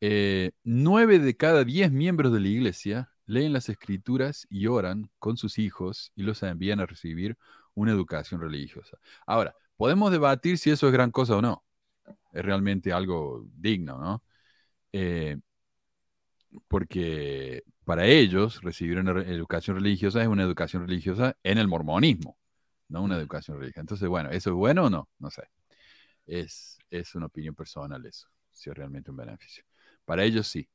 eh, 0.00 0.52
nueve 0.64 1.18
de 1.20 1.36
cada 1.36 1.64
diez 1.64 1.92
miembros 1.92 2.32
de 2.32 2.40
la 2.40 2.48
iglesia 2.48 3.10
leen 3.26 3.52
las 3.54 3.68
escrituras 3.70 4.46
y 4.50 4.66
oran 4.68 5.10
con 5.18 5.36
sus 5.38 5.58
hijos 5.58 6.12
y 6.16 6.24
los 6.24 6.42
envían 6.44 6.80
a 6.80 6.86
recibir 6.86 7.38
una 7.74 7.92
educación 7.92 8.40
religiosa. 8.40 8.98
Ahora, 9.26 9.54
podemos 9.76 10.12
debatir 10.12 10.58
si 10.58 10.70
eso 10.70 10.86
es 10.88 10.92
gran 10.92 11.10
cosa 11.12 11.36
o 11.36 11.42
no. 11.42 11.64
Es 12.32 12.44
realmente 12.44 12.92
algo 12.92 13.46
digno, 13.56 13.98
¿no? 14.00 14.24
Eh, 14.92 15.38
porque 16.68 17.62
para 17.84 18.06
ellos 18.06 18.62
recibir 18.62 18.98
una 18.98 19.12
educación 19.22 19.76
religiosa 19.76 20.22
es 20.22 20.28
una 20.28 20.42
educación 20.42 20.86
religiosa 20.86 21.36
en 21.42 21.58
el 21.58 21.68
mormonismo, 21.68 22.38
no 22.88 23.02
una 23.02 23.16
educación 23.16 23.58
religiosa. 23.58 23.80
Entonces, 23.80 24.08
bueno, 24.08 24.30
¿eso 24.30 24.50
es 24.50 24.56
bueno 24.56 24.86
o 24.86 24.90
no? 24.90 25.08
No 25.18 25.30
sé. 25.30 25.44
Es, 26.26 26.78
es 26.90 27.14
una 27.14 27.26
opinión 27.26 27.54
personal 27.54 28.04
eso, 28.06 28.28
si 28.52 28.70
es 28.70 28.76
realmente 28.76 29.10
un 29.10 29.16
beneficio. 29.18 29.64
Para 30.04 30.24
ellos 30.24 30.48
sí. 30.48 30.68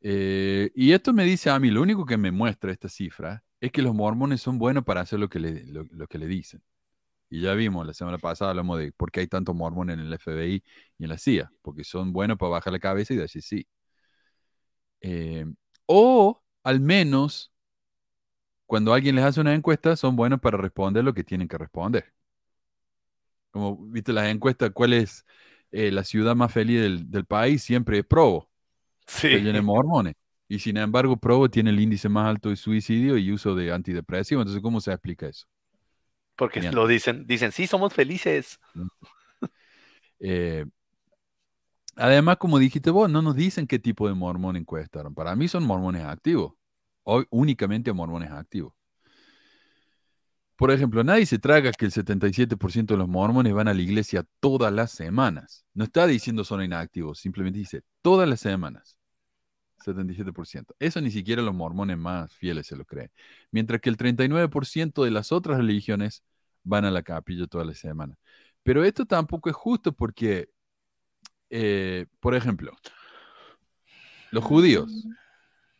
Eh, 0.00 0.70
y 0.74 0.92
esto 0.92 1.12
me 1.12 1.24
dice 1.24 1.50
a 1.50 1.58
mí, 1.58 1.70
lo 1.70 1.82
único 1.82 2.06
que 2.06 2.16
me 2.16 2.30
muestra 2.30 2.72
esta 2.72 2.88
cifra 2.88 3.42
es 3.60 3.72
que 3.72 3.82
los 3.82 3.94
mormones 3.94 4.40
son 4.40 4.58
buenos 4.58 4.84
para 4.84 5.00
hacer 5.00 5.18
lo 5.18 5.28
que 5.28 5.40
le, 5.40 5.64
lo, 5.66 6.06
que 6.06 6.18
le 6.18 6.26
dicen. 6.26 6.62
Y 7.30 7.42
ya 7.42 7.54
vimos, 7.54 7.86
la 7.86 7.94
semana 7.94 8.18
pasada 8.18 8.50
hablamos 8.52 8.78
de 8.78 8.92
por 8.92 9.10
qué 9.12 9.20
hay 9.20 9.28
tantos 9.28 9.54
mormones 9.54 9.94
en 9.94 10.00
el 10.00 10.12
FBI 10.14 10.62
y 10.98 11.04
en 11.04 11.10
la 11.10 11.18
CIA, 11.18 11.52
porque 11.62 11.84
son 11.84 12.12
buenos 12.12 12.38
para 12.38 12.50
bajar 12.50 12.72
la 12.72 12.78
cabeza 12.80 13.14
y 13.14 13.16
decir 13.18 13.42
sí. 13.42 13.66
Eh, 15.00 15.46
o 15.86 16.42
al 16.64 16.80
menos, 16.80 17.52
cuando 18.66 18.94
alguien 18.94 19.16
les 19.16 19.24
hace 19.24 19.40
una 19.40 19.54
encuesta, 19.54 19.96
son 19.96 20.16
buenos 20.16 20.40
para 20.40 20.58
responder 20.58 21.04
lo 21.04 21.14
que 21.14 21.24
tienen 21.24 21.48
que 21.48 21.58
responder. 21.58 22.12
Como 23.50 23.76
viste 23.78 24.12
las 24.12 24.28
encuestas, 24.28 24.70
¿cuál 24.72 24.92
es 24.92 25.24
eh, 25.72 25.90
la 25.90 26.04
ciudad 26.04 26.36
más 26.36 26.52
feliz 26.52 26.80
del, 26.80 27.10
del 27.10 27.24
país? 27.26 27.62
Siempre 27.62 27.98
es 28.00 28.04
Provo, 28.06 28.50
Sí. 29.06 29.28
que 29.28 29.40
llena 29.40 29.54
de 29.58 29.62
mormones. 29.62 30.14
Y 30.48 30.60
sin 30.60 30.76
embargo, 30.78 31.18
Provo 31.18 31.50
tiene 31.50 31.70
el 31.70 31.80
índice 31.80 32.08
más 32.08 32.28
alto 32.28 32.50
de 32.50 32.56
suicidio 32.56 33.18
y 33.18 33.32
uso 33.32 33.54
de 33.54 33.72
antidepresivos. 33.72 34.42
Entonces, 34.42 34.62
¿cómo 34.62 34.80
se 34.80 34.92
explica 34.92 35.28
eso? 35.28 35.46
Porque 36.36 36.60
Bien. 36.60 36.72
lo 36.72 36.86
dicen, 36.86 37.26
dicen, 37.26 37.52
sí, 37.52 37.66
somos 37.66 37.92
felices. 37.94 38.58
Eh, 40.20 40.64
además, 41.96 42.38
como 42.38 42.58
dijiste 42.58 42.90
vos, 42.90 43.10
no 43.10 43.20
nos 43.22 43.36
dicen 43.36 43.66
qué 43.66 43.78
tipo 43.78 44.08
de 44.08 44.14
mormón 44.14 44.56
encuestaron. 44.56 45.14
Para 45.14 45.36
mí 45.36 45.48
son 45.48 45.64
mormones 45.64 46.04
activos. 46.04 46.54
Hoy 47.08 47.24
únicamente 47.30 47.92
mormones 47.92 48.32
activos. 48.32 48.74
Por 50.56 50.70
ejemplo, 50.70 51.04
nadie 51.04 51.26
se 51.26 51.38
traga 51.38 51.70
que 51.70 51.84
el 51.84 51.92
77% 51.92 52.94
de 52.94 52.96
los 52.96 53.08
mormones 53.08 53.52
van 53.52 53.68
a 53.68 53.74
la 53.74 53.82
iglesia 53.82 54.26
todas 54.40 54.72
las 54.72 54.90
semanas. 54.90 55.64
No 55.72 55.84
está 55.84 56.06
diciendo 56.06 56.44
son 56.44 56.62
inactivos, 56.64 57.20
simplemente 57.20 57.60
dice 57.60 57.82
todas 58.02 58.28
las 58.28 58.40
semanas. 58.40 58.96
77%. 59.84 60.74
Eso 60.80 61.00
ni 61.00 61.10
siquiera 61.10 61.42
los 61.42 61.54
mormones 61.54 61.96
más 61.96 62.34
fieles 62.34 62.66
se 62.66 62.76
lo 62.76 62.84
creen. 62.84 63.10
Mientras 63.52 63.80
que 63.80 63.90
el 63.90 63.96
39% 63.96 65.04
de 65.04 65.10
las 65.10 65.30
otras 65.30 65.58
religiones 65.58 66.24
van 66.64 66.86
a 66.86 66.90
la 66.90 67.02
capilla 67.02 67.46
todas 67.46 67.66
las 67.66 67.78
semanas. 67.78 68.18
Pero 68.62 68.82
esto 68.82 69.06
tampoco 69.06 69.48
es 69.48 69.54
justo 69.54 69.92
porque, 69.92 70.48
eh, 71.50 72.06
por 72.18 72.34
ejemplo, 72.34 72.72
los 74.32 74.42
judíos, 74.42 75.06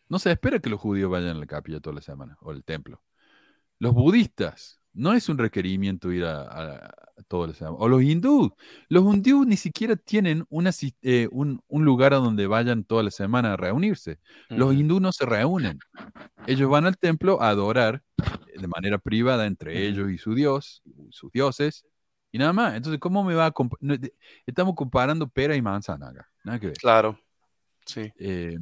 no 0.09 0.19
se 0.19 0.31
espera 0.31 0.59
que 0.59 0.71
los 0.71 0.81
judíos 0.81 1.11
vayan 1.11 1.37
a 1.37 1.41
la 1.41 1.47
capilla 1.47 1.81
todas 1.81 1.95
las 1.97 2.05
semanas 2.05 2.37
o 2.41 2.51
al 2.51 2.65
templo. 2.65 3.03
Los 3.79 3.93
budistas, 3.95 4.81
no 4.95 5.13
es 5.13 5.29
un 5.29 5.37
requerimiento 5.37 6.11
ir 6.11 6.25
a, 6.25 6.41
a, 6.43 6.75
a 6.87 7.23
todas 7.29 7.49
las 7.51 7.59
semanas. 7.59 7.79
O 7.81 7.89
los 7.89 8.03
hindúes, 8.03 8.53
los 8.89 9.05
hindúes 9.15 9.47
ni 9.47 9.57
siquiera 9.59 9.97
tienen 9.97 10.47
una, 10.49 10.71
eh, 11.03 11.29
un, 11.31 11.61
un 11.69 11.85
lugar 11.85 12.15
a 12.15 12.17
donde 12.17 12.47
vayan 12.47 12.85
toda 12.85 13.03
la 13.03 13.11
semana 13.11 13.53
a 13.53 13.57
reunirse. 13.59 14.19
Los 14.49 14.75
hindúes 14.75 15.03
no 15.03 15.13
se 15.13 15.27
reúnen. 15.27 15.79
Ellos 16.47 16.71
van 16.71 16.87
al 16.87 16.97
templo 16.97 17.43
a 17.43 17.51
adorar 17.51 18.03
eh, 18.23 18.59
de 18.61 18.69
manera 18.69 18.97
privada 18.97 19.45
entre 19.47 19.87
ellos 19.87 20.11
y 20.11 20.17
su 20.17 20.35
dios, 20.35 20.83
sus 21.11 21.31
dioses, 21.33 21.85
y 22.33 22.39
nada 22.39 22.55
más. 22.55 22.75
Entonces, 22.75 22.99
¿cómo 22.99 23.23
me 23.23 23.35
va 23.35 23.47
a 23.47 23.53
comp- 23.53 23.77
no, 23.81 23.95
Estamos 24.47 24.75
comparando 24.75 25.29
pera 25.29 25.55
y 25.57 25.61
manzana 25.61 26.09
acá. 26.09 26.31
Nada 26.43 26.59
que 26.59 26.69
ver. 26.69 26.77
Claro. 26.79 27.19
Sí. 27.85 28.11
Eh, 28.19 28.59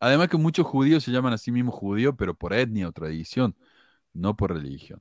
además 0.00 0.28
que 0.28 0.36
muchos 0.36 0.66
judíos 0.66 1.04
se 1.04 1.10
llaman 1.12 1.32
a 1.34 1.38
sí 1.38 1.52
mismos 1.52 1.74
judíos, 1.74 2.14
pero 2.18 2.34
por 2.34 2.52
etnia 2.52 2.88
o 2.88 2.92
tradición, 2.92 3.56
no 4.14 4.36
por 4.36 4.52
religión. 4.54 5.00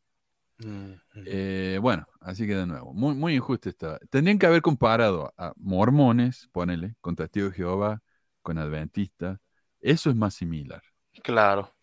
Mm, 0.60 0.94
Eh, 1.26 1.80
bueno, 1.82 2.08
así 2.20 2.46
que 2.48 2.56
de 2.56 2.66
nuevo, 2.66 2.94
muy, 2.94 3.16
muy 3.16 3.36
injusto 3.36 3.70
está. 3.70 4.00
Tendrían 4.10 4.40
que 4.40 4.46
haber 4.46 4.62
comparado 4.62 5.34
a 5.38 5.54
mormones, 5.58 6.50
ponele, 6.52 6.96
con 7.02 7.16
testigos 7.16 7.52
de 7.52 7.58
Jehová, 7.58 8.02
con 8.42 8.58
adventistas. 8.58 9.40
Eso 9.82 10.10
es 10.10 10.16
más 10.16 10.34
similar. 10.34 10.82
Claro. 11.24 11.74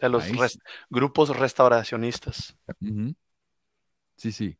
De 0.00 0.08
los 0.08 0.24
grupos 0.90 1.36
restauracionistas. 1.36 2.56
Sí, 4.16 4.32
sí. 4.32 4.58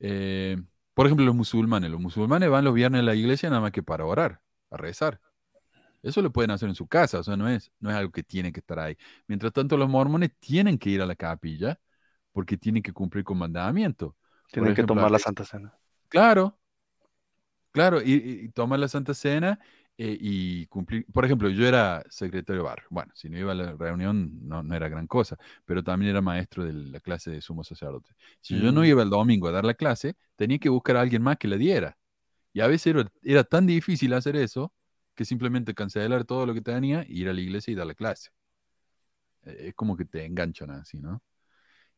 Eh, 0.00 0.56
por 0.94 1.06
ejemplo, 1.06 1.26
los 1.26 1.34
musulmanes. 1.34 1.90
Los 1.90 2.00
musulmanes 2.00 2.50
van 2.50 2.64
los 2.64 2.74
viernes 2.74 3.00
a 3.00 3.04
la 3.04 3.14
iglesia 3.14 3.50
nada 3.50 3.62
más 3.62 3.72
que 3.72 3.82
para 3.82 4.06
orar, 4.06 4.42
a 4.70 4.76
rezar. 4.76 5.20
Eso 6.06 6.22
lo 6.22 6.30
pueden 6.30 6.52
hacer 6.52 6.68
en 6.68 6.76
su 6.76 6.86
casa, 6.86 7.18
o 7.18 7.24
sea, 7.24 7.36
no 7.36 7.48
es, 7.48 7.72
no 7.80 7.90
es 7.90 7.96
algo 7.96 8.12
que 8.12 8.22
tiene 8.22 8.52
que 8.52 8.60
estar 8.60 8.78
ahí. 8.78 8.96
Mientras 9.26 9.52
tanto, 9.52 9.76
los 9.76 9.88
mormones 9.88 10.30
tienen 10.38 10.78
que 10.78 10.90
ir 10.90 11.02
a 11.02 11.06
la 11.06 11.16
capilla 11.16 11.80
porque 12.30 12.56
tienen 12.56 12.80
que 12.80 12.92
cumplir 12.92 13.24
con 13.24 13.38
mandamiento. 13.38 14.14
Tienen 14.52 14.72
que 14.72 14.84
tomar 14.84 15.10
la 15.10 15.18
Santa 15.18 15.44
Cena. 15.44 15.74
Claro, 16.08 16.56
claro, 17.72 18.00
y, 18.00 18.50
tomar 18.50 18.78
la 18.78 18.86
Santa 18.86 19.14
Cena 19.14 19.58
eh, 19.98 20.16
y 20.20 20.66
cumplir. 20.66 21.04
Por 21.12 21.24
ejemplo, 21.24 21.48
yo 21.48 21.66
era 21.66 22.04
secretario 22.08 22.62
de 22.62 22.68
barrio. 22.68 22.86
Bueno, 22.88 23.10
si 23.16 23.28
no 23.28 23.36
iba 23.36 23.50
a 23.50 23.56
la 23.56 23.72
reunión 23.72 24.46
no, 24.46 24.62
no 24.62 24.76
era 24.76 24.88
gran 24.88 25.08
cosa, 25.08 25.36
pero 25.64 25.82
también 25.82 26.10
era 26.12 26.20
maestro 26.20 26.64
de 26.64 26.72
la 26.72 27.00
clase 27.00 27.32
de 27.32 27.40
sumo 27.40 27.64
sacerdote. 27.64 28.14
Si 28.40 28.60
yo 28.60 28.70
no 28.70 28.82
Mm. 28.82 28.84
iba 28.84 29.02
el 29.02 29.10
domingo 29.10 29.48
a 29.48 29.50
dar 29.50 29.64
la 29.64 29.74
clase, 29.74 30.14
tenía 30.36 30.58
que 30.58 30.68
buscar 30.68 30.96
a 30.96 31.00
alguien 31.00 31.22
más 31.22 31.36
que 31.36 31.48
la 31.48 31.56
diera. 31.56 31.98
Y 32.52 32.60
a 32.60 32.68
veces 32.68 32.94
era, 32.94 33.10
era 33.22 33.42
tan 33.44 33.66
difícil 33.66 34.12
hacer 34.14 34.36
eso 34.36 34.72
que 35.16 35.26
simplemente 35.26 35.74
cancelar 35.74 36.26
todo 36.26 36.46
lo 36.46 36.54
que 36.54 36.62
tenía, 36.62 37.04
ir 37.08 37.28
a 37.30 37.34
la 37.34 37.42
iglesia 37.42 37.72
y 37.72 37.76
dar 37.76 37.88
la 37.88 37.96
clase. 37.96 38.30
Eh, 39.44 39.68
Es 39.68 39.74
como 39.74 39.96
que 39.96 40.04
te 40.04 40.24
enganchan 40.24 40.70
así, 40.70 41.00
¿no? 41.00 41.22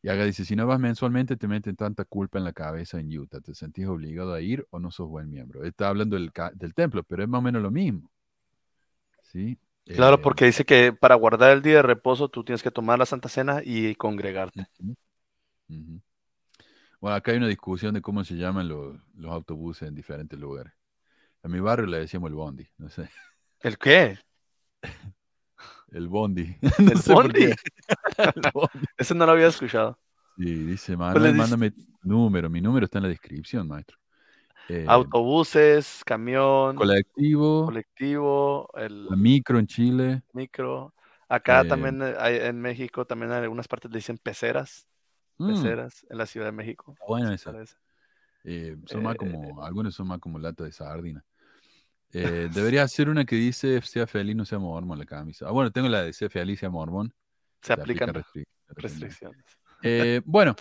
Y 0.03 0.09
Haga 0.09 0.25
dice, 0.25 0.45
si 0.45 0.55
no 0.55 0.67
vas 0.67 0.79
mensualmente 0.79 1.37
te 1.37 1.47
meten 1.47 1.75
tanta 1.75 2.05
culpa 2.05 2.39
en 2.39 2.45
la 2.45 2.53
cabeza 2.53 2.99
en 2.99 3.17
Utah, 3.17 3.41
¿te 3.41 3.55
sentís 3.55 3.87
obligado 3.87 4.33
a 4.33 4.41
ir 4.41 4.67
o 4.71 4.79
no 4.79 4.91
sos 4.91 5.09
buen 5.09 5.29
miembro? 5.29 5.63
Está 5.65 5.89
hablando 5.89 6.15
del, 6.17 6.31
del 6.55 6.73
templo, 6.75 7.03
pero 7.03 7.23
es 7.23 7.29
más 7.29 7.39
o 7.39 7.43
menos 7.43 7.61
lo 7.63 7.71
mismo. 7.71 8.11
¿Sí? 9.21 9.57
Claro, 9.91 10.19
Eh, 10.19 10.21
porque 10.21 10.45
dice 10.45 10.65
que 10.65 10.93
para 10.93 11.15
guardar 11.15 11.51
el 11.51 11.61
día 11.61 11.75
de 11.77 11.81
reposo 11.83 12.29
tú 12.29 12.43
tienes 12.43 12.63
que 12.63 12.71
tomar 12.71 12.97
la 12.99 13.05
Santa 13.05 13.29
Cena 13.29 13.61
y 13.63 13.95
congregarte. 13.95 14.67
Bueno, 17.01 17.15
acá 17.15 17.31
hay 17.31 17.37
una 17.37 17.47
discusión 17.47 17.93
de 17.93 18.01
cómo 18.01 18.23
se 18.23 18.35
llaman 18.35 18.67
los, 18.67 18.97
los 19.15 19.31
autobuses 19.31 19.87
en 19.87 19.95
diferentes 19.95 20.39
lugares. 20.39 20.73
A 21.43 21.47
mi 21.47 21.59
barrio 21.59 21.85
le 21.87 21.99
decíamos 21.99 22.29
el 22.29 22.35
bondi, 22.35 22.67
no 22.77 22.89
sé, 22.89 23.09
¿El 23.61 23.77
qué? 23.77 24.17
el 25.91 26.07
bondi. 26.07 26.55
no 26.79 26.91
¿El 26.91 26.97
sé 26.97 27.13
bondi? 27.13 27.43
El 28.17 28.51
bondi. 28.53 28.85
Ese 28.97 29.15
no 29.15 29.25
lo 29.25 29.31
había 29.33 29.47
escuchado. 29.47 29.97
Sí, 30.37 30.45
dice, 30.45 30.95
Manuel, 30.95 31.33
dices? 31.33 31.37
mándame 31.51 31.71
tu 31.71 31.83
número. 32.03 32.49
Mi 32.49 32.61
número 32.61 32.85
está 32.85 32.99
en 32.99 33.03
la 33.03 33.09
descripción, 33.09 33.67
maestro. 33.67 33.97
Eh, 34.69 34.85
Autobuses, 34.87 36.01
camión, 36.05 36.75
colectivo, 36.77 37.65
colectivo, 37.65 38.69
el 38.75 39.05
la 39.05 39.15
micro 39.15 39.59
en 39.59 39.67
Chile. 39.67 40.21
micro. 40.33 40.93
Acá 41.27 41.61
Eh, 41.61 41.69
también 41.69 42.01
hay, 42.01 42.37
en 42.37 42.59
México 42.61 43.05
también 43.05 43.31
en 43.31 43.37
algunas 43.43 43.67
partes 43.67 43.91
le 43.91 43.97
dicen 43.97 44.17
peceras, 44.17 44.87
Mm, 45.37 45.47
peceras 45.47 46.05
en 46.09 46.17
la 46.17 46.25
Ciudad 46.25 46.47
de 46.47 46.51
México. 46.51 46.95
se 47.27 47.33
esa. 47.33 47.51
Eh, 48.45 48.77
son 48.85 49.03
más 49.03 49.15
Eh, 49.15 49.17
como, 49.17 49.63
algunos 49.63 49.93
son 49.95 50.07
más 50.07 50.19
como 50.19 50.39
lata 50.39 50.63
de 50.63 50.71
sardina. 50.71 51.23
Eh, 52.13 52.49
debería 52.53 52.87
ser 52.87 53.09
una 53.09 53.25
que 53.25 53.35
dice 53.35 53.81
sea 53.81 54.07
feliz, 54.07 54.35
no 54.35 54.45
sea 54.45 54.59
mormón 54.59 54.97
la 54.99 55.05
camisa. 55.05 55.47
Ah, 55.47 55.51
bueno, 55.51 55.71
tengo 55.71 55.87
la 55.89 56.03
de 56.03 56.13
sea 56.13 56.29
feliz, 56.29 56.59
sea 56.59 56.69
mormón. 56.69 57.13
Se 57.61 57.73
aplican 57.73 58.09
restric- 58.13 58.45
restricciones. 58.69 59.43
Eh, 59.83 60.21
bueno, 60.25 60.55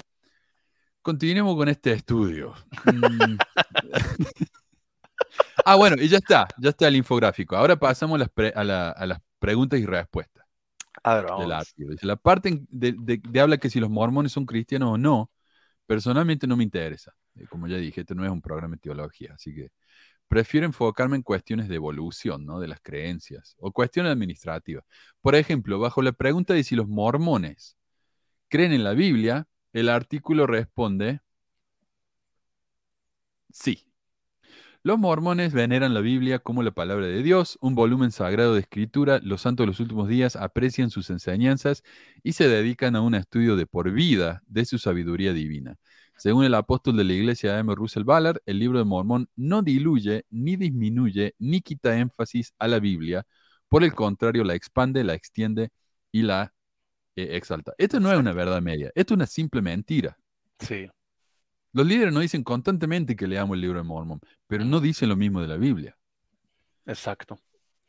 continuemos 1.03 1.57
con 1.57 1.69
este 1.69 1.93
estudio. 1.93 2.55
Mm. 2.85 3.37
ah, 5.65 5.77
bueno, 5.77 5.97
y 6.01 6.09
ya 6.09 6.19
está, 6.19 6.49
ya 6.59 6.71
está 6.71 6.89
el 6.89 6.97
infográfico. 6.97 7.57
Ahora 7.57 7.77
pasamos 7.79 8.17
a 8.17 8.19
las, 8.19 8.55
a 8.55 8.65
la- 8.65 8.91
a 8.91 9.07
las 9.07 9.21
preguntas 9.39 9.79
y 9.79 9.87
respuestas 9.87 10.45
A 11.03 11.15
ver, 11.17 11.27
vamos. 11.27 11.53
artículo. 11.53 11.91
Dice, 11.93 12.07
la 12.07 12.17
parte 12.17 12.61
de, 12.69 12.93
de- 12.99 13.21
de 13.29 13.41
habla 13.41 13.59
que 13.59 13.71
si 13.71 13.81
los 13.81 13.91
mormones 13.91 14.33
son 14.33 14.47
cristianos 14.47 14.91
o 14.95 14.99
no, 14.99 15.31
personalmente 15.87 16.47
no 16.47 16.57
me 16.57 16.65
interesa. 16.65 17.15
Eh, 17.37 17.47
Como 17.49 17.67
ya 17.69 17.77
dije, 17.77 18.01
este 18.03 18.15
no 18.15 18.25
es 18.25 18.31
un 18.31 18.43
programa 18.43 18.75
de 18.75 18.81
teología, 18.81 19.35
así 19.35 19.55
que 19.55 19.71
prefiero 20.29 20.67
enfocarme 20.67 21.17
en 21.17 21.23
cuestiones 21.23 21.69
de 21.69 21.77
evolución, 21.77 22.47
¿no? 22.47 22.61
De 22.61 22.69
las 22.69 22.81
creencias 22.81 23.57
o 23.59 23.73
cuestiones 23.73 24.13
administrativas. 24.13 24.85
Por 25.21 25.35
ejemplo, 25.35 25.79
bajo 25.79 26.03
la 26.03 26.13
pregunta 26.13 26.55
de 26.55 26.65
si 26.65 26.77
los 26.77 26.89
mormones 26.89 27.77
creen 28.49 28.73
en 28.73 28.85
la 28.85 28.93
Biblia, 28.95 29.49
el 29.73 29.89
artículo 29.89 30.47
responde 30.47 31.21
sí. 33.51 33.85
Los 34.85 34.99
mormones 34.99 35.53
veneran 35.53 35.93
la 35.93 36.01
Biblia 36.01 36.39
como 36.39 36.63
la 36.63 36.71
palabra 36.71 37.07
de 37.07 37.23
Dios, 37.23 37.59
un 37.61 37.75
volumen 37.75 38.13
sagrado 38.13 38.55
de 38.55 38.61
escritura. 38.61 39.21
Los 39.23 39.43
santos 39.43 39.65
de 39.65 39.69
los 39.69 39.81
últimos 39.81 40.09
días 40.09 40.37
aprecian 40.37 40.91
sus 40.91 41.11
enseñanzas 41.11 41.83
y 42.23 42.33
se 42.33 42.49
dedican 42.49 42.95
a 42.97 43.01
un 43.03 43.15
estudio 43.15 43.57
de 43.57 43.67
por 43.67 43.91
vida 43.91 44.43
de 44.47 44.65
su 44.65 44.79
sabiduría 44.79 45.33
divina. 45.33 45.77
Según 46.19 46.45
el 46.45 46.55
apóstol 46.55 46.97
de 46.97 47.05
la 47.05 47.13
iglesia 47.13 47.59
M. 47.61 47.73
Russell 47.77 48.03
Ballard, 48.03 48.39
el 48.45 48.59
libro 48.59 48.81
de 48.81 48.85
Mormón 48.85 49.29
no 49.37 49.63
diluye, 49.63 50.25
ni 50.31 50.57
disminuye, 50.57 51.35
ni 51.39 51.61
quita 51.61 51.97
énfasis 51.97 52.53
a 52.59 52.67
la 52.67 52.81
Biblia. 52.81 53.25
Por 53.69 53.85
el 53.85 53.95
contrario, 53.95 54.43
la 54.43 54.55
expande, 54.55 55.05
la 55.05 55.15
extiende 55.15 55.71
y 56.11 56.23
la 56.23 56.53
eh, 57.15 57.37
exalta. 57.37 57.73
Esto 57.79 58.01
no 58.01 58.13
es 58.13 58.19
una 58.19 58.33
verdad 58.33 58.61
media, 58.61 58.91
esto 58.97 59.15
es 59.15 59.17
una 59.17 59.27
simple 59.27 59.63
mentira. 59.63 60.19
Sí. 60.59 60.89
Los 61.73 61.87
líderes 61.87 62.13
nos 62.13 62.23
dicen 62.23 62.43
constantemente 62.43 63.15
que 63.15 63.29
leamos 63.29 63.55
el 63.55 63.61
libro 63.61 63.79
de 63.79 63.85
Mormón, 63.85 64.21
pero 64.49 64.65
no 64.65 64.81
dicen 64.81 65.09
lo 65.09 65.17
mismo 65.17 65.41
de 65.41 65.47
la 65.47 65.57
Biblia. 65.57 65.97
Exacto. 66.85 67.39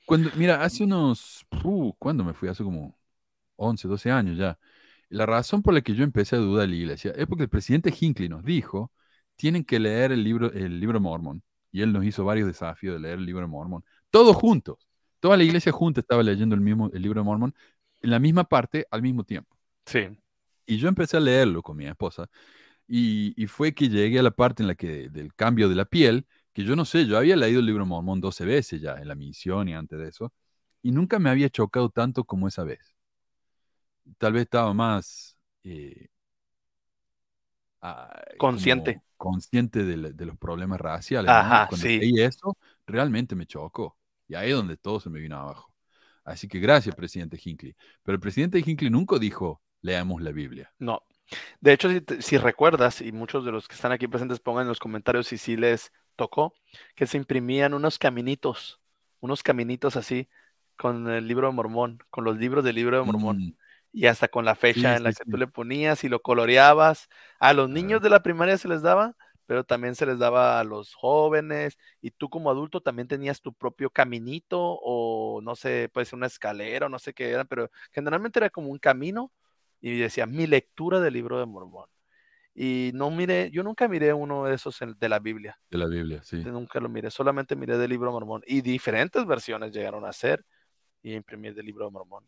Cuando, 0.06 0.30
mira, 0.36 0.62
hace 0.62 0.84
unos, 0.84 1.48
uh, 1.64 1.94
¿cuándo 1.98 2.24
me 2.24 2.34
fui? 2.34 2.48
Hace 2.48 2.64
como 2.64 2.96
11, 3.56 3.88
12 3.88 4.12
años 4.12 4.38
ya. 4.38 4.60
La 5.10 5.26
razón 5.26 5.62
por 5.62 5.74
la 5.74 5.82
que 5.82 5.96
yo 5.96 6.04
empecé 6.04 6.36
a 6.36 6.40
dudar 6.40 6.62
de 6.62 6.70
la 6.70 6.76
iglesia 6.76 7.12
es 7.16 7.26
porque 7.28 7.44
el 7.44 7.50
presidente 7.50 7.94
Hinckley 7.98 8.30
nos 8.30 8.44
dijo, 8.44 8.92
tienen 9.36 9.64
que 9.64 9.80
leer 9.80 10.12
el 10.12 10.24
libro, 10.24 10.52
el 10.54 10.80
libro 10.80 11.00
Mormón. 11.00 11.44
Y 11.72 11.82
él 11.82 11.94
nos 11.94 12.06
hizo 12.06 12.26
varios 12.26 12.48
desafíos 12.48 12.96
de 12.96 13.00
leer 13.00 13.20
el 13.20 13.26
libro 13.26 13.42
de 13.42 13.48
Mormón. 13.48 13.84
Todos 14.10 14.36
juntos. 14.36 14.88
Toda 15.20 15.38
la 15.38 15.44
iglesia 15.44 15.72
junta 15.72 16.02
estaba 16.02 16.24
leyendo 16.24 16.56
el 16.56 16.62
mismo 16.62 16.90
el 16.94 17.02
libro 17.02 17.22
de 17.22 17.26
Mormón 17.26 17.54
en 18.02 18.10
la 18.10 18.20
misma 18.20 18.44
parte 18.46 18.88
al 18.92 19.02
mismo 19.02 19.24
tiempo. 19.24 19.58
Sí. 19.86 20.08
Y 20.66 20.78
yo 20.78 20.88
empecé 20.88 21.18
a 21.18 21.20
leerlo 21.20 21.62
con 21.62 21.78
mi 21.78 21.86
esposa. 21.88 22.30
Y, 22.88 23.34
y 23.42 23.48
fue 23.48 23.74
que 23.74 23.90
llegué 23.90 24.20
a 24.20 24.24
la 24.24 24.32
parte 24.32 24.64
en 24.64 24.68
la 24.68 24.76
que 24.76 25.10
del 25.10 25.34
cambio 25.36 25.70
de 25.70 25.76
la 25.76 25.86
piel, 25.86 26.28
que 26.54 26.64
yo 26.64 26.76
no 26.76 26.86
sé, 26.86 27.06
yo 27.06 27.18
había 27.18 27.36
leído 27.36 27.60
el 27.60 27.66
libro 27.66 27.86
Mormón 27.86 28.22
12 28.22 28.46
veces 28.46 28.82
ya 28.82 28.96
en 28.96 29.08
la 29.08 29.16
misión 29.16 29.70
y 29.70 29.74
antes 29.76 30.00
de 30.00 30.08
eso, 30.10 30.34
y 30.82 30.92
nunca 30.92 31.20
me 31.20 31.30
había 31.30 31.50
chocado 31.50 31.90
tanto 31.90 32.24
como 32.26 32.48
esa 32.48 32.64
vez. 32.64 32.96
Tal 34.18 34.34
vez 34.34 34.44
estaba 34.44 34.74
más 34.74 35.38
eh, 35.64 36.08
ah, 37.82 38.22
Consciente. 38.38 39.02
consciente 39.18 39.84
de, 39.84 39.98
la- 39.98 40.10
de 40.12 40.26
los 40.26 40.38
problemas 40.38 40.80
raciales. 40.82 41.36
¿no? 41.36 41.46
Ajá, 41.48 41.62
Cuando 41.66 41.88
sí. 41.88 41.96
leí 42.00 42.22
eso, 42.22 42.58
realmente 42.86 43.36
me 43.36 43.46
chocó. 43.46 43.98
Y 44.28 44.36
ahí 44.36 44.50
es 44.52 44.56
donde 44.56 44.78
todo 44.78 45.00
se 45.00 45.10
me 45.10 45.20
vino 45.20 45.38
abajo. 45.38 45.74
Así 46.24 46.48
que 46.48 46.60
gracias, 46.60 46.96
presidente 46.96 47.40
Hinckley. 47.44 47.76
Pero 48.04 48.16
el 48.16 48.22
presidente 48.22 48.60
Hinckley 48.66 48.90
nunca 48.90 49.18
dijo, 49.20 49.62
leamos 49.82 50.22
la 50.22 50.32
Biblia. 50.32 50.74
No. 50.78 51.04
De 51.62 51.74
hecho, 51.74 51.90
si, 51.90 52.02
si 52.22 52.38
recuerdas, 52.38 53.02
y 53.02 53.12
muchos 53.12 53.46
de 53.46 53.52
los 53.52 53.68
que 53.68 53.76
están 53.76 53.92
aquí 53.92 54.08
presentes 54.08 54.40
pongan 54.40 54.64
en 54.64 54.70
los 54.70 54.80
comentarios 54.80 55.28
si 55.28 55.38
sí 55.38 55.58
les 55.58 55.92
tocó, 56.16 56.54
que 56.96 57.08
se 57.08 57.18
imprimían 57.18 57.74
unos 57.74 58.00
caminitos, 58.00 58.82
unos 59.22 59.44
caminitos 59.44 59.96
así, 59.98 60.30
con 60.78 61.10
el 61.10 61.28
libro 61.28 61.48
de 61.48 61.54
Mormón, 61.54 62.00
con 62.10 62.24
los 62.26 62.38
libros 62.38 62.64
del 62.64 62.76
libro 62.76 62.98
de 63.00 63.04
Mormón, 63.06 63.38
Mm, 63.38 63.54
y 63.92 64.06
hasta 64.08 64.28
con 64.28 64.46
la 64.46 64.56
fecha 64.56 64.96
Sí, 64.96 64.98
en 64.98 65.04
la 65.04 65.12
sí, 65.12 65.14
que 65.14 65.26
sí. 65.26 65.32
tú 65.32 65.38
le 65.38 65.48
ponías 65.48 66.04
y 66.04 66.10
lo 66.10 66.22
coloreabas. 66.22 67.08
A 67.40 67.54
los 67.54 67.70
niños 67.70 68.02
de 68.02 68.10
la 68.10 68.22
primaria 68.24 68.58
se 68.58 68.68
les 68.68 68.82
daba, 68.82 69.16
pero 69.46 69.64
también 69.64 69.96
se 69.96 70.06
les 70.06 70.20
daba 70.20 70.60
a 70.60 70.64
los 70.64 70.94
jóvenes, 70.94 71.78
y 72.02 72.12
tú 72.12 72.30
como 72.30 72.52
adulto 72.52 72.82
también 72.82 73.08
tenías 73.08 73.42
tu 73.42 73.54
propio 73.54 73.90
caminito, 73.90 74.60
o 74.62 75.42
no 75.42 75.56
sé, 75.56 75.90
puede 75.94 76.06
ser 76.06 76.18
una 76.18 76.28
escalera, 76.28 76.86
o 76.86 76.90
no 76.90 77.00
sé 77.00 77.14
qué 77.14 77.30
era, 77.32 77.46
pero 77.46 77.70
generalmente 77.92 78.40
era 78.40 78.50
como 78.52 78.70
un 78.70 78.78
camino 78.80 79.32
y 79.82 79.98
decía 80.00 80.26
mi 80.28 80.46
lectura 80.48 81.00
del 81.00 81.14
libro 81.16 81.40
de 81.40 81.46
Mormón. 81.48 81.90
Y 82.56 82.92
no 82.96 83.12
miré, 83.12 83.52
yo 83.52 83.64
nunca 83.64 83.88
miré 83.88 84.14
uno 84.14 84.46
de 84.46 84.56
esos 84.56 84.82
en- 84.82 84.98
de 85.00 85.10
la 85.10 85.20
Biblia, 85.20 85.60
de 85.72 85.78
la 85.80 85.88
Biblia, 85.88 86.22
sí. 86.24 86.48
nunca 86.52 86.80
lo 86.80 86.90
miré, 86.90 87.12
solamente 87.12 87.56
miré 87.56 87.78
del 87.78 87.90
libro 87.92 88.10
de 88.10 88.14
Mormón 88.14 88.44
y 88.48 88.62
diferentes 88.62 89.26
versiones 89.26 89.74
llegaron 89.74 90.06
a 90.06 90.10
hacer 90.10 90.46
y 91.04 91.16
imprimir 91.16 91.56
del 91.56 91.68
libro 91.68 91.86
de 91.86 91.92
Mormón. 91.92 92.26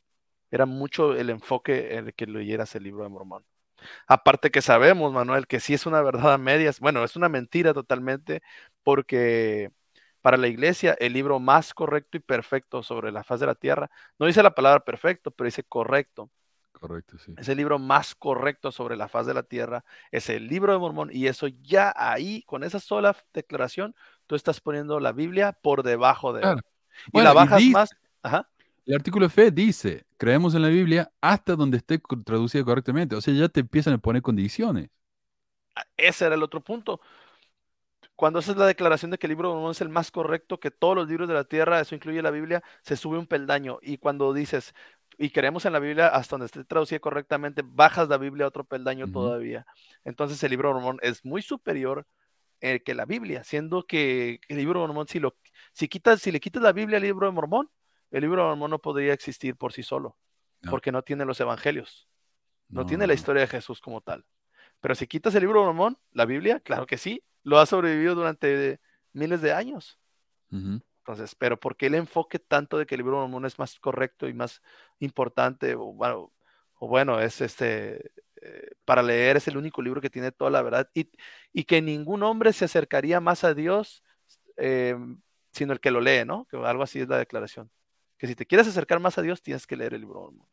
Era 0.51 0.65
mucho 0.65 1.13
el 1.15 1.29
enfoque 1.29 1.95
en 1.95 2.07
el 2.07 2.13
que 2.13 2.27
leyeras 2.27 2.75
el 2.75 2.83
libro 2.83 3.03
de 3.03 3.09
Mormón. 3.09 3.43
Aparte 4.05 4.51
que 4.51 4.61
sabemos, 4.61 5.11
Manuel, 5.11 5.47
que 5.47 5.59
sí 5.59 5.73
es 5.73 5.85
una 5.87 6.01
verdad 6.01 6.33
a 6.33 6.37
medias, 6.37 6.79
bueno, 6.79 7.03
es 7.03 7.15
una 7.15 7.29
mentira 7.29 7.73
totalmente, 7.73 8.43
porque 8.83 9.71
para 10.21 10.37
la 10.37 10.47
iglesia 10.47 10.95
el 10.99 11.13
libro 11.13 11.39
más 11.39 11.73
correcto 11.73 12.17
y 12.17 12.19
perfecto 12.19 12.83
sobre 12.83 13.11
la 13.11 13.23
faz 13.23 13.39
de 13.39 13.47
la 13.47 13.55
tierra, 13.55 13.89
no 14.19 14.27
dice 14.27 14.43
la 14.43 14.53
palabra 14.53 14.81
perfecto, 14.81 15.31
pero 15.31 15.45
dice 15.45 15.63
correcto. 15.63 16.29
Correcto, 16.73 17.17
sí. 17.17 17.33
Es 17.37 17.47
el 17.49 17.57
libro 17.57 17.79
más 17.79 18.13
correcto 18.15 18.71
sobre 18.71 18.95
la 18.95 19.07
faz 19.07 19.25
de 19.25 19.33
la 19.33 19.43
tierra, 19.43 19.83
es 20.11 20.29
el 20.29 20.47
libro 20.47 20.73
de 20.73 20.79
Mormón, 20.79 21.09
y 21.11 21.27
eso 21.27 21.47
ya 21.47 21.93
ahí, 21.95 22.43
con 22.43 22.63
esa 22.63 22.79
sola 22.79 23.15
declaración, 23.33 23.95
tú 24.27 24.35
estás 24.35 24.59
poniendo 24.61 24.99
la 24.99 25.11
Biblia 25.11 25.53
por 25.53 25.81
debajo 25.83 26.33
de 26.33 26.39
él. 26.41 26.43
Claro. 26.43 26.61
Y 27.07 27.11
Bueno, 27.13 27.29
la 27.29 27.31
y 27.33 27.35
bajas 27.45 27.59
dice- 27.59 27.73
más. 27.73 27.95
Ajá. 28.21 28.47
El 28.85 28.95
artículo 28.95 29.25
de 29.25 29.29
fe 29.29 29.51
dice, 29.51 30.05
creemos 30.21 30.53
en 30.53 30.61
la 30.61 30.67
Biblia 30.67 31.11
hasta 31.19 31.55
donde 31.55 31.77
esté 31.77 31.99
traducida 32.23 32.63
correctamente. 32.63 33.15
O 33.15 33.21
sea, 33.21 33.33
ya 33.33 33.49
te 33.49 33.61
empiezan 33.61 33.95
a 33.95 33.97
poner 33.97 34.21
condiciones. 34.21 34.91
Ese 35.97 36.25
era 36.27 36.35
el 36.35 36.43
otro 36.43 36.61
punto. 36.61 37.01
Cuando 38.15 38.37
haces 38.37 38.55
la 38.55 38.67
declaración 38.67 39.09
de 39.09 39.17
que 39.17 39.25
el 39.25 39.31
libro 39.31 39.49
de 39.49 39.55
Mormón 39.55 39.71
es 39.71 39.81
el 39.81 39.89
más 39.89 40.11
correcto 40.11 40.59
que 40.59 40.69
todos 40.69 40.95
los 40.95 41.07
libros 41.07 41.27
de 41.27 41.33
la 41.33 41.43
tierra, 41.45 41.81
eso 41.81 41.95
incluye 41.95 42.21
la 42.21 42.29
Biblia, 42.29 42.61
se 42.83 42.97
sube 42.97 43.17
un 43.17 43.25
peldaño. 43.25 43.79
Y 43.81 43.97
cuando 43.97 44.31
dices, 44.31 44.75
y 45.17 45.31
creemos 45.31 45.65
en 45.65 45.73
la 45.73 45.79
Biblia 45.79 46.09
hasta 46.09 46.35
donde 46.35 46.45
esté 46.45 46.63
traducida 46.65 46.99
correctamente, 46.99 47.63
bajas 47.65 48.07
la 48.07 48.19
Biblia 48.19 48.45
a 48.45 48.49
otro 48.49 48.63
peldaño 48.63 49.11
todavía. 49.11 49.65
Entonces 50.03 50.43
el 50.43 50.51
libro 50.51 50.69
de 50.69 50.75
Mormón 50.75 50.99
es 51.01 51.25
muy 51.25 51.41
superior 51.41 52.05
eh, 52.59 52.83
que 52.83 52.93
la 52.93 53.05
Biblia, 53.05 53.43
siendo 53.43 53.87
que 53.87 54.39
el 54.49 54.57
libro 54.57 54.81
de 54.81 54.85
Mormón, 54.85 55.07
si, 55.07 55.19
lo, 55.19 55.35
si, 55.73 55.87
quitas, 55.87 56.21
si 56.21 56.31
le 56.31 56.39
quitas 56.39 56.61
la 56.61 56.73
Biblia 56.73 56.97
al 56.97 57.03
libro 57.03 57.25
de 57.25 57.33
Mormón, 57.33 57.71
el 58.11 58.21
libro 58.21 58.43
de 58.43 58.49
Mormón 58.49 58.71
no 58.71 58.79
podría 58.79 59.13
existir 59.13 59.55
por 59.55 59.73
sí 59.73 59.83
solo, 59.83 60.17
No. 60.61 60.71
porque 60.71 60.91
no 60.91 61.01
tiene 61.01 61.25
los 61.25 61.39
evangelios, 61.39 62.07
no, 62.69 62.85
tiene 62.85 63.07
la 63.07 63.13
historia 63.13 63.41
de 63.41 63.47
Jesús 63.47 63.81
como 63.81 64.01
tal. 64.01 64.25
Pero 64.79 64.95
si 64.95 65.07
quitas 65.07 65.33
el 65.35 65.41
libro 65.41 65.59
de 65.61 65.65
Mormón, 65.67 65.97
la 66.11 66.25
Biblia, 66.25 66.59
claro 66.59 66.85
que 66.85 66.97
sí, 66.97 67.23
lo 67.43 67.59
ha 67.59 67.65
sobrevivido 67.65 68.15
durante 68.15 68.79
miles 69.13 69.41
de 69.41 69.53
años. 69.53 69.99
Entonces, 70.99 71.33
pero 71.35 71.59
¿por 71.59 71.75
qué 71.75 71.87
el 71.87 71.95
enfoque 71.95 72.37
tanto 72.39 72.77
de 72.77 72.85
que 72.85 72.95
el 72.95 72.99
libro 72.99 73.15
de 73.17 73.21
Mormón 73.23 73.45
es 73.45 73.57
más 73.57 73.79
correcto 73.79 74.27
y 74.27 74.33
más 74.33 74.61
importante? 74.99 75.75
O 75.75 75.93
bueno, 75.93 76.31
o 76.79 76.87
bueno 76.87 77.19
es 77.19 77.41
este, 77.41 78.11
eh, 78.41 78.69
para 78.85 79.01
leer 79.01 79.37
es 79.37 79.47
el 79.47 79.57
único 79.57 79.81
libro 79.81 80.01
que 80.01 80.09
tiene 80.09 80.31
toda 80.31 80.51
la 80.51 80.61
verdad 80.61 80.89
y, 80.93 81.09
y 81.53 81.63
que 81.63 81.81
ningún 81.81 82.23
hombre 82.23 82.53
se 82.53 82.65
acercaría 82.65 83.19
más 83.19 83.43
a 83.43 83.53
Dios 83.53 84.03
eh, 84.57 84.95
sino 85.51 85.73
el 85.73 85.79
que 85.79 85.91
lo 85.91 86.01
lee, 86.01 86.23
¿no? 86.25 86.45
Que 86.45 86.57
algo 86.57 86.83
así 86.83 86.99
es 87.01 87.07
la 87.07 87.17
declaración. 87.17 87.69
Que 88.21 88.27
si 88.27 88.35
te 88.35 88.45
quieres 88.45 88.67
acercar 88.67 88.99
más 88.99 89.17
a 89.17 89.23
Dios, 89.23 89.41
tienes 89.41 89.65
que 89.65 89.75
leer 89.75 89.95
el 89.95 90.01
libro 90.01 90.19
de 90.19 90.25
Mormón. 90.25 90.47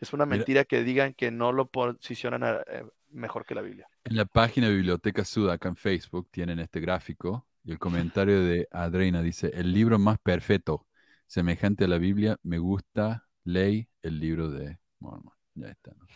Es 0.00 0.12
una 0.12 0.24
Mira. 0.24 0.36
mentira 0.36 0.64
que 0.64 0.84
digan 0.84 1.12
que 1.12 1.32
no 1.32 1.50
lo 1.50 1.66
posicionan 1.66 2.44
a- 2.44 2.62
eh, 2.68 2.84
mejor 3.10 3.44
que 3.44 3.56
la 3.56 3.62
Biblia. 3.62 3.88
En 4.04 4.14
la 4.14 4.26
página 4.26 4.68
de 4.68 4.76
Biblioteca 4.76 5.24
Sud, 5.24 5.50
acá 5.50 5.70
en 5.70 5.74
Facebook, 5.74 6.28
tienen 6.30 6.60
este 6.60 6.78
gráfico 6.78 7.48
y 7.64 7.72
el 7.72 7.80
comentario 7.80 8.44
de 8.44 8.68
Adreina 8.70 9.22
dice, 9.22 9.50
el 9.54 9.72
libro 9.72 9.98
más 9.98 10.20
perfecto, 10.20 10.86
semejante 11.26 11.86
a 11.86 11.88
la 11.88 11.98
Biblia, 11.98 12.38
me 12.44 12.58
gusta, 12.58 13.26
ley 13.42 13.88
el 14.02 14.20
libro 14.20 14.48
de 14.48 14.78
Mormon. 15.00 15.34
Ya 15.56 15.70
está. 15.70 15.90
¿no? 15.98 16.06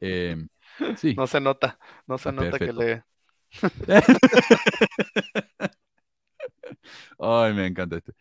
Em, 0.00 0.50
sí. 0.98 1.14
No 1.16 1.26
se 1.26 1.40
nota, 1.40 1.78
no 2.06 2.18
se 2.18 2.30
nota 2.30 2.58
que 2.58 2.74
lee. 2.74 3.00
Ay, 7.18 7.54
me 7.54 7.66
encanta 7.66 7.96
este. 7.96 8.12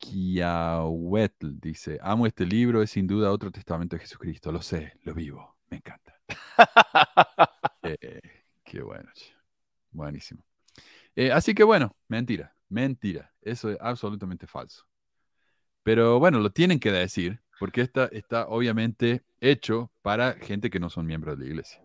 Kiahuetl 0.00 1.60
dice, 1.60 1.98
amo 2.02 2.26
este 2.26 2.46
libro, 2.46 2.82
es 2.82 2.90
sin 2.90 3.06
duda 3.06 3.30
otro 3.30 3.52
testamento 3.52 3.96
de 3.96 4.00
Jesucristo. 4.00 4.50
Lo 4.50 4.62
sé, 4.62 4.94
lo 5.04 5.14
vivo, 5.14 5.56
me 5.70 5.76
encanta. 5.76 6.18
Eh, 7.82 8.20
qué 8.62 8.82
bueno. 8.82 9.10
Buenísimo. 9.90 10.44
Eh, 11.16 11.32
así 11.32 11.54
que 11.54 11.64
bueno, 11.64 11.96
mentira, 12.08 12.54
mentira. 12.68 13.32
Eso 13.40 13.70
es 13.70 13.78
absolutamente 13.80 14.46
falso. 14.46 14.86
Pero 15.82 16.18
bueno, 16.18 16.38
lo 16.40 16.50
tienen 16.50 16.78
que 16.78 16.92
decir, 16.92 17.40
porque 17.58 17.80
esta 17.80 18.04
está 18.12 18.46
obviamente 18.48 19.24
hecho 19.40 19.90
para 20.02 20.34
gente 20.34 20.68
que 20.68 20.78
no 20.78 20.90
son 20.90 21.06
miembros 21.06 21.38
de 21.38 21.46
la 21.46 21.50
iglesia. 21.50 21.82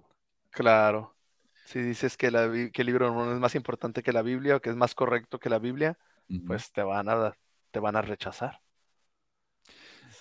Claro. 0.52 1.16
Si 1.64 1.80
dices 1.80 2.18
que, 2.18 2.30
la, 2.30 2.52
que 2.52 2.82
el 2.82 2.86
libro 2.86 3.12
Mormón 3.12 3.34
es 3.34 3.40
más 3.40 3.56
importante 3.56 4.04
que 4.04 4.12
la 4.12 4.22
Biblia 4.22 4.58
o 4.58 4.62
que 4.62 4.70
es 4.70 4.76
más 4.76 4.94
correcto 4.94 5.40
que 5.40 5.50
la 5.50 5.60
Biblia, 5.60 5.98
pues 6.46 6.72
te 6.72 6.84
van 6.84 7.10
a, 7.10 7.36
te 7.76 7.84
van 7.88 7.95
a 7.97 8.02
rechazar. 8.02 8.61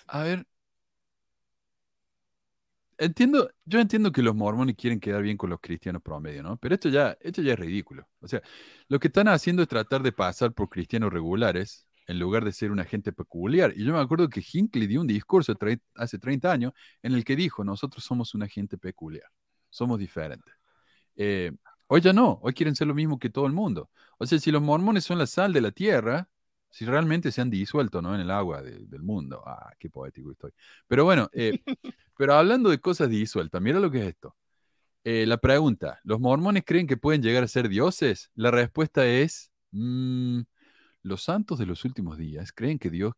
A 0.07 0.23
ver. 0.23 0.45
Entiendo, 2.97 3.49
yo 3.65 3.79
entiendo 3.81 4.11
que 4.13 4.21
los 4.21 4.33
mormones 4.35 4.75
quieren 4.77 5.01
quedar 5.01 5.21
bien 5.21 5.35
con 5.35 5.49
los 5.49 5.59
cristianos 5.59 6.01
promedio, 6.01 6.41
¿no? 6.43 6.57
Pero 6.57 6.75
esto 6.75 6.87
ya, 6.87 7.17
esto 7.19 7.41
ya 7.41 7.51
es 7.53 7.59
ridículo. 7.59 8.07
O 8.21 8.27
sea, 8.27 8.41
lo 8.87 8.99
que 8.99 9.07
están 9.07 9.27
haciendo 9.27 9.61
es 9.63 9.67
tratar 9.67 10.01
de 10.01 10.13
pasar 10.13 10.53
por 10.53 10.69
cristianos 10.69 11.11
regulares 11.11 11.85
en 12.07 12.19
lugar 12.19 12.45
de 12.45 12.53
ser 12.53 12.71
una 12.71 12.85
gente 12.85 13.11
peculiar. 13.11 13.73
Y 13.75 13.83
yo 13.83 13.91
me 13.93 13.99
acuerdo 13.99 14.29
que 14.29 14.41
Hinckley 14.49 14.87
dio 14.87 15.01
un 15.01 15.07
discurso 15.07 15.53
hace 15.95 16.19
30 16.19 16.51
años 16.53 16.71
en 17.03 17.13
el 17.13 17.25
que 17.25 17.35
dijo, 17.35 17.65
nosotros 17.65 18.03
somos 18.05 18.33
una 18.33 18.47
gente 18.47 18.77
peculiar, 18.77 19.27
somos 19.69 19.99
diferentes. 19.99 20.53
Eh, 21.15 21.51
Hoy 21.87 22.01
ya 22.01 22.13
no, 22.13 22.39
hoy 22.41 22.53
quieren 22.53 22.75
ser 22.75 22.87
lo 22.87 22.95
mismo 22.95 23.19
que 23.19 23.29
todo 23.29 23.45
el 23.47 23.53
mundo. 23.53 23.91
O 24.17 24.25
sea, 24.25 24.39
si 24.39 24.51
los 24.51 24.61
mormones 24.61 25.03
son 25.05 25.19
la 25.19 25.27
sal 25.27 25.53
de 25.53 25.61
la 25.61 25.71
tierra, 25.71 26.29
si 26.75 26.83
realmente 26.83 27.31
se 27.31 27.39
han 27.39 27.49
disuelto 27.49 28.01
¿no? 28.01 28.13
en 28.13 28.19
el 28.19 28.29
agua 28.29 28.61
de- 28.61 28.85
del 28.87 29.01
mundo. 29.01 29.41
Ah, 29.47 29.73
qué 29.79 29.89
poético 29.89 30.31
estoy. 30.33 30.51
Pero 30.87 31.05
bueno, 31.05 31.29
eh, 31.31 31.61
pero 32.17 32.33
hablando 32.33 32.69
de 32.69 32.79
cosas 32.79 33.09
disueltas, 33.09 33.61
mira 33.61 33.79
lo 33.79 33.89
que 33.89 33.99
es 34.01 34.07
esto. 34.09 34.35
Eh, 35.05 35.25
la 35.25 35.37
pregunta, 35.37 35.99
¿los 36.03 36.19
mormones 36.19 36.63
creen 36.65 36.87
que 36.87 36.97
pueden 36.97 37.21
llegar 37.23 37.43
a 37.45 37.47
ser 37.47 37.69
dioses? 37.69 38.29
La 38.35 38.51
respuesta 38.51 39.05
es, 39.07 39.51
mm, 39.71 40.41
los 41.03 41.23
santos 41.23 41.59
de 41.59 41.65
los 41.65 41.85
últimos 41.85 42.17
días 42.17 42.51
creen 42.51 42.77
que 42.79 42.89
Dios 42.89 43.13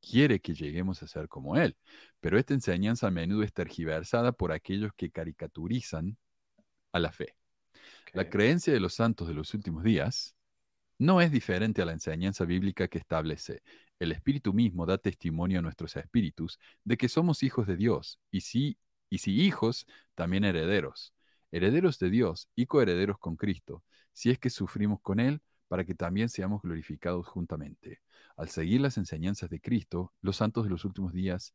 quiere 0.00 0.40
que 0.40 0.54
lleguemos 0.54 1.02
a 1.02 1.08
ser 1.08 1.28
como 1.28 1.56
Él, 1.56 1.76
pero 2.20 2.38
esta 2.38 2.54
enseñanza 2.54 3.08
a 3.08 3.10
menudo 3.10 3.42
es 3.42 3.52
tergiversada 3.52 4.32
por 4.32 4.52
aquellos 4.52 4.92
que 4.96 5.10
caricaturizan 5.10 6.16
a 6.92 7.00
la 7.00 7.12
fe. 7.12 7.36
La 8.12 8.30
creencia 8.30 8.72
de 8.72 8.80
los 8.80 8.94
santos 8.94 9.28
de 9.28 9.34
los 9.34 9.54
últimos 9.54 9.84
días 9.84 10.36
no 10.98 11.20
es 11.20 11.30
diferente 11.30 11.82
a 11.82 11.84
la 11.84 11.92
enseñanza 11.92 12.44
bíblica 12.44 12.88
que 12.88 12.98
establece 12.98 13.62
el 13.98 14.12
Espíritu 14.12 14.52
mismo 14.52 14.86
da 14.86 14.98
testimonio 14.98 15.58
a 15.58 15.62
nuestros 15.62 15.96
espíritus 15.96 16.58
de 16.84 16.96
que 16.96 17.08
somos 17.08 17.42
hijos 17.42 17.66
de 17.66 17.76
Dios 17.76 18.20
y 18.30 18.40
si, 18.42 18.78
y 19.08 19.18
si 19.18 19.40
hijos, 19.40 19.86
también 20.14 20.44
herederos, 20.44 21.14
herederos 21.50 21.98
de 21.98 22.10
Dios 22.10 22.48
y 22.54 22.66
coherederos 22.66 23.18
con 23.18 23.36
Cristo, 23.36 23.84
si 24.12 24.30
es 24.30 24.38
que 24.38 24.50
sufrimos 24.50 25.00
con 25.00 25.20
Él 25.20 25.40
para 25.68 25.84
que 25.84 25.94
también 25.94 26.28
seamos 26.28 26.62
glorificados 26.62 27.26
juntamente. 27.26 28.00
Al 28.36 28.48
seguir 28.48 28.80
las 28.80 28.98
enseñanzas 28.98 29.50
de 29.50 29.60
Cristo, 29.60 30.12
los 30.20 30.36
santos 30.36 30.64
de 30.64 30.70
los 30.70 30.84
últimos 30.84 31.12
días 31.12 31.54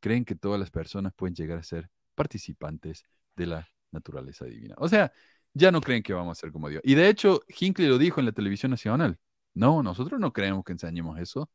creen 0.00 0.24
que 0.24 0.34
todas 0.34 0.60
las 0.60 0.70
personas 0.70 1.14
pueden 1.14 1.34
llegar 1.34 1.58
a 1.58 1.62
ser 1.62 1.90
participantes 2.14 3.04
de 3.36 3.46
la 3.46 3.68
naturaleza 3.90 4.44
divina. 4.44 4.74
O 4.78 4.88
sea, 4.88 5.12
ya 5.54 5.70
no 5.72 5.80
creen 5.80 6.02
que 6.02 6.12
vamos 6.12 6.38
a 6.38 6.40
ser 6.40 6.52
como 6.52 6.68
Dios. 6.68 6.82
Y 6.84 6.94
de 6.94 7.08
hecho, 7.08 7.40
Hinckley 7.48 7.88
lo 7.88 7.98
dijo 7.98 8.20
en 8.20 8.26
la 8.26 8.32
televisión 8.32 8.70
nacional. 8.70 9.18
No, 9.54 9.82
nosotros 9.82 10.20
no 10.20 10.32
creemos 10.32 10.64
que 10.64 10.72
enseñemos 10.72 11.18
eso. 11.18 11.50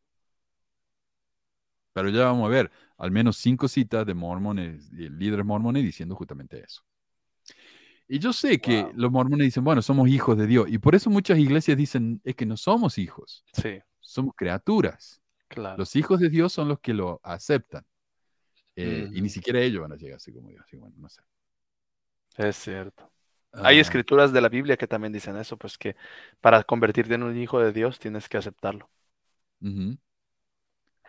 Pero 1.93 2.09
ya 2.09 2.25
vamos 2.25 2.45
a 2.47 2.49
ver 2.49 2.71
al 2.97 3.11
menos 3.11 3.37
cinco 3.37 3.67
citas 3.67 4.05
de 4.05 4.13
mormones, 4.13 4.91
de 4.91 5.09
líderes 5.09 5.45
mormones 5.45 5.83
diciendo 5.83 6.15
justamente 6.15 6.63
eso. 6.63 6.83
Y 8.07 8.19
yo 8.19 8.33
sé 8.33 8.59
que 8.59 8.83
Wow. 8.83 8.93
los 8.95 9.11
mormones 9.11 9.45
dicen, 9.45 9.63
bueno, 9.63 9.81
somos 9.81 10.09
hijos 10.09 10.37
de 10.37 10.47
Dios. 10.47 10.67
Y 10.69 10.79
por 10.79 10.95
eso 10.95 11.09
muchas 11.09 11.37
iglesias 11.37 11.77
dicen, 11.77 12.21
es 12.23 12.35
que 12.35 12.45
no 12.45 12.57
somos 12.57 12.97
hijos, 12.97 13.45
Sí, 13.53 13.79
somos 13.99 14.33
criaturas. 14.35 15.21
claro. 15.47 15.77
Los 15.77 15.95
hijos 15.95 16.19
de 16.19 16.29
Dios 16.29 16.51
son 16.53 16.67
los 16.67 16.79
que 16.79 16.93
lo 16.93 17.19
aceptan. 17.23 17.85
Eh, 18.75 19.09
Y 19.13 19.21
ni 19.21 19.29
siquiera 19.29 19.59
ellos 19.61 19.81
van 19.81 19.91
a 19.91 19.95
llegar 19.95 20.17
así 20.17 20.31
como 20.33 20.49
Dios. 20.49 20.63
Así 20.65 20.77
bueno, 20.77 20.95
no 20.97 21.09
sé. 21.09 21.21
Es 22.37 22.55
cierto. 22.57 23.11
Hay 23.61 23.79
Ah, 23.79 23.79
escrituras 23.79 24.31
de 24.33 24.41
la 24.41 24.49
Biblia 24.49 24.77
que 24.77 24.87
también 24.87 25.13
dicen 25.13 25.37
eso, 25.37 25.57
pues 25.57 25.77
que 25.77 25.95
para 26.41 26.63
convertirte 26.63 27.15
en 27.15 27.23
un 27.23 27.37
hijo 27.37 27.59
de 27.59 27.71
Dios 27.73 27.99
tienes 27.99 28.29
que 28.29 28.37
aceptarlo. 28.37 28.89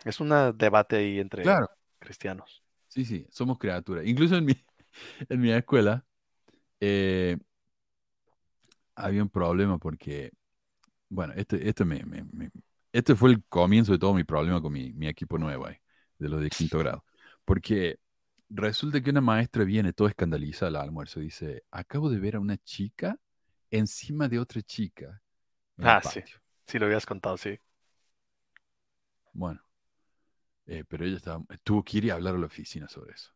Es 0.05 0.19
un 0.19 0.29
debate 0.59 0.97
ahí 0.97 1.19
entre 1.19 1.55
Claro. 1.55 1.67
cristianos. 1.99 2.63
Sí, 2.87 3.05
sí, 3.05 3.25
somos 3.31 3.57
criaturas. 3.57 4.05
Incluso 4.05 4.35
en 4.35 4.45
mi, 4.45 4.53
en 5.29 5.41
mi 5.41 5.51
escuela 5.51 6.05
eh, 6.79 7.37
había 8.95 9.23
un 9.23 9.29
problema 9.29 9.77
porque, 9.77 10.31
bueno, 11.09 11.33
este, 11.35 11.67
este, 11.69 11.85
me, 11.85 12.03
me- 12.05 12.25
me- 12.33 12.51
este 12.93 13.15
fue 13.15 13.31
el 13.31 13.43
comienzo 13.49 13.91
de 13.93 13.99
todo 13.99 14.13
mi 14.13 14.23
problema 14.23 14.61
con 14.61 14.73
mi, 14.73 14.93
mi 14.93 15.07
equipo 15.07 15.37
nuevo 15.39 15.67
ahí, 15.67 15.77
de 16.19 16.29
los 16.29 16.41
de 16.41 16.51
quinto 16.51 16.79
grado. 16.79 17.05
Porque 17.45 17.99
resulta 18.51 19.01
que 19.01 19.09
una 19.11 19.21
maestra 19.21 19.63
viene 19.63 19.93
toda 19.93 20.09
escandalizada 20.11 20.69
al 20.69 20.87
almuerzo 20.87 21.19
y 21.21 21.25
dice, 21.25 21.63
acabo 21.71 22.09
de 22.09 22.19
ver 22.19 22.35
a 22.35 22.39
una 22.39 22.57
chica 22.57 23.17
encima 23.71 24.27
de 24.29 24.39
otra 24.39 24.61
chica 24.61 25.21
en 25.77 25.87
el 25.87 25.95
Ah, 25.95 26.01
sí. 26.01 26.21
patio". 26.21 26.39
Si 26.67 26.79
lo 26.79 26.85
habías 26.85 27.05
contado, 27.05 27.37
sí. 27.37 27.57
Bueno, 29.33 29.61
eh, 30.65 30.83
pero 30.87 31.05
ella 31.05 31.17
estaba, 31.17 31.43
tuvo 31.63 31.83
que 31.83 31.97
ir 31.97 32.05
y 32.05 32.09
hablar 32.09 32.35
a 32.35 32.37
la 32.37 32.45
oficina 32.45 32.87
sobre 32.87 33.13
eso. 33.13 33.31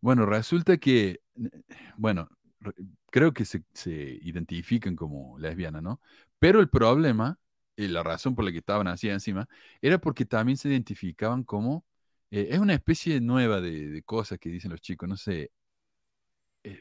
Bueno, 0.00 0.26
resulta 0.26 0.78
que, 0.78 1.22
bueno, 1.96 2.30
re- 2.60 2.74
creo 3.10 3.32
que 3.34 3.44
se, 3.44 3.64
se 3.74 3.92
identifican 4.22 4.96
como 4.96 5.38
lesbianas, 5.38 5.82
¿no? 5.82 6.00
Pero 6.38 6.60
el 6.60 6.70
problema, 6.70 7.38
y 7.76 7.88
la 7.88 8.02
razón 8.04 8.34
por 8.34 8.44
la 8.44 8.52
que 8.52 8.58
estaban 8.58 8.88
así 8.88 9.08
encima, 9.10 9.48
era 9.82 9.98
porque 10.00 10.24
también 10.26 10.58
se 10.58 10.68
identificaban 10.70 11.44
como, 11.44 11.84
eh, 12.32 12.48
es 12.52 12.60
una 12.60 12.74
especie 12.74 13.20
nueva 13.22 13.62
de, 13.62 13.90
de 13.90 14.04
cosas 14.04 14.40
que 14.40 14.50
dicen 14.50 14.72
los 14.72 14.82
chicos, 14.82 15.08
no 15.10 15.18
sé, 15.18 15.52
eh, 16.64 16.80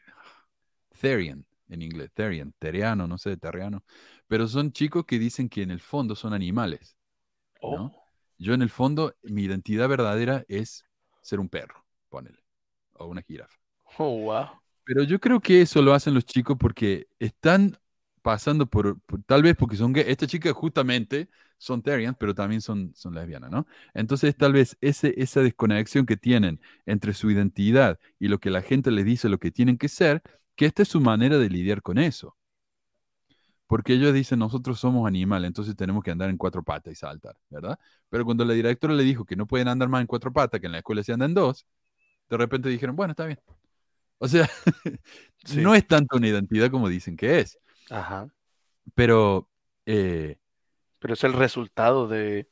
Therian 0.99 1.45
en 1.69 1.81
inglés, 1.83 2.11
Therian, 2.13 2.53
teriano, 2.59 3.07
no 3.07 3.17
sé, 3.17 3.37
terriano, 3.37 3.83
pero 4.27 4.47
son 4.47 4.73
chicos 4.73 5.05
que 5.05 5.19
dicen 5.19 5.49
que 5.49 5.63
en 5.63 5.71
el 5.71 5.81
fondo 5.81 6.15
son 6.15 6.33
animales. 6.33 6.97
Oh. 7.63 7.91
Yo 8.37 8.53
en 8.53 8.61
el 8.61 8.69
fondo, 8.69 9.15
mi 9.23 9.43
identidad 9.43 9.87
verdadera 9.87 10.43
es 10.49 10.83
ser 11.21 11.39
un 11.39 11.47
perro, 11.49 11.85
ponele, 12.09 12.43
o 12.93 13.05
una 13.07 13.21
jirafa. 13.21 13.57
oh, 13.99 14.17
wow. 14.25 14.49
Pero 14.83 15.03
yo 15.03 15.19
creo 15.19 15.39
que 15.41 15.61
eso 15.61 15.81
lo 15.81 15.93
hacen 15.93 16.13
los 16.13 16.25
chicos 16.25 16.57
porque 16.59 17.07
están 17.19 17.77
pasando 18.21 18.65
por, 18.67 18.99
por- 19.01 19.23
tal 19.23 19.43
vez 19.43 19.55
porque 19.55 19.75
son 19.77 19.93
gay. 19.93 20.03
Estas 20.07 20.29
chicas 20.29 20.53
justamente 20.53 21.29
son 21.61 21.83
Therians, 21.83 22.17
pero 22.19 22.33
también 22.33 22.61
son, 22.61 22.91
son 22.95 23.13
lesbianas, 23.13 23.51
¿no? 23.51 23.67
Entonces 23.93 24.35
tal 24.35 24.53
vez 24.53 24.77
ese, 24.81 25.13
esa 25.21 25.41
desconexión 25.41 26.05
que 26.07 26.17
tienen 26.17 26.59
entre 26.85 27.13
su 27.13 27.29
identidad 27.29 27.99
y 28.19 28.27
lo 28.29 28.39
que 28.39 28.49
la 28.49 28.61
gente 28.63 28.89
les 28.91 29.05
dice 29.05 29.29
lo 29.29 29.39
que 29.39 29.51
tienen 29.51 29.77
que 29.77 29.87
ser, 29.89 30.23
que 30.55 30.65
esta 30.65 30.81
es 30.83 30.87
su 30.89 31.01
manera 31.01 31.37
de 31.37 31.49
lidiar 31.49 31.81
con 31.83 31.99
eso. 31.99 32.35
Porque 33.67 33.93
ellos 33.93 34.13
dicen, 34.13 34.39
nosotros 34.39 34.79
somos 34.79 35.07
animales, 35.07 35.47
entonces 35.47 35.75
tenemos 35.77 36.03
que 36.03 36.11
andar 36.11 36.29
en 36.29 36.37
cuatro 36.37 36.61
patas 36.63 36.91
y 36.91 36.95
saltar, 36.95 37.37
¿verdad? 37.49 37.79
Pero 38.09 38.25
cuando 38.25 38.43
la 38.43 38.53
directora 38.53 38.93
le 38.93 39.03
dijo 39.03 39.23
que 39.25 39.37
no 39.37 39.47
pueden 39.47 39.69
andar 39.69 39.87
más 39.87 40.01
en 40.01 40.07
cuatro 40.07 40.33
patas, 40.33 40.59
que 40.59 40.65
en 40.65 40.73
la 40.73 40.79
escuela 40.79 41.03
se 41.03 41.13
andan 41.13 41.29
en 41.31 41.35
dos, 41.35 41.65
de 42.29 42.37
repente 42.37 42.69
dijeron, 42.69 42.95
bueno, 42.95 43.11
está 43.11 43.25
bien. 43.25 43.39
O 44.19 44.27
sea, 44.27 44.49
Sí. 45.45 45.61
no 45.61 45.75
es 45.75 45.87
tanto 45.87 46.17
una 46.17 46.27
identidad 46.29 46.71
como 46.71 46.89
dicen 46.89 47.17
que 47.17 47.39
es, 47.41 47.59
Ajá. 47.89 48.27
pero 48.95 49.49
eh, 49.85 50.37
Pero 51.01 51.15
es 51.15 51.23
el 51.23 51.33
resultado 51.33 52.07
de, 52.07 52.47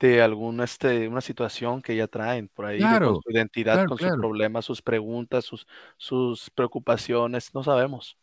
de 0.00 0.22
alguna 0.22 0.64
este, 0.64 1.06
una 1.06 1.20
situación 1.20 1.82
que 1.82 1.94
ya 1.94 2.08
traen 2.08 2.48
por 2.48 2.64
ahí, 2.64 2.78
Claro, 2.78 3.12
con 3.12 3.22
su 3.22 3.30
identidad, 3.30 3.74
claro, 3.74 3.88
con 3.90 3.98
sus 3.98 4.06
claro. 4.06 4.20
problemas, 4.20 4.64
sus 4.64 4.80
preguntas, 4.80 5.44
sus, 5.44 5.66
sus 5.98 6.50
preocupaciones, 6.50 7.54
no 7.54 7.62
sabemos. 7.62 8.18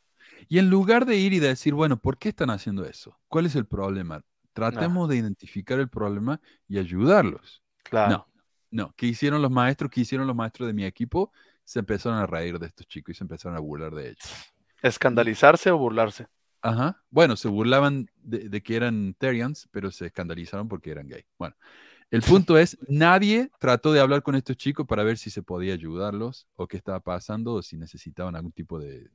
Y 0.50 0.58
en 0.58 0.70
lugar 0.72 1.06
de 1.06 1.18
ir 1.18 1.34
y 1.34 1.40
decir, 1.40 1.76
bueno, 1.76 1.98
¿por 1.98 2.18
qué 2.18 2.30
están 2.30 2.50
haciendo 2.50 2.86
eso? 2.86 3.20
¿Cuál 3.28 3.46
es 3.46 3.56
el 3.56 3.68
problema? 3.68 4.24
Tratemos 4.54 5.08
de 5.08 5.18
identificar 5.18 5.80
el 5.80 5.90
problema 5.90 6.42
y 6.68 6.80
ayudarlos. 6.80 7.62
Claro. 7.84 8.28
No, 8.72 8.86
no. 8.86 8.94
¿Qué 8.98 9.06
hicieron 9.06 9.42
los 9.42 9.52
maestros? 9.52 9.92
¿Qué 9.92 10.02
hicieron 10.02 10.26
los 10.26 10.36
maestros 10.36 10.68
de 10.68 10.74
mi 10.74 10.86
equipo? 10.86 11.32
Se 11.64 11.80
empezaron 11.80 12.18
a 12.18 12.26
reír 12.26 12.58
de 12.58 12.66
estos 12.66 12.88
chicos 12.88 13.16
y 13.16 13.18
se 13.18 13.24
empezaron 13.24 13.56
a 13.56 13.62
burlar 13.62 13.94
de 13.94 14.10
ellos. 14.10 14.52
¿Escandalizarse 14.82 15.70
o 15.72 15.78
burlarse? 15.78 16.28
Ajá. 16.62 17.02
Bueno, 17.10 17.36
se 17.36 17.48
burlaban 17.48 18.10
de, 18.16 18.50
de 18.50 18.62
que 18.64 18.76
eran 18.76 19.14
Therians, 19.16 19.68
pero 19.72 19.92
se 19.92 20.08
escandalizaron 20.08 20.68
porque 20.68 20.92
eran 20.92 21.08
gay. 21.08 21.24
Bueno, 21.38 21.56
el 22.12 22.22
punto 22.22 22.58
es, 22.58 22.78
nadie 22.88 23.52
trató 23.60 23.94
de 23.94 24.02
hablar 24.02 24.24
con 24.24 24.36
estos 24.36 24.58
chicos 24.58 24.86
para 24.88 25.04
ver 25.04 25.18
si 25.18 25.30
se 25.30 25.44
podía 25.44 25.74
ayudarlos 25.74 26.48
o 26.56 26.68
qué 26.68 26.78
estaba 26.78 27.00
pasando 27.00 27.54
o 27.56 27.62
si 27.64 27.78
necesitaban 27.78 28.36
algún 28.36 28.52
tipo 28.52 28.80
de, 28.80 29.10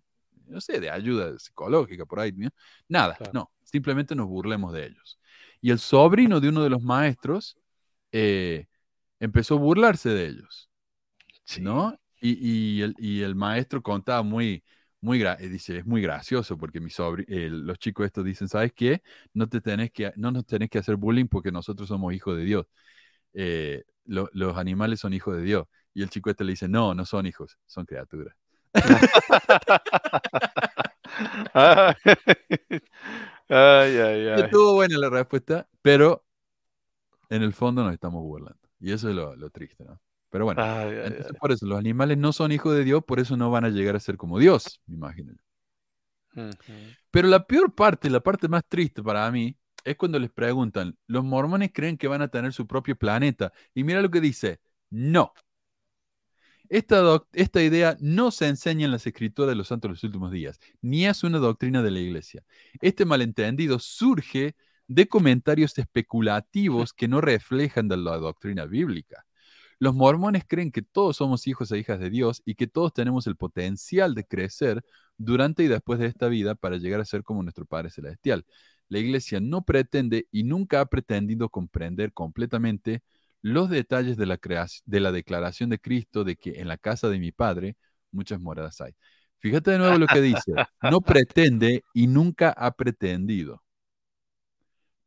no 0.47 0.61
sé, 0.61 0.81
de 0.81 0.91
ayuda 0.91 1.39
psicológica 1.39 2.07
por 2.07 2.21
ahí. 2.21 2.33
¿no? 2.33 2.51
Nada, 2.89 3.17
Claro. 3.19 3.33
no, 3.35 3.53
simplemente 3.65 4.15
nos 4.15 4.27
burlemos 4.29 4.73
de 4.73 4.87
ellos. 4.87 5.19
Y 5.61 5.71
el 5.71 5.79
sobrino 5.79 6.41
de 6.41 6.49
uno 6.49 6.63
de 6.65 6.71
los 6.71 6.83
maestros 6.83 7.59
eh, 8.13 8.67
empezó 9.21 9.57
a 9.57 9.59
burlarse 9.59 10.11
de 10.11 10.27
ellos, 10.29 10.71
¿no? 11.61 11.99
Y, 12.21 12.79
y 12.79 12.83
el, 12.83 12.95
y 12.99 13.23
el 13.23 13.35
maestro 13.35 13.83
contaba 13.83 14.23
muy, 14.23 14.65
muy, 15.07 15.23
eh, 15.23 15.37
dice, 15.49 15.79
es 15.79 15.87
muy 15.87 16.03
gracioso 16.03 16.57
porque 16.59 16.81
mi 16.81 16.91
sobri- 16.91 17.25
eh, 17.29 17.49
los 17.51 17.79
chicos 17.79 18.07
estos 18.07 18.25
dicen, 18.25 18.49
¿sabes 18.49 18.73
qué? 18.75 19.03
No, 19.35 19.49
te 19.49 19.61
tenés 19.61 19.91
que, 19.93 20.13
no 20.17 20.31
nos 20.33 20.47
tenés 20.47 20.69
que 20.71 20.79
hacer 20.79 20.97
bullying 20.97 21.27
porque 21.29 21.53
nosotros 21.53 21.89
somos 21.89 22.13
hijos 22.15 22.37
de 22.37 22.45
Dios. 22.45 22.67
Eh, 23.35 23.85
lo- 24.07 24.29
los 24.33 24.57
animales 24.59 25.01
son 25.01 25.13
hijos 25.15 25.37
de 25.37 25.43
Dios. 25.43 25.67
Y 25.95 26.03
el 26.03 26.11
chico 26.11 26.31
este 26.31 26.45
le 26.45 26.53
dice, 26.53 26.69
no, 26.69 26.95
no 26.95 27.05
son 27.07 27.27
hijos, 27.27 27.59
son 27.67 27.87
criaturas. 27.87 28.37
Ay, 33.49 33.97
ay. 33.99 34.29
ay. 34.29 34.41
Estuvo 34.43 34.75
buena 34.75 34.99
la 34.99 35.09
respuesta, 35.11 35.69
pero 35.83 36.25
en 37.31 37.43
el 37.43 37.53
fondo 37.53 37.83
nos 37.85 37.93
estamos 37.93 38.23
burlando. 38.23 38.59
Y 38.81 38.93
eso 38.93 39.09
es 39.09 39.15
lo, 39.15 39.35
lo 39.37 39.51
triste, 39.51 39.85
¿no? 39.85 40.01
Pero 40.31 40.45
bueno, 40.45 40.63
Ay, 40.63 40.97
ay, 40.97 40.97
entonces 41.05 41.33
ay. 41.33 41.39
por 41.39 41.53
eso 41.53 41.67
los 41.67 41.79
animales 41.79 42.19
no 42.19 42.33
son 42.33 42.53
hijos 42.53 42.75
de 42.75 42.85
Dios, 42.85 43.05
por 43.05 43.21
eso 43.21 43.37
no 43.37 43.51
van 43.51 43.65
a 43.65 43.71
llegar 43.71 43.97
a 43.97 44.01
ser 44.01 44.17
como 44.17 44.39
Dios, 44.39 44.81
me 44.87 44.97
imagino. 44.97 45.35
Pero 47.11 47.29
la 47.29 47.47
peor 47.47 47.75
parte, 47.75 48.11
la 48.11 48.21
parte 48.21 48.49
más 48.49 48.63
triste 48.69 49.03
para 49.03 49.31
mí, 49.31 49.57
es 49.85 49.97
cuando 49.97 50.19
les 50.19 50.31
preguntan, 50.31 50.99
los 51.07 51.25
mormones 51.25 51.71
creen 51.73 51.97
que 51.97 52.09
van 52.09 52.23
a 52.23 52.29
tener 52.29 52.53
su 52.53 52.67
propio 52.67 52.97
planeta. 52.97 53.53
Y 53.75 53.85
mira 53.85 54.03
lo 54.03 54.11
que 54.11 54.21
dice, 54.21 54.61
no. 54.91 55.33
Esta, 56.69 57.23
esta 57.33 57.63
idea 57.63 57.97
no 58.01 58.31
se 58.33 58.49
enseña 58.49 58.87
en 58.87 58.91
las 58.91 59.07
escrituras 59.07 59.49
de 59.51 59.55
los 59.55 59.69
santos 59.69 59.89
de 59.89 59.93
los 59.93 60.05
últimos 60.05 60.33
días, 60.33 60.59
ni 60.83 61.07
es 61.07 61.23
una 61.23 61.39
doctrina 61.39 61.81
de 61.83 61.93
la 61.93 62.01
iglesia. 62.01 62.45
Este 62.81 63.05
malentendido 63.05 63.79
surge 63.79 64.57
de 64.89 65.07
comentarios 65.09 65.79
especulativos 65.79 66.93
que 66.97 67.07
no 67.09 67.21
reflejan 67.21 67.87
de 67.89 67.97
la 67.99 68.17
doctrina 68.19 68.67
bíblica. 68.67 69.25
Los 69.79 69.95
mormones 69.95 70.45
creen 70.47 70.73
que 70.73 70.83
todos 70.83 71.17
somos 71.19 71.47
hijos 71.47 71.71
e 71.71 71.79
hijas 71.79 72.01
de 72.01 72.11
Dios 72.11 72.43
y 72.45 72.55
que 72.55 72.67
todos 72.67 72.93
tenemos 72.93 73.27
el 73.27 73.37
potencial 73.37 74.15
de 74.15 74.25
crecer 74.25 74.85
durante 75.19 75.65
y 75.65 75.69
después 75.69 75.99
de 75.99 76.07
esta 76.07 76.29
vida 76.29 76.55
para 76.55 76.79
llegar 76.79 77.01
a 77.01 77.05
ser 77.05 77.23
como 77.23 77.43
nuestro 77.43 77.67
Padre 77.67 77.91
Celestial. 77.91 78.47
La 78.89 78.99
iglesia 78.99 79.41
no 79.41 79.65
pretende 79.65 80.29
y 80.31 80.45
nunca 80.45 80.81
ha 80.81 80.87
pretendido 80.87 81.49
comprender 81.51 82.13
completamente 82.13 83.03
los 83.43 83.69
detalles 83.69 84.17
de 84.17 84.27
la, 84.27 84.39
de 84.87 85.01
la 85.01 85.13
declaración 85.13 85.71
de 85.71 85.79
Cristo 85.79 86.25
de 86.25 86.37
que 86.37 86.61
en 86.61 86.69
la 86.69 86.79
casa 86.79 87.09
de 87.09 87.19
mi 87.19 87.33
Padre 87.33 87.77
muchas 88.11 88.41
moradas 88.41 88.81
hay. 88.81 88.95
Fíjate 89.39 89.73
de 89.73 89.79
nuevo 89.79 89.99
lo 89.99 90.07
que 90.07 90.21
dice. 90.21 90.53
No 90.83 91.01
pretende 91.01 91.85
y 91.93 92.07
nunca 92.07 92.51
ha 92.51 92.73
pretendido. 92.73 93.63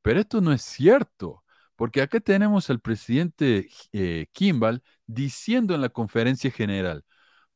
Pero 0.01 0.19
esto 0.19 0.39
no 0.41 0.53
es 0.53 0.61
cierto, 0.61 1.43
porque 1.79 2.01
acá 2.01 2.19
tenemos 2.19 2.69
al 2.69 2.81
presidente 2.81 3.69
eh, 3.93 4.27
Kimball 4.33 4.83
diciendo 5.07 5.73
en 5.73 5.79
la 5.79 5.87
conferencia 5.87 6.51
general, 6.51 7.05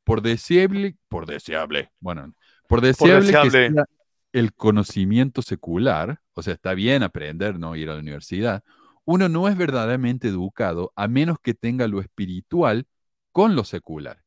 por 0.06 0.22
deseable, 0.22 0.96
por 1.10 1.26
deseable, 1.26 1.92
bueno, 2.00 2.34
por 2.70 2.80
deseable, 2.80 3.34
que 3.34 3.38
deseable. 3.38 3.74
sea 3.74 3.86
el 4.32 4.54
conocimiento 4.54 5.42
secular, 5.42 6.22
o 6.36 6.42
sea, 6.42 6.54
está 6.54 6.74
bien 6.74 7.04
aprender, 7.04 7.60
no 7.60 7.76
ir 7.76 7.90
a 7.90 7.96
la 7.96 8.00
universidad, 8.00 8.64
uno 9.04 9.28
no 9.28 9.50
es 9.50 9.58
verdaderamente 9.58 10.30
educado 10.30 10.94
a 10.96 11.10
menos 11.10 11.38
que 11.44 11.54
tenga 11.54 11.90
lo 11.90 12.00
espiritual 12.00 12.88
con 13.34 13.58
lo 13.58 13.66
secular. 13.66 14.23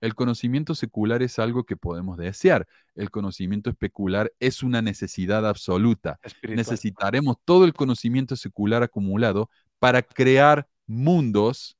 El 0.00 0.14
conocimiento 0.14 0.74
secular 0.74 1.22
es 1.22 1.38
algo 1.38 1.64
que 1.64 1.76
podemos 1.76 2.18
desear. 2.18 2.66
El 2.94 3.10
conocimiento 3.10 3.70
especular 3.70 4.32
es 4.40 4.62
una 4.62 4.82
necesidad 4.82 5.46
absoluta. 5.46 6.18
Espiritual. 6.22 6.56
Necesitaremos 6.56 7.36
todo 7.44 7.64
el 7.64 7.72
conocimiento 7.72 8.36
secular 8.36 8.82
acumulado 8.82 9.50
para 9.78 10.02
crear 10.02 10.68
mundos 10.86 11.76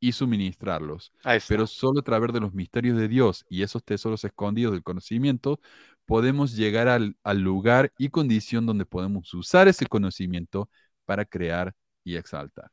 y 0.00 0.12
suministrarlos. 0.12 1.12
Pero 1.48 1.66
solo 1.66 2.00
a 2.00 2.04
través 2.04 2.32
de 2.32 2.40
los 2.40 2.52
misterios 2.52 2.98
de 2.98 3.08
Dios 3.08 3.46
y 3.48 3.62
esos 3.62 3.82
tesoros 3.82 4.22
escondidos 4.24 4.72
del 4.72 4.82
conocimiento 4.82 5.60
podemos 6.04 6.54
llegar 6.54 6.88
al, 6.88 7.16
al 7.22 7.40
lugar 7.40 7.92
y 7.96 8.10
condición 8.10 8.66
donde 8.66 8.84
podemos 8.84 9.32
usar 9.32 9.66
ese 9.68 9.86
conocimiento 9.86 10.68
para 11.06 11.24
crear 11.24 11.74
y 12.04 12.16
exaltar. 12.16 12.70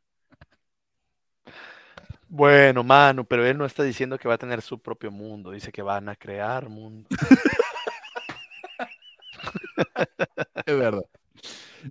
Bueno, 2.34 2.84
Manu, 2.84 3.26
pero 3.26 3.45
él 3.45 3.58
no 3.58 3.66
está 3.66 3.84
diciendo 3.84 4.18
que 4.18 4.28
va 4.28 4.36
a 4.36 4.38
tener 4.38 4.62
su 4.62 4.80
propio 4.82 5.12
mundo, 5.12 5.52
dice 5.52 5.72
que 5.72 5.82
van 5.82 6.08
a 6.10 6.16
crear 6.16 6.70
mundo. 6.70 7.10
Es 10.66 10.78
verdad. 10.78 11.02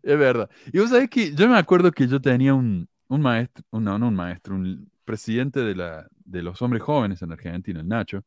Es 0.02 0.18
verdad. 0.18 0.50
Y 0.72 0.78
vos 0.78 0.90
sabés 0.90 1.08
que 1.10 1.34
yo 1.34 1.48
me 1.48 1.56
acuerdo 1.58 1.92
que 1.92 2.06
yo 2.08 2.20
tenía 2.20 2.54
un, 2.54 2.88
un 3.08 3.20
maestro, 3.22 3.64
un- 3.70 3.84
no, 3.84 3.98
no 3.98 4.08
un 4.08 4.14
maestro, 4.16 4.54
un 4.54 4.90
presidente 5.04 5.60
de, 5.60 5.74
la, 5.74 6.06
de 6.24 6.42
los 6.42 6.60
hombres 6.62 6.82
jóvenes 6.82 7.22
en 7.22 7.32
Argentina, 7.32 7.80
el 7.80 7.88
Nacho, 7.88 8.24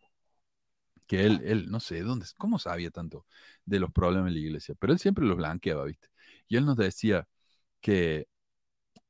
que 1.08 1.26
él, 1.26 1.42
él, 1.46 1.70
no 1.70 1.80
sé, 1.80 2.02
¿dónde, 2.02 2.26
cómo 2.38 2.60
sabía 2.60 2.90
tanto 2.92 3.26
de 3.66 3.80
los 3.80 3.92
problemas 3.92 4.34
de 4.34 4.40
la 4.40 4.46
iglesia? 4.48 4.76
Pero 4.80 4.94
él 4.94 5.00
siempre 5.00 5.26
los 5.26 5.38
blanqueaba, 5.38 5.86
¿viste? 5.86 6.08
Y 6.48 6.58
él 6.58 6.66
nos 6.66 6.78
decía 6.78 7.28
que 7.82 8.28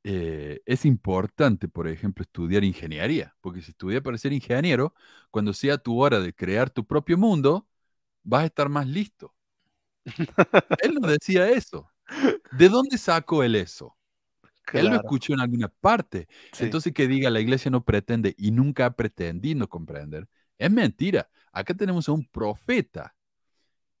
eh, 0.04 0.62
es 0.66 0.84
importante, 0.86 1.68
por 1.68 1.88
ejemplo, 1.88 2.22
estudiar 2.22 2.64
ingeniería, 2.64 3.36
porque 3.40 3.62
si 3.62 3.72
estudias 3.72 4.02
para 4.02 4.18
ser 4.18 4.32
ingeniero, 4.32 4.94
cuando 5.30 5.52
sea 5.54 5.78
tu 5.78 6.00
hora 6.02 6.20
de 6.20 6.34
crear 6.34 6.70
tu 6.70 6.86
propio 6.86 7.18
mundo, 7.18 7.68
vas 8.24 8.42
a 8.44 8.46
estar 8.46 8.68
más 8.70 8.86
listo. 8.88 9.34
Él 10.78 10.94
nos 10.94 11.10
decía 11.10 11.48
eso. 11.50 11.90
¿De 12.50 12.68
dónde 12.68 12.98
sacó 12.98 13.42
él 13.44 13.56
eso? 13.56 13.96
Él 14.72 14.90
lo 14.90 14.96
Claro, 14.96 14.98
escuchó 14.98 15.34
en 15.34 15.40
alguna 15.40 15.68
parte. 15.68 16.28
sí. 16.52 16.74
Entonces 16.74 16.92
que 16.94 17.08
diga 17.08 17.30
la 17.30 17.40
iglesia 17.40 17.70
no 17.70 17.84
pretende 17.84 18.34
y 18.38 18.50
nunca 18.52 18.86
ha 18.86 18.96
pretendido 18.96 19.68
comprender, 19.68 20.28
es 20.58 20.70
mentira. 20.72 21.30
Acá 21.52 21.74
tenemos 21.74 22.08
a 22.08 22.12
un 22.12 22.26
profeta. 22.28 23.14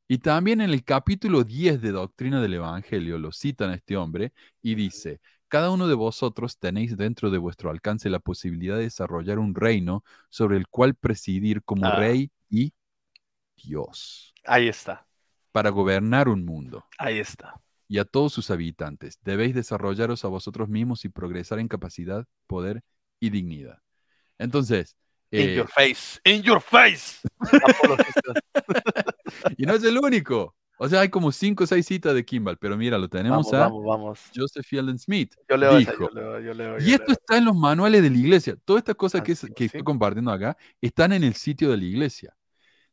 Y 0.08 0.18
también 0.18 0.60
en 0.60 0.70
el 0.70 0.84
capítulo 0.84 1.44
10 1.44 1.80
de 1.82 1.92
Doctrina 1.92 2.40
del 2.42 2.54
Evangelio 2.54 3.18
lo 3.18 3.32
citan 3.32 3.70
a 3.70 3.74
este 3.76 3.96
hombre 3.96 4.32
y 4.62 4.74
dice, 4.74 5.20
cada 5.48 5.70
uno 5.70 5.86
de 5.88 5.94
vosotros 5.94 6.58
tenéis 6.58 6.96
dentro 6.96 7.30
de 7.30 7.38
vuestro 7.38 7.70
alcance 7.70 8.08
la 8.10 8.18
posibilidad 8.18 8.76
de 8.76 8.84
desarrollar 8.84 9.38
un 9.38 9.54
reino 9.54 10.04
sobre 10.30 10.56
el 10.56 10.66
cual 10.68 10.94
presidir 10.94 11.62
como 11.62 11.86
Ah. 11.86 11.96
rey 11.96 12.30
y 12.50 12.72
Dios, 13.56 14.34
Ahí 14.44 14.68
está, 14.68 15.06
para 15.52 15.70
gobernar 15.70 16.28
un 16.28 16.44
mundo 16.44 16.84
ahí 16.98 17.18
está. 17.18 17.60
y 17.88 17.98
a 17.98 18.04
todos 18.04 18.32
sus 18.32 18.50
habitantes. 18.50 19.18
Debéis 19.22 19.54
desarrollaros 19.54 20.24
a 20.24 20.28
vosotros 20.28 20.68
mismos 20.68 21.04
y 21.04 21.08
progresar 21.08 21.58
en 21.60 21.68
capacidad, 21.68 22.26
poder 22.46 22.82
y 23.20 23.30
dignidad. 23.30 23.78
Entonces, 24.38 24.96
In 25.30 25.40
eh, 25.48 25.54
your 25.56 25.68
face, 25.68 26.20
in 26.24 26.42
your 26.42 26.60
face. 26.60 27.20
Y 29.56 29.66
no 29.66 29.74
es 29.74 29.84
el 29.84 29.98
único. 29.98 30.54
O 30.84 30.88
sea, 30.88 31.00
hay 31.00 31.08
como 31.08 31.32
cinco 31.32 31.64
o 31.64 31.66
seis 31.66 31.86
citas 31.86 32.14
de 32.14 32.24
Kimball, 32.24 32.58
pero 32.58 32.76
mira, 32.76 32.98
lo 32.98 33.08
tenemos 33.08 33.50
vamos, 33.50 33.54
a 33.54 33.58
vamos, 33.60 33.84
vamos. 33.84 34.20
Joseph 34.34 34.66
Fielding 34.66 34.98
Smith. 34.98 35.34
Yo 35.48 35.56
leo 35.56 35.78
esa, 35.78 35.90
dijo, 35.92 36.08
yo 36.10 36.14
leo, 36.14 36.40
yo 36.40 36.54
leo, 36.54 36.78
Y 36.78 36.92
esto 36.92 37.06
leo. 37.06 37.12
está 37.14 37.38
en 37.38 37.44
los 37.46 37.56
manuales 37.56 38.02
de 38.02 38.10
la 38.10 38.16
iglesia. 38.18 38.56
Todas 38.64 38.80
estas 38.80 38.94
cosas 38.96 39.22
que, 39.22 39.32
es- 39.32 39.42
Antiguo, 39.44 39.56
que 39.56 39.62
sí. 39.64 39.66
estoy 39.66 39.82
compartiendo 39.82 40.30
acá 40.30 40.56
están 40.80 41.12
en 41.12 41.24
el 41.24 41.34
sitio 41.34 41.70
de 41.70 41.76
la 41.78 41.84
iglesia. 41.84 42.36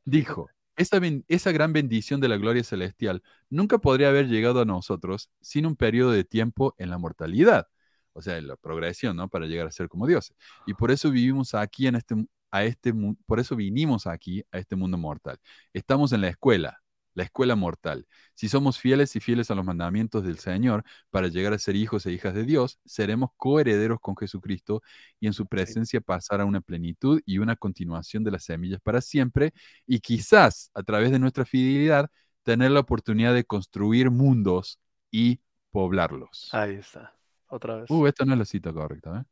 Dijo, 0.05 0.49
esa, 0.76 0.99
ben- 0.99 1.26
esa 1.27 1.51
gran 1.51 1.73
bendición 1.73 2.19
de 2.22 2.27
la 2.30 2.38
gloria 2.38 2.63
celestial 2.63 3.22
nunca 3.49 3.77
podría 3.77 4.09
haber 4.09 4.27
llegado 4.27 4.61
a 4.61 4.65
nosotros 4.65 5.30
sin 5.41 5.65
un 5.65 5.76
periodo 5.76 6.11
de 6.11 6.23
tiempo 6.23 6.73
en 6.77 6.89
la 6.89 6.97
mortalidad. 6.97 7.68
O 8.13 8.22
sea, 8.22 8.38
en 8.38 8.47
la 8.47 8.55
progresión, 8.57 9.15
¿no? 9.15 9.30
Para 9.30 9.45
llegar 9.45 9.68
a 9.68 9.72
ser 9.72 9.88
como 9.88 10.07
dioses. 10.07 10.35
Y 10.65 10.73
por 10.73 10.91
eso 10.91 11.11
vivimos 11.11 11.53
aquí 11.53 11.88
en 11.88 11.95
este, 11.95 12.15
a 12.51 12.63
este, 12.65 12.93
por 13.26 13.39
eso 13.39 13.55
vinimos 13.55 14.05
aquí 14.07 14.43
a 14.51 14.57
este 14.57 14.76
mundo 14.76 14.97
mortal. 14.97 15.38
Estamos 15.72 16.11
en 16.11 16.22
la 16.22 16.27
escuela, 16.27 16.80
la 17.13 17.23
escuela 17.23 17.55
mortal. 17.55 18.07
Si 18.35 18.49
somos 18.49 18.79
fieles 18.79 19.15
y 19.15 19.19
fieles 19.19 19.51
a 19.51 19.55
los 19.55 19.65
mandamientos 19.65 20.23
del 20.23 20.39
Señor 20.39 20.83
para 21.09 21.27
llegar 21.27 21.53
a 21.53 21.59
ser 21.59 21.75
hijos 21.75 22.05
e 22.05 22.11
hijas 22.11 22.33
de 22.33 22.43
Dios, 22.43 22.79
seremos 22.85 23.31
coherederos 23.38 23.99
con 23.99 24.15
Jesucristo 24.15 24.81
y 25.19 25.27
en 25.27 25.33
su 25.33 25.45
presencia 25.47 26.01
pasar 26.01 26.41
a 26.41 26.45
una 26.45 26.61
plenitud 26.61 27.21
y 27.25 27.39
una 27.39 27.55
continuación 27.55 28.23
de 28.23 28.31
las 28.31 28.43
semillas 28.43 28.81
para 28.81 29.01
siempre 29.01 29.53
y 29.85 29.99
quizás 29.99 30.71
a 30.73 30.83
través 30.83 31.11
de 31.11 31.19
nuestra 31.19 31.45
fidelidad 31.45 32.09
tener 32.43 32.71
la 32.71 32.79
oportunidad 32.79 33.33
de 33.33 33.43
construir 33.43 34.09
mundos 34.09 34.79
y 35.11 35.39
poblarlos. 35.71 36.49
Ahí 36.53 36.75
está, 36.75 37.13
otra 37.47 37.77
vez. 37.77 37.89
Uh, 37.89 38.07
esta 38.07 38.25
no 38.25 38.33
es 38.33 38.39
la 38.39 38.45
cita 38.45 38.73
correcta, 38.73 39.21
¿eh? 39.21 39.23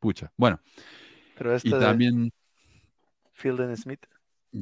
Pucha. 0.00 0.30
Bueno, 0.36 0.60
Pero 1.36 1.54
este 1.54 1.68
y 1.68 1.72
de 1.72 1.80
también 1.80 2.32
Fielding 3.32 3.74
Smith. 3.76 4.04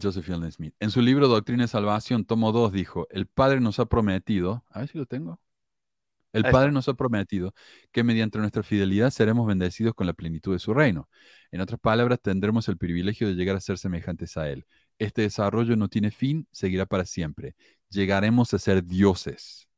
Joseph 0.00 0.24
Fielding 0.24 0.52
Smith. 0.52 0.74
En 0.80 0.90
su 0.90 1.00
libro 1.00 1.28
Doctrina 1.28 1.64
y 1.64 1.68
Salvación, 1.68 2.24
tomo 2.24 2.52
2, 2.52 2.72
dijo, 2.72 3.06
el 3.10 3.26
Padre 3.26 3.60
nos 3.60 3.78
ha 3.78 3.86
prometido, 3.86 4.64
a 4.70 4.80
ver 4.80 4.88
si 4.88 4.98
lo 4.98 5.06
tengo. 5.06 5.40
El 6.32 6.44
Padre 6.44 6.72
nos 6.72 6.88
ha 6.88 6.94
prometido 6.94 7.52
que 7.90 8.02
mediante 8.02 8.38
nuestra 8.38 8.62
fidelidad 8.62 9.10
seremos 9.10 9.46
bendecidos 9.46 9.94
con 9.94 10.06
la 10.06 10.14
plenitud 10.14 10.54
de 10.54 10.58
su 10.58 10.72
reino. 10.72 11.10
En 11.50 11.60
otras 11.60 11.78
palabras, 11.78 12.20
tendremos 12.22 12.68
el 12.68 12.78
privilegio 12.78 13.28
de 13.28 13.34
llegar 13.34 13.54
a 13.54 13.60
ser 13.60 13.76
semejantes 13.76 14.38
a 14.38 14.48
Él. 14.48 14.64
Este 14.98 15.20
desarrollo 15.22 15.76
no 15.76 15.88
tiene 15.88 16.10
fin, 16.10 16.48
seguirá 16.50 16.86
para 16.86 17.04
siempre. 17.04 17.54
Llegaremos 17.90 18.54
a 18.54 18.58
ser 18.58 18.82
dioses 18.82 19.68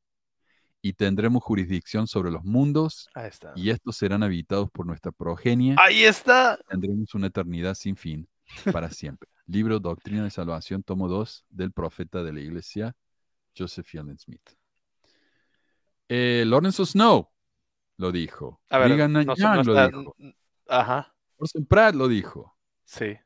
y 0.81 0.93
tendremos 0.93 1.43
jurisdicción 1.43 2.07
sobre 2.07 2.31
los 2.31 2.45
mundos 2.45 3.09
Ahí 3.15 3.29
está. 3.29 3.53
y 3.57 3.71
estos 3.71 3.97
serán 3.97 4.23
habitados 4.23 4.71
por 4.71 4.87
nuestra 4.87 5.11
progenie. 5.11 5.75
Ahí 5.79 6.05
está. 6.05 6.57
Tendremos 6.69 7.15
una 7.15 7.27
eternidad 7.27 7.75
sin 7.75 7.97
fin 7.97 8.29
para 8.71 8.91
siempre. 8.91 9.29
Libro 9.47 9.79
Doctrina 9.79 10.25
de 10.25 10.31
Salvación, 10.31 10.83
tomo 10.83 11.09
2, 11.09 11.45
del 11.51 11.73
profeta 11.73 12.23
de 12.23 12.33
la 12.33 12.41
iglesia, 12.41 12.97
Joseph 13.57 13.87
Fielding 13.87 14.19
Smith. 14.19 14.51
Eh, 16.09 16.45
Lorenzo 16.47 16.85
Snow 16.85 17.31
lo 17.97 18.13
dijo. 18.13 18.61
A 18.69 18.79
ver, 18.79 18.89
Brigham 18.89 19.13
no, 19.13 19.23
lo 19.23 19.87
dijo. 19.87 20.17
Ajá, 20.69 21.15
Orson 21.37 21.67
Pratt 21.67 21.95
lo 21.95 22.09
dijo. 22.09 22.57
sí. 22.85 23.17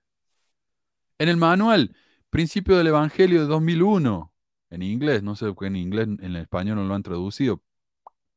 En 1.20 1.28
el 1.28 1.36
manual 1.36 1.96
Principio 2.30 2.76
del 2.76 2.88
Evangelio 2.88 3.40
de 3.40 3.46
2001, 3.46 4.32
en 4.70 4.82
inglés, 4.82 5.22
no 5.22 5.34
sé 5.34 5.46
por 5.46 5.56
qué 5.60 5.66
en 5.66 5.76
inglés, 5.76 6.06
en 6.06 6.36
español 6.36 6.76
no 6.76 6.84
lo 6.84 6.94
han 6.94 7.02
traducido. 7.02 7.62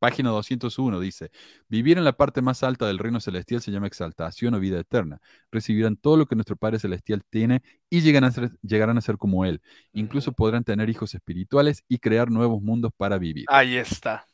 Página 0.02 0.32
201 0.32 0.99
dice, 0.99 1.30
vivir 1.68 1.99
en 1.99 2.03
la 2.03 2.14
parte 2.14 2.41
más 2.41 2.64
alta 2.64 2.88
del 2.88 2.98
reino 2.98 3.19
celestial 3.19 3.61
se 3.61 3.69
llama 3.69 3.86
exaltación 3.86 4.56
o 4.56 4.60
vida 4.60 4.80
eterna. 4.80 5.22
Recibirán 5.52 5.95
todo 5.95 6.18
lo 6.18 6.26
que 6.26 6.34
nuestro 6.36 6.56
Padre 6.56 6.80
Celestial 6.80 7.22
tiene 7.30 7.61
y 7.88 8.02
llegan 8.02 8.23
a 8.23 8.32
ser- 8.32 8.49
llegarán 8.64 8.98
a 8.98 9.02
ser 9.02 9.19
como 9.19 9.45
Él. 9.45 9.61
Incluso 9.94 10.32
Ujú. 10.32 10.38
podrán 10.38 10.64
tener 10.64 10.90
hijos 10.90 11.14
espirituales 11.14 11.84
y 11.88 11.99
crear 11.99 12.32
nuevos 12.32 12.64
mundos 12.64 12.91
para 12.98 13.19
vivir. 13.19 13.45
Ahí 13.48 13.78
está. 13.78 14.26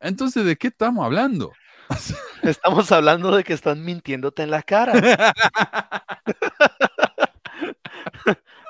Entonces, 0.00 0.44
¿de 0.44 0.56
qué 0.56 0.66
estamos 0.66 1.04
hablando? 1.04 1.52
Estamos 2.42 2.90
hablando 2.90 3.30
de 3.36 3.44
que 3.44 3.52
están 3.52 3.84
mintiéndote 3.84 4.42
en 4.42 4.50
la 4.50 4.64
cara. 4.64 4.92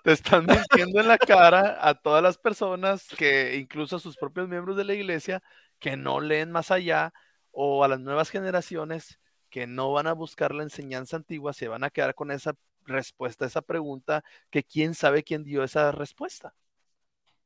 Te 0.05 0.13
están 0.13 0.45
mintiendo 0.45 1.01
en 1.01 1.09
la 1.09 1.17
cara 1.17 1.79
a 1.81 1.95
todas 1.95 2.23
las 2.23 2.37
personas 2.37 3.07
que, 3.17 3.57
incluso 3.57 3.97
a 3.97 4.01
sus 4.01 4.19
propios 4.19 4.47
miembros 4.49 4.77
de 4.77 4.85
la 4.85 4.93
iglesia, 4.93 5.43
que 5.79 5.97
no 5.97 6.21
leen 6.21 6.51
más 6.51 6.71
allá, 6.71 7.13
o 7.51 7.85
a 7.85 7.89
las 7.89 8.01
nuevas 8.01 8.31
generaciones 8.31 9.19
que 9.51 9.67
no 9.67 9.93
van 9.93 10.07
a 10.09 10.13
buscar 10.13 10.55
la 10.55 10.65
enseñanza 10.65 11.17
antigua, 11.17 11.53
se 11.53 11.69
van 11.69 11.85
a 11.85 11.91
quedar 11.91 12.15
con 12.15 12.31
esa 12.31 12.55
respuesta 12.87 13.45
a 13.45 13.49
esa 13.49 13.63
pregunta, 13.63 14.25
que 14.51 14.65
quién 14.65 14.95
sabe 14.95 15.23
quién 15.23 15.45
dio 15.45 15.63
esa 15.63 15.93
respuesta. 15.93 16.55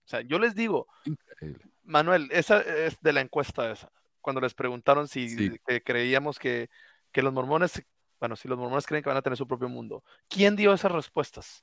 O 0.05 0.09
sea, 0.09 0.23
yo 0.23 0.39
les 0.39 0.55
digo, 0.55 0.87
Increíble. 1.05 1.65
Manuel, 1.83 2.29
esa 2.33 2.61
es 2.61 2.99
de 3.01 3.13
la 3.13 3.21
encuesta 3.21 3.71
esa, 3.71 3.93
cuando 4.21 4.41
les 4.41 4.55
preguntaron 4.55 5.07
si 5.07 5.29
Sí. 5.29 5.59
que 5.67 5.83
creíamos 5.83 6.39
que, 6.39 6.71
que 7.13 7.23
los 7.23 7.33
mormones, 7.33 7.83
bueno, 8.19 8.37
si 8.37 8.49
los 8.49 8.59
mormones 8.59 8.87
creen 8.87 9.03
que 9.03 9.11
van 9.11 9.19
a 9.19 9.23
tener 9.23 9.37
su 9.37 9.47
propio 9.47 9.69
mundo, 9.69 10.03
¿quién 10.29 10.57
dio 10.57 10.73
esas 10.73 10.93
respuestas? 10.93 11.63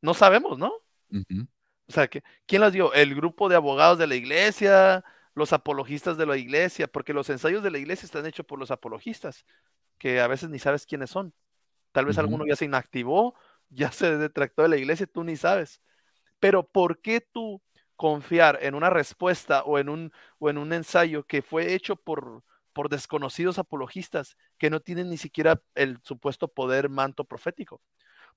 No 0.00 0.14
sabemos, 0.14 0.56
¿no? 0.58 0.72
O 1.88 1.92
sea, 1.92 2.08
¿quién 2.08 2.60
las 2.60 2.72
dio? 2.72 2.92
¿El 2.94 3.14
grupo 3.14 3.48
de 3.48 3.56
abogados 3.56 3.98
de 3.98 4.06
la 4.06 4.16
iglesia? 4.16 5.04
¿Los 5.34 5.52
apologistas 5.52 6.16
de 6.16 6.26
la 6.26 6.36
iglesia? 6.36 6.88
Porque 6.88 7.12
los 7.12 7.30
ensayos 7.30 7.62
de 7.62 7.70
la 7.70 7.78
iglesia 7.78 8.06
están 8.06 8.26
hechos 8.26 8.46
por 8.46 8.58
los 8.58 8.70
apologistas, 8.70 9.44
que 9.98 10.20
a 10.20 10.26
veces 10.26 10.50
ni 10.50 10.58
sabes 10.58 10.86
quiénes 10.86 11.10
son. 11.10 11.32
Tal 11.92 12.06
vez 12.06 12.18
alguno 12.18 12.44
ya 12.46 12.56
se 12.56 12.64
inactivó, 12.64 13.34
ya 13.70 13.92
se 13.92 14.16
detractó 14.18 14.62
de 14.62 14.68
la 14.68 14.76
iglesia 14.76 15.06
tú 15.06 15.24
ni 15.24 15.36
sabes. 15.36 15.80
Pero 16.40 16.64
¿por 16.68 17.00
qué 17.00 17.20
tú 17.20 17.62
confiar 17.96 18.58
en 18.62 18.74
una 18.74 18.90
respuesta 18.90 19.62
o 19.62 19.78
en 19.78 19.88
un, 19.88 20.12
o 20.38 20.50
en 20.50 20.58
un 20.58 20.72
ensayo 20.72 21.24
que 21.24 21.40
fue 21.42 21.74
hecho 21.74 21.96
por, 21.96 22.44
por 22.72 22.88
desconocidos 22.88 23.58
apologistas 23.58 24.36
que 24.58 24.70
no 24.70 24.80
tienen 24.80 25.08
ni 25.08 25.16
siquiera 25.16 25.62
el 25.74 25.98
supuesto 26.02 26.48
poder 26.48 26.88
manto 26.88 27.24
profético? 27.24 27.80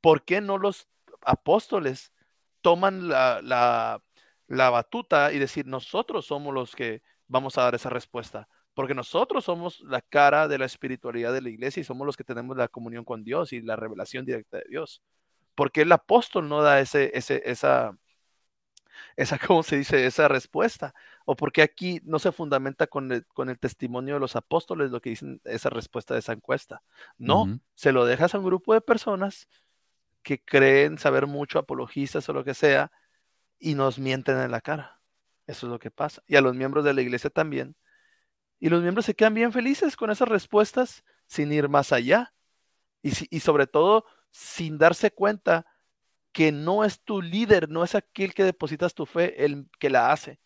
¿Por 0.02 0.24
qué 0.24 0.40
no 0.40 0.58
los 0.58 0.88
apóstoles 1.22 2.14
toman 2.62 3.08
la, 3.08 3.42
la, 3.42 4.02
la 4.48 4.70
batuta 4.70 5.32
y 5.34 5.40
decir, 5.40 5.66
nosotros 5.66 6.26
somos 6.26 6.54
los 6.54 6.76
que 6.76 7.02
vamos 7.28 7.58
a 7.58 7.64
dar 7.64 7.76
esa 7.76 7.90
respuesta? 7.90 8.48
Porque 8.74 8.94
nosotros 8.94 9.46
somos 9.46 9.82
la 9.82 10.02
cara 10.02 10.48
de 10.48 10.58
la 10.58 10.66
espiritualidad 10.66 11.34
de 11.34 11.42
la 11.42 11.50
iglesia 11.50 11.82
y 11.82 11.84
somos 11.84 12.06
los 12.06 12.16
que 12.16 12.24
tenemos 12.24 12.56
la 12.56 12.68
comunión 12.68 13.04
con 13.04 13.24
Dios 13.24 13.52
y 13.54 13.62
la 13.62 13.76
revelación 13.76 14.26
directa 14.26 14.58
de 14.58 14.66
Dios. 14.70 15.02
¿Por 15.56 15.72
qué 15.72 15.82
el 15.82 15.92
apóstol 15.92 16.48
no 16.48 16.62
da 16.62 16.80
ese, 16.80 17.12
ese, 17.14 17.42
esa, 17.46 17.98
esa, 19.16 19.38
¿cómo 19.48 19.64
se 19.64 19.78
dice? 19.78 20.06
Esa 20.06 20.28
respuesta. 20.28 20.94
O 21.26 21.36
porque 21.36 21.62
aquí 21.62 22.00
no 22.04 22.20
se 22.20 22.32
fundamenta 22.32 22.88
con 22.88 23.12
el, 23.12 23.26
con 23.28 23.50
el 23.50 23.60
testimonio 23.60 24.16
de 24.16 24.20
los 24.20 24.36
apóstoles 24.36 24.92
lo 24.92 25.02
que 25.02 25.12
dicen 25.12 25.42
esa 25.44 25.70
respuesta 25.70 26.14
de 26.14 26.22
esa 26.22 26.34
encuesta. 26.34 26.82
No, 27.18 27.60
se 27.76 27.92
lo 27.92 28.06
dejas 28.06 28.34
a 28.34 28.40
un 28.40 28.46
grupo 28.46 28.74
de 28.74 28.82
personas 28.82 29.48
que 30.24 30.44
creen 30.44 30.98
saber 30.98 31.28
mucho, 31.28 31.60
apologistas 31.60 32.28
o 32.30 32.34
lo 32.34 32.44
que 32.44 32.54
sea, 32.54 32.92
y 33.60 33.76
nos 33.76 34.00
mienten 34.00 34.40
en 34.40 34.52
la 34.52 34.62
cara. 34.62 35.02
Eso 35.48 35.68
es 35.68 35.72
lo 35.72 35.80
que 35.80 35.92
pasa. 35.92 36.22
Y 36.28 36.36
a 36.36 36.42
los 36.42 36.56
miembros 36.56 36.86
de 36.86 36.94
la 36.94 37.02
iglesia 37.02 37.30
también. 37.30 37.76
Y 38.60 38.70
los 38.70 38.82
miembros 38.82 39.06
se 39.06 39.16
quedan 39.16 39.34
bien 39.34 39.52
felices 39.52 39.96
con 39.96 40.12
esas 40.12 40.28
respuestas 40.28 41.04
sin 41.28 41.52
ir 41.52 41.70
más 41.70 41.92
allá. 41.92 42.34
Y, 43.02 43.14
y 43.36 43.40
sobre 43.40 43.68
todo 43.68 44.06
sin 44.32 44.78
darse 44.78 45.12
cuenta 45.12 45.66
que 46.32 46.52
no 46.52 46.84
es 46.84 47.02
tu 47.02 47.22
líder, 47.22 47.70
no 47.70 47.84
es 47.84 47.96
aquel 47.96 48.34
que 48.34 48.44
depositas 48.44 48.94
tu 48.94 49.06
fe 49.06 49.44
el 49.44 49.68
que 49.80 49.90
la 49.90 50.12
hace. 50.12 50.40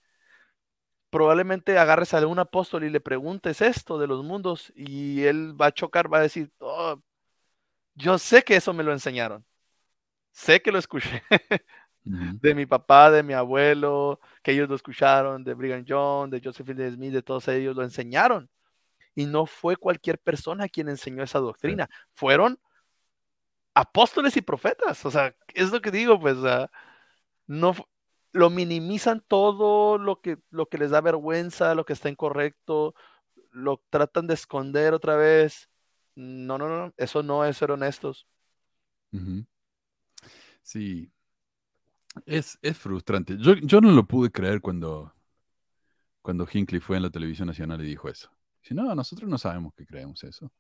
Probablemente 1.10 1.78
agarres 1.78 2.14
a 2.14 2.18
algún 2.18 2.40
apóstol 2.40 2.84
y 2.84 2.90
le 2.90 3.02
preguntes 3.02 3.62
esto 3.62 4.00
de 4.00 4.08
los 4.08 4.24
mundos 4.24 4.72
y 4.76 5.24
él 5.24 5.60
va 5.60 5.68
a 5.68 5.72
chocar, 5.72 6.12
va 6.12 6.20
a 6.20 6.22
decir, 6.22 6.52
"Oh, 6.60 7.00
yo 7.96 8.18
sé 8.18 8.44
que 8.44 8.56
eso 8.56 8.74
me 8.74 8.84
lo 8.84 8.92
enseñaron, 8.92 9.46
sé 10.34 10.62
que 10.62 10.72
lo 10.72 10.80
escuché 10.80 11.24
de 12.04 12.54
mi 12.54 12.66
papá, 12.66 13.10
de 13.12 13.24
mi 13.24 13.34
abuelo, 13.34 14.20
que 14.42 14.52
ellos 14.52 14.68
lo 14.68 14.76
escucharon, 14.76 15.44
de 15.44 15.54
Brigham 15.54 15.86
Young, 15.86 16.30
de 16.30 16.42
Josephine 16.44 16.92
Smith, 16.92 17.14
de 17.14 17.22
todos 17.22 17.48
ellos 17.48 17.76
lo 17.76 17.84
enseñaron. 17.84 18.50
Y 19.16 19.26
no 19.26 19.46
fue 19.46 19.78
cualquier 19.78 20.20
persona 20.20 20.68
quien 20.68 20.90
enseñó 20.90 21.24
esa 21.24 21.40
doctrina, 21.40 21.88
fueron 22.14 22.60
apóstoles 23.74 24.36
y 24.36 24.42
profetas. 24.42 25.06
O 25.06 25.12
sea, 25.12 25.36
es 25.54 25.72
lo 25.72 25.82
que 25.82 25.92
digo, 25.92 26.20
pues, 26.20 26.38
no 27.48 27.76
lo 28.32 28.50
minimizan 28.50 29.24
todo 29.28 30.00
lo 30.00 30.20
que, 30.20 30.40
lo 30.50 30.68
que 30.68 30.80
les 30.80 30.90
da 30.90 31.00
vergüenza, 31.00 31.76
lo 31.76 31.86
que 31.86 31.94
está 31.94 32.10
incorrecto, 32.10 32.96
lo 33.52 33.82
tratan 33.92 34.26
de 34.26 34.34
esconder 34.34 34.94
otra 34.94 35.16
vez. 35.16 35.70
No, 36.16 36.58
no, 36.58 36.68
no, 36.68 36.94
eso 36.98 37.22
no 37.22 37.46
es 37.46 37.58
ser 37.58 37.72
honestos. 37.72 38.28
Ujú. 39.12 39.46
Sí. 40.64 41.12
Es, 42.26 42.58
es 42.62 42.78
frustrante. 42.78 43.38
Yo, 43.38 43.56
yo 43.56 43.82
no 43.82 43.92
lo 43.92 44.06
pude 44.06 44.32
creer 44.32 44.62
cuando, 44.62 45.14
cuando 46.22 46.48
Hinckley 46.52 46.80
fue 46.80 46.98
en 46.98 47.04
la 47.04 47.10
televisión 47.10 47.48
nacional 47.48 47.82
y 47.82 47.88
dijo 47.88 48.10
eso. 48.10 48.32
Dice, 48.62 48.74
no, 48.74 48.96
nosotros 48.96 49.30
no 49.30 49.38
sabemos 49.38 49.74
que 49.76 49.86
creemos 49.86 50.24
eso. 50.24 50.52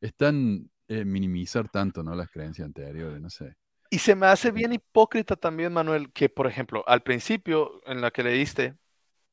Es 0.00 0.14
tan 0.14 0.70
eh, 0.88 1.04
minimizar 1.04 1.68
tanto, 1.68 2.02
¿no? 2.02 2.14
Las 2.14 2.30
creencias 2.30 2.66
anteriores, 2.66 3.20
no 3.20 3.30
sé. 3.30 3.56
Y 3.90 3.98
se 3.98 4.14
me 4.14 4.26
hace 4.26 4.52
bien 4.52 4.72
hipócrita 4.72 5.34
también, 5.34 5.72
Manuel, 5.72 6.12
que 6.12 6.28
por 6.28 6.46
ejemplo, 6.46 6.84
al 6.86 7.02
principio, 7.02 7.82
en 7.86 8.00
la 8.00 8.10
que 8.12 8.22
leíste, 8.22 8.76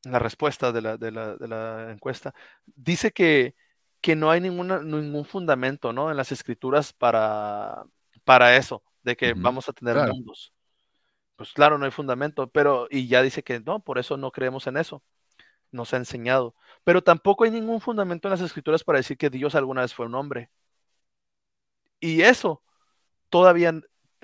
la 0.04 0.20
respuesta 0.20 0.72
de 0.72 0.82
la, 0.82 0.98
de 0.98 1.12
la, 1.12 1.36
de 1.36 1.48
la 1.48 1.91
encuesta, 1.91 2.34
dice 2.66 3.12
que, 3.12 3.56
que 4.02 4.16
no 4.16 4.32
hay 4.32 4.41
ninguna, 4.41 4.82
ningún 4.82 5.26
fundamento, 5.26 5.94
¿no? 5.94 6.10
En 6.10 6.18
las 6.18 6.32
escrituras 6.32 6.94
para, 6.94 7.84
para 8.24 8.56
eso, 8.56 8.84
de 9.07 9.15
que 9.15 9.34
vamos 9.34 9.69
a 9.69 9.73
tener 9.73 9.95
claro. 9.95 10.13
mundos. 10.13 10.53
Pues 11.38 11.53
claro, 11.53 11.77
no 11.77 11.85
hay 11.85 11.91
fundamento, 11.91 12.47
pero, 12.49 12.88
y 12.89 13.07
ya 13.07 13.21
dice 13.21 13.41
que 13.41 13.61
no, 13.61 13.79
por 13.79 13.97
eso 13.99 14.17
no 14.17 14.31
creemos 14.31 14.67
en 14.67 14.75
eso. 14.75 15.01
Nos 15.71 15.93
ha 15.93 15.97
enseñado. 15.97 16.55
Pero 16.84 17.01
tampoco 17.01 17.45
hay 17.45 17.51
ningún 17.51 17.79
fundamento 17.79 18.27
en 18.27 18.31
las 18.31 18.41
escrituras 18.41 18.84
para 18.84 18.99
decir 18.99 19.17
que 19.17 19.29
Dios 19.29 19.55
alguna 19.55 19.81
vez 19.81 19.93
fue 19.93 20.07
un 20.07 20.15
hombre. 20.15 20.49
Y 21.99 22.21
eso 22.21 22.61
todavía, 23.29 23.73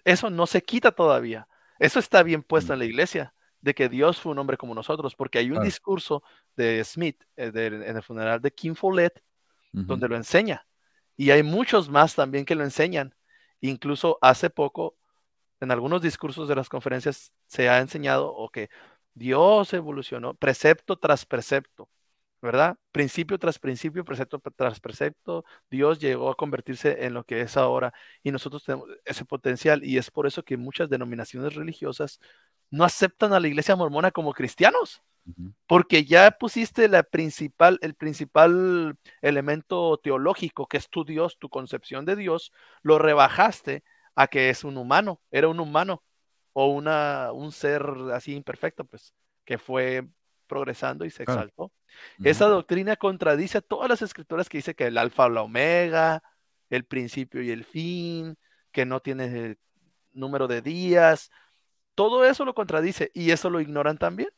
eso 0.03 0.29
no 0.29 0.47
se 0.47 0.61
quita 0.61 0.91
todavía. 0.91 1.47
Eso 1.79 1.99
está 1.99 2.21
bien 2.23 2.43
puesto 2.43 2.73
en 2.73 2.79
la 2.79 2.85
iglesia, 2.85 3.33
de 3.61 3.73
que 3.73 3.87
Dios 3.87 4.19
fue 4.19 4.33
un 4.33 4.39
hombre 4.39 4.57
como 4.57 4.75
nosotros, 4.75 5.15
porque 5.15 5.39
hay 5.39 5.45
un 5.45 5.53
Claro. 5.53 5.65
discurso 5.65 6.23
de 6.57 6.83
Smith 6.83 7.23
eh, 7.37 7.51
de- 7.51 7.67
en 7.67 7.95
el 7.95 8.03
funeral 8.03 8.41
de 8.41 8.51
Kim 8.51 8.75
Follett 8.75 9.23
donde 9.71 10.07
lo 10.07 10.15
enseña. 10.15 10.67
Y 11.17 11.31
hay 11.31 11.41
muchos 11.41 11.89
más 11.89 12.13
también 12.15 12.45
que 12.45 12.53
lo 12.53 12.63
enseñan. 12.63 13.15
Incluso 13.63 14.17
hace 14.21 14.49
poco, 14.49 14.97
en 15.61 15.71
algunos 15.71 16.01
discursos 16.01 16.49
de 16.49 16.55
las 16.55 16.69
conferencias, 16.69 17.33
se 17.47 17.69
ha 17.69 17.79
enseñado 17.79 18.33
o 18.33 18.49
que 18.49 18.69
Dios 19.13 19.73
evolucionó 19.73 20.33
precepto 20.35 20.97
tras 20.97 21.25
precepto, 21.25 21.89
¿verdad? 22.41 22.77
Principio 22.91 23.39
tras 23.39 23.59
principio, 23.59 24.03
precepto 24.05 24.39
tras 24.57 24.81
precepto, 24.81 25.45
Dios 25.69 25.99
llegó 25.99 26.29
a 26.29 26.35
convertirse 26.35 27.05
en 27.05 27.13
lo 27.13 27.23
que 27.25 27.41
es 27.41 27.55
ahora 27.57 27.93
y 28.23 28.31
nosotros 28.31 28.65
tenemos 28.65 28.89
ese 29.05 29.25
potencial 29.25 29.83
y 29.85 29.97
es 29.97 30.11
por 30.11 30.27
eso 30.27 30.43
que 30.43 30.57
muchas 30.57 30.89
denominaciones 30.89 31.55
religiosas 31.55 32.19
no 32.69 32.83
aceptan 32.83 33.33
a 33.33 33.39
la 33.39 33.47
iglesia 33.47 33.77
mormona 33.77 34.11
como 34.11 34.33
cristianos 34.33 35.03
Porque 35.67 36.03
ya 36.05 36.31
pusiste 36.31 36.87
la 36.89 37.03
principal, 37.03 37.79
el 37.81 37.95
principal 37.95 38.97
elemento 39.21 39.97
teológico, 39.97 40.67
que 40.67 40.77
es 40.77 40.89
tu 40.89 41.05
Dios, 41.05 41.37
tu 41.39 41.49
concepción 41.49 42.05
de 42.05 42.15
Dios, 42.15 42.51
lo 42.81 42.99
rebajaste 42.99 43.83
a 44.15 44.27
que 44.27 44.49
es 44.49 44.63
un 44.63 44.77
humano, 44.77 45.21
era 45.31 45.47
un 45.47 45.59
humano 45.59 46.03
o 46.51 46.67
una, 46.67 47.31
un 47.31 47.51
ser 47.51 47.83
así 48.13 48.35
imperfecto, 48.35 48.85
pues, 48.85 49.13
que 49.45 49.57
fue 49.57 50.07
progresando 50.47 51.05
y 51.05 51.09
se 51.09 51.25
Claro. 51.25 51.41
exaltó. 51.41 51.71
Esa 52.23 52.45
doctrina 52.47 52.95
contradice 52.95 53.59
a 53.59 53.61
todas 53.61 53.89
las 53.89 54.01
escrituras 54.01 54.49
que 54.49 54.57
dice 54.57 54.75
que 54.75 54.87
el 54.87 54.97
alfa 54.97 55.25
o 55.25 55.29
la 55.29 55.41
omega, 55.41 56.21
el 56.69 56.85
principio 56.85 57.41
y 57.41 57.51
el 57.51 57.63
fin, 57.63 58.35
que 58.71 58.85
no 58.85 58.99
tiene 58.99 59.57
número 60.11 60.47
de 60.47 60.61
días, 60.61 61.31
todo 61.95 62.25
eso 62.25 62.45
lo 62.45 62.53
contradice 62.53 63.11
y 63.13 63.31
eso 63.31 63.49
lo 63.49 63.61
ignoran 63.61 63.97
también. 63.97 64.29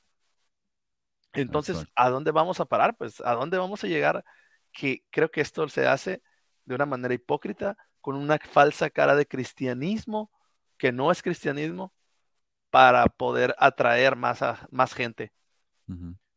Entonces, 1.35 1.75
Exacto. 1.77 1.93
¿a 1.95 2.09
dónde 2.09 2.31
vamos 2.31 2.59
a 2.59 2.65
parar? 2.65 2.95
Pues, 2.97 3.21
¿a 3.21 3.33
dónde 3.33 3.57
vamos 3.57 3.83
a 3.83 3.87
llegar? 3.87 4.23
Que 4.71 5.03
creo 5.09 5.29
que 5.29 5.41
esto 5.41 5.67
se 5.69 5.87
hace 5.87 6.21
de 6.65 6.75
una 6.75 6.85
manera 6.85 7.13
hipócrita, 7.13 7.77
con 8.01 8.15
una 8.15 8.37
falsa 8.37 8.89
cara 8.89 9.15
de 9.15 9.27
cristianismo, 9.27 10.31
que 10.77 10.91
no 10.91 11.11
es 11.11 11.21
cristianismo, 11.21 11.93
para 12.69 13.05
poder 13.07 13.55
atraer 13.57 14.15
más, 14.15 14.41
a, 14.41 14.67
más 14.71 14.93
gente. 14.93 15.31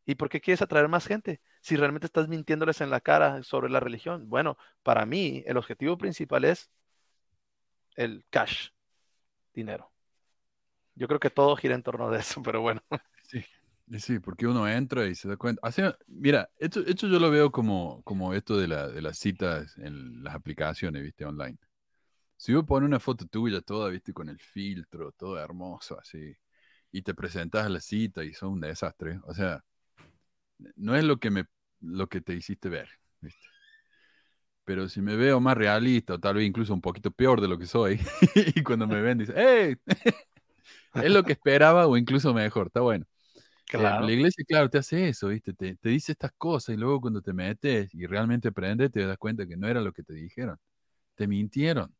¿Y 0.05 0.15
por 0.15 0.29
qué 0.29 0.39
quieres 0.39 0.61
atraer 0.61 0.87
más 0.87 1.05
gente? 1.05 1.41
Si 1.61 1.75
realmente 1.75 2.05
estás 2.05 2.27
mintiéndoles 2.27 2.81
en 2.81 2.89
la 2.89 3.01
cara 3.01 3.43
sobre 3.43 3.69
la 3.69 3.79
religión. 3.79 4.29
Bueno, 4.29 4.57
para 4.83 5.05
mí 5.05 5.43
el 5.45 5.57
objetivo 5.57 5.97
principal 5.97 6.45
es 6.45 6.69
el 7.95 8.25
cash, 8.29 8.69
dinero. 9.53 9.91
Yo 10.95 11.07
creo 11.07 11.19
que 11.19 11.29
todo 11.29 11.55
gira 11.55 11.75
en 11.75 11.83
torno 11.83 12.09
de 12.09 12.19
eso, 12.19 12.41
pero 12.43 12.61
bueno. 12.61 12.81
Sí. 13.23 13.43
Sí, 13.97 14.19
porque 14.19 14.45
uno 14.45 14.67
entra 14.67 15.07
y 15.07 15.15
se 15.15 15.27
da 15.27 15.35
cuenta. 15.35 15.61
Mira, 16.07 16.47
esto, 16.57 16.81
esto 16.81 17.07
yo 17.07 17.19
lo 17.19 17.31
veo 17.31 17.51
como, 17.51 18.03
como 18.03 18.33
esto 18.35 18.55
de, 18.57 18.67
la, 18.67 18.87
de 18.87 19.01
las 19.01 19.17
citas 19.17 19.75
en 19.79 20.23
las 20.23 20.35
aplicaciones, 20.35 21.01
viste, 21.01 21.25
online. 21.25 21.57
Si 22.37 22.53
vos 22.53 22.65
pones 22.65 22.87
una 22.87 22.99
foto 22.99 23.25
tuya 23.27 23.61
toda, 23.61 23.89
viste, 23.89 24.13
con 24.13 24.29
el 24.29 24.39
filtro, 24.39 25.11
todo 25.13 25.39
hermoso, 25.39 25.99
así, 25.99 26.35
y 26.91 27.01
te 27.03 27.15
presentas 27.15 27.65
a 27.67 27.69
la 27.69 27.81
cita 27.81 28.23
y 28.25 28.33
son 28.33 28.53
un 28.53 28.61
desastre, 28.61 29.19
o 29.25 29.33
sea, 29.35 29.63
no 30.75 30.95
es 30.95 31.03
lo 31.03 31.19
que 31.19 31.29
me, 31.31 31.45
lo 31.81 32.07
que 32.09 32.21
te 32.21 32.33
hiciste 32.33 32.69
ver, 32.69 32.89
viste. 33.21 33.47
Pero 34.65 34.87
si 34.87 35.01
me 35.01 35.15
veo 35.15 35.39
más 35.39 35.57
realista, 35.57 36.13
o 36.15 36.19
tal 36.19 36.35
vez 36.35 36.45
incluso 36.47 36.73
un 36.73 36.81
poquito 36.81 37.09
peor 37.11 37.41
de 37.41 37.47
lo 37.47 37.57
que 37.57 37.65
soy, 37.65 37.99
y 38.55 38.61
cuando 38.63 38.87
me 38.87 39.01
ven, 39.01 39.17
dicen, 39.17 39.35
¡hey! 39.37 39.75
es 40.93 41.11
lo 41.11 41.23
que 41.23 41.33
esperaba 41.33 41.87
o 41.87 41.97
incluso 41.97 42.33
mejor, 42.33 42.67
está 42.67 42.81
bueno. 42.81 43.05
Eh, 43.75 43.93
Claro. 43.93 43.99
la 43.99 44.11
iglesia, 44.11 44.43
claro, 44.47 44.69
te 44.69 44.77
hace 44.79 45.09
eso, 45.09 45.27
¿viste? 45.29 45.53
Te, 45.53 45.75
te 45.75 45.89
dice 45.89 46.11
estas 46.11 46.31
cosas 46.37 46.75
y 46.75 46.77
luego 46.77 46.99
cuando 47.01 47.21
te 47.21 47.33
metes 47.33 47.93
y 47.93 48.05
realmente 48.07 48.49
aprendes, 48.49 48.91
te 48.91 49.05
das 49.05 49.17
cuenta 49.17 49.47
que 49.47 49.57
no 49.57 49.67
era 49.67 49.81
lo 49.81 49.93
que 49.93 50.03
te 50.03 50.13
dijeron. 50.13 50.57
Te 51.15 51.27
mintieron. 51.27 51.95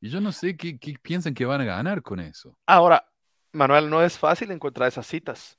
Y 0.00 0.08
yo 0.10 0.20
no 0.20 0.32
sé 0.32 0.56
qué, 0.56 0.76
qué 0.78 0.94
piensan 1.00 1.34
que 1.34 1.44
van 1.44 1.60
a 1.60 1.64
ganar 1.64 2.02
con 2.02 2.18
eso. 2.20 2.56
Ahora, 2.66 3.06
Manuel, 3.52 3.88
no 3.90 4.02
es 4.02 4.18
fácil 4.18 4.50
encontrar 4.50 4.88
esas 4.88 5.06
citas. 5.06 5.58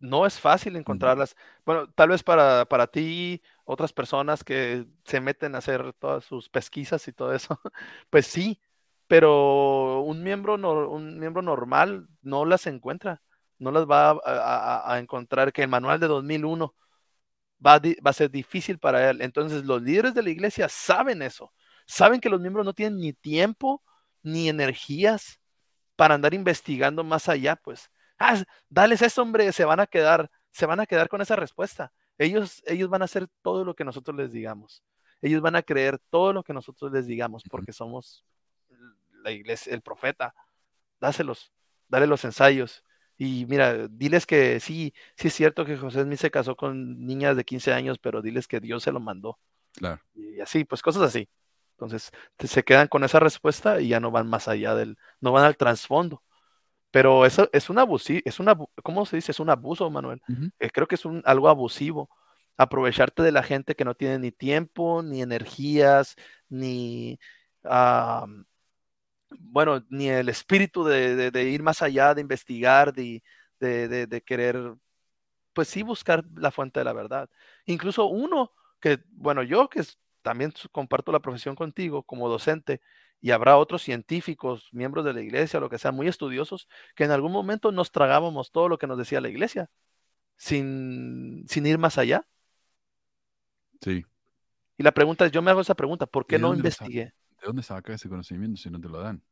No 0.00 0.26
es 0.26 0.40
fácil 0.40 0.76
encontrarlas. 0.76 1.36
Bueno, 1.66 1.90
tal 1.94 2.10
vez 2.10 2.22
para, 2.22 2.66
para 2.66 2.88
ti, 2.88 3.42
otras 3.64 3.92
personas 3.92 4.44
que 4.44 4.86
se 5.04 5.20
meten 5.20 5.54
a 5.54 5.58
hacer 5.58 5.92
todas 5.94 6.24
sus 6.24 6.48
pesquisas 6.50 7.08
y 7.08 7.12
todo 7.12 7.34
eso, 7.34 7.60
pues 8.10 8.26
sí, 8.26 8.60
pero 9.08 10.00
un 10.02 10.22
miembro, 10.22 10.54
un 10.90 11.18
miembro 11.20 11.42
normal 11.42 12.08
no 12.22 12.44
las 12.46 12.66
encuentra, 12.66 13.22
no 13.60 13.72
las 13.72 13.86
va 13.86 14.10
a, 14.12 14.16
a- 14.24 14.94
a 14.94 15.00
encontrar, 15.00 15.52
que 15.52 15.62
el 15.64 15.68
manual 15.70 16.00
de 16.00 16.08
2001 16.08 16.74
va 17.64 17.74
a, 17.76 17.80
va 18.06 18.10
a 18.10 18.14
ser 18.14 18.30
difícil 18.30 18.78
para 18.78 19.10
él. 19.10 19.20
Entonces, 19.22 19.64
los 19.64 19.82
líderes 19.82 20.14
de 20.14 20.22
la 20.22 20.30
iglesia 20.30 20.68
saben 20.68 21.22
eso, 21.22 21.52
saben 21.86 22.20
que 22.20 22.30
los 22.30 22.40
miembros 22.40 22.64
no 22.66 22.74
tienen 22.74 22.98
ni 23.00 23.12
tiempo 23.12 23.82
ni 24.22 24.48
energías 24.48 25.40
para 25.96 26.14
andar 26.14 26.34
investigando 26.34 27.04
más 27.04 27.28
allá, 27.28 27.56
pues. 27.56 27.90
Ah, 28.18 28.42
dales 28.68 29.02
eso, 29.02 29.22
hombre, 29.22 29.52
se 29.52 29.64
van 29.64 29.80
a 29.80 29.86
quedar, 29.86 30.30
se 30.50 30.66
van 30.66 30.80
a 30.80 30.86
quedar 30.86 31.08
con 31.08 31.20
esa 31.22 31.36
respuesta. 31.36 31.92
Ellos, 32.18 32.62
ellos 32.66 32.90
van 32.90 33.02
a 33.02 33.06
hacer 33.06 33.28
todo 33.42 33.64
lo 33.64 33.74
que 33.74 33.84
nosotros 33.84 34.16
les 34.16 34.32
digamos. 34.32 34.82
Ellos 35.22 35.40
van 35.42 35.56
a 35.56 35.62
creer 35.62 35.98
todo 36.10 36.32
lo 36.32 36.42
que 36.42 36.52
nosotros 36.54 36.92
les 36.92 37.06
digamos 37.06 37.42
porque 37.50 37.72
somos 37.72 38.24
la 39.22 39.30
iglesia, 39.30 39.74
el 39.74 39.82
profeta. 39.82 40.34
Dáselos, 41.00 41.52
dale 41.88 42.06
los 42.06 42.24
ensayos. 42.24 42.84
Y 43.22 43.44
mira, 43.44 43.86
diles 43.86 44.24
que 44.24 44.60
sí, 44.60 44.94
sí 45.14 45.28
es 45.28 45.34
cierto 45.34 45.66
que 45.66 45.76
José 45.76 46.04
Smith 46.04 46.18
se 46.18 46.30
casó 46.30 46.56
con 46.56 47.04
niñas 47.04 47.36
de 47.36 47.44
15 47.44 47.74
años, 47.74 47.98
pero 47.98 48.22
diles 48.22 48.48
que 48.48 48.60
Dios 48.60 48.82
se 48.82 48.92
lo 48.92 48.98
mandó. 48.98 49.38
Claro. 49.74 50.00
Y 50.14 50.40
así, 50.40 50.64
pues 50.64 50.80
cosas 50.80 51.02
así. 51.02 51.28
Entonces, 51.72 52.10
se 52.38 52.62
quedan 52.64 52.88
con 52.88 53.04
esa 53.04 53.20
respuesta 53.20 53.78
y 53.78 53.88
ya 53.88 54.00
no 54.00 54.10
van 54.10 54.26
más 54.26 54.48
allá 54.48 54.74
del, 54.74 54.96
no 55.20 55.32
van 55.32 55.44
al 55.44 55.58
trasfondo. 55.58 56.22
Pero 56.90 57.26
eso 57.26 57.50
es 57.52 57.68
un 57.68 57.78
abusivo, 57.78 58.22
es 58.24 58.40
una, 58.40 58.56
¿cómo 58.82 59.04
se 59.04 59.16
dice? 59.16 59.32
Es 59.32 59.40
un 59.40 59.50
abuso, 59.50 59.90
Manuel. 59.90 60.22
Eh, 60.58 60.70
creo 60.70 60.88
que 60.88 60.94
es 60.94 61.04
un, 61.04 61.20
algo 61.26 61.50
abusivo. 61.50 62.08
Aprovecharte 62.56 63.22
de 63.22 63.32
la 63.32 63.42
gente 63.42 63.74
que 63.74 63.84
no 63.84 63.94
tiene 63.94 64.18
ni 64.18 64.32
tiempo, 64.32 65.02
ni 65.02 65.20
energías, 65.20 66.16
ni, 66.48 67.18
ah, 67.64 68.24
bueno, 69.38 69.84
ni 69.90 70.08
el 70.08 70.28
espíritu 70.28 70.84
de, 70.84 71.14
de- 71.16 71.30
de 71.30 71.44
ir 71.50 71.62
más 71.62 71.82
allá, 71.82 72.14
de 72.14 72.20
investigar, 72.20 72.92
de, 72.92 73.22
querer, 74.26 74.74
pues 75.52 75.68
sí, 75.68 75.82
buscar 75.82 76.24
la 76.34 76.50
fuente 76.50 76.80
de 76.80 76.84
la 76.84 76.92
verdad. 76.92 77.28
Incluso 77.66 78.06
uno 78.06 78.52
que, 78.80 79.00
bueno, 79.10 79.42
yo 79.42 79.68
que 79.68 79.82
también 80.22 80.52
comparto 80.72 81.12
la 81.12 81.20
profesión 81.20 81.54
contigo 81.56 82.02
como 82.02 82.28
docente, 82.28 82.80
y 83.22 83.32
habrá 83.32 83.58
otros 83.58 83.82
científicos, 83.82 84.68
miembros 84.72 85.04
de 85.04 85.12
la 85.12 85.20
iglesia, 85.20 85.60
lo 85.60 85.68
que 85.68 85.78
sea, 85.78 85.92
muy 85.92 86.08
estudiosos, 86.08 86.68
que 86.94 87.04
en 87.04 87.10
algún 87.10 87.32
momento 87.32 87.70
nos 87.72 87.92
tragábamos 87.92 88.50
todo 88.50 88.68
lo 88.68 88.78
que 88.78 88.86
nos 88.86 88.96
decía 88.98 89.20
la 89.20 89.28
iglesia, 89.28 89.70
sin, 90.36 91.44
sin 91.48 91.66
ir 91.66 91.78
más 91.78 91.98
allá. 91.98 92.26
Sí. 93.82 94.04
Y 94.78 94.82
la 94.82 94.92
pregunta 94.92 95.26
es, 95.26 95.32
yo 95.32 95.42
me 95.42 95.50
hago 95.50 95.60
esa 95.60 95.74
pregunta, 95.74 96.06
¿por 96.06 96.24
¿Y 96.24 96.26
qué 96.28 96.38
no 96.38 96.54
investigué? 96.54 97.12
¿De 97.40 97.46
dónde 97.46 97.62
saca 97.62 97.92
ese 97.94 98.08
conocimiento 98.08 98.56
si 98.60 98.70
no 98.70 98.80
te 98.80 98.88
lo 98.88 99.00
dan? 99.00 99.22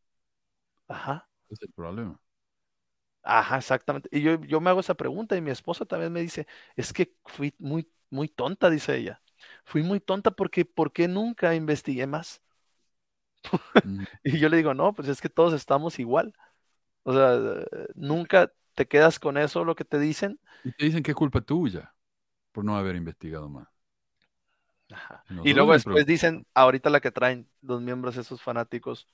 Ajá. 0.88 1.28
Ese 1.50 1.54
es 1.64 1.68
el 1.68 1.72
problema. 1.74 2.18
Ajá, 3.22 3.58
exactamente. 3.58 4.08
Y 4.12 4.22
yo, 4.22 4.40
yo 4.44 4.60
me 4.60 4.70
hago 4.70 4.80
esa 4.80 4.94
pregunta 4.94 5.36
y 5.36 5.40
mi 5.42 5.50
esposa 5.50 5.84
también 5.84 6.12
me 6.12 6.20
dice, 6.20 6.46
es 6.76 6.92
que 6.92 7.14
fui 7.26 7.54
muy, 7.58 7.90
muy 8.10 8.28
tonta, 8.28 8.70
dice 8.70 8.96
ella. 8.96 9.20
Fui 9.64 9.82
muy 9.82 10.00
tonta 10.00 10.30
porque, 10.30 10.64
¿por 10.64 10.92
qué 10.92 11.08
nunca 11.08 11.54
investigué 11.54 12.06
más? 12.06 12.40
Y 14.24 14.38
yo 14.38 14.48
le 14.48 14.56
digo, 14.58 14.74
no, 14.74 14.92
pues 14.94 15.08
es 15.08 15.20
que 15.20 15.28
todos 15.28 15.52
estamos 15.54 15.98
igual. 15.98 16.34
O 17.04 17.12
sea, 17.14 17.38
nunca 17.94 18.52
te 18.74 18.88
quedas 18.88 19.18
con 19.20 19.38
eso, 19.38 19.64
lo 19.64 19.74
que 19.76 19.84
te 19.84 19.98
dicen. 19.98 20.40
Y 20.62 20.70
te 20.72 20.84
dicen 20.84 21.02
que 21.02 21.10
es 21.12 21.16
culpa 21.16 21.40
tuya 21.40 21.94
por 22.52 22.64
no 22.64 22.76
haber 22.76 22.96
investigado 22.96 23.48
más. 23.50 23.68
Ajá. 24.90 25.24
Y 25.44 25.52
luego 25.54 25.72
después 25.72 26.06
dicen, 26.06 26.46
ahorita 26.54 26.90
la 26.90 27.00
que 27.00 27.10
traen 27.10 27.48
los 27.60 27.80
miembros, 27.80 28.16
esos 28.16 28.42
fanáticos, 28.42 29.06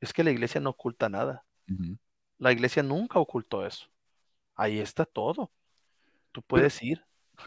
es 0.00 0.12
que 0.12 0.24
la 0.24 0.30
iglesia 0.30 0.60
no 0.60 0.70
oculta 0.70 1.08
nada. 1.08 1.44
La 2.38 2.52
iglesia 2.52 2.82
nunca 2.82 3.18
ocultó 3.18 3.66
eso. 3.66 3.86
Ahí 4.54 4.78
está 4.78 5.04
todo. 5.04 5.52
Tú 6.32 6.42
puedes 6.42 6.82
ir. 6.82 7.04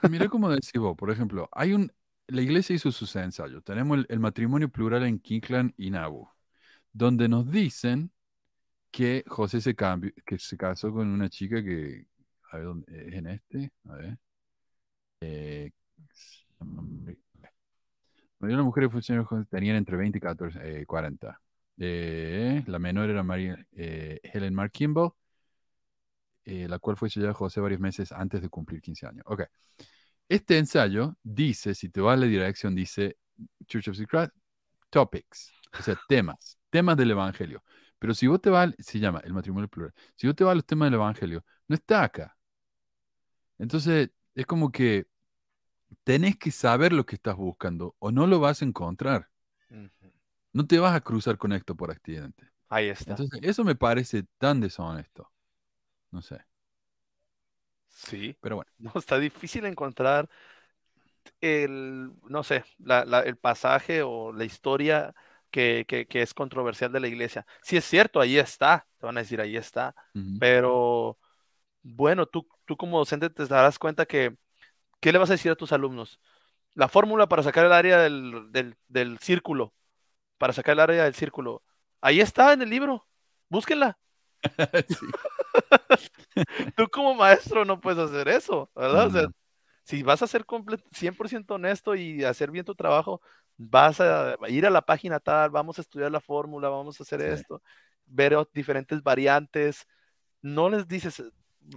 Mira 0.10 0.28
cómo 0.30 0.50
decís 0.50 0.74
vos, 0.76 0.96
por 0.96 1.12
ejemplo, 1.12 1.50
hay 1.52 1.74
un, 1.74 1.92
la 2.28 2.42
iglesia 2.42 2.76
hizo 2.76 2.92
sus 2.92 3.16
ensayos. 3.16 3.64
Tenemos 3.64 4.00
el, 4.00 4.06
el 4.10 4.20
matrimonio 4.20 4.70
plural 4.70 5.04
en 5.04 5.20
Kinkland 5.20 5.74
y 5.78 5.90
Nabu, 5.90 6.30
donde 6.94 7.28
nos 7.30 7.50
dicen 7.52 8.12
que 8.92 9.24
José 9.28 9.62
se 9.62 9.76
cambió, 9.76 10.12
que 10.26 10.40
se 10.40 10.58
casó 10.58 10.92
con 10.94 11.08
una 11.10 11.30
chica 11.30 11.64
que, 11.64 12.08
a 12.52 12.58
ver, 12.58 12.66
¿dónde- 12.66 13.08
es 13.10 13.14
en 13.16 13.28
este? 13.28 13.72
A 13.90 13.94
ver. 13.96 14.20
Eh, 15.22 15.72
las 18.40 18.64
mujeres 18.64 18.92
funcionarios 18.92 19.28
José 19.28 19.46
tenían 19.50 19.76
entre 19.76 19.98
20 19.98 20.18
y 20.18 20.22
14, 20.22 20.82
eh, 20.82 20.86
40. 20.86 21.42
Eh, 21.78 22.64
la 22.68 22.80
menor 22.80 23.10
era 23.10 23.24
María 23.24 23.58
eh, 23.72 24.20
Helen 24.24 24.54
Mark 24.54 24.72
Kimball, 24.72 25.12
eh, 26.46 26.68
la 26.68 26.80
cual 26.80 26.98
fue 26.98 27.10
sellada 27.10 27.32
a 27.32 27.36
José 27.36 27.60
varios 27.62 27.80
meses 27.80 28.12
antes 28.12 28.42
de 28.42 28.50
cumplir 28.50 28.82
15 28.82 29.08
años. 29.08 29.24
Ok. 29.28 29.44
Este 30.28 30.58
ensayo 30.58 31.18
dice, 31.24 31.76
si 31.76 31.90
te 31.90 32.02
vas 32.02 32.16
a 32.16 32.18
la 32.18 32.26
dirección, 32.28 32.76
dice 32.76 33.18
Church 33.68 33.90
of 33.90 33.98
Secret 33.98 34.32
Topics, 34.90 35.52
o 35.80 35.84
sea, 35.84 36.00
temas, 36.08 36.60
temas 36.70 36.98
del 36.98 37.12
Evangelio. 37.12 37.64
Pero 38.00 38.14
si 38.14 38.28
vos 38.28 38.42
te 38.42 38.50
vas, 38.50 38.74
se 38.80 39.00
llama 39.00 39.22
el 39.24 39.34
matrimonio 39.34 39.68
plural, 39.70 39.94
si 40.16 40.28
vos 40.28 40.36
te 40.36 40.44
vas 40.44 40.54
a 40.54 40.56
los 40.56 40.66
temas 40.66 40.88
del 40.88 40.96
Evangelio, 40.96 41.46
no 41.68 41.76
está 41.76 42.04
acá. 42.04 42.36
Entonces, 43.58 44.10
es 44.36 44.46
como 44.46 44.72
que 44.72 45.08
tenés 46.04 46.38
que 46.38 46.52
saber 46.52 46.94
lo 46.94 47.06
que 47.06 47.16
estás 47.16 47.36
buscando 47.38 47.96
o 48.00 48.12
no 48.12 48.28
lo 48.28 48.40
vas 48.40 48.62
a 48.62 48.66
encontrar. 48.66 49.30
No 50.54 50.66
te 50.68 50.80
vas 50.80 50.96
a 50.96 51.02
cruzar 51.02 51.38
con 51.38 51.54
esto 51.54 51.76
por 51.76 51.92
accidente. 51.92 52.52
Ahí 52.70 52.90
está. 52.90 53.22
Entonces, 53.22 53.40
eso 53.44 53.64
me 53.64 53.76
parece 53.76 54.24
tan 54.38 54.60
deshonesto. 54.62 55.32
No 56.12 56.22
sé, 56.22 56.40
sí. 57.88 58.38
pero 58.42 58.58
bueno. 58.58 58.72
No, 58.78 58.94
está 58.96 59.20
difícil 59.20 59.66
encontrar 59.66 60.30
el, 61.42 62.12
no 62.30 62.44
sé, 62.44 62.64
la- 62.80 63.06
la- 63.06 63.22
el 63.22 63.38
pasaje 63.38 64.02
o 64.04 64.32
la 64.34 64.46
historia 64.46 65.14
que, 65.52 65.86
que- 65.88 66.06
que 66.08 66.22
es 66.22 66.34
controversial 66.34 66.92
de 66.92 67.00
la 67.00 67.08
iglesia. 67.08 67.46
Si 67.62 67.78
es 67.78 67.86
cierto, 67.86 68.20
ahí 68.20 68.38
está, 68.38 68.88
te 69.00 69.06
van 69.06 69.18
a 69.18 69.22
decir, 69.22 69.42
ahí 69.42 69.58
está, 69.58 69.96
pero 70.38 71.18
bueno, 71.84 72.26
tú, 72.28 72.48
tú 72.66 72.78
como 72.78 73.00
docente 73.00 73.30
te 73.30 73.46
darás 73.48 73.80
cuenta 73.80 74.06
que, 74.06 74.38
¿qué 75.00 75.12
le 75.12 75.18
vas 75.20 75.30
a 75.30 75.34
decir 75.34 75.52
a 75.52 75.56
tus 75.56 75.72
alumnos? 75.72 76.20
La 76.74 76.88
fórmula 76.88 77.28
para 77.28 77.44
sacar 77.44 77.66
el 77.66 77.74
área 77.74 78.00
del, 78.00 78.52
del, 78.52 78.78
del 78.88 79.18
círculo, 79.20 79.74
para 80.38 80.54
sacar 80.54 80.74
el 80.74 80.80
área 80.82 81.04
del 81.04 81.16
círculo, 81.16 81.64
ahí 82.02 82.22
está 82.22 82.54
en 82.54 82.62
el 82.62 82.70
libro, 82.70 83.08
búsquenla. 83.50 83.98
Sí. 84.88 85.06
Tú 86.76 86.88
como 86.90 87.14
maestro 87.16 87.66
no 87.66 87.80
puedes 87.82 88.00
hacer 88.00 88.28
eso, 88.30 88.70
¿verdad? 88.76 89.08
O 89.08 89.12
sea, 89.12 89.22
No. 89.24 89.32
si 89.84 90.04
vas 90.04 90.22
a 90.22 90.28
ser 90.28 90.46
comple- 90.46 90.84
100% 90.92 91.56
honesto 91.56 91.96
y 91.96 92.24
hacer 92.24 92.52
bien 92.52 92.66
tu 92.66 92.76
trabajo, 92.76 93.22
vas 93.58 94.00
a 94.00 94.38
ir 94.48 94.66
a 94.66 94.70
la 94.70 94.82
página 94.82 95.20
tal, 95.20 95.50
vamos 95.50 95.78
a 95.78 95.82
estudiar 95.82 96.12
la 96.12 96.22
fórmula, 96.22 96.70
vamos 96.70 97.00
a 97.00 97.04
hacer 97.04 97.20
Sí. 97.22 97.28
esto, 97.28 97.62
ver 98.06 98.38
diferentes 98.54 99.02
variantes. 99.04 99.86
No 100.42 100.70
les 100.70 100.88
dices, 100.88 101.22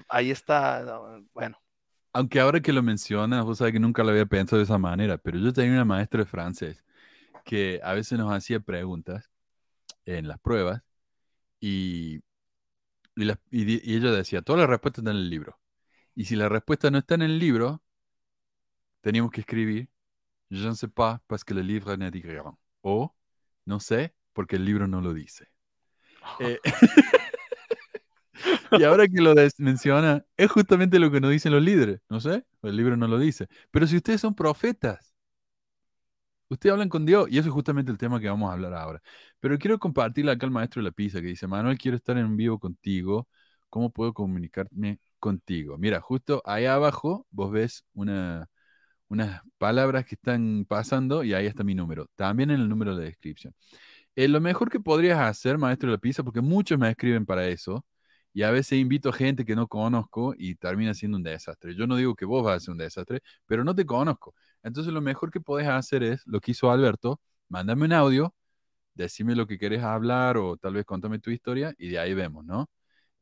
ahí 0.09 0.31
está, 0.31 0.82
no, 0.82 1.27
bueno, 1.32 1.61
Aunque 2.12 2.40
ahora 2.40 2.60
que 2.60 2.72
lo 2.72 2.82
mencionas, 2.82 3.44
vos 3.44 3.59
sabés 3.59 3.72
que 3.72 3.80
nunca 3.80 4.02
lo 4.05 4.10
había 4.10 4.26
pensado 4.26 4.59
de 4.59 4.64
esa 4.64 4.78
manera, 4.78 5.18
pero 5.18 5.39
yo 5.39 5.52
tenía 5.52 5.72
una 5.72 5.84
maestra 5.84 6.20
de 6.20 6.26
francés 6.26 6.84
que 7.44 7.80
a 7.82 7.94
veces 7.94 8.18
nos 8.18 8.32
hacía 8.32 8.60
preguntas 8.60 9.30
en 10.06 10.28
las 10.28 10.39
pruebas 10.40 10.82
y, 11.60 12.22
y, 13.16 13.97
ella 13.97 14.10
decía, 14.12 14.43
todas 14.43 14.60
las 14.60 14.70
respuestas 14.70 15.02
están 15.02 15.16
en 15.16 15.22
el 15.22 15.30
libro. 15.30 15.59
Y 16.14 16.26
si 16.26 16.36
la 16.36 16.48
respuesta 16.48 16.90
no 16.90 16.98
está 16.98 17.14
en 17.16 17.22
el 17.22 17.39
libro, 17.39 17.82
teníamos 19.02 19.32
que 19.32 19.40
escribir 19.43 19.89
Je 20.52 20.68
ne 20.68 20.74
sais 20.74 20.90
pas 20.93 21.20
parce 21.28 21.44
que 21.44 21.55
le 21.55 21.62
livre 21.62 21.97
ne 21.97 22.10
dit 22.10 22.22
rien. 22.22 22.59
O 22.82 23.14
no 23.64 23.80
sé 23.80 24.14
porque 24.34 24.56
el 24.56 24.66
libro 24.66 24.86
no 24.86 25.01
lo 25.01 25.14
dice. 25.14 25.48
Eh, 26.40 26.59
y 28.81 28.85
ahora 28.85 29.07
que 29.09 29.20
lo 29.20 29.35
menciona, 29.59 30.24
es 30.36 30.51
justamente 30.51 30.99
lo 30.99 31.11
que 31.11 31.20
nos 31.20 31.31
dicen 31.31 31.53
los 31.53 31.62
líderes. 31.62 32.01
No 32.09 32.20
sé, 32.20 32.44
el 32.62 32.77
libro 32.77 32.97
no 32.97 33.09
lo 33.09 33.19
dice. 33.19 33.49
Pero 33.70 33.86
si 33.86 33.97
ustedes 33.97 34.20
son 34.20 34.35
profetas, 34.35 35.15
ustedes 36.49 36.73
hablan 36.73 36.89
con 36.89 37.07
Dios, 37.07 37.28
y 37.31 37.39
eso 37.39 37.49
es 37.49 37.55
justamente 37.55 37.90
el 37.90 37.99
tema 37.99 38.20
que 38.20 38.28
vamos 38.28 38.51
a 38.51 38.53
hablar 38.55 38.74
ahora. 38.74 39.03
Pero 39.40 39.59
quiero 39.59 39.78
compartirle 39.78 40.32
acá 40.32 40.47
al 40.47 40.53
maestro 40.53 40.81
de 40.82 40.85
la 40.89 40.93
pizza 40.93 41.20
que 41.20 41.28
dice, 41.28 41.47
Manuel, 41.47 41.78
quiero 41.78 41.97
estar 41.97 42.16
en 42.19 42.36
vivo 42.36 42.59
contigo. 42.59 43.28
¿Cómo 43.69 43.90
puedo 43.90 44.12
comunicarme 44.12 45.01
contigo? 45.19 45.78
Mira, 45.78 46.01
justo 46.01 46.43
ahí 46.44 46.66
abajo 46.66 47.27
vos 47.31 47.51
ves 47.53 47.85
una, 47.94 48.49
unas 49.09 49.43
palabras 49.59 50.05
que 50.07 50.16
están 50.16 50.66
pasando 50.69 51.24
y 51.24 51.35
ahí 51.35 51.47
está 51.47 51.65
mi 51.65 51.74
número. 51.74 52.09
También 52.16 52.51
en 52.51 52.61
el 52.61 52.69
número 52.69 52.97
de 52.97 53.07
descripción. 53.07 53.55
Eh, 54.16 54.28
lo 54.28 54.40
mejor 54.40 54.70
que 54.70 54.81
podrías 54.81 55.19
hacer, 55.20 55.59
maestro 55.59 55.90
de 55.90 55.97
la 55.97 56.01
pizza, 56.01 56.23
porque 56.24 56.40
muchos 56.40 56.78
me 56.78 56.90
escriben 56.90 57.27
para 57.27 57.47
eso, 57.49 57.85
y 58.32 58.42
a 58.42 58.50
veces 58.50 58.78
invito 58.78 59.12
gente 59.12 59.44
que 59.44 59.54
no 59.56 59.66
conozco 59.68 60.34
y 60.36 60.54
termina 60.56 60.94
siendo 60.94 61.16
un 61.18 61.22
desastre. 61.22 61.74
Yo 61.74 61.86
no 61.86 61.96
digo 61.96 62.14
que 62.14 62.24
vos 62.24 62.44
vas 62.44 62.56
a 62.56 62.60
ser 62.60 62.72
un 62.72 62.78
desastre, 62.78 63.20
pero 63.46 63.64
no 63.64 63.74
te 63.74 63.86
conozco. 63.86 64.34
Entonces 64.62 64.92
lo 64.92 65.00
mejor 65.00 65.30
que 65.30 65.40
podés 65.40 65.68
hacer 65.68 66.02
es 66.02 66.22
lo 66.26 66.40
que 66.40 66.52
hizo 66.52 66.70
Alberto, 66.70 67.20
mándame 67.48 67.84
un 67.86 67.92
audio, 67.92 68.34
decime 68.94 69.34
lo 69.36 69.46
que 69.46 69.59
querés 69.59 69.82
hablar 69.82 70.36
o 70.36 70.56
tal 70.56 70.74
vez 70.74 70.84
contame 70.84 71.18
tu 71.18 71.30
historia 71.30 71.74
y 71.78 71.88
de 71.90 71.98
ahí 71.98 72.14
vemos, 72.14 72.44
¿no? 72.44 72.70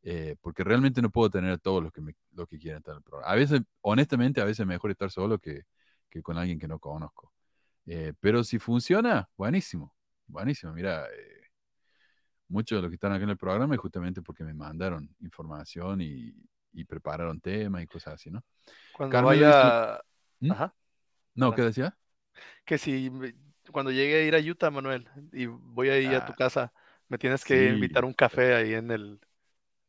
Eh, 0.02 0.36
porque 0.40 0.64
realmente 0.64 1.02
no 1.02 1.10
puedo 1.10 1.30
tener 1.30 1.52
a 1.52 1.58
todos 1.58 1.82
los 1.82 1.92
que, 1.92 2.00
me, 2.00 2.14
los 2.32 2.48
que 2.48 2.58
quieren 2.58 2.78
estar 2.78 2.92
en 2.94 2.98
el 2.98 3.04
programa. 3.04 3.32
A 3.32 3.36
veces, 3.36 3.60
honestamente, 3.82 4.40
a 4.40 4.44
veces 4.44 4.60
es 4.60 4.66
mejor 4.66 4.90
estar 4.90 5.10
solo 5.10 5.38
que, 5.38 5.62
que 6.08 6.22
con 6.22 6.38
alguien 6.38 6.58
que 6.58 6.68
no 6.68 6.78
conozco. 6.78 7.32
Eh, 7.86 8.12
pero 8.20 8.44
si 8.44 8.58
funciona, 8.58 9.28
buenísimo, 9.36 9.94
buenísimo. 10.26 10.72
Mira, 10.72 11.06
eh, 11.06 11.39
muchos 12.50 12.76
de 12.76 12.82
los 12.82 12.90
que 12.90 12.96
están 12.96 13.12
acá 13.12 13.24
en 13.24 13.30
el 13.30 13.36
programa 13.38 13.74
es 13.74 13.80
justamente 13.80 14.20
porque 14.20 14.44
me 14.44 14.52
mandaron 14.52 15.08
información 15.20 16.00
y, 16.02 16.34
y 16.72 16.84
prepararon 16.84 17.40
temas 17.40 17.82
y 17.82 17.86
cosas 17.86 18.14
así, 18.14 18.30
¿no? 18.30 18.44
Cuando 18.92 19.16
dice- 19.30 19.44
vaya. 19.46 20.00
¿Mm? 20.40 20.52
Ajá. 20.52 20.74
No, 21.34 21.54
¿qué 21.54 21.62
decía? 21.62 21.96
Que 22.64 22.76
si 22.76 23.10
cuando 23.72 23.90
llegue 23.90 24.16
a 24.16 24.24
ir 24.24 24.34
a 24.34 24.38
Utah, 24.38 24.70
Manuel, 24.70 25.08
y 25.32 25.46
voy 25.46 25.88
a 25.88 25.98
ir 25.98 26.14
a 26.14 26.26
tu 26.26 26.32
Ah, 26.32 26.36
casa, 26.36 26.72
me 27.08 27.18
tienes 27.18 27.44
que 27.44 27.68
sí. 27.68 27.74
invitar 27.74 28.04
un 28.04 28.12
café 28.14 28.54
ahí 28.54 28.74
en 28.74 28.90
el, 28.90 29.20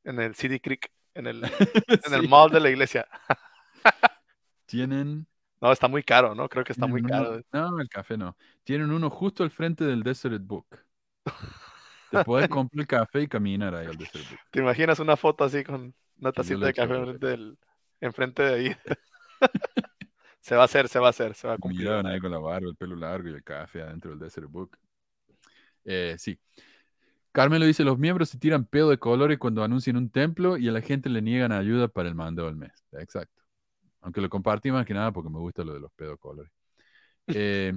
en 0.03 0.19
el 0.19 0.35
City 0.35 0.59
Creek, 0.59 0.91
en 1.13 1.27
el, 1.27 1.43
en 2.05 2.13
el 2.13 2.29
mall 2.29 2.51
de 2.51 2.59
la 2.59 2.69
iglesia. 2.69 3.07
Tienen. 4.65 5.27
No, 5.59 5.71
está 5.71 5.87
muy 5.87 6.03
caro, 6.03 6.33
¿no? 6.35 6.49
Creo 6.49 6.63
que 6.63 6.71
está 6.73 6.87
muy 6.87 7.01
uno- 7.01 7.09
caro. 7.09 7.41
No, 7.51 7.79
el 7.79 7.89
café 7.89 8.17
no. 8.17 8.35
Tienen 8.63 8.91
uno 8.91 9.09
justo 9.09 9.43
al 9.43 9.51
frente 9.51 9.83
del 9.83 10.03
Desert 10.03 10.41
Book. 10.43 10.67
Te 12.11 12.23
puedes 12.25 12.49
comprar 12.49 12.81
el 12.81 12.87
café 12.87 13.21
y 13.21 13.27
caminar 13.27 13.73
ahí 13.73 13.87
al 13.87 13.97
Desert 13.97 14.29
Book. 14.29 14.39
¿Te 14.51 14.59
imaginas 14.59 14.99
una 14.99 15.15
foto 15.15 15.45
así 15.45 15.63
con 15.63 15.93
una 16.19 16.31
tacita 16.31 16.65
de 16.65 16.73
café 16.73 16.93
enfrente, 16.95 17.27
del, 17.27 17.57
enfrente 18.01 18.43
de 18.43 18.53
ahí? 18.53 18.75
Se 20.41 20.55
va 20.55 20.63
a 20.63 20.65
hacer, 20.65 20.87
se 20.87 20.97
va 20.97 21.07
a 21.07 21.09
hacer, 21.11 21.35
se 21.35 21.47
va 21.47 21.53
a 21.53 21.57
cumplir. 21.59 21.81
Miraban 21.81 22.07
ahí 22.07 22.19
con 22.19 22.31
la 22.31 22.39
barba, 22.39 22.67
el 22.67 22.75
pelo 22.75 22.95
largo 22.95 23.29
y 23.29 23.33
el 23.33 23.43
café 23.43 23.83
adentro 23.83 24.09
del 24.09 24.19
Desert 24.19 24.47
Book. 24.49 24.75
Eh, 25.85 26.15
sí. 26.17 26.39
Carmelo 27.31 27.65
dice, 27.65 27.83
los 27.83 27.99
miembros 27.99 28.29
se 28.29 28.39
tiran 28.39 28.65
pedo 28.65 28.89
de 28.89 28.97
colores 28.97 29.37
cuando 29.37 29.63
anuncian 29.63 29.97
un 29.97 30.09
templo 30.09 30.57
y 30.57 30.67
a 30.67 30.71
la 30.71 30.81
gente 30.81 31.09
le 31.09 31.21
niegan 31.21 31.51
ayuda 31.51 31.87
para 31.89 32.09
el 32.09 32.15
mando 32.15 32.47
del 32.47 32.55
mes. 32.55 32.71
Exacto. 32.93 33.43
Aunque 34.01 34.19
lo 34.19 34.29
compartí 34.29 34.71
más 34.71 34.83
que 34.85 34.95
nada 34.95 35.11
porque 35.11 35.29
me 35.29 35.37
gusta 35.37 35.63
lo 35.63 35.75
de 35.75 35.79
los 35.79 35.91
pedo 35.93 36.17
colores. 36.17 36.51
Eh, 37.27 37.73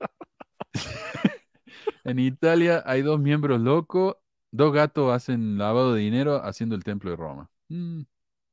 en 2.04 2.18
Italia 2.18 2.82
hay 2.86 3.02
dos 3.02 3.20
miembros 3.20 3.60
locos, 3.60 4.16
dos 4.50 4.72
gatos 4.72 5.12
hacen 5.12 5.58
lavado 5.58 5.94
de 5.94 6.00
dinero 6.02 6.42
haciendo 6.44 6.74
el 6.74 6.84
templo 6.84 7.10
de 7.10 7.16
Roma. 7.16 7.50
Mm, 7.68 8.02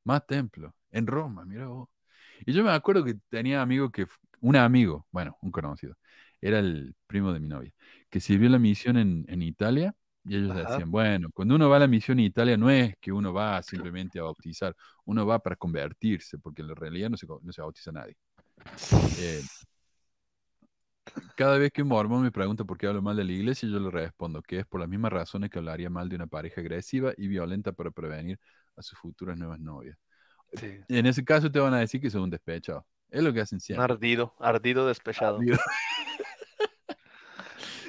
más 0.03 0.25
templo. 0.27 0.73
En 0.91 1.07
Roma, 1.07 1.45
mira 1.45 1.67
vos. 1.67 1.89
Y 2.45 2.53
yo 2.53 2.63
me 2.63 2.71
acuerdo 2.71 3.03
que 3.03 3.15
tenía 3.29 3.61
amigo 3.61 3.91
que, 3.91 4.07
un 4.41 4.55
amigo, 4.55 5.07
bueno, 5.11 5.37
un 5.41 5.51
conocido, 5.51 5.95
era 6.41 6.59
el 6.59 6.95
primo 7.07 7.33
de 7.33 7.39
mi 7.39 7.47
novia, 7.47 7.71
que 8.09 8.19
sirvió 8.19 8.49
la 8.49 8.59
misión 8.59 8.97
en, 8.97 9.25
en 9.27 9.41
Italia 9.41 9.95
y 10.25 10.35
ellos 10.37 10.51
Ajá. 10.51 10.71
decían, 10.71 10.91
bueno, 10.91 11.29
cuando 11.33 11.55
uno 11.55 11.69
va 11.69 11.77
a 11.77 11.79
la 11.79 11.87
misión 11.87 12.19
en 12.19 12.25
Italia 12.25 12.57
no 12.57 12.69
es 12.69 12.95
que 12.99 13.11
uno 13.11 13.31
va 13.31 13.61
simplemente 13.61 14.19
a 14.19 14.23
bautizar, 14.23 14.75
uno 15.05 15.25
va 15.25 15.39
para 15.39 15.55
convertirse, 15.55 16.39
porque 16.39 16.61
en 16.61 16.69
la 16.69 16.75
realidad 16.75 17.09
no 17.09 17.17
se, 17.17 17.27
no 17.27 17.51
se 17.51 17.61
bautiza 17.61 17.91
nadie. 17.91 18.15
Eh, 19.19 19.41
cada 21.35 21.57
vez 21.57 21.71
que 21.71 21.81
un 21.81 21.89
mormón 21.89 22.23
me 22.23 22.31
pregunta 22.31 22.63
por 22.63 22.77
qué 22.77 22.87
hablo 22.87 23.01
mal 23.01 23.15
de 23.15 23.23
la 23.23 23.31
iglesia, 23.31 23.67
yo 23.69 23.79
le 23.79 23.89
respondo 23.91 24.41
que 24.41 24.59
es 24.59 24.65
por 24.65 24.79
las 24.79 24.89
mismas 24.89 25.11
razones 25.11 25.49
que 25.49 25.59
hablaría 25.59 25.89
mal 25.89 26.09
de 26.09 26.15
una 26.15 26.27
pareja 26.27 26.61
agresiva 26.61 27.13
y 27.17 27.27
violenta 27.27 27.71
para 27.71 27.91
prevenir 27.91 28.39
a 28.75 28.81
sus 28.81 28.97
futuras 28.99 29.37
nuevas 29.37 29.59
novias. 29.59 29.97
Sí. 30.53 30.79
Y 30.87 30.97
en 30.97 31.05
ese 31.05 31.23
caso 31.25 31.51
te 31.51 31.59
van 31.59 31.73
a 31.73 31.79
decir 31.79 32.01
que 32.01 32.09
son 32.09 32.23
un 32.23 32.29
despechado. 32.29 32.85
Es 33.09 33.23
lo 33.23 33.33
que 33.33 33.41
hacen 33.41 33.59
siempre. 33.59 33.83
ardido, 33.83 34.33
ardido 34.39 34.87
despechado. 34.87 35.37
Ardido. 35.37 35.57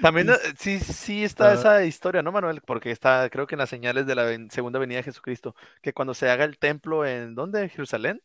También 0.03 0.28
eh, 0.31 0.35
sí, 0.59 0.78
sí 0.78 1.24
está 1.24 1.55
esa 1.55 1.85
historia, 1.85 2.23
¿no, 2.23 2.32
Manuel? 2.32 2.61
Porque 2.61 2.90
está, 2.90 3.28
creo 3.31 3.47
que 3.47 3.55
en 3.55 3.61
las 3.61 3.70
señales 3.70 4.07
de 4.07 4.15
la 4.15 4.27
segunda 4.51 4.78
venida 4.78 4.98
de 4.98 5.05
Jesucristo, 5.05 5.55
que 5.82 5.93
cuando 5.93 6.15
se 6.15 6.31
haga 6.31 6.44
el 6.44 6.59
templo 6.59 7.07
en, 7.07 7.35
¿dónde? 7.35 7.62
¿En 7.62 7.70
Jerusalén? 7.70 8.23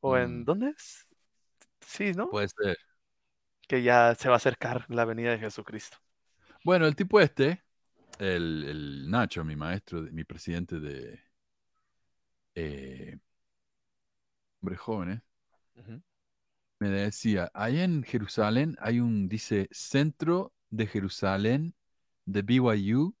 ¿O 0.00 0.16
en 0.16 0.40
Mm. 0.40 0.44
dónde 0.44 0.68
es? 0.70 1.06
Sí, 1.80 2.12
¿no? 2.12 2.30
Puede 2.30 2.48
ser. 2.48 2.76
Que 3.72 3.82
ya 3.82 4.14
se 4.14 4.28
va 4.28 4.34
a 4.34 4.36
acercar 4.36 4.84
la 4.90 5.06
venida 5.06 5.30
de 5.30 5.38
Jesucristo. 5.38 5.96
Bueno, 6.62 6.86
el 6.86 6.94
tipo 6.94 7.18
este, 7.20 7.62
el, 8.18 8.64
el 8.68 9.10
Nacho, 9.10 9.46
mi 9.46 9.56
maestro, 9.56 10.02
mi 10.12 10.24
presidente 10.24 10.78
de 10.78 11.18
eh, 12.54 13.16
hombres 14.60 14.78
jóvenes, 14.78 15.22
me 16.80 16.90
decía, 16.90 17.50
allá 17.54 17.82
en 17.82 18.02
Jerusalén 18.02 18.76
hay 18.78 19.00
un, 19.00 19.26
dice, 19.26 19.70
Centro 19.72 20.52
de 20.68 20.86
Jerusalén 20.86 21.74
de 22.26 22.42
BYU 22.42 23.14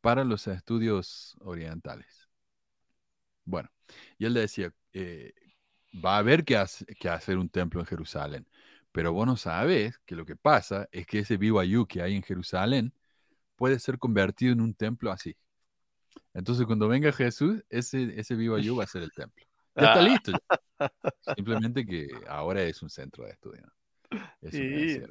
para 0.00 0.24
los 0.24 0.46
estudios 0.46 1.36
orientales. 1.42 2.30
Bueno, 3.44 3.68
y 4.18 4.26
él 4.26 4.34
decía, 4.34 4.72
eh, 4.92 5.32
va 6.04 6.16
a 6.16 6.18
haber 6.18 6.44
que, 6.44 6.56
hace- 6.56 6.86
que 6.86 7.08
hacer 7.08 7.38
un 7.38 7.48
templo 7.48 7.80
en 7.80 7.86
Jerusalén, 7.86 8.46
pero 8.98 9.12
vos 9.12 9.28
no 9.28 9.36
sabes 9.36 9.96
que 10.04 10.16
lo 10.16 10.26
que 10.26 10.34
pasa 10.34 10.88
es 10.90 11.06
que 11.06 11.20
ese 11.20 11.36
BYU 11.36 11.86
que 11.86 12.02
hay 12.02 12.16
en 12.16 12.22
Jerusalén 12.24 12.92
puede 13.54 13.78
ser 13.78 13.96
convertido 13.96 14.52
en 14.52 14.60
un 14.60 14.74
templo 14.74 15.12
así. 15.12 15.36
Entonces, 16.34 16.66
cuando 16.66 16.88
venga 16.88 17.12
Jesús, 17.12 17.62
ese, 17.68 18.18
ese 18.18 18.34
BYU 18.34 18.74
va 18.74 18.82
a 18.82 18.86
ser 18.88 19.04
el 19.04 19.12
templo. 19.12 19.46
Ya 19.76 19.82
está 19.94 20.00
Ah. 20.00 20.02
listo. 20.02 20.32
ya. 20.32 20.90
Simplemente 21.36 21.86
que 21.86 22.08
ahora 22.26 22.60
es 22.64 22.82
un 22.82 22.90
centro 22.90 23.24
de 23.24 23.30
estudio. 23.30 23.62
¿no? 24.10 24.18
Decía. 24.40 25.06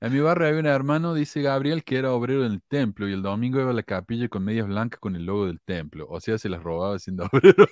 En 0.00 0.12
mi 0.12 0.20
barrio 0.20 0.46
hay 0.46 0.54
un 0.54 0.66
hermano, 0.66 1.14
dice 1.14 1.42
Gabriel, 1.42 1.82
que 1.82 1.96
era 1.96 2.12
obrero 2.12 2.44
del 2.44 2.62
templo 2.62 3.08
y 3.08 3.12
el 3.12 3.22
domingo 3.22 3.60
iba 3.60 3.70
a 3.70 3.74
la 3.74 3.82
capilla 3.82 4.28
con 4.28 4.44
medias 4.44 4.68
blancas 4.68 5.00
con 5.00 5.16
el 5.16 5.26
logo 5.26 5.46
del 5.46 5.60
templo. 5.62 6.06
O 6.08 6.20
sea, 6.20 6.38
se 6.38 6.48
las 6.48 6.62
robaba 6.62 6.96
siendo 7.00 7.24
obrero. 7.32 7.66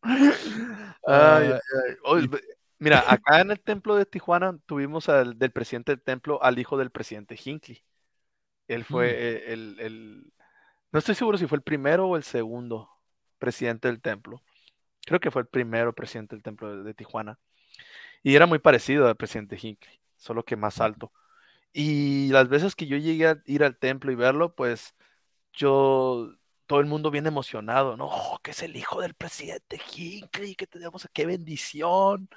Ay, 0.00 0.30
Ah, 1.06 1.36
ay, 1.36 1.52
ay. 2.06 2.28
Mira, 2.84 3.02
acá 3.10 3.40
en 3.40 3.50
el 3.50 3.60
templo 3.60 3.96
de 3.96 4.04
Tijuana 4.04 4.58
tuvimos 4.66 5.08
al 5.08 5.38
del 5.38 5.50
presidente 5.52 5.92
del 5.92 6.02
templo 6.02 6.42
al 6.42 6.58
hijo 6.58 6.76
del 6.76 6.90
presidente 6.90 7.34
Hinckley. 7.42 7.82
Él 8.68 8.84
fue 8.84 9.06
Mm. 9.08 9.16
eh, 9.16 9.52
el, 9.54 9.80
el- 9.80 10.32
no 10.92 10.98
estoy 10.98 11.14
seguro 11.14 11.38
si 11.38 11.46
fue 11.46 11.56
el 11.56 11.62
primero 11.62 12.06
o 12.08 12.16
el 12.16 12.24
segundo 12.24 12.90
presidente 13.38 13.88
del 13.88 14.00
templo. 14.02 14.42
Creo 15.06 15.20
que 15.20 15.30
fue 15.30 15.42
el 15.42 15.48
primero 15.48 15.94
presidente 15.94 16.36
del 16.36 16.42
templo 16.42 16.76
de, 16.76 16.82
de 16.84 16.94
Tijuana. 16.94 17.38
Y 18.22 18.36
era 18.36 18.46
muy 18.46 18.58
parecido 18.58 19.08
al 19.08 19.16
presidente 19.16 19.58
Hinckley, 19.60 20.00
solo 20.16 20.44
que 20.44 20.56
más 20.56 20.80
alto. 20.80 21.12
Y 21.72 22.28
las 22.30 22.48
veces 22.48 22.76
que 22.76 22.86
yo 22.86 22.96
llegué 22.98 23.28
a 23.28 23.42
ir 23.46 23.64
al 23.64 23.76
templo 23.78 24.12
y 24.12 24.16
verlo, 24.16 24.54
pues 24.54 24.94
yo, 25.54 26.30
todo 26.66 26.80
el 26.80 26.86
mundo 26.86 27.10
bien 27.10 27.26
emocionado, 27.26 27.96
¿no? 27.96 28.08
Oh, 28.10 28.38
que 28.42 28.52
es 28.52 28.62
el 28.62 28.76
hijo 28.76 29.00
del 29.00 29.14
presidente 29.14 29.80
Hinckley, 29.96 30.54
que 30.56 30.66
tenemos, 30.66 31.08
qué 31.12 31.26
bendición, 31.26 32.28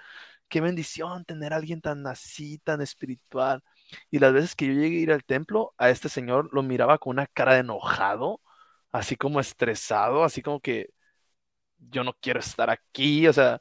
qué 0.50 0.62
bendición 0.62 1.26
tener 1.26 1.54
a 1.54 1.58
alguien 1.58 1.82
tan 1.82 2.06
así, 2.08 2.60
tan 2.60 2.82
espiritual. 2.82 3.64
Y 4.12 4.20
las 4.20 4.34
veces 4.34 4.56
que 4.56 4.68
yo 4.68 4.74
llegué 4.74 4.98
a 4.98 5.02
ir 5.02 5.12
al 5.12 5.24
templo, 5.26 5.74
a 5.78 5.90
este 5.90 6.10
señor 6.10 6.50
lo 6.54 6.64
miraba 6.64 6.98
con 6.98 7.12
una 7.12 7.28
cara 7.28 7.54
de 7.54 7.60
enojado, 7.62 8.42
así 8.92 9.16
como 9.18 9.40
estresado, 9.40 10.24
así 10.24 10.42
como 10.42 10.60
que 10.62 10.90
yo 11.80 12.04
no 12.04 12.14
quiero 12.22 12.40
estar 12.40 12.70
aquí, 12.70 13.28
o 13.28 13.34
sea, 13.34 13.60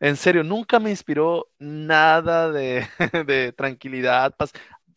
en 0.00 0.16
serio, 0.16 0.44
nunca 0.44 0.80
me 0.80 0.90
inspiró 0.90 1.48
nada 1.58 2.50
de, 2.52 2.86
tranquilidad, 3.56 4.34
paz, 4.36 4.52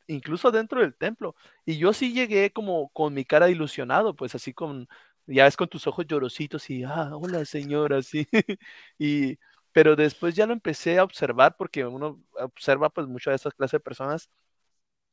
incluso 0.07 0.51
dentro 0.51 0.81
del 0.81 0.95
templo. 0.95 1.35
Y 1.65 1.77
yo 1.77 1.93
sí 1.93 2.13
llegué 2.13 2.51
como 2.51 2.89
con 2.89 3.13
mi 3.13 3.25
cara 3.25 3.49
ilusionado, 3.49 4.15
pues 4.15 4.35
así 4.35 4.53
con, 4.53 4.87
ya 5.27 5.45
ves 5.45 5.57
con 5.57 5.67
tus 5.69 5.87
ojos 5.87 6.07
llorositos 6.07 6.69
y, 6.71 6.83
ah, 6.83 7.11
hola 7.13 7.45
señora, 7.45 8.01
sí. 8.01 8.27
y, 8.99 9.37
pero 9.75 9.97
después 9.97 10.33
ya 10.33 10.45
lo 10.45 10.53
empecé 10.53 10.99
a 10.99 11.03
observar 11.03 11.57
porque 11.57 11.85
uno 11.85 12.23
observa 12.39 12.89
pues 12.89 13.07
mucho 13.07 13.29
de 13.31 13.35
esas 13.35 13.53
clases 13.53 13.73
de 13.73 13.81
personas. 13.81 14.29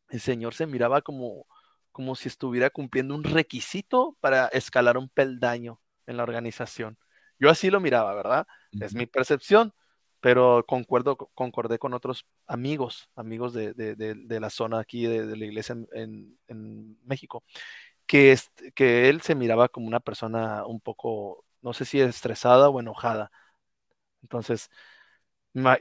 El 0.08 0.20
señor 0.20 0.54
se 0.54 0.68
miraba 0.68 1.02
como, 1.02 1.48
como 1.90 2.14
si 2.14 2.28
estuviera 2.28 2.70
cumpliendo 2.70 3.16
un 3.16 3.24
requisito 3.24 4.16
para 4.20 4.46
escalar 4.46 4.98
un 4.98 5.08
peldaño 5.08 5.80
en 6.06 6.16
la 6.16 6.22
organización. 6.22 6.96
Yo 7.40 7.50
así 7.50 7.70
lo 7.70 7.80
miraba, 7.80 8.14
¿verdad? 8.14 8.46
Es 8.80 8.94
mi 8.94 9.06
percepción, 9.06 9.74
pero 10.20 10.64
concuerdo, 10.64 11.16
concordé 11.16 11.80
con 11.80 11.92
otros 11.92 12.24
amigos, 12.46 13.10
amigos 13.16 13.52
de, 13.54 13.74
de, 13.74 13.96
de, 13.96 14.40
la 14.40 14.48
zona 14.48 14.78
aquí 14.78 15.06
de, 15.06 15.36
la 15.36 15.44
iglesia 15.44 15.74
en, 15.92 16.38
en, 16.46 16.98
México, 17.04 17.42
que, 18.06 18.38
que 18.76 19.08
él 19.08 19.22
se 19.22 19.34
miraba 19.34 19.68
como 19.68 19.88
una 19.88 19.98
persona 19.98 20.64
un 20.66 20.80
poco, 20.80 21.44
no 21.62 21.72
sé 21.72 21.84
si 21.84 22.00
estresada 22.00 22.68
o 22.68 22.78
enojada. 22.78 23.32
Entonces, 24.22 24.70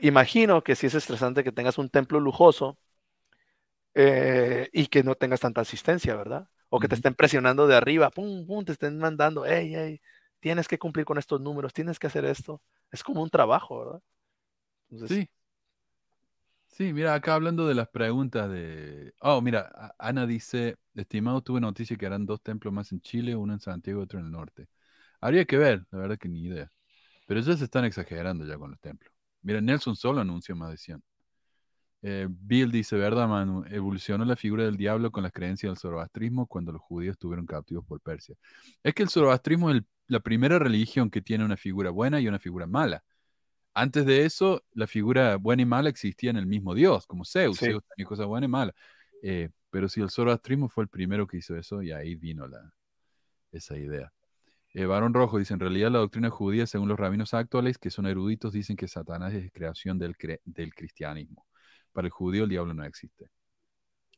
imagino 0.02 0.62
que 0.62 0.76
si 0.76 0.86
es 0.86 0.94
estresante 0.94 1.44
que 1.44 1.52
tengas 1.52 1.78
un 1.78 1.90
templo 1.90 2.20
lujoso 2.20 2.78
eh, 3.94 4.68
y 4.72 4.86
que 4.86 5.02
no 5.02 5.14
tengas 5.14 5.40
tanta 5.40 5.60
asistencia, 5.62 6.14
¿verdad? 6.16 6.48
O 6.70 6.80
que 6.80 6.88
te 6.88 6.94
estén 6.94 7.14
presionando 7.14 7.66
de 7.66 7.76
arriba, 7.76 8.10
pum, 8.10 8.46
pum, 8.46 8.64
te 8.64 8.72
estén 8.72 8.98
mandando, 8.98 9.44
hey, 9.46 9.72
hey, 9.74 10.00
tienes 10.40 10.68
que 10.68 10.78
cumplir 10.78 11.04
con 11.04 11.18
estos 11.18 11.40
números, 11.40 11.72
tienes 11.72 11.98
que 11.98 12.06
hacer 12.06 12.24
esto. 12.24 12.62
Es 12.90 13.02
como 13.02 13.22
un 13.22 13.30
trabajo, 13.30 13.78
¿verdad? 13.80 14.00
sí. 15.06 15.28
Sí, 16.66 16.92
mira, 16.94 17.14
acá 17.14 17.34
hablando 17.34 17.66
de 17.68 17.74
las 17.74 17.88
preguntas 17.88 18.50
de... 18.50 19.14
Oh, 19.20 19.42
mira, 19.42 19.94
Ana 19.98 20.26
dice, 20.26 20.76
estimado, 20.94 21.42
tuve 21.42 21.60
noticia 21.60 21.96
que 21.98 22.06
eran 22.06 22.24
dos 22.24 22.40
templos 22.42 22.72
más 22.72 22.90
en 22.92 23.00
Chile, 23.02 23.36
uno 23.36 23.52
en 23.52 23.60
Santiago 23.60 24.00
y 24.00 24.04
otro 24.04 24.18
en 24.20 24.26
el 24.26 24.32
norte. 24.32 24.68
Habría 25.20 25.44
que 25.46 25.58
ver, 25.58 25.86
la 25.90 25.98
verdad 25.98 26.18
que 26.18 26.28
ni 26.28 26.42
idea. 26.44 26.72
Pero 27.26 27.40
ellos 27.40 27.58
se 27.58 27.64
están 27.64 27.84
exagerando 27.84 28.44
ya 28.44 28.56
con 28.58 28.70
los 28.70 28.80
templos. 28.80 29.12
Mira, 29.42 29.60
Nelson 29.60 29.96
solo 29.96 30.20
anunció 30.20 30.54
más 30.56 30.70
de 30.70 30.76
100. 30.76 31.02
Eh, 32.04 32.26
Bill 32.28 32.70
dice, 32.70 32.96
¿verdad, 32.96 33.28
Manu? 33.28 33.64
Evolucionó 33.70 34.24
la 34.24 34.34
figura 34.34 34.64
del 34.64 34.76
diablo 34.76 35.12
con 35.12 35.22
las 35.22 35.32
creencias 35.32 35.70
del 35.70 35.78
zoroastrismo 35.78 36.46
cuando 36.46 36.72
los 36.72 36.82
judíos 36.82 37.12
estuvieron 37.12 37.46
cautivos 37.46 37.84
por 37.84 38.00
Persia. 38.00 38.34
Es 38.82 38.92
que 38.94 39.04
el 39.04 39.08
zoroastrismo 39.08 39.70
es 39.70 39.82
la 40.08 40.20
primera 40.20 40.58
religión 40.58 41.10
que 41.10 41.22
tiene 41.22 41.44
una 41.44 41.56
figura 41.56 41.90
buena 41.90 42.20
y 42.20 42.26
una 42.26 42.40
figura 42.40 42.66
mala. 42.66 43.04
Antes 43.74 44.04
de 44.04 44.24
eso, 44.24 44.64
la 44.72 44.86
figura 44.86 45.36
buena 45.36 45.62
y 45.62 45.66
mala 45.66 45.88
existía 45.88 46.30
en 46.30 46.36
el 46.36 46.46
mismo 46.46 46.74
Dios, 46.74 47.06
como 47.06 47.24
Zeus. 47.24 47.58
Zeus 47.58 47.82
tenía 47.94 48.06
cosas 48.06 48.26
buenas 48.26 48.48
y 48.48 48.50
malas. 48.50 48.74
Eh, 49.22 49.48
pero 49.70 49.88
si 49.88 50.00
el 50.00 50.10
zoroastrismo 50.10 50.68
fue 50.68 50.84
el 50.84 50.88
primero 50.88 51.26
que 51.26 51.38
hizo 51.38 51.56
eso, 51.56 51.82
y 51.82 51.92
ahí 51.92 52.16
vino 52.16 52.46
la, 52.48 52.74
esa 53.52 53.78
idea. 53.78 54.12
Eh, 54.74 54.86
Barón 54.86 55.12
Rojo 55.12 55.38
dice, 55.38 55.54
en 55.54 55.60
realidad 55.60 55.90
la 55.90 55.98
doctrina 55.98 56.30
judía, 56.30 56.66
según 56.66 56.88
los 56.88 56.98
rabinos 56.98 57.34
actuales, 57.34 57.78
que 57.78 57.90
son 57.90 58.06
eruditos, 58.06 58.52
dicen 58.52 58.76
que 58.76 58.88
Satanás 58.88 59.34
es 59.34 59.52
creación 59.52 59.98
del, 59.98 60.16
cristianismo. 60.16 61.46
Para 61.92 62.06
el 62.06 62.10
judío 62.10 62.44
el 62.44 62.50
diablo 62.50 62.72
no 62.72 62.84
existe. 62.84 63.30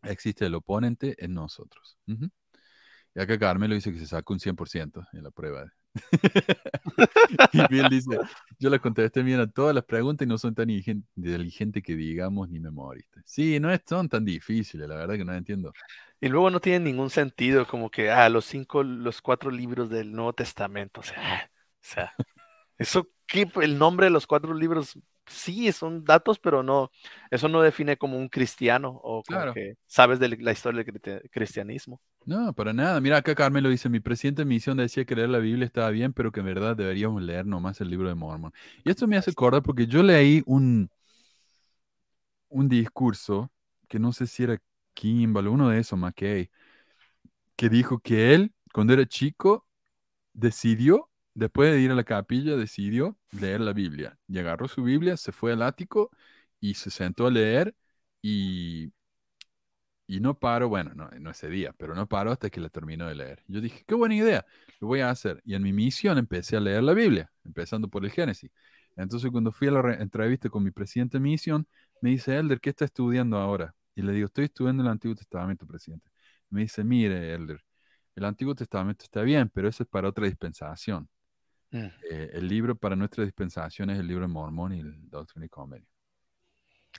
Existe 0.02 0.47
el 0.47 0.55
oponente 0.55 1.16
en 1.18 1.35
nosotros. 1.35 1.98
Y 2.06 3.20
acá 3.20 3.39
Carmelo 3.39 3.74
dice 3.74 3.93
que 3.93 3.98
se 3.98 4.06
saca 4.06 4.32
un 4.32 4.40
100% 4.40 5.06
en 5.12 5.22
la 5.22 5.31
prueba. 5.31 5.72
y 7.52 7.66
Bill 7.68 7.89
dice, 7.89 8.18
yo 8.59 8.70
le 8.70 8.81
contesté 8.81 9.22
bien 9.22 9.39
a 9.39 9.47
todas 9.48 9.74
las 9.74 9.85
preguntas 9.85 10.26
y 10.26 10.28
no 10.28 10.36
son 10.39 10.55
tan 10.55 10.68
inteligentes 10.70 11.82
que 11.82 11.94
digamos 11.94 12.48
ni 12.48 12.59
memoristas. 12.59 13.22
Sí, 13.26 13.60
no 13.60 13.68
son 13.86 14.09
tan 14.09 14.24
difíciles, 14.24 14.89
la 14.89 14.97
verdad 14.97 15.14
que 15.16 15.24
no 15.24 15.32
entiendo. 15.32 15.72
Y 16.24 16.30
luego 16.30 16.48
no 16.48 16.59
tiene 16.59 16.80
ningún 16.80 17.10
sentido, 17.10 17.66
como 17.66 17.90
que, 17.90 18.10
ah, 18.10 18.30
los 18.30 18.46
cinco, 18.46 18.82
los 18.82 19.20
cuatro 19.20 19.51
libros 19.51 19.90
del 19.90 20.10
Nuevo 20.10 20.32
Testamento, 20.32 21.01
o 21.01 21.02
sea, 21.02 21.51
o 21.52 21.78
sea 21.82 22.14
eso, 22.78 23.10
¿qué? 23.26 23.46
El 23.60 23.76
nombre 23.78 24.06
de 24.06 24.10
los 24.10 24.26
cuatro 24.26 24.55
libros 24.55 24.98
sí, 25.26 25.70
son 25.70 26.02
datos, 26.02 26.38
pero 26.38 26.62
no, 26.62 26.90
eso 27.30 27.51
no 27.51 27.60
define 27.60 27.98
como 27.98 28.16
un 28.16 28.30
cristiano 28.30 28.98
o 29.05 29.22
como 29.22 29.52
que 29.52 29.74
sabes 29.86 30.18
de 30.18 30.30
la 30.30 30.52
historia 30.52 30.82
del 30.82 31.30
cristianismo. 31.30 32.01
No, 32.24 32.55
para 32.55 32.72
nada. 32.72 32.98
Mira, 33.02 33.18
acá 33.18 33.34
Carmelo 33.34 33.68
dice, 33.68 33.90
mi 33.90 34.01
presidente 34.01 34.40
de 34.40 34.46
misión 34.46 34.78
decía 34.78 35.05
que 35.05 35.14
leer 35.14 35.28
la 35.28 35.40
Biblia 35.40 35.66
estaba 35.66 35.90
bien, 35.90 36.14
pero 36.14 36.32
que 36.32 36.40
en 36.40 36.46
verdad 36.46 36.74
deberíamos 36.74 37.20
leer 37.20 37.44
nomás 37.44 37.82
el 37.82 37.90
libro 37.90 38.09
de 38.09 38.14
Mormon. 38.14 38.51
Y 38.82 38.88
esto 38.88 39.06
me 39.06 39.18
hace 39.18 39.30
acordar 39.30 39.62
porque 39.62 39.86
yo 39.86 40.02
leí 40.02 40.42
un, 40.46 40.88
un 42.48 42.66
discurso, 42.70 43.52
que 43.88 43.98
no 43.98 44.10
sé 44.14 44.26
si 44.26 44.44
era 44.44 44.59
Kimball, 44.94 45.48
uno 45.48 45.68
de 45.70 45.80
esos, 45.80 45.98
McKay, 45.98 46.50
que 47.56 47.68
dijo 47.68 47.98
que 48.00 48.34
él, 48.34 48.52
cuando 48.72 48.92
era 48.92 49.06
chico, 49.06 49.66
decidió 50.34 51.10
Después 51.34 51.72
de 51.72 51.80
ir 51.80 51.90
a 51.90 51.94
la 51.96 52.04
capilla, 52.04 52.56
decidió 52.56 53.18
leer 53.32 53.60
la 53.60 53.72
Biblia. 53.72 54.18
Y 54.28 54.38
agarró 54.38 54.68
su 54.68 54.84
Biblia, 54.84 55.16
se 55.16 55.32
fue 55.32 55.52
al 55.52 55.62
ático 55.62 56.10
y 56.60 56.74
se 56.74 56.90
sentó 56.90 57.26
a 57.26 57.30
leer 57.30 57.74
y, 58.22 58.92
y 60.06 60.20
no 60.20 60.38
paró, 60.38 60.68
bueno, 60.68 60.92
no, 60.94 61.08
no 61.10 61.30
ese 61.30 61.48
día, 61.48 61.72
pero 61.78 61.94
no 61.94 62.06
paró 62.08 62.30
hasta 62.32 62.50
que 62.50 62.60
la 62.60 62.68
terminó 62.68 63.06
de 63.08 63.14
leer. 63.14 63.42
Yo 63.48 63.60
dije, 63.60 63.84
qué 63.86 63.94
buena 63.94 64.14
idea, 64.14 64.44
lo 64.80 64.88
voy 64.88 65.00
a 65.00 65.10
hacer. 65.10 65.40
Y 65.44 65.54
en 65.54 65.62
mi 65.62 65.72
misión 65.72 66.18
empecé 66.18 66.56
a 66.56 66.60
leer 66.60 66.82
la 66.82 66.92
Biblia, 66.94 67.32
empezando 67.44 67.88
por 67.88 68.04
el 68.04 68.10
Génesis. 68.10 68.50
Entonces 68.96 69.30
cuando 69.30 69.50
fui 69.52 69.68
a 69.68 69.70
la 69.72 69.94
entrevista 69.94 70.48
con 70.50 70.62
mi 70.62 70.70
presidente 70.70 71.16
de 71.18 71.22
misión, 71.22 71.66
me 72.00 72.10
dice, 72.10 72.36
Elder, 72.36 72.60
¿qué 72.60 72.70
está 72.70 72.84
estudiando 72.84 73.38
ahora? 73.38 73.74
Y 73.94 74.02
le 74.02 74.12
digo, 74.12 74.26
estoy 74.26 74.46
estudiando 74.46 74.82
el 74.82 74.88
Antiguo 74.88 75.14
Testamento, 75.14 75.66
presidente. 75.66 76.10
Me 76.50 76.62
dice, 76.62 76.84
mire, 76.84 77.34
Elder, 77.34 77.64
el 78.16 78.24
Antiguo 78.24 78.54
Testamento 78.54 79.04
está 79.04 79.22
bien, 79.22 79.48
pero 79.48 79.68
eso 79.68 79.82
es 79.82 79.88
para 79.88 80.08
otra 80.08 80.26
dispensación. 80.26 81.08
Mm. 81.70 81.86
Eh, 82.10 82.30
el 82.34 82.48
libro 82.48 82.76
para 82.76 82.94
nuestra 82.94 83.24
dispensación 83.24 83.90
es 83.90 83.98
el 83.98 84.06
libro 84.06 84.22
de 84.22 84.32
Mormón 84.32 84.72
y 84.74 84.80
el 84.80 85.10
Doctrine 85.10 85.46
y 85.46 85.48
Comedy. 85.48 85.86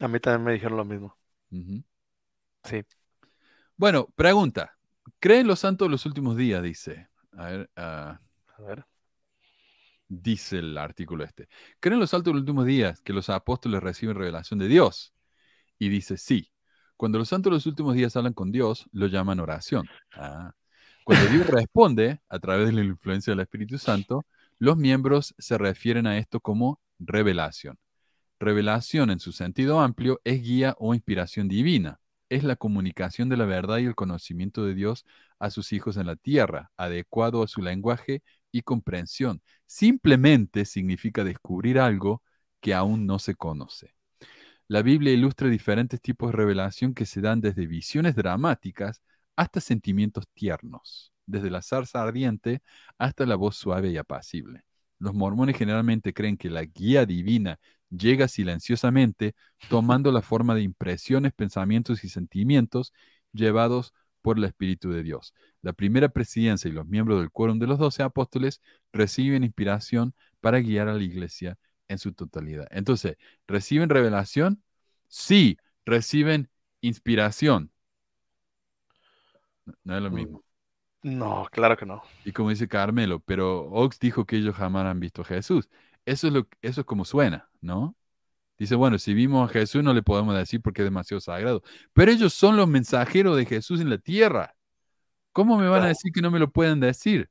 A 0.01 0.07
mí 0.07 0.19
también 0.19 0.43
me 0.43 0.53
dijeron 0.53 0.77
lo 0.77 0.85
mismo. 0.85 1.17
Sí. 2.63 2.84
Bueno, 3.77 4.07
pregunta. 4.15 4.77
¿Creen 5.19 5.47
los 5.47 5.59
santos 5.59 5.89
los 5.89 6.05
últimos 6.05 6.35
días? 6.35 6.61
Dice. 6.61 7.07
A 7.31 7.45
ver, 7.45 7.69
ah, 7.77 8.19
a 8.57 8.61
ver. 8.61 8.85
Dice 10.07 10.59
el 10.59 10.77
artículo 10.77 11.23
este. 11.23 11.47
¿Creen 11.80 11.99
los 11.99 12.09
santos 12.09 12.34
los 12.34 12.41
últimos 12.41 12.65
días 12.65 13.01
que 13.01 13.13
los 13.13 13.30
apóstoles 13.30 13.81
reciben 13.81 14.15
revelación 14.15 14.59
de 14.59 14.67
Dios? 14.67 15.13
Y 15.80 15.89
dice, 15.89 16.17
sí. 16.17 16.51
Cuando 16.97 17.17
los 17.19 17.30
santos 17.30 17.51
los 17.51 17.65
últimos 17.65 17.95
días 17.95 18.15
hablan 18.15 18.34
con 18.34 18.51
Dios, 18.51 18.88
lo 18.91 19.07
llaman 19.07 19.39
oración. 19.39 19.88
Ah. 20.13 20.53
Cuando 21.03 21.27
Dios 21.27 21.47
responde 21.47 22.19
a 22.30 22.39
través 22.39 22.67
de 22.67 22.73
la 22.73 22.84
influencia 22.84 23.31
del 23.31 23.41
Espíritu 23.41 23.77
Santo, 23.77 24.26
los 24.57 24.77
miembros 24.77 25.35
se 25.38 25.57
refieren 25.57 26.07
a 26.07 26.17
esto 26.17 26.39
como 26.39 26.80
revelación. 26.99 27.77
Revelación 28.39 29.11
en 29.11 29.19
su 29.19 29.31
sentido 29.31 29.80
amplio 29.80 30.22
es 30.23 30.41
guía 30.41 30.76
o 30.80 30.93
inspiración 30.93 31.47
divina. 31.47 31.99
Es 32.30 32.43
la 32.43 32.55
comunicación 32.55 33.30
de 33.30 33.38
la 33.38 33.45
verdad 33.45 33.77
y 33.77 33.85
el 33.85 33.95
conocimiento 33.95 34.65
de 34.65 34.73
Dios 34.73 35.05
a 35.39 35.49
sus 35.51 35.73
hijos 35.73 35.97
en 35.97 36.07
la 36.07 36.15
tierra, 36.15 36.72
adecuado 36.77 37.43
a 37.43 37.47
su 37.47 37.61
lenguaje 37.61 38.23
y 38.51 38.61
comprensión. 38.61 39.41
Simplemente 39.65 40.65
significa 40.65 41.23
descubrir 41.23 41.80
algo 41.80 42.23
que 42.61 42.73
aún 42.73 43.05
no 43.05 43.19
se 43.19 43.35
conoce. 43.35 43.94
La 44.67 44.81
Biblia 44.81 45.13
ilustra 45.13 45.47
diferentes 45.49 46.01
tipos 46.01 46.31
de 46.31 46.37
revelación 46.37 46.93
que 46.93 47.05
se 47.05 47.21
dan 47.21 47.39
desde 47.41 47.67
visiones 47.67 48.15
dramáticas 48.15 49.01
hasta 49.35 49.61
sentimientos 49.61 50.25
tiernos 50.33 51.13
desde 51.27 51.49
la 51.49 51.61
zarza 51.61 52.01
ardiente 52.01 52.61
hasta 52.97 53.25
la 53.25 53.35
voz 53.35 53.55
suave 53.55 53.89
y 53.89 53.97
apacible. 53.97 54.63
Los 54.99 55.13
mormones 55.13 55.57
generalmente 55.57 56.13
creen 56.13 56.37
que 56.37 56.49
la 56.49 56.63
guía 56.63 57.05
divina 57.05 57.59
llega 57.89 58.27
silenciosamente, 58.27 59.35
tomando 59.69 60.11
la 60.11 60.21
forma 60.21 60.55
de 60.55 60.61
impresiones, 60.61 61.33
pensamientos 61.33 62.03
y 62.03 62.09
sentimientos 62.09 62.93
llevados 63.33 63.93
por 64.21 64.37
el 64.37 64.45
Espíritu 64.45 64.91
de 64.91 65.03
Dios. 65.03 65.33
La 65.61 65.73
primera 65.73 66.09
presidencia 66.09 66.69
y 66.69 66.71
los 66.71 66.87
miembros 66.87 67.19
del 67.19 67.31
quórum 67.31 67.59
de 67.59 67.67
los 67.67 67.77
doce 67.77 68.03
apóstoles 68.03 68.61
reciben 68.91 69.43
inspiración 69.43 70.15
para 70.39 70.59
guiar 70.59 70.87
a 70.87 70.93
la 70.93 71.03
iglesia 71.03 71.57
en 71.88 71.99
su 71.99 72.14
totalidad. 72.14 72.68
Entonces, 72.72 73.18
¿reciben 73.48 73.90
revelación? 73.90 74.64
Sí, 75.07 75.57
reciben 75.86 76.49
inspiración. 76.82 77.72
No 79.84 79.98
es 79.98 80.03
lo 80.03 80.12
mm. 80.12 80.14
mismo. 80.14 80.44
No, 81.03 81.48
claro 81.52 81.78
que 81.78 81.86
no. 81.86 82.02
Y 82.24 82.32
como 82.32 82.49
dice 82.49 82.68
Carmelo, 82.68 83.20
pero 83.20 83.70
Ox 83.72 83.99
dijo 83.99 84.26
que 84.26 84.38
ellos 84.38 84.56
jamás 84.56 84.86
han 84.88 84.99
visto 84.99 85.22
a 85.22 85.26
Jesús. 85.26 85.70
Eso 86.06 86.28
es, 86.28 86.34
lo, 86.34 86.48
eso 86.62 86.82
es 86.82 86.88
como 86.88 87.06
suena, 87.06 87.49
¿no? 87.62 87.95
Dice, 88.57 88.76
bueno, 88.76 88.98
si 88.98 89.14
vimos 89.14 89.49
a 89.49 89.53
Jesús 89.53 89.84
no 89.84 89.94
le 89.94 90.02
podemos 90.02 90.36
decir 90.36 90.62
porque 90.62 90.82
es 90.82 90.86
demasiado 90.86 91.22
sagrado. 91.22 91.62
Pero 91.94 92.12
ellos 92.12 92.34
son 92.34 92.57
los 92.57 92.68
mensajeros 92.68 93.38
de 93.38 93.45
Jesús 93.45 93.82
en 93.82 93.90
la 93.90 93.98
tierra. 93.98 94.56
¿Cómo 95.32 95.57
me 95.57 95.68
van 95.68 95.84
a 95.84 95.88
decir 95.88 96.12
que 96.14 96.22
no 96.22 96.32
me 96.32 96.40
lo 96.40 96.49
pueden 96.52 96.80
decir? 96.80 97.30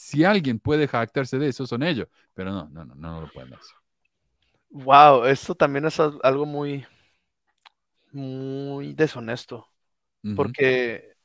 Si 0.00 0.22
alguien 0.22 0.60
puede 0.60 0.86
jactarse 0.86 1.38
de 1.38 1.48
eso, 1.48 1.66
son 1.66 1.82
ellos. 1.82 2.06
Pero 2.32 2.52
no, 2.52 2.68
no, 2.68 2.84
no, 2.84 2.94
no 2.94 3.20
lo 3.20 3.32
pueden 3.32 3.50
decir. 3.50 3.74
Wow, 4.70 5.24
esto 5.24 5.56
también 5.56 5.86
es 5.86 5.98
algo 5.98 6.46
muy, 6.46 6.86
muy 8.12 8.94
deshonesto. 8.94 9.66
Porque 10.36 11.16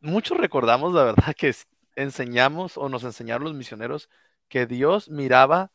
muchos 0.00 0.38
recordamos 0.38 0.94
la 0.94 1.04
verdad 1.04 1.34
que 1.36 1.54
enseñamos 1.94 2.78
o 2.78 2.88
nos 2.88 3.04
enseñaron 3.04 3.44
los 3.44 3.54
misioneros 3.54 4.08
que 4.48 4.64
Dios 4.66 5.10
miraba, 5.10 5.70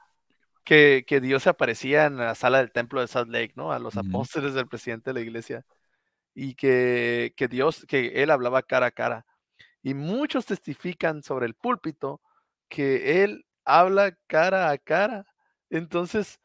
que, 0.63 1.05
que 1.07 1.21
Dios 1.21 1.43
se 1.43 1.49
aparecía 1.49 2.05
en 2.05 2.17
la 2.17 2.33
sala 2.33 2.57
del 2.57 2.71
templo 2.71 3.01
de 3.01 3.07
Salt 3.07 3.29
Lake, 3.29 3.53
¿no? 3.55 3.71
A 3.71 3.77
los 3.77 3.97
apóstoles 3.97 4.55
del 4.55 4.67
presidente 4.67 5.11
de 5.11 5.13
la 5.13 5.21
iglesia. 5.21 5.63
Y 6.33 6.55
que, 6.55 7.33
que 7.37 7.47
Dios, 7.47 7.85
que 7.87 8.23
Él 8.23 8.31
hablaba 8.31 8.63
cara 8.63 8.87
a 8.87 8.91
cara. 8.91 9.27
Y 9.85 9.93
muchos 9.93 10.47
testifican 10.47 11.23
sobre 11.23 11.45
el 11.45 11.53
púlpito 11.53 12.19
que 12.69 13.23
Él 13.23 13.45
habla 13.65 14.17
cara 14.27 14.71
a 14.71 14.79
cara. 14.79 15.27
Entonces, 15.69 16.41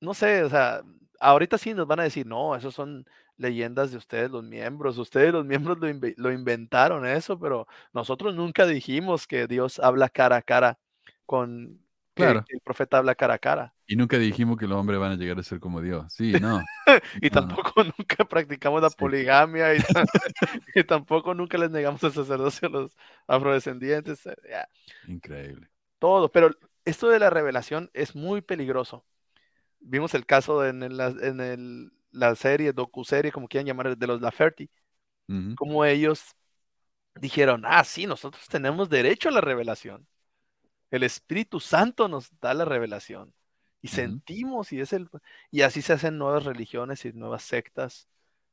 no 0.00 0.14
sé, 0.14 0.42
o 0.44 0.48
sea, 0.50 0.82
ahorita 1.20 1.58
sí 1.58 1.74
nos 1.74 1.86
van 1.86 2.00
a 2.00 2.04
decir, 2.04 2.26
no, 2.26 2.56
esos 2.56 2.74
son 2.74 3.06
leyendas 3.36 3.90
de 3.90 3.98
ustedes 3.98 4.30
los 4.30 4.44
miembros, 4.44 4.98
ustedes 4.98 5.32
los 5.32 5.44
miembros 5.74 5.78
lo, 5.78 5.88
inve- 5.88 6.14
lo 6.16 6.32
inventaron 6.32 7.06
eso, 7.06 7.38
pero 7.38 7.66
nosotros 7.92 8.34
nunca 8.34 8.66
dijimos 8.66 9.26
que 9.26 9.46
Dios 9.46 9.78
habla 9.78 10.08
cara 10.08 10.36
a 10.36 10.42
cara 10.42 10.78
con, 11.26 11.80
Claro. 12.26 12.44
que 12.46 12.54
el 12.54 12.60
profeta 12.60 12.98
habla 12.98 13.14
cara 13.14 13.34
a 13.34 13.38
cara. 13.38 13.74
Y 13.86 13.96
nunca 13.96 14.18
dijimos 14.18 14.56
que 14.56 14.66
los 14.66 14.78
hombres 14.78 15.00
van 15.00 15.12
a 15.12 15.16
llegar 15.16 15.38
a 15.38 15.42
ser 15.42 15.58
como 15.60 15.80
Dios. 15.80 16.12
Sí, 16.12 16.32
no. 16.32 16.60
Y 17.22 17.30
No, 17.30 17.40
no. 17.42 17.48
tampoco 17.48 17.84
nunca 17.84 18.24
practicamos 18.24 18.82
la 18.82 18.90
Sí. 18.90 18.96
poligamia 18.98 19.74
y, 19.74 19.78
ta- 19.82 20.04
y 20.74 20.84
tampoco 20.84 21.34
nunca 21.34 21.58
les 21.58 21.70
negamos 21.70 22.02
el 22.04 22.12
sacerdocio 22.12 22.68
a 22.68 22.70
los 22.70 22.96
afrodescendientes. 23.26 24.26
eh, 24.26 24.34
Increíble. 25.08 25.68
todo, 25.98 26.30
pero 26.30 26.50
esto 26.84 27.08
de 27.08 27.18
la 27.18 27.30
revelación 27.30 27.90
es 27.94 28.14
muy 28.14 28.40
peligroso. 28.42 29.04
Vimos 29.80 30.14
el 30.14 30.26
caso 30.26 30.64
en, 30.66 30.82
el- 30.82 30.96
la, 30.96 31.08
en 31.08 31.40
el- 31.40 31.92
la 32.12 32.34
serie, 32.34 32.72
docuserie, 32.72 33.32
como 33.32 33.48
quieran 33.48 33.66
llamar, 33.66 33.96
de 33.96 34.06
los 34.06 34.20
Laferty, 34.20 34.68
Ujú. 35.28 35.54
como 35.56 35.84
ellos 35.84 36.22
dijeron, 37.20 37.62
ah, 37.66 37.84
sí, 37.84 38.06
nosotros 38.06 38.46
tenemos 38.48 38.88
derecho 38.88 39.28
a 39.28 39.32
la 39.32 39.40
revelación. 39.40 40.06
El 40.90 41.02
Espíritu 41.02 41.60
Santo 41.60 42.08
nos 42.08 42.30
da 42.40 42.54
la 42.54 42.64
revelación. 42.64 43.32
Y 43.82 43.88
sentimos, 43.88 44.72
y 44.72 44.80
es 44.80 44.92
el, 44.92 45.08
y 45.50 45.62
así 45.62 45.80
se 45.80 45.94
hacen 45.94 46.18
nuevas 46.18 46.44
religiones 46.44 47.04
y 47.06 47.12
nuevas 47.14 47.42
sectas 47.42 48.08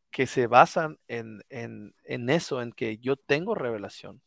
que 0.10 0.26
se 0.26 0.48
basan 0.48 1.00
en, 1.10 1.44
en, 1.50 1.94
en 2.06 2.30
eso, 2.30 2.62
en 2.62 2.72
que 2.72 2.98
yo 3.00 3.18
tengo 3.18 3.54
revelación. 3.54 4.22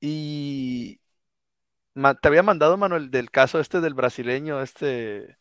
Y 0.00 1.00
ma- 1.94 2.14
te 2.14 2.28
había 2.28 2.42
mandado, 2.42 2.76
Manuel, 2.76 3.10
del 3.10 3.30
caso 3.30 3.58
este 3.58 3.80
del 3.80 3.94
brasileño, 3.94 4.60
este, 4.62 5.38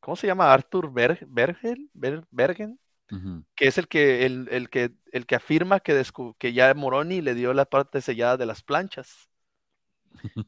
¿cómo 0.00 0.16
se 0.16 0.26
llama? 0.26 0.52
Arthur 0.52 0.92
Ber- 0.92 1.26
Bergen, 1.26 1.90
Ber- 1.94 2.26
Bergen, 2.30 2.78
Ujú. 3.10 3.44
que 3.54 3.66
es 3.68 3.78
el 3.78 3.88
que, 3.88 4.26
el, 4.26 4.48
el 4.50 4.68
que, 4.68 4.92
el 5.10 5.24
que 5.24 5.36
afirma 5.36 5.80
que, 5.80 6.04
que 6.38 6.52
ya 6.52 6.74
Moroni 6.74 7.22
le 7.22 7.34
dio 7.34 7.54
la 7.54 7.64
parte 7.64 8.00
sellada 8.02 8.36
de 8.36 8.46
las 8.46 8.62
planchas. 8.62 9.30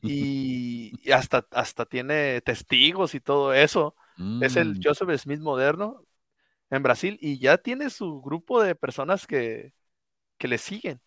Y, 0.05 0.99
y 1.09 1.13
hasta, 1.13 1.47
hasta 1.53 1.87
tiene 1.87 2.41
testigos 2.43 3.15
y 3.15 3.21
todo 3.21 3.53
eso. 3.55 3.97
Es 4.39 4.57
el 4.57 4.79
Mm. 4.79 4.83
Joseph 4.83 5.11
Smith 5.21 5.41
moderno 5.41 6.05
en 6.71 6.83
Brasil 6.83 7.19
y 7.21 7.39
ya 7.41 7.59
tiene 7.59 7.91
su 7.91 8.23
grupo 8.23 8.63
de 8.63 8.75
personas 8.77 9.27
que, 9.27 9.75
que 10.39 10.49
le 10.49 10.59
siguen. 10.59 11.01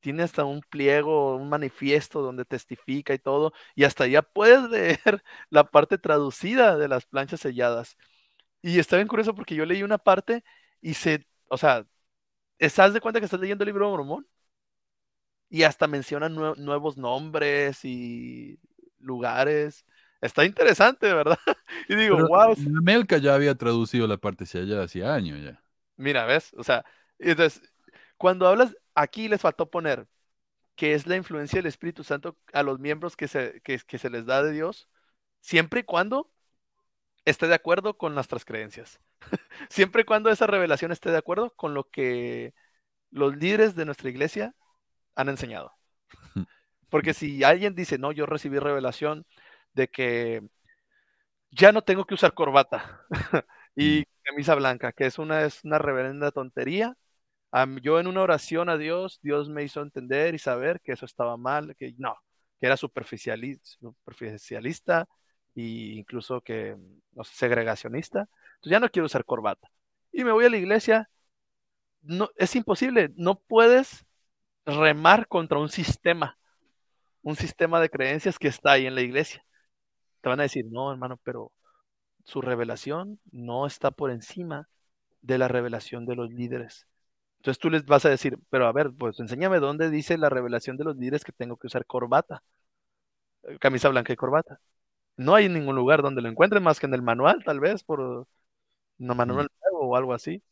Tiene 0.00 0.22
hasta 0.22 0.44
un 0.44 0.60
pliego, 0.62 1.36
un 1.36 1.48
manifiesto 1.48 2.22
donde 2.22 2.44
testifica 2.44 3.14
y 3.14 3.18
todo. 3.18 3.52
Y 3.74 3.84
hasta 3.84 4.06
ya 4.06 4.22
puedes 4.22 4.62
leer 4.70 5.22
la 5.50 5.64
parte 5.70 5.98
traducida 5.98 6.76
de 6.78 6.88
las 6.88 7.06
planchas 7.06 7.40
selladas. 7.40 7.96
Y 8.62 8.78
está 8.78 8.96
bien 8.96 9.08
curioso 9.08 9.34
porque 9.34 9.54
yo 9.56 9.66
leí 9.66 9.82
una 9.82 9.98
parte 9.98 10.44
y 10.80 10.94
se, 10.94 11.26
o 11.48 11.58
sea, 11.58 11.86
¿estás 12.58 12.94
de 12.94 13.00
cuenta 13.00 13.20
que 13.20 13.26
estás 13.26 13.40
leyendo 13.40 13.64
el 13.64 13.68
libro 13.68 13.86
de 13.86 13.92
Mormón? 13.92 14.28
Y 15.48 15.62
hasta 15.64 15.86
mencionan 15.86 16.34
nue- 16.36 16.56
nuevos 16.56 16.96
nombres 16.96 17.84
y 17.84 18.58
lugares. 19.00 19.84
Está 20.20 20.44
interesante, 20.44 21.12
¿verdad? 21.12 21.38
Y 21.88 21.94
digo, 21.96 22.16
Pero 22.16 22.26
wow, 22.26 22.54
Melca 22.56 23.18
ya 23.18 23.34
había 23.34 23.54
traducido 23.56 24.06
la 24.06 24.16
parte 24.18 24.44
hacia 24.44 24.60
allá 24.62 24.82
hacía 24.82 25.14
años 25.14 25.40
ya. 25.42 25.62
Mira, 25.96 26.26
¿ves? 26.26 26.52
O 26.54 26.62
sea, 26.64 26.84
entonces, 27.18 27.62
cuando 28.16 28.46
hablas, 28.46 28.76
aquí 28.94 29.28
les 29.28 29.40
faltó 29.40 29.70
poner 29.70 30.06
que 30.76 30.94
es 30.94 31.06
la 31.06 31.16
influencia 31.16 31.58
del 31.58 31.66
Espíritu 31.66 32.04
Santo 32.04 32.38
a 32.52 32.62
los 32.62 32.80
miembros 32.80 33.16
que 33.16 33.28
se, 33.28 33.60
que, 33.62 33.78
que 33.80 33.98
se 33.98 34.10
les 34.10 34.26
da 34.26 34.42
de 34.42 34.52
Dios, 34.52 34.88
siempre 35.42 35.80
y 35.80 35.84
cuando 35.84 36.32
esté 37.24 37.48
de 37.48 37.54
acuerdo 37.54 37.98
con 37.98 38.14
nuestras 38.14 38.44
creencias. 38.44 39.00
siempre 39.70 40.02
y 40.02 40.04
cuando 40.06 40.30
esa 40.30 40.46
revelación 40.48 40.92
esté 40.92 41.10
de 41.10 41.18
acuerdo 41.18 41.52
con 41.56 41.74
lo 41.74 41.90
que 41.90 42.54
los 43.10 43.36
líderes 43.36 43.76
de 43.76 43.86
nuestra 43.86 44.10
iglesia 44.10 44.54
han 45.16 45.28
enseñado. 45.30 45.72
Porque 46.90 47.14
si 47.14 47.42
alguien 47.44 47.74
dice, 47.74 47.98
no, 47.98 48.12
yo 48.12 48.26
recibí 48.26 48.58
revelación 48.58 49.26
de 49.74 49.88
que 49.88 50.42
ya 51.50 51.72
no 51.72 51.82
tengo 51.82 52.04
que 52.06 52.14
usar 52.14 52.34
corbata 52.34 53.00
y 53.76 54.04
camisa 54.22 54.54
blanca, 54.54 54.92
que 54.92 55.06
es 55.06 55.18
una, 55.18 55.44
es 55.44 55.64
una 55.64 55.78
reverenda 55.78 56.30
tontería. 56.32 56.96
Am, 57.52 57.78
yo 57.80 58.00
en 58.00 58.06
una 58.08 58.22
oración 58.22 58.68
a 58.70 58.78
Dios, 58.78 59.20
Dios 59.22 59.48
me 59.50 59.64
hizo 59.64 59.82
entender 59.82 60.34
y 60.34 60.40
saber 60.40 60.80
que 60.82 60.92
eso 60.92 61.06
estaba 61.06 61.36
mal, 61.36 61.76
que 61.78 61.94
no, 61.98 62.16
que 62.60 62.66
era 62.66 62.76
superficiali- 62.76 63.60
superficialista 63.62 65.08
e 65.56 65.62
incluso 65.98 66.40
que 66.42 66.76
no 67.12 67.24
sé, 67.24 67.36
segregacionista. 67.36 68.20
Entonces 68.56 68.72
ya 68.72 68.80
no 68.80 68.90
quiero 68.90 69.06
usar 69.06 69.24
corbata. 69.26 69.68
Y 70.12 70.24
me 70.24 70.32
voy 70.32 70.46
a 70.46 70.50
la 70.50 70.58
iglesia. 70.58 71.10
No, 72.02 72.30
es 72.36 72.56
imposible, 72.56 73.12
no 73.16 73.40
puedes 73.40 74.05
remar 74.66 75.28
contra 75.28 75.58
un 75.58 75.68
sistema, 75.68 76.38
un 77.22 77.36
sistema 77.36 77.80
de 77.80 77.90
creencias 77.90 78.38
que 78.38 78.48
está 78.48 78.72
ahí 78.72 78.86
en 78.86 78.94
la 78.94 79.02
iglesia. 79.02 79.44
Te 80.20 80.28
van 80.28 80.40
a 80.40 80.44
decir, 80.44 80.66
no, 80.70 80.90
hermano, 80.92 81.18
pero 81.24 81.52
su 82.24 82.42
revelación 82.42 83.20
no 83.32 83.66
está 83.66 83.90
por 83.90 84.10
encima 84.10 84.68
de 85.22 85.38
la 85.38 85.48
revelación 85.48 86.06
de 86.06 86.16
los 86.16 86.30
líderes. 86.32 86.86
Entonces 87.38 87.60
tú 87.60 87.70
les 87.70 87.86
vas 87.86 88.04
a 88.04 88.10
decir, 88.10 88.38
pero 88.50 88.66
a 88.66 88.72
ver, 88.72 88.92
pues 88.98 89.20
enséñame 89.20 89.60
dónde 89.60 89.90
dice 89.90 90.18
la 90.18 90.30
revelación 90.30 90.76
de 90.76 90.84
los 90.84 90.96
líderes 90.96 91.24
que 91.24 91.32
tengo 91.32 91.56
que 91.56 91.68
usar 91.68 91.86
corbata, 91.86 92.42
camisa 93.60 93.88
blanca 93.88 94.12
y 94.12 94.16
corbata. 94.16 94.60
No 95.16 95.34
hay 95.34 95.48
ningún 95.48 95.76
lugar 95.76 96.02
donde 96.02 96.22
lo 96.22 96.28
encuentren 96.28 96.62
más 96.62 96.80
que 96.80 96.86
en 96.86 96.94
el 96.94 97.02
manual, 97.02 97.42
tal 97.44 97.60
vez, 97.60 97.84
por 97.84 98.26
no 98.98 99.14
manual 99.14 99.48
nuevo 99.62 99.90
o 99.90 99.96
algo 99.96 100.14
así. 100.14 100.42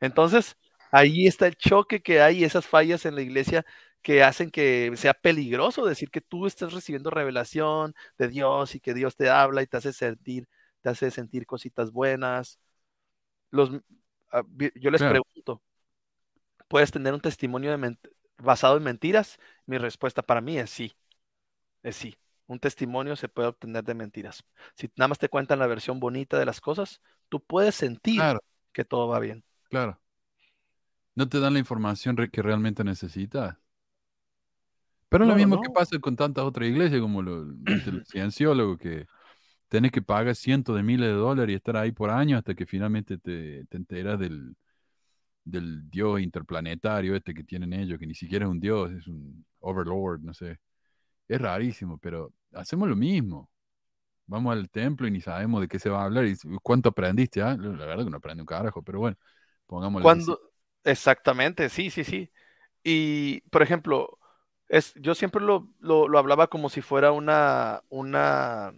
Entonces, 0.00 0.56
ahí 0.90 1.26
está 1.26 1.46
el 1.46 1.56
choque 1.56 2.02
que 2.02 2.20
hay, 2.20 2.44
esas 2.44 2.66
fallas 2.66 3.04
en 3.06 3.14
la 3.14 3.22
iglesia 3.22 3.64
que 4.02 4.22
hacen 4.22 4.50
que 4.50 4.92
sea 4.96 5.14
peligroso 5.14 5.84
decir 5.86 6.10
que 6.10 6.20
tú 6.20 6.46
estás 6.46 6.72
recibiendo 6.72 7.10
revelación 7.10 7.94
de 8.18 8.28
Dios 8.28 8.74
y 8.74 8.80
que 8.80 8.94
Dios 8.94 9.16
te 9.16 9.28
habla 9.30 9.62
y 9.62 9.66
te 9.66 9.76
hace 9.78 9.92
sentir, 9.92 10.48
te 10.82 10.90
hace 10.90 11.10
sentir 11.10 11.46
cositas 11.46 11.90
buenas. 11.92 12.58
Los, 13.50 13.70
ah, 14.32 14.42
yo 14.76 14.90
les 14.90 15.02
Claro. 15.02 15.04
pregunto, 15.04 15.62
¿puedes 16.68 16.90
tener 16.90 17.14
un 17.14 17.20
testimonio 17.20 17.76
de 17.76 17.96
basado 18.38 18.76
en 18.76 18.82
mentiras? 18.84 19.38
Mi 19.66 19.78
respuesta 19.78 20.22
para 20.22 20.40
mí 20.40 20.58
es 20.58 20.70
sí, 20.70 20.96
es 21.82 21.96
sí. 21.96 22.16
Un 22.46 22.60
testimonio 22.60 23.16
se 23.16 23.28
puede 23.28 23.48
obtener 23.48 23.84
de 23.84 23.94
mentiras. 23.94 24.44
Si 24.76 24.90
nada 24.96 25.08
más 25.08 25.18
te 25.18 25.28
cuentan 25.30 25.58
la 25.60 25.66
versión 25.68 26.00
bonita 26.00 26.38
de 26.38 26.46
las 26.46 26.60
cosas, 26.60 27.02
tú 27.28 27.42
puedes 27.44 27.74
sentir 27.76 28.24
Claro, 28.24 28.40
que 28.72 28.84
todo 28.84 29.08
va 29.08 29.20
bien. 29.20 29.44
claro. 29.68 30.00
No 31.16 31.28
te 31.28 31.40
dan 31.40 31.54
la 31.54 31.58
información 31.58 32.16
re- 32.16 32.30
que 32.30 32.42
realmente 32.42 32.84
necesitas. 32.84 33.58
Pero 35.08 35.24
es 35.24 35.28
lo 35.28 35.34
No, 35.34 35.36
mismo 35.36 35.58
que 35.58 35.70
pasa 35.70 35.98
con 36.00 36.16
tantas 36.16 36.44
otras 36.44 36.68
iglesias 36.68 37.00
como 37.00 37.22
lo- 37.22 37.46
viste, 37.46 37.92
los 37.92 38.02
cienciólogos 38.08 38.78
que 38.78 39.06
tenés 39.68 39.92
que 39.92 40.02
pagar 40.02 40.36
cientos 40.36 40.76
de 40.76 40.82
miles 40.82 41.08
de 41.08 41.14
dólares 41.14 41.52
y 41.54 41.56
estar 41.56 41.76
ahí 41.76 41.92
por 41.92 42.10
años 42.10 42.38
hasta 42.38 42.54
que 42.54 42.66
finalmente 42.66 43.18
te, 43.18 43.64
te 43.66 43.76
enteras 43.76 44.18
del, 44.18 44.56
del 45.44 45.88
dios 45.90 46.20
interplanetario 46.20 47.16
este 47.16 47.34
que 47.34 47.44
tienen 47.44 47.72
ellos, 47.74 47.98
que 47.98 48.06
ni 48.06 48.14
siquiera 48.14 48.46
es 48.46 48.50
un 48.52 48.60
dios, 48.60 48.92
es 48.92 49.08
un 49.08 49.44
overlord, 49.60 50.22
no 50.22 50.34
sé. 50.34 50.58
Es 51.28 51.40
rarísimo, 51.40 51.98
pero 51.98 52.32
hacemos 52.54 52.88
lo 52.88 52.96
mismo. 52.96 53.50
Vamos 54.26 54.52
al 54.54 54.70
templo 54.70 55.06
y 55.08 55.12
ni 55.12 55.20
sabemos 55.20 55.60
de 55.62 55.68
qué 55.68 55.78
se 55.80 55.90
va 55.90 56.02
a 56.02 56.06
hablar 56.06 56.26
y 56.26 56.36
cuánto 56.62 56.90
aprendiste, 56.90 57.42
¿ah? 57.42 57.56
La 57.58 57.86
verdad 57.86 58.04
que 58.04 58.10
no 58.10 58.18
aprende 58.18 58.42
un 58.42 58.46
carajo, 58.46 58.82
pero 58.82 59.00
bueno, 59.00 59.16
pongámosle 59.66 60.12
así. 60.12 60.24
Cuando, 60.24 60.40
exactamente, 60.86 61.68
sí, 61.70 61.90
sí, 61.90 62.04
sí. 62.04 62.32
Y, 62.84 63.42
por 63.50 63.62
ejemplo, 63.62 64.18
es, 64.68 64.94
yo 64.96 65.14
siempre 65.16 65.42
lo, 65.42 65.70
lo, 65.80 66.08
lo 66.08 66.18
hablaba 66.20 66.48
como 66.48 66.70
si 66.70 66.82
fuera 66.82 67.12
una, 67.12 67.82
una, 67.90 68.74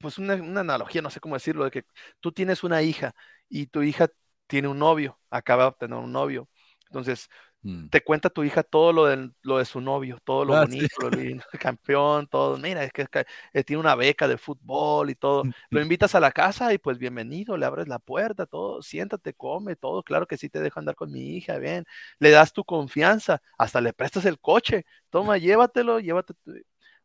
pues 0.00 0.18
una, 0.18 0.34
una 0.34 0.60
analogía, 0.60 1.02
no 1.02 1.10
sé 1.10 1.20
cómo 1.20 1.36
decirlo, 1.36 1.64
de 1.64 1.70
que 1.70 1.84
tú 2.20 2.32
tienes 2.32 2.64
una 2.64 2.82
hija 2.82 3.14
y 3.48 3.66
tu 3.66 3.82
hija 3.82 4.08
tiene 4.46 4.68
un 4.68 4.78
novio, 4.78 5.18
acaba 5.30 5.64
de 5.64 5.68
obtener 5.70 5.98
un 5.98 6.12
novio. 6.12 6.48
Entonces, 6.86 7.28
Mm. 7.66 7.88
te 7.90 8.02
cuenta 8.02 8.30
tu 8.30 8.44
hija 8.44 8.62
todo 8.62 8.92
lo 8.92 9.06
de, 9.06 9.30
lo 9.42 9.58
de 9.58 9.64
su 9.64 9.80
novio, 9.80 10.18
todo 10.24 10.44
lo 10.44 10.54
Ah, 10.54 10.66
sí. 10.70 10.86
bonito, 10.86 11.00
lo 11.00 11.10
lindo, 11.10 11.44
campeón, 11.60 12.26
todo. 12.28 12.58
Mira, 12.58 12.84
es 12.84 12.92
que, 12.92 13.02
es 13.02 13.08
que, 13.08 13.26
eh, 13.52 13.64
tiene 13.64 13.80
una 13.80 13.94
beca 13.94 14.28
de 14.28 14.38
fútbol 14.38 15.10
y 15.10 15.14
todo. 15.14 15.48
Lo 15.70 15.80
invitas 15.80 16.14
a 16.14 16.20
la 16.20 16.32
casa 16.32 16.72
y 16.72 16.78
pues 16.78 16.98
bienvenido, 16.98 17.56
le 17.56 17.66
abres 17.66 17.88
la 17.88 17.98
puerta, 17.98 18.46
todo, 18.46 18.82
siéntate, 18.82 19.34
come, 19.34 19.76
todo. 19.76 20.02
Claro 20.02 20.26
que 20.26 20.36
sí 20.36 20.48
te 20.48 20.60
dejo 20.60 20.78
andar 20.80 20.94
con 20.96 21.12
mi 21.12 21.36
hija, 21.36 21.58
bien. 21.58 21.84
Le 22.18 22.30
das 22.30 22.52
tu 22.52 22.64
confianza, 22.64 23.40
hasta 23.58 23.80
le 23.80 23.92
prestas 23.92 24.24
el 24.26 24.40
coche. 24.40 24.84
Toma, 25.10 25.38
llévatelo, 25.38 26.00
llévate. 26.00 26.34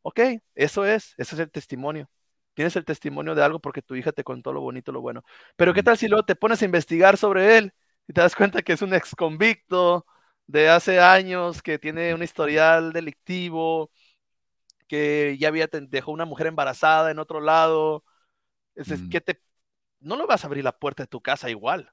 Ok, 0.02 0.20
eso 0.56 0.86
es, 0.86 1.14
ese 1.18 1.36
es 1.36 1.40
el 1.40 1.52
testimonio. 1.52 2.10
Tienes 2.54 2.76
el 2.76 2.86
testimonio 2.86 3.36
de 3.36 3.44
algo 3.44 3.60
porque 3.60 3.82
tu 3.82 3.96
hija 3.96 4.12
te 4.12 4.24
contó 4.24 4.52
lo 4.54 4.62
bonito, 4.62 4.92
lo 4.92 5.02
bueno. 5.02 5.24
Pero 5.56 5.74
¿qué 5.74 5.82
Mm. 5.82 5.86
tal 5.86 5.98
si 5.98 6.08
luego 6.08 6.26
te 6.26 6.36
pones 6.36 6.62
a 6.62 6.66
investigar 6.66 7.18
sobre 7.18 7.58
él 7.58 7.74
y 8.08 8.14
te 8.14 8.22
das 8.22 8.36
cuenta 8.36 8.62
que 8.62 8.74
es 8.74 8.82
un 8.82 8.94
ex 8.94 9.16
convicto 9.16 10.06
de 10.48 10.70
hace 10.70 11.00
años, 11.00 11.62
que 11.62 11.80
tiene 11.80 12.14
un 12.14 12.24
historial 12.24 12.94
delictivo, 12.94 13.92
que 14.88 15.38
ya 15.40 15.48
había 15.50 15.68
dejó 15.68 16.12
una 16.12 16.26
mujer 16.26 16.48
embarazada 16.48 17.12
en 17.12 17.20
otro 17.20 17.40
lado? 17.42 18.04
Es, 18.76 18.92
es 18.92 19.02
Mm. 19.02 19.10
que 19.10 19.22
te 19.22 19.42
no 20.02 20.18
le 20.18 20.26
vas 20.28 20.44
a 20.44 20.48
abrir 20.48 20.64
la 20.66 20.78
puerta 20.80 21.04
de 21.04 21.08
tu 21.08 21.22
casa 21.22 21.50
igual. 21.50 21.92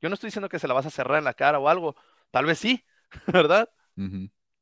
Yo 0.00 0.08
no 0.08 0.14
estoy 0.14 0.28
diciendo 0.28 0.48
que 0.48 0.58
se 0.58 0.68
la 0.68 0.74
vas 0.74 0.86
a 0.86 0.90
cerrar 0.90 1.18
en 1.18 1.24
la 1.24 1.34
cara 1.34 1.58
o 1.58 1.68
algo, 1.68 1.96
tal 2.30 2.46
vez 2.46 2.58
sí, 2.58 2.84
¿verdad? 3.26 3.70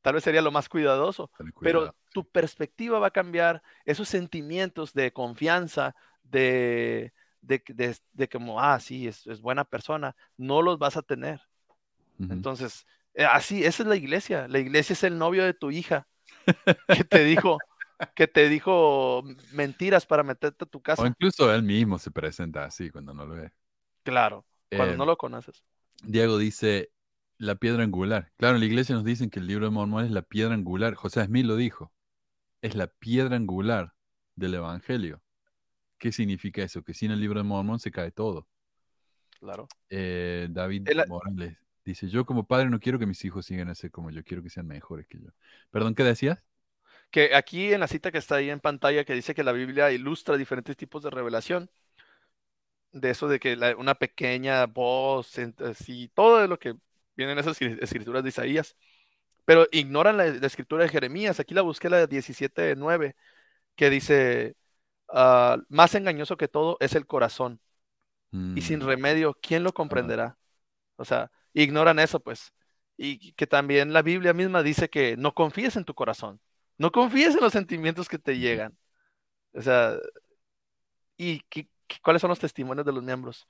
Tal 0.03 0.15
vez 0.15 0.25
sería 0.25 0.43
lo 0.43 0.53
más 0.53 0.69
cuidadoso 0.69 1.31
pero 1.63 1.95
tu 2.13 2.29
perspectiva 2.31 2.99
va 3.01 3.09
a 3.09 3.11
cambiar, 3.13 3.63
esos 3.85 4.09
sentimientos 4.09 4.95
de 4.95 5.13
confianza, 5.13 5.97
de, 6.23 7.13
de, 7.41 7.63
que- 7.63 7.75
de, 7.75 7.97
de 8.13 8.29
como, 8.29 8.61
ah, 8.61 8.79
sí, 8.81 9.09
es, 9.09 9.27
es 9.27 9.41
buena 9.43 9.65
persona, 9.65 10.17
no 10.37 10.63
los 10.63 10.79
vas 10.79 10.97
a 10.97 11.03
tener. 11.03 11.41
Entonces, 12.19 12.87
eh, 13.15 13.25
así, 13.25 13.65
esa 13.65 13.83
es 13.83 13.89
la 13.89 13.97
iglesia. 13.97 14.49
La 14.49 14.59
iglesia 14.59 14.93
es 14.95 15.03
el 15.05 15.19
novio 15.19 15.45
de 15.45 15.55
tu 15.55 15.71
hija 15.71 16.07
que 16.89 17.05
te 17.05 17.25
dijo, 17.25 17.59
que 18.15 18.27
te 18.29 18.49
dijo 18.49 19.23
mentiras 19.53 20.07
para 20.07 20.23
meterte 20.23 20.65
a 20.65 20.69
tu 20.69 20.79
O 20.79 20.83
casa. 20.83 21.07
incluso 21.07 21.53
él 21.53 21.63
mismo 21.63 21.99
se 21.99 22.11
presenta 22.11 22.65
así 22.65 22.91
cuando 22.91 23.13
no 23.15 23.27
lo 23.27 23.35
ve. 23.35 23.53
Claro, 24.03 24.45
cuando 24.71 24.95
Eh, 24.95 24.97
no 24.97 25.07
lo 25.07 25.17
conoces. 25.17 25.65
Diego 26.03 26.39
dice 26.39 26.91
la 27.39 27.57
piedra 27.57 27.83
angular. 27.83 28.33
Claro, 28.37 28.55
en 28.57 28.61
la 28.61 28.67
iglesia 28.67 28.95
nos 28.95 29.05
dicen 29.05 29.31
que 29.31 29.41
el 29.41 29.47
libro 29.47 29.67
de 29.67 29.71
Mormón 29.71 30.05
es 30.05 30.11
la 30.11 30.23
piedra 30.23 30.55
angular. 30.55 30.95
José 30.95 31.25
Smith 31.25 31.45
lo 31.47 31.57
dijo. 31.57 31.93
Es 32.63 32.75
la 32.75 32.87
piedra 32.87 33.37
angular 33.37 33.95
del 34.37 34.55
evangelio. 34.55 35.23
¿Qué 35.99 36.13
significa 36.13 36.63
eso? 36.63 36.83
Que 36.83 36.95
sin 36.95 37.11
el 37.11 37.21
libro 37.21 37.41
de 37.41 37.45
Mormón 37.45 37.79
se 37.79 37.91
cae 37.91 38.11
todo. 38.11 38.47
Claro. 39.39 39.69
Eh, 39.91 40.49
David 40.51 40.89
El- 40.89 41.07
Morales 41.09 41.57
dice, 41.91 42.09
yo 42.09 42.27
como 42.27 42.47
padre 42.47 42.71
no 42.71 42.81
quiero 42.81 42.99
que 42.99 43.07
mis 43.07 43.25
hijos 43.25 43.47
sigan 43.47 43.69
a 43.69 43.75
ser 43.75 43.91
como 43.91 44.11
yo, 44.11 44.23
quiero 44.25 44.43
que 44.43 44.51
sean 44.51 44.67
mejores 44.67 45.07
que 45.09 45.21
yo. 45.21 45.31
Perdón, 45.71 45.95
¿qué 45.95 46.05
decías? 46.05 46.43
que 47.11 47.35
aquí 47.35 47.73
en 47.73 47.81
la 47.81 47.89
cita 47.89 48.13
que 48.13 48.19
está 48.19 48.37
ahí 48.37 48.51
en 48.51 48.61
pantalla 48.61 49.05
que 49.05 49.15
dice 49.15 49.35
que 49.35 49.45
la 49.45 49.53
Biblia 49.53 49.91
ilustra 49.93 50.37
diferentes 50.37 50.77
tipos 50.77 51.03
de 51.03 51.11
revelación, 51.11 51.71
de 52.93 53.11
eso 53.11 53.29
de 53.29 53.39
que 53.41 53.57
la- 53.57 53.77
una 53.77 53.95
pequeña 53.95 54.67
voz, 54.67 55.37
así, 55.61 56.09
todo 56.15 56.39
de 56.41 56.49
lo 56.49 56.59
que 56.59 56.75
viene 57.17 57.33
en 57.33 57.39
esas 57.39 57.61
escri- 57.61 57.79
escrituras 57.83 58.23
de 58.23 58.29
Isaías, 58.31 58.77
pero 59.47 59.67
ignoran 59.73 60.17
la, 60.19 60.27
la 60.27 60.47
escritura 60.49 60.85
de 60.85 60.91
Jeremías. 60.91 61.41
Aquí 61.41 61.55
la 61.55 61.63
busqué, 61.63 61.91
la 61.91 61.99
de 61.99 62.07
17.9, 62.09 63.17
que 63.77 63.91
dice, 63.91 64.57
ah, 65.11 65.59
más 65.69 65.95
engañoso 65.97 66.37
que 66.37 66.49
todo 66.49 66.79
es 66.81 66.95
el 66.97 67.07
corazón, 67.07 67.61
y 68.55 68.63
sin 68.63 68.81
Mm, 68.81 68.83
remedio, 68.83 69.39
¿quién 69.43 69.65
lo 69.65 69.73
comprenderá? 69.75 70.39
O 70.97 71.05
sea, 71.05 71.31
ignoran 71.63 71.99
eso, 71.99 72.21
pues. 72.21 72.53
Y 72.97 73.33
que 73.33 73.47
también 73.47 73.93
la 73.93 74.03
Biblia 74.03 74.33
misma 74.33 74.63
dice 74.63 74.89
que 74.89 75.17
no 75.17 75.35
confíes 75.35 75.77
en 75.77 75.85
tu 75.85 75.95
corazón, 75.95 76.41
no 76.79 76.91
confíes 76.93 77.35
en 77.35 77.41
los 77.41 77.53
sentimientos 77.53 78.09
que 78.09 78.19
te 78.19 78.39
llegan. 78.39 78.77
O 79.53 79.63
sea, 79.63 79.95
¿y 81.17 81.41
qué- 81.49 81.69
qué- 81.87 81.99
cuáles 82.03 82.21
son 82.21 82.31
los 82.31 82.39
testimonios 82.39 82.87
de 82.87 82.93
los 82.93 83.03
miembros? 83.03 83.47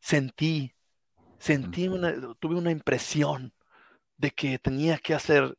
Sentí, 0.00 0.74
sentí 1.38 1.88
una, 1.88 2.14
tuve 2.38 2.54
una 2.56 2.70
impresión 2.70 3.52
de 4.16 4.30
que 4.30 4.58
tenía 4.58 4.98
que 4.98 5.14
hacer, 5.14 5.56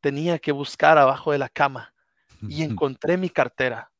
tenía 0.00 0.38
que 0.38 0.52
buscar 0.52 0.98
abajo 0.98 1.32
de 1.32 1.38
la 1.38 1.48
cama 1.48 1.92
y 2.42 2.62
encontré 2.62 3.16
mi 3.16 3.30
cartera 3.30 3.90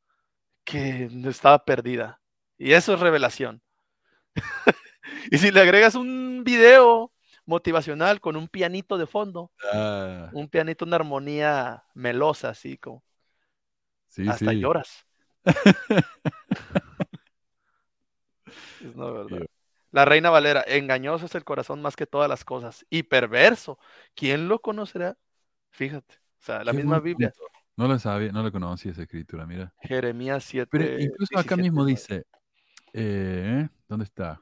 que 0.64 1.08
estaba 1.26 1.64
perdida. 1.64 2.20
Y 2.56 2.72
eso 2.72 2.94
es 2.94 3.00
revelación. 3.00 3.60
y 5.30 5.38
si 5.38 5.50
le 5.50 5.60
agregas 5.60 5.94
un 5.94 6.42
video 6.44 7.12
motivacional 7.48 8.20
con 8.20 8.36
un 8.36 8.46
pianito 8.46 8.98
de 8.98 9.06
fondo, 9.06 9.50
ah, 9.72 10.28
un 10.32 10.48
pianito, 10.48 10.84
una 10.84 10.96
armonía 10.96 11.82
melosa, 11.94 12.50
así 12.50 12.76
como 12.76 13.02
sí, 14.06 14.28
hasta 14.28 14.50
sí. 14.50 14.60
lloras. 14.60 15.06
La 19.90 20.04
reina 20.04 20.28
Valera, 20.28 20.62
engañoso 20.66 21.24
es 21.24 21.34
el 21.34 21.44
corazón 21.44 21.80
más 21.80 21.96
que 21.96 22.06
todas 22.06 22.28
las 22.28 22.44
cosas 22.44 22.84
y 22.90 23.04
perverso. 23.04 23.78
¿Quién 24.14 24.46
lo 24.46 24.60
conocerá? 24.60 25.16
Fíjate, 25.70 26.16
o 26.16 26.44
sea, 26.44 26.62
la 26.62 26.72
Qué 26.72 26.76
misma 26.76 27.00
Biblia, 27.00 27.30
punto. 27.30 27.50
No 27.76 27.88
lo 27.88 27.98
sabía, 27.98 28.30
no 28.30 28.42
lo 28.42 28.52
conocía 28.52 28.92
esa 28.92 29.02
escritura, 29.02 29.46
mira. 29.46 29.72
Jeremías 29.80 30.44
7. 30.44 30.68
Pero 30.70 31.00
incluso 31.00 31.38
acá 31.38 31.56
17, 31.56 31.62
mismo 31.62 31.82
9. 31.84 31.92
dice, 31.92 32.26
eh, 32.92 33.66
¿dónde 33.88 34.04
está? 34.04 34.38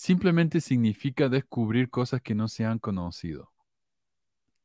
Simplemente 0.00 0.60
significa 0.60 1.28
descubrir 1.28 1.90
cosas 1.90 2.22
que 2.22 2.32
no 2.32 2.46
se 2.46 2.64
han 2.64 2.78
conocido. 2.78 3.50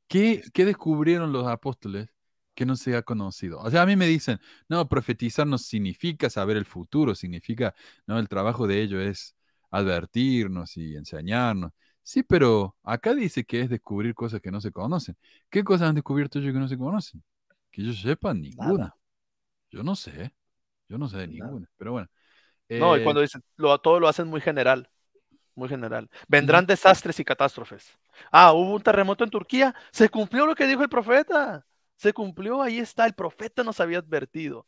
¿Qué, 0.08 0.44
qué 0.54 0.64
descubrieron 0.64 1.34
los 1.34 1.48
apóstoles 1.48 2.08
que 2.54 2.68
no 2.68 2.76
se 2.76 2.96
ha 2.96 3.02
conocido? 3.02 3.60
O 3.60 3.72
sea, 3.72 3.82
a 3.82 3.86
mí 3.88 3.96
me 3.96 4.06
dicen, 4.06 4.40
no, 4.70 4.88
profetizar 4.88 5.48
no 5.48 5.58
significa 5.58 6.30
saber 6.30 6.56
el 6.58 6.66
futuro, 6.66 7.16
significa, 7.16 7.74
no, 8.06 8.20
el 8.20 8.30
trabajo 8.30 8.68
de 8.68 8.82
ello 8.84 9.02
es 9.02 9.36
advertirnos 9.72 10.78
y 10.78 10.96
enseñarnos. 10.96 11.72
Sí, 12.04 12.22
pero 12.22 12.76
acá 12.84 13.16
dice 13.16 13.44
que 13.44 13.62
es 13.62 13.70
descubrir 13.72 14.14
cosas 14.14 14.40
que 14.40 14.52
no 14.52 14.62
se 14.62 14.72
conocen. 14.72 15.18
¿Qué 15.50 15.64
cosas 15.64 15.90
han 15.90 15.96
descubierto 15.96 16.38
ellos 16.38 16.54
que 16.54 16.60
no 16.60 16.68
se 16.68 16.78
conocen? 16.78 17.24
Que 17.72 17.82
yo 17.84 17.92
sepa, 17.94 18.36
ninguna. 18.36 18.94
Yo 19.72 19.82
no 19.82 19.96
sé. 19.96 20.32
Yo 20.88 21.00
no 21.00 21.10
sé 21.10 21.18
de 21.18 21.28
ninguna. 21.28 21.68
Pero 21.78 21.94
bueno. 21.94 22.08
No, 22.78 22.96
y 22.98 23.00
Eh, 23.00 23.04
cuando 23.04 23.22
dicen, 23.22 23.44
lo, 23.56 23.80
todo 23.80 24.00
lo 24.00 24.08
hacen 24.08 24.28
muy 24.28 24.42
general, 24.42 24.90
muy 25.56 25.70
general. 25.70 26.10
Vendrán 26.28 26.66
desastres 26.66 27.20
y 27.20 27.26
catástrofes. 27.26 27.98
Ah, 28.32 28.54
hubo 28.54 28.76
un 28.76 28.82
terremoto 28.82 29.24
en 29.24 29.30
Turquía, 29.30 29.76
se 29.92 30.10
cumplió 30.10 30.46
lo 30.46 30.56
que 30.56 30.68
dijo 30.68 30.84
el 30.84 30.90
profeta. 30.90 31.66
Se 31.96 32.14
cumplió, 32.14 32.62
ahí 32.62 32.80
está, 32.80 33.06
el 33.06 33.14
profeta 33.14 33.64
nos 33.64 33.80
había 33.80 34.00
advertido. 34.00 34.66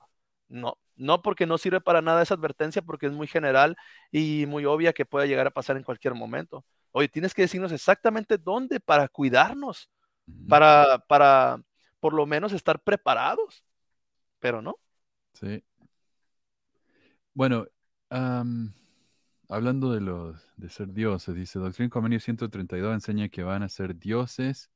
No, 0.47 0.77
no 0.95 1.21
porque 1.21 1.45
no 1.45 1.57
sirve 1.57 1.81
para 1.81 2.01
nada 2.01 2.21
esa 2.21 2.35
advertencia, 2.35 2.81
porque 2.81 3.07
es 3.07 3.11
muy 3.11 3.27
general 3.27 3.75
y 4.11 4.45
muy 4.47 4.65
obvia 4.65 4.93
que 4.93 5.05
puede 5.05 5.27
llegar 5.27 5.47
a 5.47 5.51
pasar 5.51 5.75
en 5.77 5.83
cualquier 5.83 6.13
momento. 6.13 6.63
Oye, 6.91 7.09
tienes 7.09 7.33
que 7.33 7.41
decirnos 7.41 7.71
exactamente 7.71 8.37
dónde 8.37 8.79
para 8.79 9.07
cuidarnos, 9.07 9.89
para, 10.47 10.99
para 11.07 11.61
por 11.99 12.13
lo 12.13 12.25
menos 12.25 12.53
estar 12.53 12.79
preparados. 12.79 13.63
Pero 14.39 14.61
no. 14.61 14.77
Sí. 15.33 15.63
Bueno, 17.33 17.65
am, 18.09 18.73
hablando 19.49 19.91
de 19.93 20.01
los 20.01 20.45
de 20.57 20.69
ser 20.69 20.93
dioses, 20.93 21.35
dice 21.35 21.59
Doctrina 21.59 21.87
y 21.87 21.89
Convenio 21.89 22.19
132 22.19 22.93
enseña 22.93 23.29
que 23.29 23.43
van 23.43 23.63
a 23.63 23.69
ser 23.69 23.97
dioses. 23.97 24.69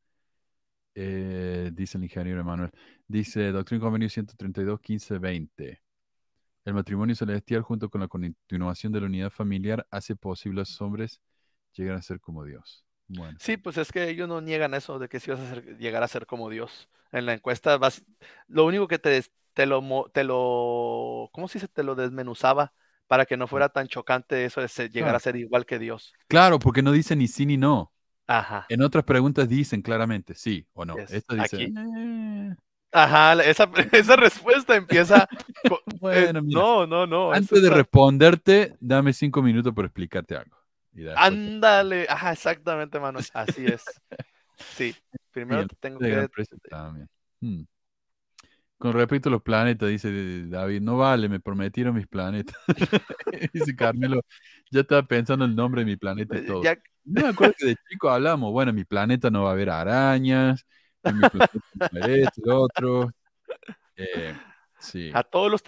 eh, 0.95 1.71
dice 1.73 1.97
el 1.97 2.03
ingeniero 2.05 2.41
Emanuel. 2.41 2.71
Dice 3.07 3.51
Doctrina 3.51 3.79
y 3.79 3.81
Convenio 3.81 4.09
132, 4.09 4.79
15, 4.81 5.17
20. 5.19 5.81
El 6.65 6.73
matrimonio 6.75 7.15
celestial 7.15 7.61
junto 7.63 7.89
con 7.89 8.01
la 8.01 8.07
continuación 8.07 8.93
de 8.93 9.01
la 9.01 9.07
unidad 9.07 9.31
familiar 9.31 9.87
hace 9.91 10.15
posible 10.15 10.61
a 10.61 10.63
los 10.63 10.81
hombres 10.81 11.21
llegar 11.73 11.95
a 11.97 12.01
ser 12.01 12.19
como 12.21 12.43
Dios. 12.45 12.85
Bueno, 13.07 13.39
Sí, 13.39 13.57
pues 13.57 13.77
es 13.77 13.91
que 13.91 14.09
ellos 14.09 14.27
no 14.27 14.41
niegan 14.41 14.73
eso 14.73 14.99
de 14.99 15.07
que 15.09 15.19
si 15.19 15.31
vas 15.31 15.39
a 15.39 15.49
ser- 15.49 15.77
llegar 15.77 16.03
a 16.03 16.07
ser 16.07 16.25
como 16.25 16.49
Dios. 16.49 16.89
En 17.11 17.25
la 17.25 17.33
encuesta 17.33 17.77
vas, 17.77 18.03
lo 18.47 18.65
único 18.65 18.87
que 18.87 18.99
te, 18.99 19.23
te 19.53 19.65
lo, 19.65 19.81
te 20.13 20.23
lo, 20.23 21.29
¿cómo 21.33 21.47
se? 21.47 21.67
Te 21.67 21.83
lo 21.83 21.95
desmenuzaba 21.95 22.73
para 23.09 23.25
que 23.25 23.35
no 23.37 23.47
fuera 23.47 23.69
tan 23.69 23.87
chocante 23.87 24.45
eso 24.45 24.61
de 24.61 24.67
ser- 24.67 24.91
llegar 24.91 25.15
a 25.15 25.19
ser 25.19 25.35
igual 25.35 25.65
que 25.65 25.79
Dios. 25.79 26.13
claro, 26.27 26.59
porque 26.59 26.83
no 26.83 26.91
dicen 26.91 27.17
ni 27.19 27.27
sí 27.27 27.45
ni 27.47 27.57
no. 27.57 27.91
Ajá. 28.27 28.67
En 28.69 28.83
otras 28.83 29.03
preguntas 29.03 29.49
dicen 29.49 29.81
claramente 29.81 30.35
sí 30.35 30.67
o 30.73 30.85
no. 30.85 30.95
Yes, 30.95 31.11
Esto 31.11 31.33
dice, 31.35 31.55
aquí. 31.55 31.73
"Eh, 31.75 32.55
Ajá, 32.91 33.33
esa, 33.43 33.69
esa 33.91 34.15
respuesta 34.15 34.75
empieza. 34.75 35.27
eh, 35.63 35.69
Bueno, 35.99 36.41
mira, 36.43 36.61
no, 36.61 36.85
no, 36.85 37.07
no. 37.07 37.31
Antes 37.31 37.49
de 37.61 37.67
está- 37.67 37.77
responderte, 37.77 38.77
dame 38.79 39.11
cinco 39.13 39.41
minutos 39.41 39.73
para 39.73 39.87
explicarte 39.87 40.35
algo. 40.37 40.55
Ándale. 41.15 42.05
Ajá, 42.09 42.31
exactamente, 42.33 42.99
Manuel. 42.99 43.25
Así 43.33 43.65
es. 43.65 43.83
Sí. 44.75 44.93
Primero 45.31 45.65
te 45.67 45.75
tengo 45.79 45.99
que. 45.99 46.27
Hmm. 47.39 47.63
Con 48.79 48.93
respecto 48.93 49.27
a 49.27 49.31
los 49.33 49.41
planetas, 49.41 49.89
dice 49.89 50.47
David, 50.47 50.81
no 50.81 50.95
vale, 50.95 51.27
me 51.27 51.41
prometieron 51.41 51.93
mis 51.93 52.07
planetas. 52.07 52.55
dice 53.53 53.75
Carmelo, 53.75 54.21
ya 54.71 54.79
estaba 54.81 55.03
pensando 55.03 55.43
el 55.43 55.53
nombre 55.53 55.81
de 55.81 55.85
mi 55.85 55.97
planeta 55.97 56.37
y 56.37 56.45
todo. 56.45 56.63
Ya, 56.63 56.77
No 57.03 57.23
me 57.23 57.27
acuerdo 57.27 57.55
que 57.57 57.65
de 57.67 57.75
chico 57.89 58.09
hablamos, 58.09 58.53
bueno, 58.53 58.69
en 58.69 58.77
mi 58.77 58.85
planeta 58.85 59.29
no 59.29 59.43
va 59.43 59.49
a 59.49 59.51
haber 59.51 59.69
arañas, 59.69 60.65
en 61.03 61.17
mi 61.17 61.29
planeta 61.29 61.51
no 61.53 61.61
va 61.81 61.89
a 61.91 62.05
haber 62.05 62.19
esto, 62.21 62.41
lo 62.45 62.61
otro. 62.61 63.09
Eh, 63.97 64.33
sí. 64.79 65.11
a 65.13 65.23
todos 65.23 65.51
los, 65.51 65.61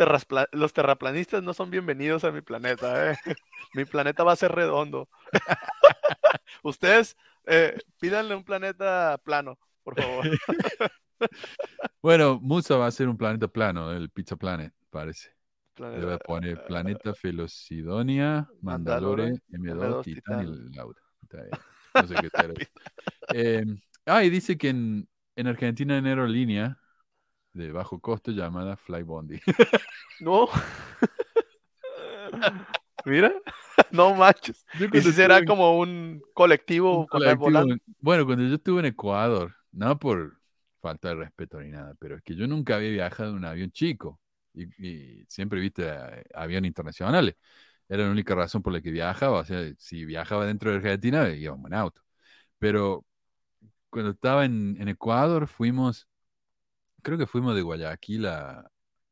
los 0.53 0.71
terraplanistas 0.71 1.43
no 1.43 1.53
son 1.53 1.69
bienvenidos 1.69 2.23
a 2.23 2.31
mi 2.31 2.39
planeta. 2.39 3.11
¿eh? 3.11 3.17
Mi 3.73 3.83
planeta 3.83 4.23
va 4.23 4.31
a 4.31 4.37
ser 4.37 4.53
redondo. 4.53 5.09
Ustedes 6.63 7.17
eh, 7.45 7.77
pídanle 7.99 8.35
un 8.35 8.45
planeta 8.45 9.17
plano, 9.23 9.59
por 9.83 10.01
favor. 10.01 10.29
Bueno, 12.01 12.39
Musa 12.41 12.77
va 12.77 12.87
a 12.87 12.91
ser 12.91 13.07
un 13.07 13.17
planeta 13.17 13.47
plano, 13.47 13.91
el 13.91 14.09
Pizza 14.09 14.35
Planet, 14.35 14.73
parece. 14.89 15.29
Planeta- 15.73 16.17
poner 16.19 16.63
Planeta 16.65 17.13
Felocidonia, 17.13 18.47
Mandalore, 18.61 19.39
Mandalore, 19.51 19.51
M2, 19.51 19.99
M2, 19.99 20.03
Titán 20.03 20.47
y. 20.47 20.75
Laura. 20.75 21.01
No 21.95 22.07
sé 22.07 22.15
qué 22.15 22.29
será. 22.29 22.53
Eh, 23.33 23.65
ah, 24.05 24.23
y 24.23 24.29
dice 24.29 24.57
que 24.57 24.69
en, 24.69 25.07
en 25.35 25.47
Argentina 25.47 25.97
una 25.97 26.09
aerolínea 26.09 26.77
de 27.53 27.71
bajo 27.71 27.99
costo 27.99 28.31
llamada 28.31 28.75
Flybondi. 28.77 29.39
No. 30.19 30.47
Mira, 33.05 33.33
no 33.91 34.13
manches. 34.15 34.65
Y 34.93 35.01
si 35.01 35.11
será 35.11 35.39
en- 35.39 35.45
como 35.45 35.79
un 35.79 36.21
colectivo 36.33 36.99
un 37.01 37.05
con 37.07 37.23
el 37.23 37.35
volante. 37.35 37.73
en- 37.73 37.81
Bueno, 37.99 38.25
cuando 38.25 38.45
yo 38.45 38.55
estuve 38.55 38.79
en 38.81 38.85
Ecuador, 38.87 39.55
no 39.71 39.97
por 39.97 40.39
falta 40.81 41.09
de 41.09 41.15
respeto 41.15 41.59
ni 41.61 41.69
nada, 41.71 41.95
pero 41.99 42.17
es 42.17 42.23
que 42.23 42.35
yo 42.35 42.47
nunca 42.47 42.75
había 42.75 42.89
viajado 42.91 43.31
en 43.31 43.37
un 43.37 43.45
avión 43.45 43.71
chico 43.71 44.19
y, 44.53 44.65
y 45.21 45.25
siempre 45.29 45.59
viste 45.61 45.83
eh, 45.87 46.23
aviones 46.33 46.69
internacionales. 46.69 47.35
Era 47.89 48.03
la 48.05 48.11
única 48.11 48.35
razón 48.35 48.61
por 48.63 48.73
la 48.73 48.81
que 48.81 48.91
viajaba. 48.91 49.39
O 49.41 49.45
sea, 49.45 49.71
si 49.77 50.05
viajaba 50.05 50.45
dentro 50.45 50.71
de 50.71 50.77
Argentina, 50.77 51.29
íbamos 51.29 51.67
en 51.71 51.75
auto. 51.77 52.01
Pero 52.59 53.05
cuando 53.89 54.11
estaba 54.11 54.45
en, 54.45 54.77
en 54.81 54.89
Ecuador, 54.89 55.47
fuimos, 55.47 56.07
creo 57.01 57.17
que 57.17 57.27
fuimos 57.27 57.55
de 57.55 57.61
Guayaquil 57.61 58.25
a, 58.27 58.69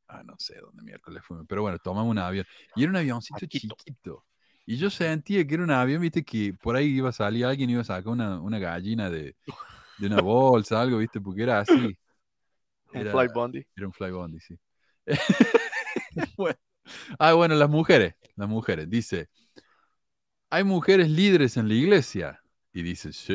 a 0.08 0.24
no 0.24 0.36
sé 0.40 0.60
dónde 0.60 0.84
miércoles 0.84 1.24
fuimos, 1.26 1.46
pero 1.48 1.62
bueno, 1.62 1.80
tomamos 1.80 2.12
un 2.12 2.20
avión 2.20 2.46
y 2.76 2.84
era 2.84 2.92
un 2.92 2.98
avioncito 2.98 3.46
Quito. 3.50 3.76
chiquito. 3.76 4.26
Y 4.66 4.78
yo 4.78 4.90
sentía 4.90 5.46
que 5.48 5.56
era 5.56 5.64
un 5.64 5.72
avión, 5.72 6.02
viste, 6.02 6.24
que 6.24 6.54
por 6.54 6.76
ahí 6.76 6.88
iba 6.90 7.10
a 7.10 7.12
salir 7.12 7.46
alguien, 7.46 7.70
iba 7.72 7.82
a 7.82 7.84
sacar 7.84 8.10
una, 8.14 8.40
una 8.42 8.60
gallina 8.60 9.10
de, 9.10 9.36
de 10.00 10.08
una 10.08 10.22
bolsa, 10.22 10.82
algo, 10.82 10.98
viste, 10.98 11.20
porque 11.22 11.44
era 11.44 11.60
así. 11.60 11.72
Un 12.94 13.02
Era, 13.02 13.12
fly 13.12 13.28
bondi. 13.34 13.66
era 13.76 13.88
un 13.88 13.94
flybondi, 13.94 14.40
sí. 14.40 14.58
Bueno. 16.38 16.58
Ah, 17.20 17.34
bueno, 17.34 17.56
las 17.56 17.70
mujeres, 17.70 18.16
las 18.36 18.50
mujeres. 18.50 18.90
Dice, 18.90 19.30
hay 20.50 20.64
mujeres 20.64 21.10
líderes 21.10 21.58
en 21.58 21.68
la 21.68 21.74
iglesia. 21.74 22.42
Y 22.74 22.84
dice, 22.84 23.12
sí, 23.14 23.34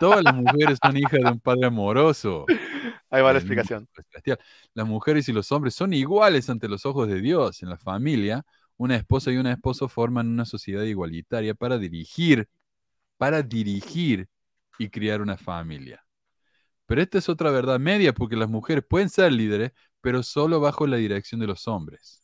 todas 0.00 0.22
las 0.22 0.34
mujeres 0.34 0.78
son 0.82 0.96
hijas 0.96 1.20
de 1.20 1.30
un 1.30 1.40
padre 1.40 1.66
amoroso. 1.66 2.46
Ahí 3.10 3.22
va 3.22 3.32
la 3.32 3.38
explicación. 3.38 3.88
Las 4.74 4.86
mujeres 4.86 5.28
y 5.28 5.32
los 5.32 5.50
hombres 5.52 5.74
son 5.74 5.92
iguales 5.92 6.48
ante 6.50 6.68
los 6.68 6.86
ojos 6.86 7.08
de 7.08 7.20
Dios. 7.20 7.62
En 7.62 7.70
la 7.70 7.78
familia, 7.78 8.42
una 8.76 8.96
esposa 8.96 9.30
y 9.32 9.36
un 9.38 9.46
esposo 9.46 9.88
forman 9.88 10.28
una 10.28 10.44
sociedad 10.44 10.82
igualitaria 10.84 11.54
para 11.54 11.78
dirigir, 11.78 12.48
para 13.18 13.42
dirigir 13.42 14.28
y 14.82 14.90
criar 14.90 15.20
una 15.22 15.36
familia. 15.38 16.04
Pero 16.86 17.02
esta 17.02 17.18
es 17.18 17.28
otra 17.28 17.50
verdad 17.50 17.80
media 17.80 18.12
porque 18.14 18.36
las 18.36 18.50
mujeres 18.50 18.84
pueden 18.88 19.10
ser 19.10 19.32
líderes, 19.32 19.72
pero 20.00 20.22
solo 20.22 20.60
bajo 20.60 20.86
la 20.86 20.96
dirección 20.98 21.40
de 21.40 21.48
los 21.48 21.68
hombres. 21.68 22.22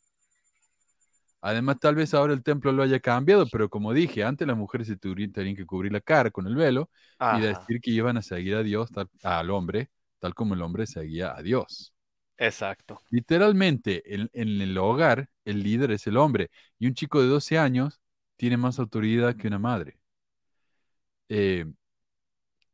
Además, 1.41 1.79
tal 1.79 1.95
vez 1.95 2.13
ahora 2.13 2.33
el 2.33 2.43
templo 2.43 2.71
lo 2.73 2.83
haya 2.83 2.99
cambiado, 2.99 3.47
pero 3.49 3.69
como 3.69 3.93
dije, 3.93 4.23
antes 4.25 4.45
las 4.47 4.57
mujeres 4.57 4.87
se 4.87 4.97
tenían 4.97 5.55
que 5.55 5.65
cubrir 5.65 5.91
la 5.93 6.01
cara 6.01 6.31
con 6.31 6.47
el 6.47 6.55
velo 6.55 6.89
y 7.29 7.39
decir 7.39 7.79
que 7.81 7.91
iban 7.91 8.17
a 8.17 8.21
seguir 8.21 8.55
a 8.55 8.63
Dios, 8.63 8.91
tal- 8.91 9.09
al 9.23 9.49
hombre, 9.51 9.89
tal 10.19 10.33
como 10.35 10.53
el 10.53 10.61
hombre 10.61 10.85
seguía 10.87 11.33
a 11.35 11.41
Dios. 11.41 11.93
Exacto. 12.37 13.03
Literalmente, 13.11 14.15
en, 14.15 14.29
en 14.33 14.61
el 14.61 14.77
hogar, 14.77 15.29
el 15.45 15.61
líder 15.63 15.91
es 15.91 16.07
el 16.07 16.17
hombre, 16.17 16.49
y 16.79 16.87
un 16.87 16.93
chico 16.93 17.21
de 17.21 17.27
12 17.27 17.57
años 17.57 17.99
tiene 18.37 18.57
más 18.57 18.79
autoridad 18.79 19.35
que 19.35 19.47
una 19.47 19.59
madre. 19.59 19.99
Eh, 21.29 21.65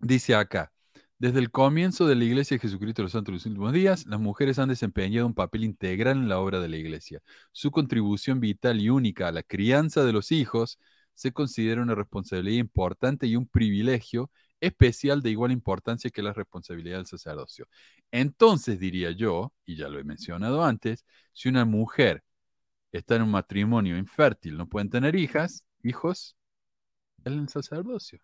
dice 0.06 0.36
acá, 0.36 0.72
desde 1.18 1.40
el 1.40 1.49
comienzo 1.52 2.06
de 2.07 2.15
la 2.15 2.26
Iglesia 2.26 2.56
de 2.56 2.61
Jesucristo 2.61 3.02
de 3.02 3.06
los 3.06 3.11
Santos 3.14 3.32
de 3.32 3.38
los 3.38 3.45
últimos 3.45 3.73
días, 3.73 4.06
las 4.06 4.19
mujeres 4.19 4.60
han 4.60 4.69
desempeñado 4.69 5.26
un 5.26 5.34
papel 5.34 5.64
integral 5.64 6.18
en 6.18 6.30
la 6.30 6.40
obra 6.40 6.60
de 6.60 6.69
la 6.69 6.77
Iglesia. 6.77 7.22
Su 7.52 7.72
contribución 7.72 8.40
vital 8.40 8.80
y 8.82 8.90
única 8.90 9.27
a 9.27 9.32
la 9.32 9.44
crianza 9.44 10.03
de 10.03 10.14
los 10.14 10.32
hijos 10.32 10.80
se 11.14 11.32
considera 11.32 11.82
una 11.82 11.95
responsabilidad 11.95 12.60
importante 12.60 13.27
y 13.27 13.36
un 13.36 13.48
privilegio 13.48 14.30
especial 14.60 15.22
de 15.22 15.32
igual 15.32 15.52
importancia 15.52 16.11
que 16.11 16.22
la 16.22 16.34
responsabilidad 16.34 16.98
del 16.98 17.07
sacerdocio. 17.07 17.68
Entonces 18.11 18.80
diría 18.80 19.11
yo, 19.11 19.53
y 19.65 19.77
ya 19.77 19.90
lo 19.90 19.99
he 19.99 20.03
mencionado 20.03 20.64
antes, 20.64 21.06
si 21.34 21.49
una 21.49 21.65
mujer 21.65 22.23
está 22.91 23.15
en 23.15 23.23
un 23.23 23.32
matrimonio 23.32 23.98
infértil, 23.98 24.57
no 24.57 24.68
pueden 24.68 24.90
tener 24.90 25.15
hijas, 25.15 25.65
hijos, 25.84 26.36
el 27.26 27.49
sacerdocio. 27.49 28.19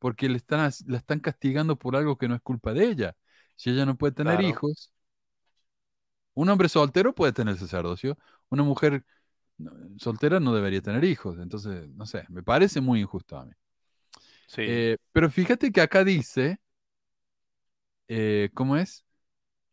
Porque 0.00 0.30
le 0.30 0.38
están, 0.38 0.70
la 0.88 0.98
están 0.98 1.20
castigando 1.20 1.78
por 1.78 1.96
algo 1.96 2.18
que 2.18 2.28
no 2.28 2.36
es 2.36 2.42
culpa 2.42 2.74
de 2.74 2.86
ella. 2.86 3.16
Si 3.56 3.70
ella 3.70 3.86
no 3.86 3.98
puede 3.98 4.14
tener 4.14 4.40
Claro. 4.40 4.42
hijos, 4.42 4.92
un 6.34 6.48
hombre 6.48 6.68
soltero 6.68 7.14
puede 7.14 7.32
tener 7.32 7.56
sacerdocio, 7.58 8.18
una 8.50 8.62
mujer 8.62 9.04
soltera 9.98 10.40
no 10.40 10.54
debería 10.54 10.82
tener 10.82 11.04
hijos. 11.04 11.38
Entonces, 11.38 11.88
no 11.90 12.06
sé, 12.06 12.24
me 12.30 12.42
parece 12.42 12.80
muy 12.80 13.00
injusto 13.00 13.38
a 13.38 13.44
mí. 13.46 13.52
Sí. 14.46 14.62
Eh, 14.64 14.96
pero 15.12 15.30
fíjate 15.30 15.72
que 15.72 15.80
acá 15.80 16.04
dice, 16.04 16.60
eh, 18.08 18.50
¿cómo 18.54 18.76
es? 18.76 19.04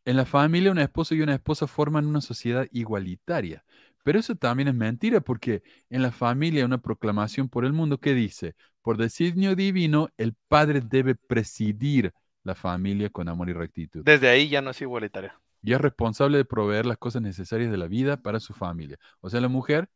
En 0.05 0.17
la 0.17 0.25
familia 0.25 0.71
un 0.71 0.79
esposo 0.79 1.15
y 1.15 1.21
una 1.21 1.35
esposa 1.35 1.67
forman 1.67 2.07
una 2.07 2.21
sociedad 2.21 2.67
igualitaria. 2.71 3.65
Pero 4.03 4.19
eso 4.19 4.35
también 4.35 4.69
es 4.69 4.75
mentira 4.75 5.21
porque 5.21 5.63
en 5.89 6.01
la 6.03 6.11
familia 6.11 6.61
hay 6.61 6.65
una 6.65 6.81
proclamación 6.81 7.49
por 7.49 7.65
el 7.65 7.73
mundo 7.73 7.99
que 7.99 8.13
dice, 8.15 8.55
por 8.87 8.95
designio 8.95 9.53
divino, 9.53 10.07
el 10.15 10.33
padre 10.47 10.79
debe 10.79 11.13
presidir 11.13 12.13
la 12.45 12.55
familia 12.55 13.09
con 13.09 13.27
amor 13.27 13.49
y 13.49 13.53
rectitud. 13.53 14.01
Desde 14.01 14.29
ahí 14.29 14.47
ya 14.47 14.61
no 14.61 14.69
es 14.69 14.79
igualitaria. 14.81 15.37
Y 15.61 15.73
es 15.73 15.81
responsable 15.81 16.37
de 16.37 16.45
proveer 16.45 16.85
las 16.85 16.97
cosas 16.97 17.21
necesarias 17.21 17.69
de 17.69 17.75
la 17.75 17.87
vida 17.87 18.15
para 18.15 18.39
su 18.39 18.53
familia. 18.53 18.97
O 19.19 19.29
sea, 19.29 19.41
la 19.41 19.49
mujer 19.49 19.89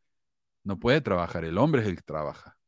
no 0.62 0.78
puede 0.78 1.00
trabajar, 1.00 1.46
el 1.46 1.56
hombre 1.56 1.80
es 1.80 1.88
el 1.88 1.96
que 1.96 2.02
trabaja. 2.02 2.58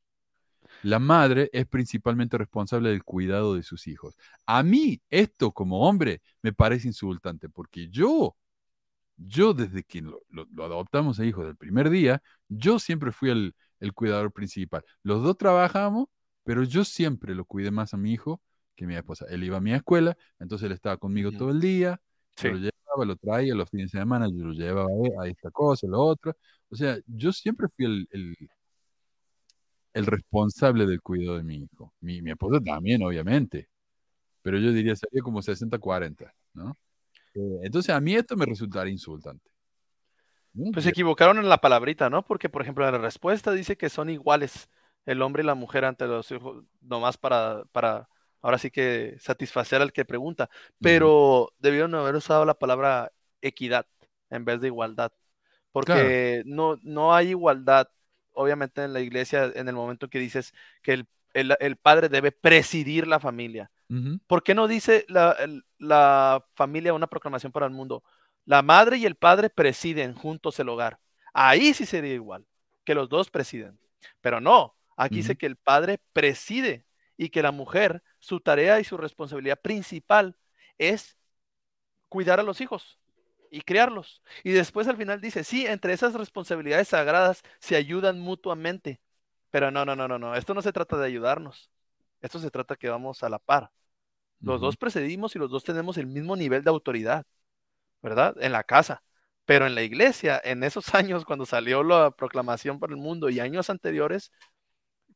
La 0.83 0.99
madre 0.99 1.51
es 1.53 1.67
principalmente 1.67 2.39
responsable 2.39 2.89
del 2.89 3.05
cuidado 3.05 3.55
de 3.55 3.63
sus 3.63 3.87
hijos. 3.87 4.17
A 4.47 4.63
mí 4.63 5.03
esto 5.11 5.53
como 5.53 5.87
hombre 5.87 6.23
me 6.41 6.55
parece 6.55 6.89
insultante 6.89 7.51
porque 7.51 7.91
yo, 7.91 8.35
yo 9.17 9.55
desde 9.55 9.85
que 9.85 10.03
lo, 10.03 10.23
lo- 10.31 10.49
lo 10.55 10.65
adoptamos 10.65 11.21
a 11.21 11.25
hijo 11.27 11.45
del 11.45 11.57
primer 11.57 11.91
día, 11.91 12.23
yo 12.49 12.79
siempre 12.79 13.13
fui 13.13 13.31
el, 13.31 13.55
el 13.85 13.93
cuidador 13.93 14.33
principal. 14.33 14.83
Los 15.03 15.23
dos 15.23 15.37
trabajamos, 15.39 16.07
pero 16.45 16.63
yo 16.65 16.85
siempre 16.85 17.35
lo 17.35 17.45
cuidé 17.45 17.71
más 17.71 17.95
a 17.95 17.97
mi 17.97 18.13
hijo 18.13 18.41
que 18.77 18.85
a 18.85 18.89
mi 18.89 18.97
esposa. 18.97 19.27
Él 19.31 19.45
iba 19.45 19.59
a 19.59 19.61
mi 19.61 19.73
escuela, 19.73 20.17
entonces 20.41 20.67
él 20.67 20.73
estaba 20.73 20.97
conmigo 20.97 21.31
todo 21.33 21.51
el 21.51 21.61
día, 21.61 22.01
Sí. 22.37 22.49
lo 22.49 22.57
llevaba, 22.57 23.05
lo 23.07 23.17
traía 23.17 23.55
los 23.55 23.71
fines 23.71 23.93
de 23.93 24.01
semana, 24.01 24.27
yo 24.29 24.45
lo 24.45 24.53
llevaba 24.53 24.89
a, 25.21 25.25
a 25.25 25.29
esta 25.29 25.51
cosa, 25.51 25.87
lo 25.87 26.01
otro. 26.03 26.37
O 26.69 26.75
sea, 26.77 26.99
yo 27.07 27.33
siempre 27.33 27.69
fui 27.77 27.85
el, 27.87 28.09
el, 28.11 28.37
el 29.93 30.07
responsable 30.07 30.87
del 30.87 31.01
cuidado 31.01 31.37
de 31.37 31.45
mi 31.45 31.57
hijo. 31.63 31.95
Mi, 32.01 32.21
mi 32.23 32.31
esposa 32.33 32.61
también, 32.61 33.03
obviamente. 33.03 33.69
Pero 34.43 34.59
yo 34.59 34.73
diría, 34.73 34.97
sería 34.97 35.23
como 35.23 35.41
60-40, 35.43 36.33
¿no? 36.55 36.77
Eh, 37.35 37.61
entonces 37.63 37.95
a 37.95 38.01
mí 38.01 38.15
esto 38.15 38.37
me 38.37 38.47
resultaría 38.47 38.93
insultante. 38.93 39.49
No 40.55 40.71
Pues 40.73 40.85
se 40.85 40.91
equivocaron 40.91 41.39
en 41.39 41.49
la 41.49 41.59
palabrita, 41.61 42.11
¿no? 42.11 42.25
Porque, 42.25 42.49
por 42.49 42.63
ejemplo, 42.63 42.85
la 42.91 42.99
respuesta 42.99 43.53
dice 43.53 43.77
que 43.77 43.89
son 43.91 44.11
iguales 44.11 44.69
el 45.07 45.23
hombre 45.23 45.43
y 45.43 45.47
la 45.47 45.55
mujer 45.55 45.85
ante 45.85 46.07
los 46.07 46.31
hijos, 46.31 46.65
nomás 46.81 47.17
para, 47.19 47.65
para 47.73 48.09
ahora 48.43 48.59
sí 48.59 48.71
que 48.71 49.17
satisfacer 49.21 49.83
al 49.83 49.93
que 49.93 50.05
pregunta. 50.05 50.51
Pero 50.81 51.53
debieron 51.59 51.95
haber 51.95 52.17
usado 52.17 52.45
la 52.45 52.55
palabra 52.59 53.13
equidad 53.41 53.87
en 54.31 54.45
vez 54.45 54.61
de 54.61 54.69
igualdad. 54.69 55.13
Porque 55.73 56.43
no, 56.47 56.79
no 56.83 57.15
hay 57.15 57.31
igualdad, 57.31 57.89
obviamente, 58.33 58.85
en 58.85 58.93
la 58.93 59.01
iglesia 59.01 59.51
en 59.55 59.69
el 59.69 59.75
momento 59.75 60.09
que 60.09 60.19
dices 60.19 60.53
que 60.83 60.93
el, 60.95 61.09
el- 61.35 61.57
el 61.61 61.77
padre 61.77 62.09
debe 62.09 62.33
presidir 62.33 63.07
la 63.07 63.21
familia. 63.21 63.71
Ujú. 63.91 64.19
¿Por 64.27 64.43
qué 64.43 64.55
no 64.55 64.69
dice 64.69 65.05
la, 65.09 65.37
la 65.79 66.45
familia 66.55 66.95
una 66.95 67.07
proclamación 67.09 67.53
para 67.53 67.67
el 67.67 67.73
mundo? 67.73 68.03
La 68.45 68.63
madre 68.63 68.99
y 68.99 69.07
el 69.07 69.17
padre 69.17 69.51
presiden 69.51 70.15
juntos 70.15 70.59
el 70.61 70.69
hogar. 70.69 71.01
Ahí 71.33 71.75
sí 71.75 71.87
sería 71.87 72.15
igual, 72.15 72.47
que 72.85 72.95
los 72.95 73.09
dos 73.09 73.31
presiden. 73.31 73.79
Pero 74.21 74.41
no, 74.41 74.77
aquí 74.97 75.17
dice 75.17 75.33
Ujú. 75.33 75.39
que 75.39 75.47
el 75.47 75.57
padre 75.57 76.01
preside 76.13 76.87
y 77.17 77.31
que 77.31 77.43
la 77.43 77.53
mujer, 77.53 78.03
su 78.19 78.41
tarea 78.41 78.81
y 78.81 78.85
su 78.85 78.97
responsabilidad 78.97 79.61
principal 79.61 80.37
es 80.79 81.17
cuidar 82.09 82.41
a 82.41 82.43
los 82.43 82.61
hijos 82.61 82.99
y 83.51 83.63
criarlos. 83.63 84.23
Y 84.43 84.53
después 84.53 84.89
al 84.89 84.97
final 84.97 85.21
dice, 85.21 85.45
sí, 85.45 85.67
entre 85.67 85.93
esas 85.93 86.15
responsabilidades 86.15 86.89
sagradas 86.89 87.43
se 87.61 87.77
ayudan 87.77 88.21
mutuamente. 88.21 89.01
Pero 89.51 89.71
no, 89.71 89.85
no, 89.85 89.95
no, 89.97 90.09
no, 90.09 90.19
no. 90.19 90.35
Esto 90.35 90.55
no 90.55 90.63
se 90.63 90.73
trata 90.73 90.97
de 90.99 91.07
ayudarnos. 91.07 91.71
Esto 92.21 92.39
se 92.39 92.51
trata 92.51 92.77
que 92.77 92.89
vamos 92.89 93.23
a 93.23 93.29
la 93.29 93.39
par. 93.39 93.71
Los 94.41 94.61
dos 94.61 94.77
precedimos 94.77 95.35
y 95.37 95.39
los 95.39 95.51
dos 95.51 95.65
tenemos 95.65 95.97
el 95.99 96.07
mismo 96.07 96.37
nivel 96.37 96.65
de 96.65 96.71
autoridad, 96.71 97.27
¿verdad? 98.05 98.37
En 98.41 98.53
la 98.53 98.65
casa. 98.65 99.05
Pero 99.47 99.67
en 99.69 99.77
la 99.77 99.83
iglesia, 99.85 100.41
en 100.45 100.65
esos 100.65 100.95
años 100.97 101.27
cuando 101.27 101.47
salió 101.47 101.85
la 101.85 102.13
proclamación 102.13 102.81
para 102.81 102.95
el 102.95 103.01
mundo 103.01 103.31
y 103.31 103.41
años 103.41 103.71
anteriores, 103.71 104.33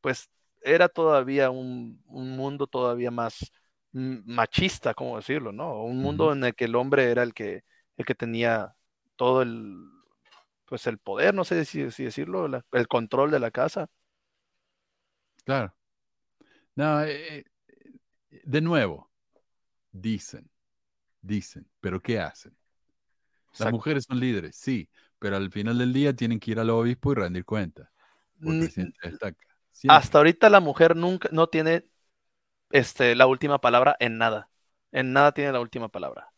pues 0.01 0.29
era 0.63 0.89
todavía 0.89 1.51
un, 1.51 2.03
un 2.07 2.37
mundo 2.37 2.67
todavía 2.67 3.11
más 3.11 3.53
machista, 3.93 4.95
¿cómo 4.95 5.17
decirlo? 5.17 5.53
¿No? 5.53 5.83
Un 5.85 5.99
mundo 6.03 6.33
en 6.33 6.45
el 6.45 6.55
que 6.55 6.67
el 6.67 6.77
hombre 6.77 7.11
era 7.11 7.23
el 7.23 7.35
que, 7.35 7.65
el 7.97 8.05
que 8.07 8.15
tenía 8.15 8.77
todo 9.17 9.43
el, 9.43 9.77
pues 10.67 10.87
el 10.87 10.99
poder, 10.99 11.35
no 11.35 11.45
sé 11.45 11.65
si, 11.65 11.91
si 11.91 12.05
decirlo, 12.05 12.49
la- 12.49 12.65
el 12.73 12.89
control 12.89 13.31
de 13.31 13.41
la 13.41 13.51
casa. 13.51 13.89
Claro. 15.45 15.75
No, 16.77 17.03
eh, 17.03 17.45
eh, 17.69 18.43
de 18.45 18.61
nuevo, 18.61 19.11
dicen, 19.93 20.51
dicen, 21.23 21.69
pero 21.81 22.03
¿qué 22.03 22.21
hacen? 22.21 22.58
Las 23.57 23.71
mujeres 23.71 24.05
son 24.09 24.21
líderes, 24.21 24.57
sí, 24.57 24.89
pero 25.19 25.37
al 25.37 25.51
final 25.51 25.79
del 25.79 25.93
día 25.93 26.15
tienen 26.15 26.39
que 26.41 26.53
ir 26.53 26.61
al 26.61 26.71
obispo 26.71 27.13
y 27.13 27.17
rendir 27.17 27.45
cuenta. 27.45 27.91
Hasta 29.87 30.19
ahorita 30.19 30.51
la 30.51 30.61
mujer 30.61 30.97
nunca 30.97 31.29
no 31.33 31.49
tiene 31.49 31.87
este, 32.71 33.15
la 33.15 33.27
última 33.27 33.61
palabra 33.61 33.97
en 34.01 34.19
nada. 34.19 34.51
En 34.93 35.13
nada 35.13 35.33
tiene 35.33 35.53
la 35.53 35.61
última 35.61 35.89
palabra. 35.89 36.33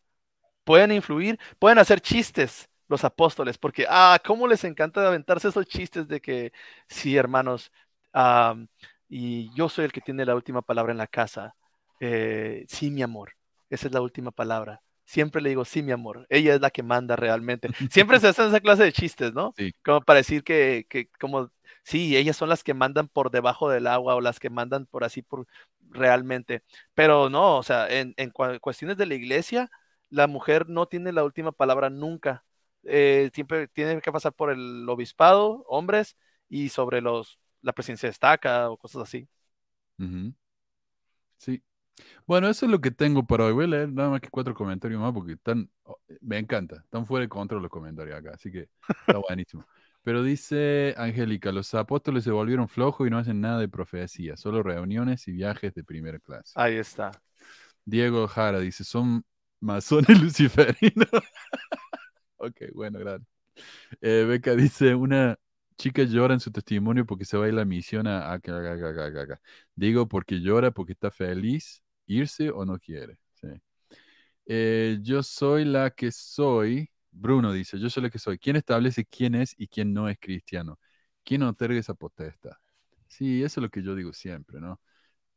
Pueden 0.63 0.91
influir, 0.91 1.39
pueden 1.59 1.79
hacer 1.79 2.01
chistes 2.01 2.69
los 2.87 3.03
apóstoles, 3.03 3.57
porque, 3.57 3.85
ah, 3.89 4.19
cómo 4.25 4.47
les 4.47 4.63
encanta 4.63 5.07
aventarse 5.07 5.47
esos 5.49 5.65
chistes 5.67 6.07
de 6.07 6.21
que, 6.21 6.53
sí, 6.89 7.17
hermanos, 7.17 7.71
am, 8.13 8.67
y 9.09 9.53
yo 9.55 9.69
soy 9.69 9.85
el 9.85 9.91
que 9.93 10.01
tiene 10.01 10.25
la 10.25 10.35
última 10.35 10.61
palabra 10.61 10.91
en 10.91 10.97
la 10.99 11.07
casa. 11.07 11.55
Eh, 11.99 12.65
sí, 12.67 12.91
mi 12.91 13.01
amor, 13.03 13.33
esa 13.69 13.87
es 13.87 13.93
la 13.93 14.01
última 14.01 14.31
palabra. 14.31 14.81
Siempre 15.05 15.41
le 15.41 15.49
digo, 15.49 15.65
sí, 15.65 15.83
mi 15.83 15.91
amor, 15.91 16.25
ella 16.29 16.55
es 16.55 16.61
la 16.61 16.69
que 16.69 16.83
manda 16.83 17.15
realmente. 17.15 17.69
Siempre 17.91 18.19
se 18.19 18.27
hacen 18.27 18.47
esa 18.47 18.59
clase 18.59 18.83
de 18.83 18.93
chistes, 18.93 19.33
¿no? 19.33 19.53
Sí. 19.57 19.73
Como 19.83 20.01
para 20.01 20.17
decir 20.17 20.43
que, 20.43 20.85
que 20.89 21.09
como, 21.19 21.51
sí, 21.83 22.15
ellas 22.15 22.37
son 22.37 22.49
las 22.49 22.63
que 22.63 22.73
mandan 22.73 23.07
por 23.07 23.31
debajo 23.31 23.69
del 23.69 23.87
agua 23.87 24.15
o 24.15 24.21
las 24.21 24.39
que 24.39 24.49
mandan 24.49 24.85
por 24.85 25.03
así, 25.03 25.21
por 25.21 25.47
realmente. 25.89 26.63
Pero 26.93 27.29
no, 27.29 27.57
o 27.57 27.63
sea, 27.63 27.87
en, 27.89 28.13
en 28.17 28.31
cuestiones 28.31 28.97
de 28.97 29.05
la 29.05 29.15
iglesia, 29.15 29.69
la 30.09 30.27
mujer 30.27 30.69
no 30.69 30.85
tiene 30.87 31.11
la 31.11 31.23
última 31.23 31.51
palabra 31.51 31.89
nunca. 31.89 32.43
Eh, 32.83 33.29
siempre 33.33 33.67
tiene 33.67 34.01
que 34.01 34.11
pasar 34.11 34.33
por 34.33 34.51
el 34.51 34.87
obispado, 34.89 35.63
hombres, 35.67 36.15
y 36.49 36.69
sobre 36.69 37.01
los, 37.01 37.39
la 37.61 37.73
presidencia 37.73 38.09
destaca 38.09 38.69
o 38.69 38.77
cosas 38.77 39.03
así. 39.03 39.27
Sí. 41.37 41.61
Bueno, 42.25 42.47
eso 42.47 42.65
es 42.65 42.71
lo 42.71 42.79
que 42.81 42.91
tengo 42.91 43.25
para 43.25 43.45
hoy. 43.45 43.53
Voy 43.53 43.65
a 43.65 43.67
leer 43.67 43.91
nada 43.91 44.09
más 44.09 44.21
que 44.21 44.29
cuatro 44.29 44.53
comentarios 44.53 45.01
más 45.01 45.13
porque 45.13 45.33
están, 45.33 45.69
oh, 45.83 45.99
me 46.21 46.37
encanta, 46.37 46.77
están 46.77 47.05
fuera 47.05 47.23
de 47.23 47.29
control 47.29 47.61
los 47.61 47.71
comentarios 47.71 48.17
acá, 48.17 48.31
así 48.33 48.51
que 48.51 48.69
está 49.07 49.17
buenísimo. 49.29 49.65
Pero 50.03 50.23
dice 50.23 50.95
Angélica, 50.97 51.51
los 51.51 51.73
apóstoles 51.75 52.23
se 52.23 52.31
volvieron 52.31 52.67
flojos 52.67 53.07
y 53.07 53.11
no 53.11 53.19
hacen 53.19 53.39
nada 53.39 53.59
de 53.59 53.69
profecía, 53.69 54.35
solo 54.35 54.63
reuniones 54.63 55.27
y 55.27 55.31
viajes 55.31 55.73
de 55.73 55.83
primera 55.83 56.19
clase. 56.19 56.53
Ahí 56.55 56.75
está. 56.75 57.11
Diego 57.85 58.27
Jara 58.27 58.59
dice, 58.59 58.83
son 58.83 59.23
masones 59.59 60.07
luciferinos. 60.21 61.09
ok, 62.37 62.61
bueno, 62.73 62.99
gracias. 62.99 63.27
Eh, 64.01 64.25
Beca 64.27 64.55
dice, 64.55 64.95
una 64.95 65.37
chica 65.77 66.03
llora 66.03 66.33
en 66.33 66.39
su 66.39 66.51
testimonio 66.51 67.05
porque 67.05 67.25
se 67.25 67.37
va 67.37 67.45
a 67.45 67.47
ir 67.47 67.53
a 67.53 67.57
la 67.57 67.65
misión 67.65 68.07
a... 68.07 68.39
Digo 69.75 70.07
porque 70.07 70.39
llora 70.39 70.71
porque 70.71 70.93
está 70.93 71.11
feliz, 71.11 71.83
irse 72.11 72.49
o 72.51 72.65
no 72.65 72.79
quiere. 72.79 73.17
Sí. 73.35 73.47
Eh, 74.45 74.99
yo 75.01 75.23
soy 75.23 75.65
la 75.65 75.91
que 75.91 76.11
soy. 76.11 76.89
Bruno 77.11 77.51
dice, 77.53 77.79
yo 77.79 77.89
soy 77.89 78.03
la 78.03 78.09
que 78.09 78.19
soy. 78.19 78.37
¿Quién 78.39 78.55
establece 78.55 79.05
quién 79.05 79.35
es 79.35 79.53
y 79.57 79.67
quién 79.67 79.93
no 79.93 80.09
es 80.09 80.17
cristiano? 80.19 80.79
¿Quién 81.23 81.43
otorga 81.43 81.79
esa 81.79 81.93
potestad? 81.93 82.53
Sí, 83.07 83.43
eso 83.43 83.59
es 83.59 83.63
lo 83.63 83.69
que 83.69 83.83
yo 83.83 83.95
digo 83.95 84.13
siempre, 84.13 84.59
¿no? 84.61 84.79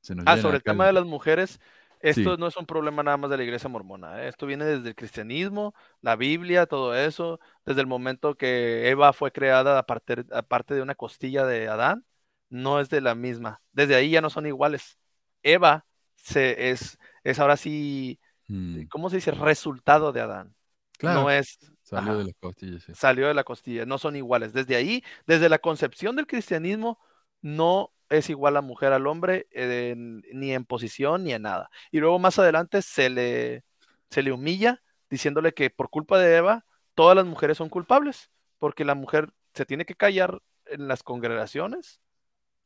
Se 0.01 0.15
nos 0.15 0.27
Ah, 0.27 0.37
sobre 0.39 0.57
el 0.57 0.65
acá 0.65 0.65
tema 0.65 0.87
de 0.87 0.93
las 0.93 1.05
mujeres, 1.05 1.61
esto 2.01 2.37
Sí. 2.37 2.39
no 2.39 2.47
es 2.47 2.57
un 2.57 2.67
problema 2.67 3.03
nada 3.03 3.17
más 3.19 3.31
de 3.31 3.37
la 3.37 3.43
iglesia 3.45 3.69
mormona. 3.69 4.23
¿eh? 4.25 4.29
Esto 4.29 4.47
viene 4.47 4.65
desde 4.65 4.89
el 4.91 4.95
cristianismo, 4.95 5.75
la 6.01 6.17
Biblia, 6.17 6.67
todo 6.67 6.95
eso, 6.95 7.41
desde 7.67 7.81
el 7.83 7.87
momento 7.87 8.35
que 8.37 8.89
Eva 8.89 9.13
fue 9.13 9.33
creada 9.33 9.79
a 9.79 9.83
partir, 9.87 10.27
aparte 10.33 10.75
de 10.75 10.83
una 10.83 10.95
costilla 10.95 11.45
de 11.47 11.69
Adán, 11.69 12.07
no 12.49 12.81
es 12.81 12.89
de 12.89 13.01
la 13.03 13.15
misma. 13.15 13.63
Desde 13.73 13.95
ahí 13.97 14.11
ya 14.11 14.21
no 14.23 14.31
son 14.31 14.47
iguales. 14.47 14.99
Eva 15.43 15.87
se, 16.25 16.71
es, 16.71 16.99
es 17.25 17.39
ahora 17.39 17.57
sí, 17.57 18.21
Mm, 18.49 18.83
¿cómo 18.91 19.11
se 19.11 19.17
dice? 19.17 19.31
Resultado 19.33 20.13
de 20.13 20.21
Adán. 20.21 20.55
claro, 20.99 21.21
No 21.23 21.31
es, 21.31 21.59
salió 21.83 22.13
ajá, 22.13 22.19
de 22.19 22.25
las 22.25 22.35
costillas. 22.41 22.83
sí. 22.85 22.93
salió 22.95 23.29
de 23.29 23.35
la 23.35 23.45
costilla, 23.45 23.87
no 23.87 23.99
son 23.99 24.17
iguales. 24.17 24.53
Desde 24.53 24.77
ahí, 24.77 25.03
desde 25.27 25.49
la 25.49 25.59
concepción 25.59 26.17
del 26.17 26.27
cristianismo, 26.27 26.99
no 27.43 27.93
es 28.11 28.31
igual 28.31 28.55
la 28.55 28.61
mujer 28.63 28.93
al 28.93 29.07
hombre, 29.07 29.47
eh, 29.53 29.91
en- 29.93 30.23
ni 30.33 30.53
en 30.53 30.65
posición 30.65 31.25
ni 31.25 31.33
en 31.33 31.43
nada. 31.43 31.71
Y 31.91 32.01
luego 32.01 32.19
más 32.19 32.39
adelante 32.39 32.83
se 32.83 33.11
le, 33.11 33.65
se 34.11 34.23
le 34.23 34.33
humilla 34.33 34.83
diciéndole 35.11 35.53
que 35.55 35.71
por 35.71 35.91
culpa 35.91 36.19
de 36.19 36.37
Eva, 36.37 36.65
todas 36.95 37.17
las 37.17 37.27
mujeres 37.27 37.57
son 37.59 37.69
culpables, 37.71 38.31
porque 38.59 38.85
la 38.85 38.95
mujer 38.95 39.33
se 39.55 39.67
tiene 39.67 39.85
que 39.87 39.95
callar 39.97 40.43
en 40.67 40.89
las 40.89 41.03
congregaciones, 41.03 42.01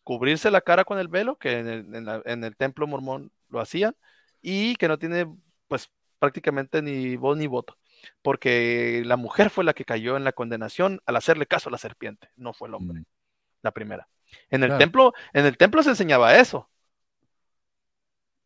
cubrirse 0.05 0.51
la 0.51 0.61
cara 0.63 0.85
con 0.85 0.99
el 0.99 1.09
velo, 1.09 1.37
que 1.39 1.59
en 1.59 1.69
el, 1.69 1.95
en 1.95 2.05
la- 2.07 2.23
en 2.25 2.45
el 2.45 2.57
templo 2.57 2.87
mormón 2.87 3.33
lo 3.51 3.61
hacían, 3.61 3.97
y 4.41 4.77
que 4.77 4.89
no 4.89 4.99
tiene 4.99 5.27
pues 5.69 5.91
prácticamente 6.19 6.83
ni 6.83 7.17
voz 7.17 7.37
ni 7.37 7.47
voto, 7.47 7.77
porque 8.23 9.03
la 9.05 9.17
mujer 9.17 9.51
fue 9.51 9.65
la 9.65 9.75
que 9.75 9.85
cayó 9.85 10.17
en 10.17 10.25
la 10.25 10.33
condenación 10.33 11.01
al 11.07 11.17
hacerle 11.17 11.47
caso 11.47 11.69
a 11.69 11.73
la 11.73 11.79
serpiente, 11.79 12.29
no 12.37 12.53
fue 12.53 12.69
el 12.69 12.75
hombre, 12.75 13.01
Mm, 13.01 13.05
la 13.63 13.71
primera. 13.71 14.09
En 14.51 14.63
el 14.63 14.69
Claro. 14.69 14.79
templo, 14.79 15.15
en 15.33 15.47
el 15.47 15.57
templo 15.57 15.83
se 15.83 15.91
enseñaba 15.91 16.37
eso. 16.37 16.69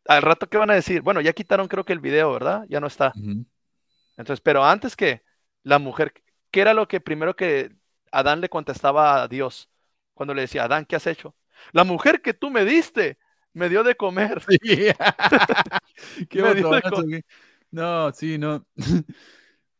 Al 0.07 0.21
rato, 0.21 0.47
¿qué 0.49 0.57
van 0.57 0.69
a 0.69 0.75
decir? 0.75 1.01
Bueno, 1.01 1.21
ya 1.21 1.33
quitaron 1.33 1.67
creo 1.67 1.85
que 1.85 1.93
el 1.93 1.99
video, 1.99 2.31
¿verdad? 2.33 2.65
Ya 2.69 2.79
no 2.79 2.87
está. 2.87 3.13
Entonces, 4.17 4.41
pero 4.41 4.63
antes 4.63 4.95
que 4.95 5.23
la 5.63 5.79
mujer, 5.79 6.13
¿qué 6.51 6.61
era 6.61 6.73
lo 6.73 6.87
que 6.87 6.99
primero 6.99 7.35
que 7.35 7.71
Adán 8.11 8.41
le 8.41 8.49
contestaba 8.49 9.23
a 9.23 9.27
Dios 9.27 9.69
cuando 10.13 10.33
le 10.33 10.41
decía, 10.41 10.65
Adán, 10.65 10.85
¿qué 10.85 10.95
has 10.95 11.07
hecho? 11.07 11.35
La 11.71 11.83
mujer 11.83 12.21
que 12.21 12.33
tú 12.33 12.49
me 12.49 12.65
diste 12.65 13.17
me 13.53 13.69
dio 13.69 13.83
de 13.83 13.95
comer. 13.95 14.41
Sí. 14.47 14.57
Qué 16.29 16.41
Me 16.41 16.55
dio 16.55 16.71
de 16.71 16.81
co- 16.81 17.03
No, 17.71 18.11
sí, 18.11 18.37
no. 18.37 18.65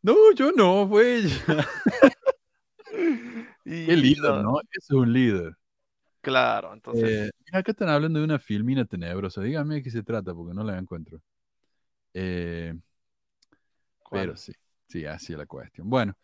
No, 0.02 0.14
yo 0.34 0.52
no, 0.52 0.86
fue 0.86 1.16
ella. 1.16 1.34
Y 3.64 3.86
Qué 3.86 3.96
líder, 3.96 4.42
no, 4.42 4.60
es 4.70 4.90
un 4.90 5.12
líder. 5.12 5.56
Claro, 6.20 6.74
entonces, 6.74 7.28
Eh, 7.28 7.30
mira, 7.46 7.58
acá 7.58 7.72
están 7.72 7.88
hablando 7.88 8.18
de 8.18 8.24
una 8.26 8.38
filmina 8.38 8.84
tenebrosa. 8.84 9.40
Dígame 9.40 9.76
de 9.76 9.82
qué 9.82 9.90
se 9.90 10.02
trata, 10.02 10.34
porque 10.34 10.54
no 10.54 10.62
la 10.62 10.78
encuentro. 10.78 11.20
Eh, 12.12 12.74
pero 14.10 14.36
sí, 14.36 14.52
sí, 14.88 15.04
así 15.06 15.32
es 15.32 15.38
la 15.38 15.46
cuestión. 15.46 15.88
Bueno, 15.88 16.16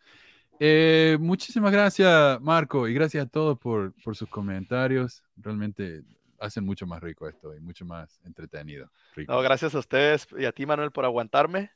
eh, 0.59 1.17
muchísimas 1.19 1.71
gracias, 1.71 2.39
Marco, 2.41 2.87
y 2.87 2.93
gracias 2.93 3.25
a 3.25 3.29
todos 3.29 3.57
por, 3.59 3.93
por 4.03 4.15
sus 4.15 4.29
comentarios. 4.29 5.23
Realmente 5.35 6.03
hacen 6.41 6.65
mucho 6.65 6.85
más 6.85 7.01
rico 7.01 7.27
esto 7.27 7.55
y 7.55 7.59
mucho 7.61 7.85
más 7.85 8.19
entretenido. 8.25 8.89
Rico. 9.15 9.31
No, 9.31 9.41
gracias 9.41 9.73
a 9.75 9.79
ustedes 9.79 10.27
y 10.37 10.45
a 10.45 10.51
ti, 10.51 10.65
Manuel, 10.65 10.91
por 10.91 11.05
aguantarme, 11.05 11.71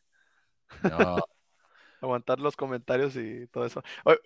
No, 0.83 0.89
aguantar 2.01 2.39
los 2.39 2.55
comentarios 2.55 3.15
y 3.15 3.47
todo 3.47 3.65
eso. 3.65 3.81
Oye, 4.03 4.19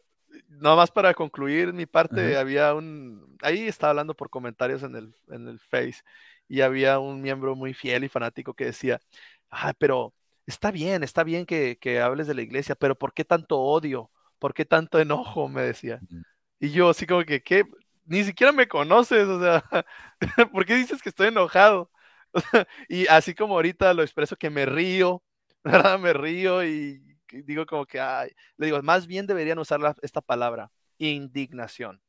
Nada 0.48 0.76
más 0.76 0.92
para 0.92 1.14
concluir 1.14 1.74
mi 1.74 1.86
parte, 1.86 2.32
Ajá. 2.32 2.42
había 2.42 2.74
un, 2.76 3.38
ahí 3.42 3.68
estaba 3.68 3.92
hablando 3.92 4.16
por 4.16 4.30
comentarios 4.30 4.84
en 4.84 4.96
el, 4.96 5.16
en 5.30 5.48
el 5.48 5.60
Face 5.60 6.02
y 6.48 6.62
había 6.62 7.00
un 7.00 7.22
miembro 7.22 7.56
muy 7.56 7.74
fiel 7.74 8.04
y 8.04 8.10
fanático 8.10 8.54
que 8.54 8.66
decía, 8.66 9.00
ah, 9.50 9.74
pero 9.78 10.14
está 10.46 10.72
bien, 10.72 11.04
está 11.04 11.24
bien 11.24 11.46
que, 11.46 11.78
que 11.80 12.00
hables 12.00 12.28
de 12.28 12.36
la 12.36 12.42
iglesia, 12.42 12.76
pero 12.76 12.96
¿por 12.96 13.14
qué 13.14 13.26
tanto 13.26 13.60
odio? 13.60 14.12
¿Por 14.38 14.54
qué 14.54 14.66
tanto 14.66 15.00
enojo? 15.00 15.48
Me 15.50 15.62
decía. 15.64 16.00
Y 16.60 16.70
yo 16.70 16.90
así 16.90 17.06
como 17.06 17.24
que, 17.24 17.42
¿qué? 17.42 17.64
Ni 18.10 18.24
siquiera 18.24 18.52
me 18.52 18.68
conoces, 18.68 19.28
o 19.28 19.40
sea, 19.40 19.64
¿por 20.52 20.66
qué 20.66 20.76
dices 20.76 21.00
que 21.02 21.10
estoy 21.10 21.28
enojado? 21.28 21.92
Y 22.90 23.08
así 23.08 23.36
como 23.36 23.54
ahorita 23.54 23.94
lo 23.94 24.02
expreso 24.02 24.36
que 24.36 24.50
me 24.50 24.66
río, 24.66 25.24
¿verdad? 25.64 26.00
Me 26.00 26.12
río 26.14 26.64
y 26.66 27.02
digo 27.32 27.68
como 27.68 27.86
que, 27.86 28.00
ay, 28.00 28.32
le 28.58 28.66
digo, 28.66 28.82
más 28.82 29.06
bien 29.06 29.28
deberían 29.28 29.60
usar 29.60 29.80
la- 29.80 29.96
esta 30.02 30.22
palabra, 30.22 30.72
indignación. 30.98 32.02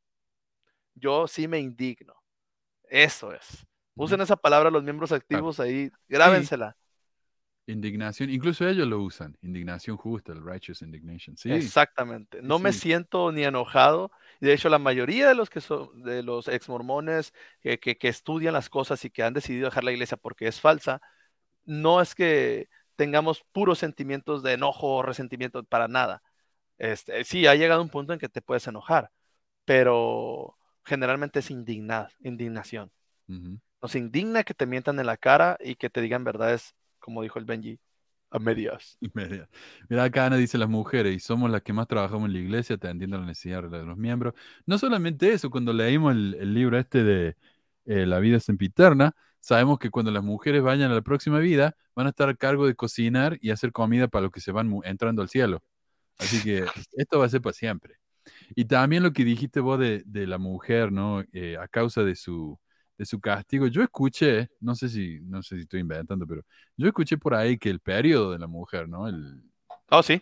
Yo 0.94 1.26
sí 1.26 1.46
me 1.46 1.58
indigno. 1.58 2.14
Eso 2.84 3.34
es. 3.34 3.66
Usen 3.94 4.22
esa 4.22 4.36
palabra 4.36 4.70
los 4.70 4.82
miembros 4.82 5.12
activos 5.12 5.60
ahí, 5.60 5.90
grábensela. 6.08 6.76
Indignación, 7.66 8.30
incluso 8.30 8.66
ellos 8.66 8.88
lo 8.88 9.00
usan, 9.00 9.36
indignación 9.42 9.96
justa, 9.98 10.32
el 10.32 10.42
righteous 10.42 10.80
indignation. 10.80 11.36
Sí, 11.36 11.52
Exactamente. 11.52 12.40
No 12.42 12.58
me 12.58 12.72
siento 12.72 13.30
ni 13.32 13.44
enojado. 13.44 14.10
De 14.40 14.52
hecho, 14.54 14.68
la 14.70 14.78
mayoría 14.78 15.28
de 15.28 15.34
los 15.34 15.50
que 15.50 15.60
son 15.60 16.02
de 16.02 16.22
los 16.22 16.48
ex 16.48 16.68
mormones 16.68 17.32
que, 17.60 17.78
que- 17.78 17.98
que 17.98 18.08
estudian 18.08 18.54
las 18.54 18.70
cosas 18.70 19.04
y 19.04 19.10
que 19.10 19.22
han 19.22 19.34
decidido 19.34 19.66
dejar 19.66 19.84
la 19.84 19.92
iglesia 19.92 20.16
porque 20.16 20.46
es 20.48 20.60
falsa, 20.60 21.00
no 21.64 22.00
es 22.00 22.14
que 22.14 22.68
tengamos 22.96 23.44
puros 23.52 23.78
sentimientos 23.78 24.42
de 24.42 24.54
enojo 24.54 24.96
o 24.96 25.02
resentimiento 25.02 25.64
para 25.64 25.88
nada. 25.88 26.22
Este, 26.78 27.24
sí, 27.24 27.46
ha 27.46 27.54
llegado 27.56 27.82
un 27.82 27.90
punto 27.90 28.12
en 28.14 28.18
que 28.20 28.28
te 28.30 28.42
puedes 28.42 28.66
enojar, 28.68 29.10
pero 29.64 30.58
generalmente 30.84 31.40
es 31.40 31.50
indigna- 31.50 32.10
indignación. 32.20 32.92
Nos 33.82 33.94
indigna 33.94 34.44
que 34.44 34.54
te 34.54 34.66
mientan 34.66 34.98
en 35.00 35.06
la 35.06 35.16
cara 35.16 35.56
y 35.60 35.76
que 35.76 35.90
te 35.90 36.00
digan 36.02 36.24
verdades, 36.24 36.74
como 36.98 37.22
dijo 37.22 37.38
el 37.38 37.44
Benji, 37.46 37.80
a 38.30 38.38
medias. 38.38 38.98
Mira, 39.14 39.48
mira, 39.88 40.04
acá 40.04 40.26
Ana 40.26 40.36
dice 40.36 40.58
las 40.58 40.68
mujeres, 40.68 41.14
y 41.14 41.20
somos 41.20 41.50
las 41.50 41.62
que 41.62 41.72
más 41.72 41.86
trabajamos 41.88 42.26
en 42.28 42.32
la 42.34 42.38
iglesia, 42.40 42.76
atendiendo 42.76 43.18
la 43.18 43.26
necesidad 43.26 43.62
de 43.64 43.82
los 43.84 43.96
miembros. 43.96 44.34
No 44.66 44.78
solamente 44.78 45.32
eso, 45.32 45.50
cuando 45.50 45.72
leímos 45.72 46.12
el, 46.14 46.34
el 46.40 46.54
libro 46.54 46.78
este 46.78 47.02
de 47.04 47.36
eh, 47.86 48.06
La 48.06 48.18
vida 48.20 48.40
sempiterna, 48.40 49.14
sabemos 49.40 49.78
que 49.78 49.90
cuando 49.90 50.10
las 50.12 50.22
mujeres 50.22 50.62
vayan 50.62 50.90
a 50.90 50.94
la 50.94 51.02
próxima 51.02 51.38
vida, 51.40 51.76
van 51.94 52.06
a 52.06 52.10
estar 52.10 52.28
a 52.28 52.34
cargo 52.34 52.66
de 52.66 52.74
cocinar 52.74 53.38
y 53.40 53.50
hacer 53.50 53.72
comida 53.72 54.08
para 54.08 54.22
los 54.24 54.32
que 54.32 54.40
se 54.40 54.52
van 54.52 54.70
entrando 54.84 55.22
al 55.22 55.28
cielo. 55.28 55.62
Así 56.18 56.42
que 56.42 56.66
esto 56.94 57.18
va 57.20 57.26
a 57.26 57.28
ser 57.30 57.42
para 57.42 57.54
siempre. 57.54 57.96
Y 58.54 58.66
también 58.66 59.02
lo 59.02 59.12
que 59.12 59.24
dijiste 59.24 59.60
vos 59.60 59.78
de, 59.78 60.02
de 60.06 60.26
la 60.26 60.38
mujer, 60.38 60.92
¿no? 60.92 61.22
Eh, 61.32 61.56
a 61.58 61.68
causa 61.68 62.02
de 62.04 62.14
su, 62.16 62.58
de 63.00 63.06
su 63.06 63.18
castigo. 63.18 63.66
Yo 63.66 63.82
escuché, 63.82 64.50
no 64.60 64.74
sé 64.74 64.90
si, 64.90 65.20
no 65.22 65.42
sé 65.42 65.56
si 65.56 65.62
estoy 65.62 65.80
inventando, 65.80 66.26
pero 66.26 66.42
yo 66.76 66.86
escuché 66.86 67.16
por 67.16 67.34
ahí 67.34 67.56
que 67.56 67.70
el 67.70 67.80
periodo 67.80 68.32
de 68.32 68.38
la 68.38 68.46
mujer, 68.46 68.90
¿no? 68.90 69.08
El, 69.08 69.42
Oh, 69.88 70.02
sí, 70.02 70.20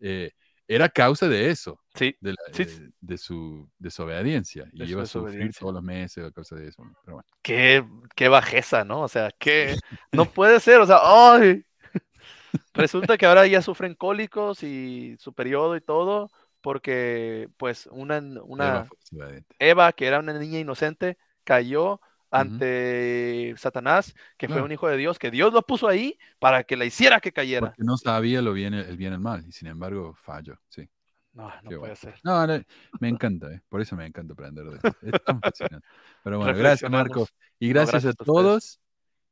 eh, 0.00 0.32
era 0.66 0.88
causa 0.88 1.28
de 1.28 1.50
eso, 1.50 1.78
sí. 1.94 2.16
de, 2.20 2.30
la- 2.30 2.54
Sí. 2.54 2.64
de- 2.64 2.90
de 3.02 3.18
su 3.18 3.68
desobediencia. 3.78 4.66
Y 4.72 4.78
De 4.78 4.86
su 4.86 4.92
iba 4.92 5.02
a 5.02 5.06
sufrir 5.06 5.52
todos 5.54 5.74
los 5.74 5.82
meses 5.82 6.24
a 6.24 6.30
causa 6.32 6.56
de 6.56 6.68
eso. 6.68 6.82
Pero 7.04 7.16
bueno. 7.16 7.28
Qué, 7.42 7.84
qué 8.16 8.28
bajeza, 8.28 8.82
¿no? 8.84 9.02
O 9.02 9.08
sea, 9.08 9.30
que 9.38 9.76
no 10.10 10.24
puede 10.24 10.58
ser, 10.58 10.80
o 10.80 10.86
sea, 10.86 11.00
¡ay! 11.02 11.66
Resulta 12.74 13.18
que 13.18 13.26
ahora 13.26 13.46
ya 13.46 13.60
sufren 13.60 13.94
cólicos 13.94 14.62
y 14.62 15.16
su 15.18 15.34
periodo 15.34 15.76
y 15.76 15.82
todo, 15.82 16.30
porque 16.62 17.48
pues 17.58 17.86
una, 17.92 18.16
Eva 18.16 18.42
una 18.44 18.88
desobediente. 18.98 19.54
Eva, 19.58 19.92
que 19.92 20.06
era 20.06 20.18
una 20.20 20.32
niña 20.38 20.58
inocente, 20.58 21.18
cayó 21.44 22.00
ante 22.30 23.54
Satanás, 23.56 24.14
que 24.38 24.48
fue 24.48 24.62
un 24.62 24.70
hijo 24.72 24.88
de 24.88 24.96
Dios, 24.96 25.18
que 25.18 25.30
Dios 25.30 25.52
lo 25.52 25.62
puso 25.62 25.88
ahí 25.88 26.18
para 26.38 26.64
que 26.64 26.76
la 26.76 26.84
hiciera 26.84 27.20
que 27.20 27.32
cayera. 27.32 27.68
Porque 27.68 27.82
no 27.84 27.96
sabía 27.96 28.40
lo 28.42 28.52
bien, 28.52 28.74
el 28.74 28.96
bien 28.96 29.12
y 29.12 29.14
el 29.16 29.20
mal, 29.20 29.44
y 29.46 29.52
sin 29.52 29.68
embargo 29.68 30.14
falló, 30.14 30.54
sí. 30.68 30.88
No, 31.32 31.48
no 31.62 31.70
Qué 31.70 31.76
puede 31.76 31.78
bueno. 31.78 31.96
ser. 31.96 32.14
No, 32.22 32.46
no, 32.46 32.62
me 33.00 33.08
encanta, 33.08 33.52
eh, 33.52 33.60
por 33.68 33.80
eso 33.80 33.96
me 33.96 34.06
encanta 34.06 34.32
aprender 34.32 34.64
de 34.64 34.76
esto. 34.76 34.96
Es 35.02 35.14
tan 35.24 35.40
fascinante. 35.42 35.86
Pero 36.22 36.38
bueno, 36.38 36.56
gracias 36.56 36.90
Marco. 36.90 37.26
Y 37.58 37.68
No, 37.68 37.74
gracias, 37.74 38.04
a 38.06 38.12
todos. 38.14 38.80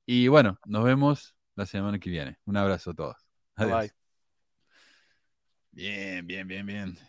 Y 0.06 0.28
bueno, 0.28 0.58
nos 0.66 0.84
vemos 0.84 1.34
la 1.54 1.66
semana 1.66 1.98
que 1.98 2.10
viene. 2.10 2.38
Un 2.46 2.56
abrazo 2.56 2.90
a 2.92 2.94
todos. 2.94 3.16
Adiós. 3.56 3.78
bye. 3.78 3.90
Bien, 5.72 6.26
bien, 6.26 6.46
bien, 6.46 6.66
bien. 6.66 6.98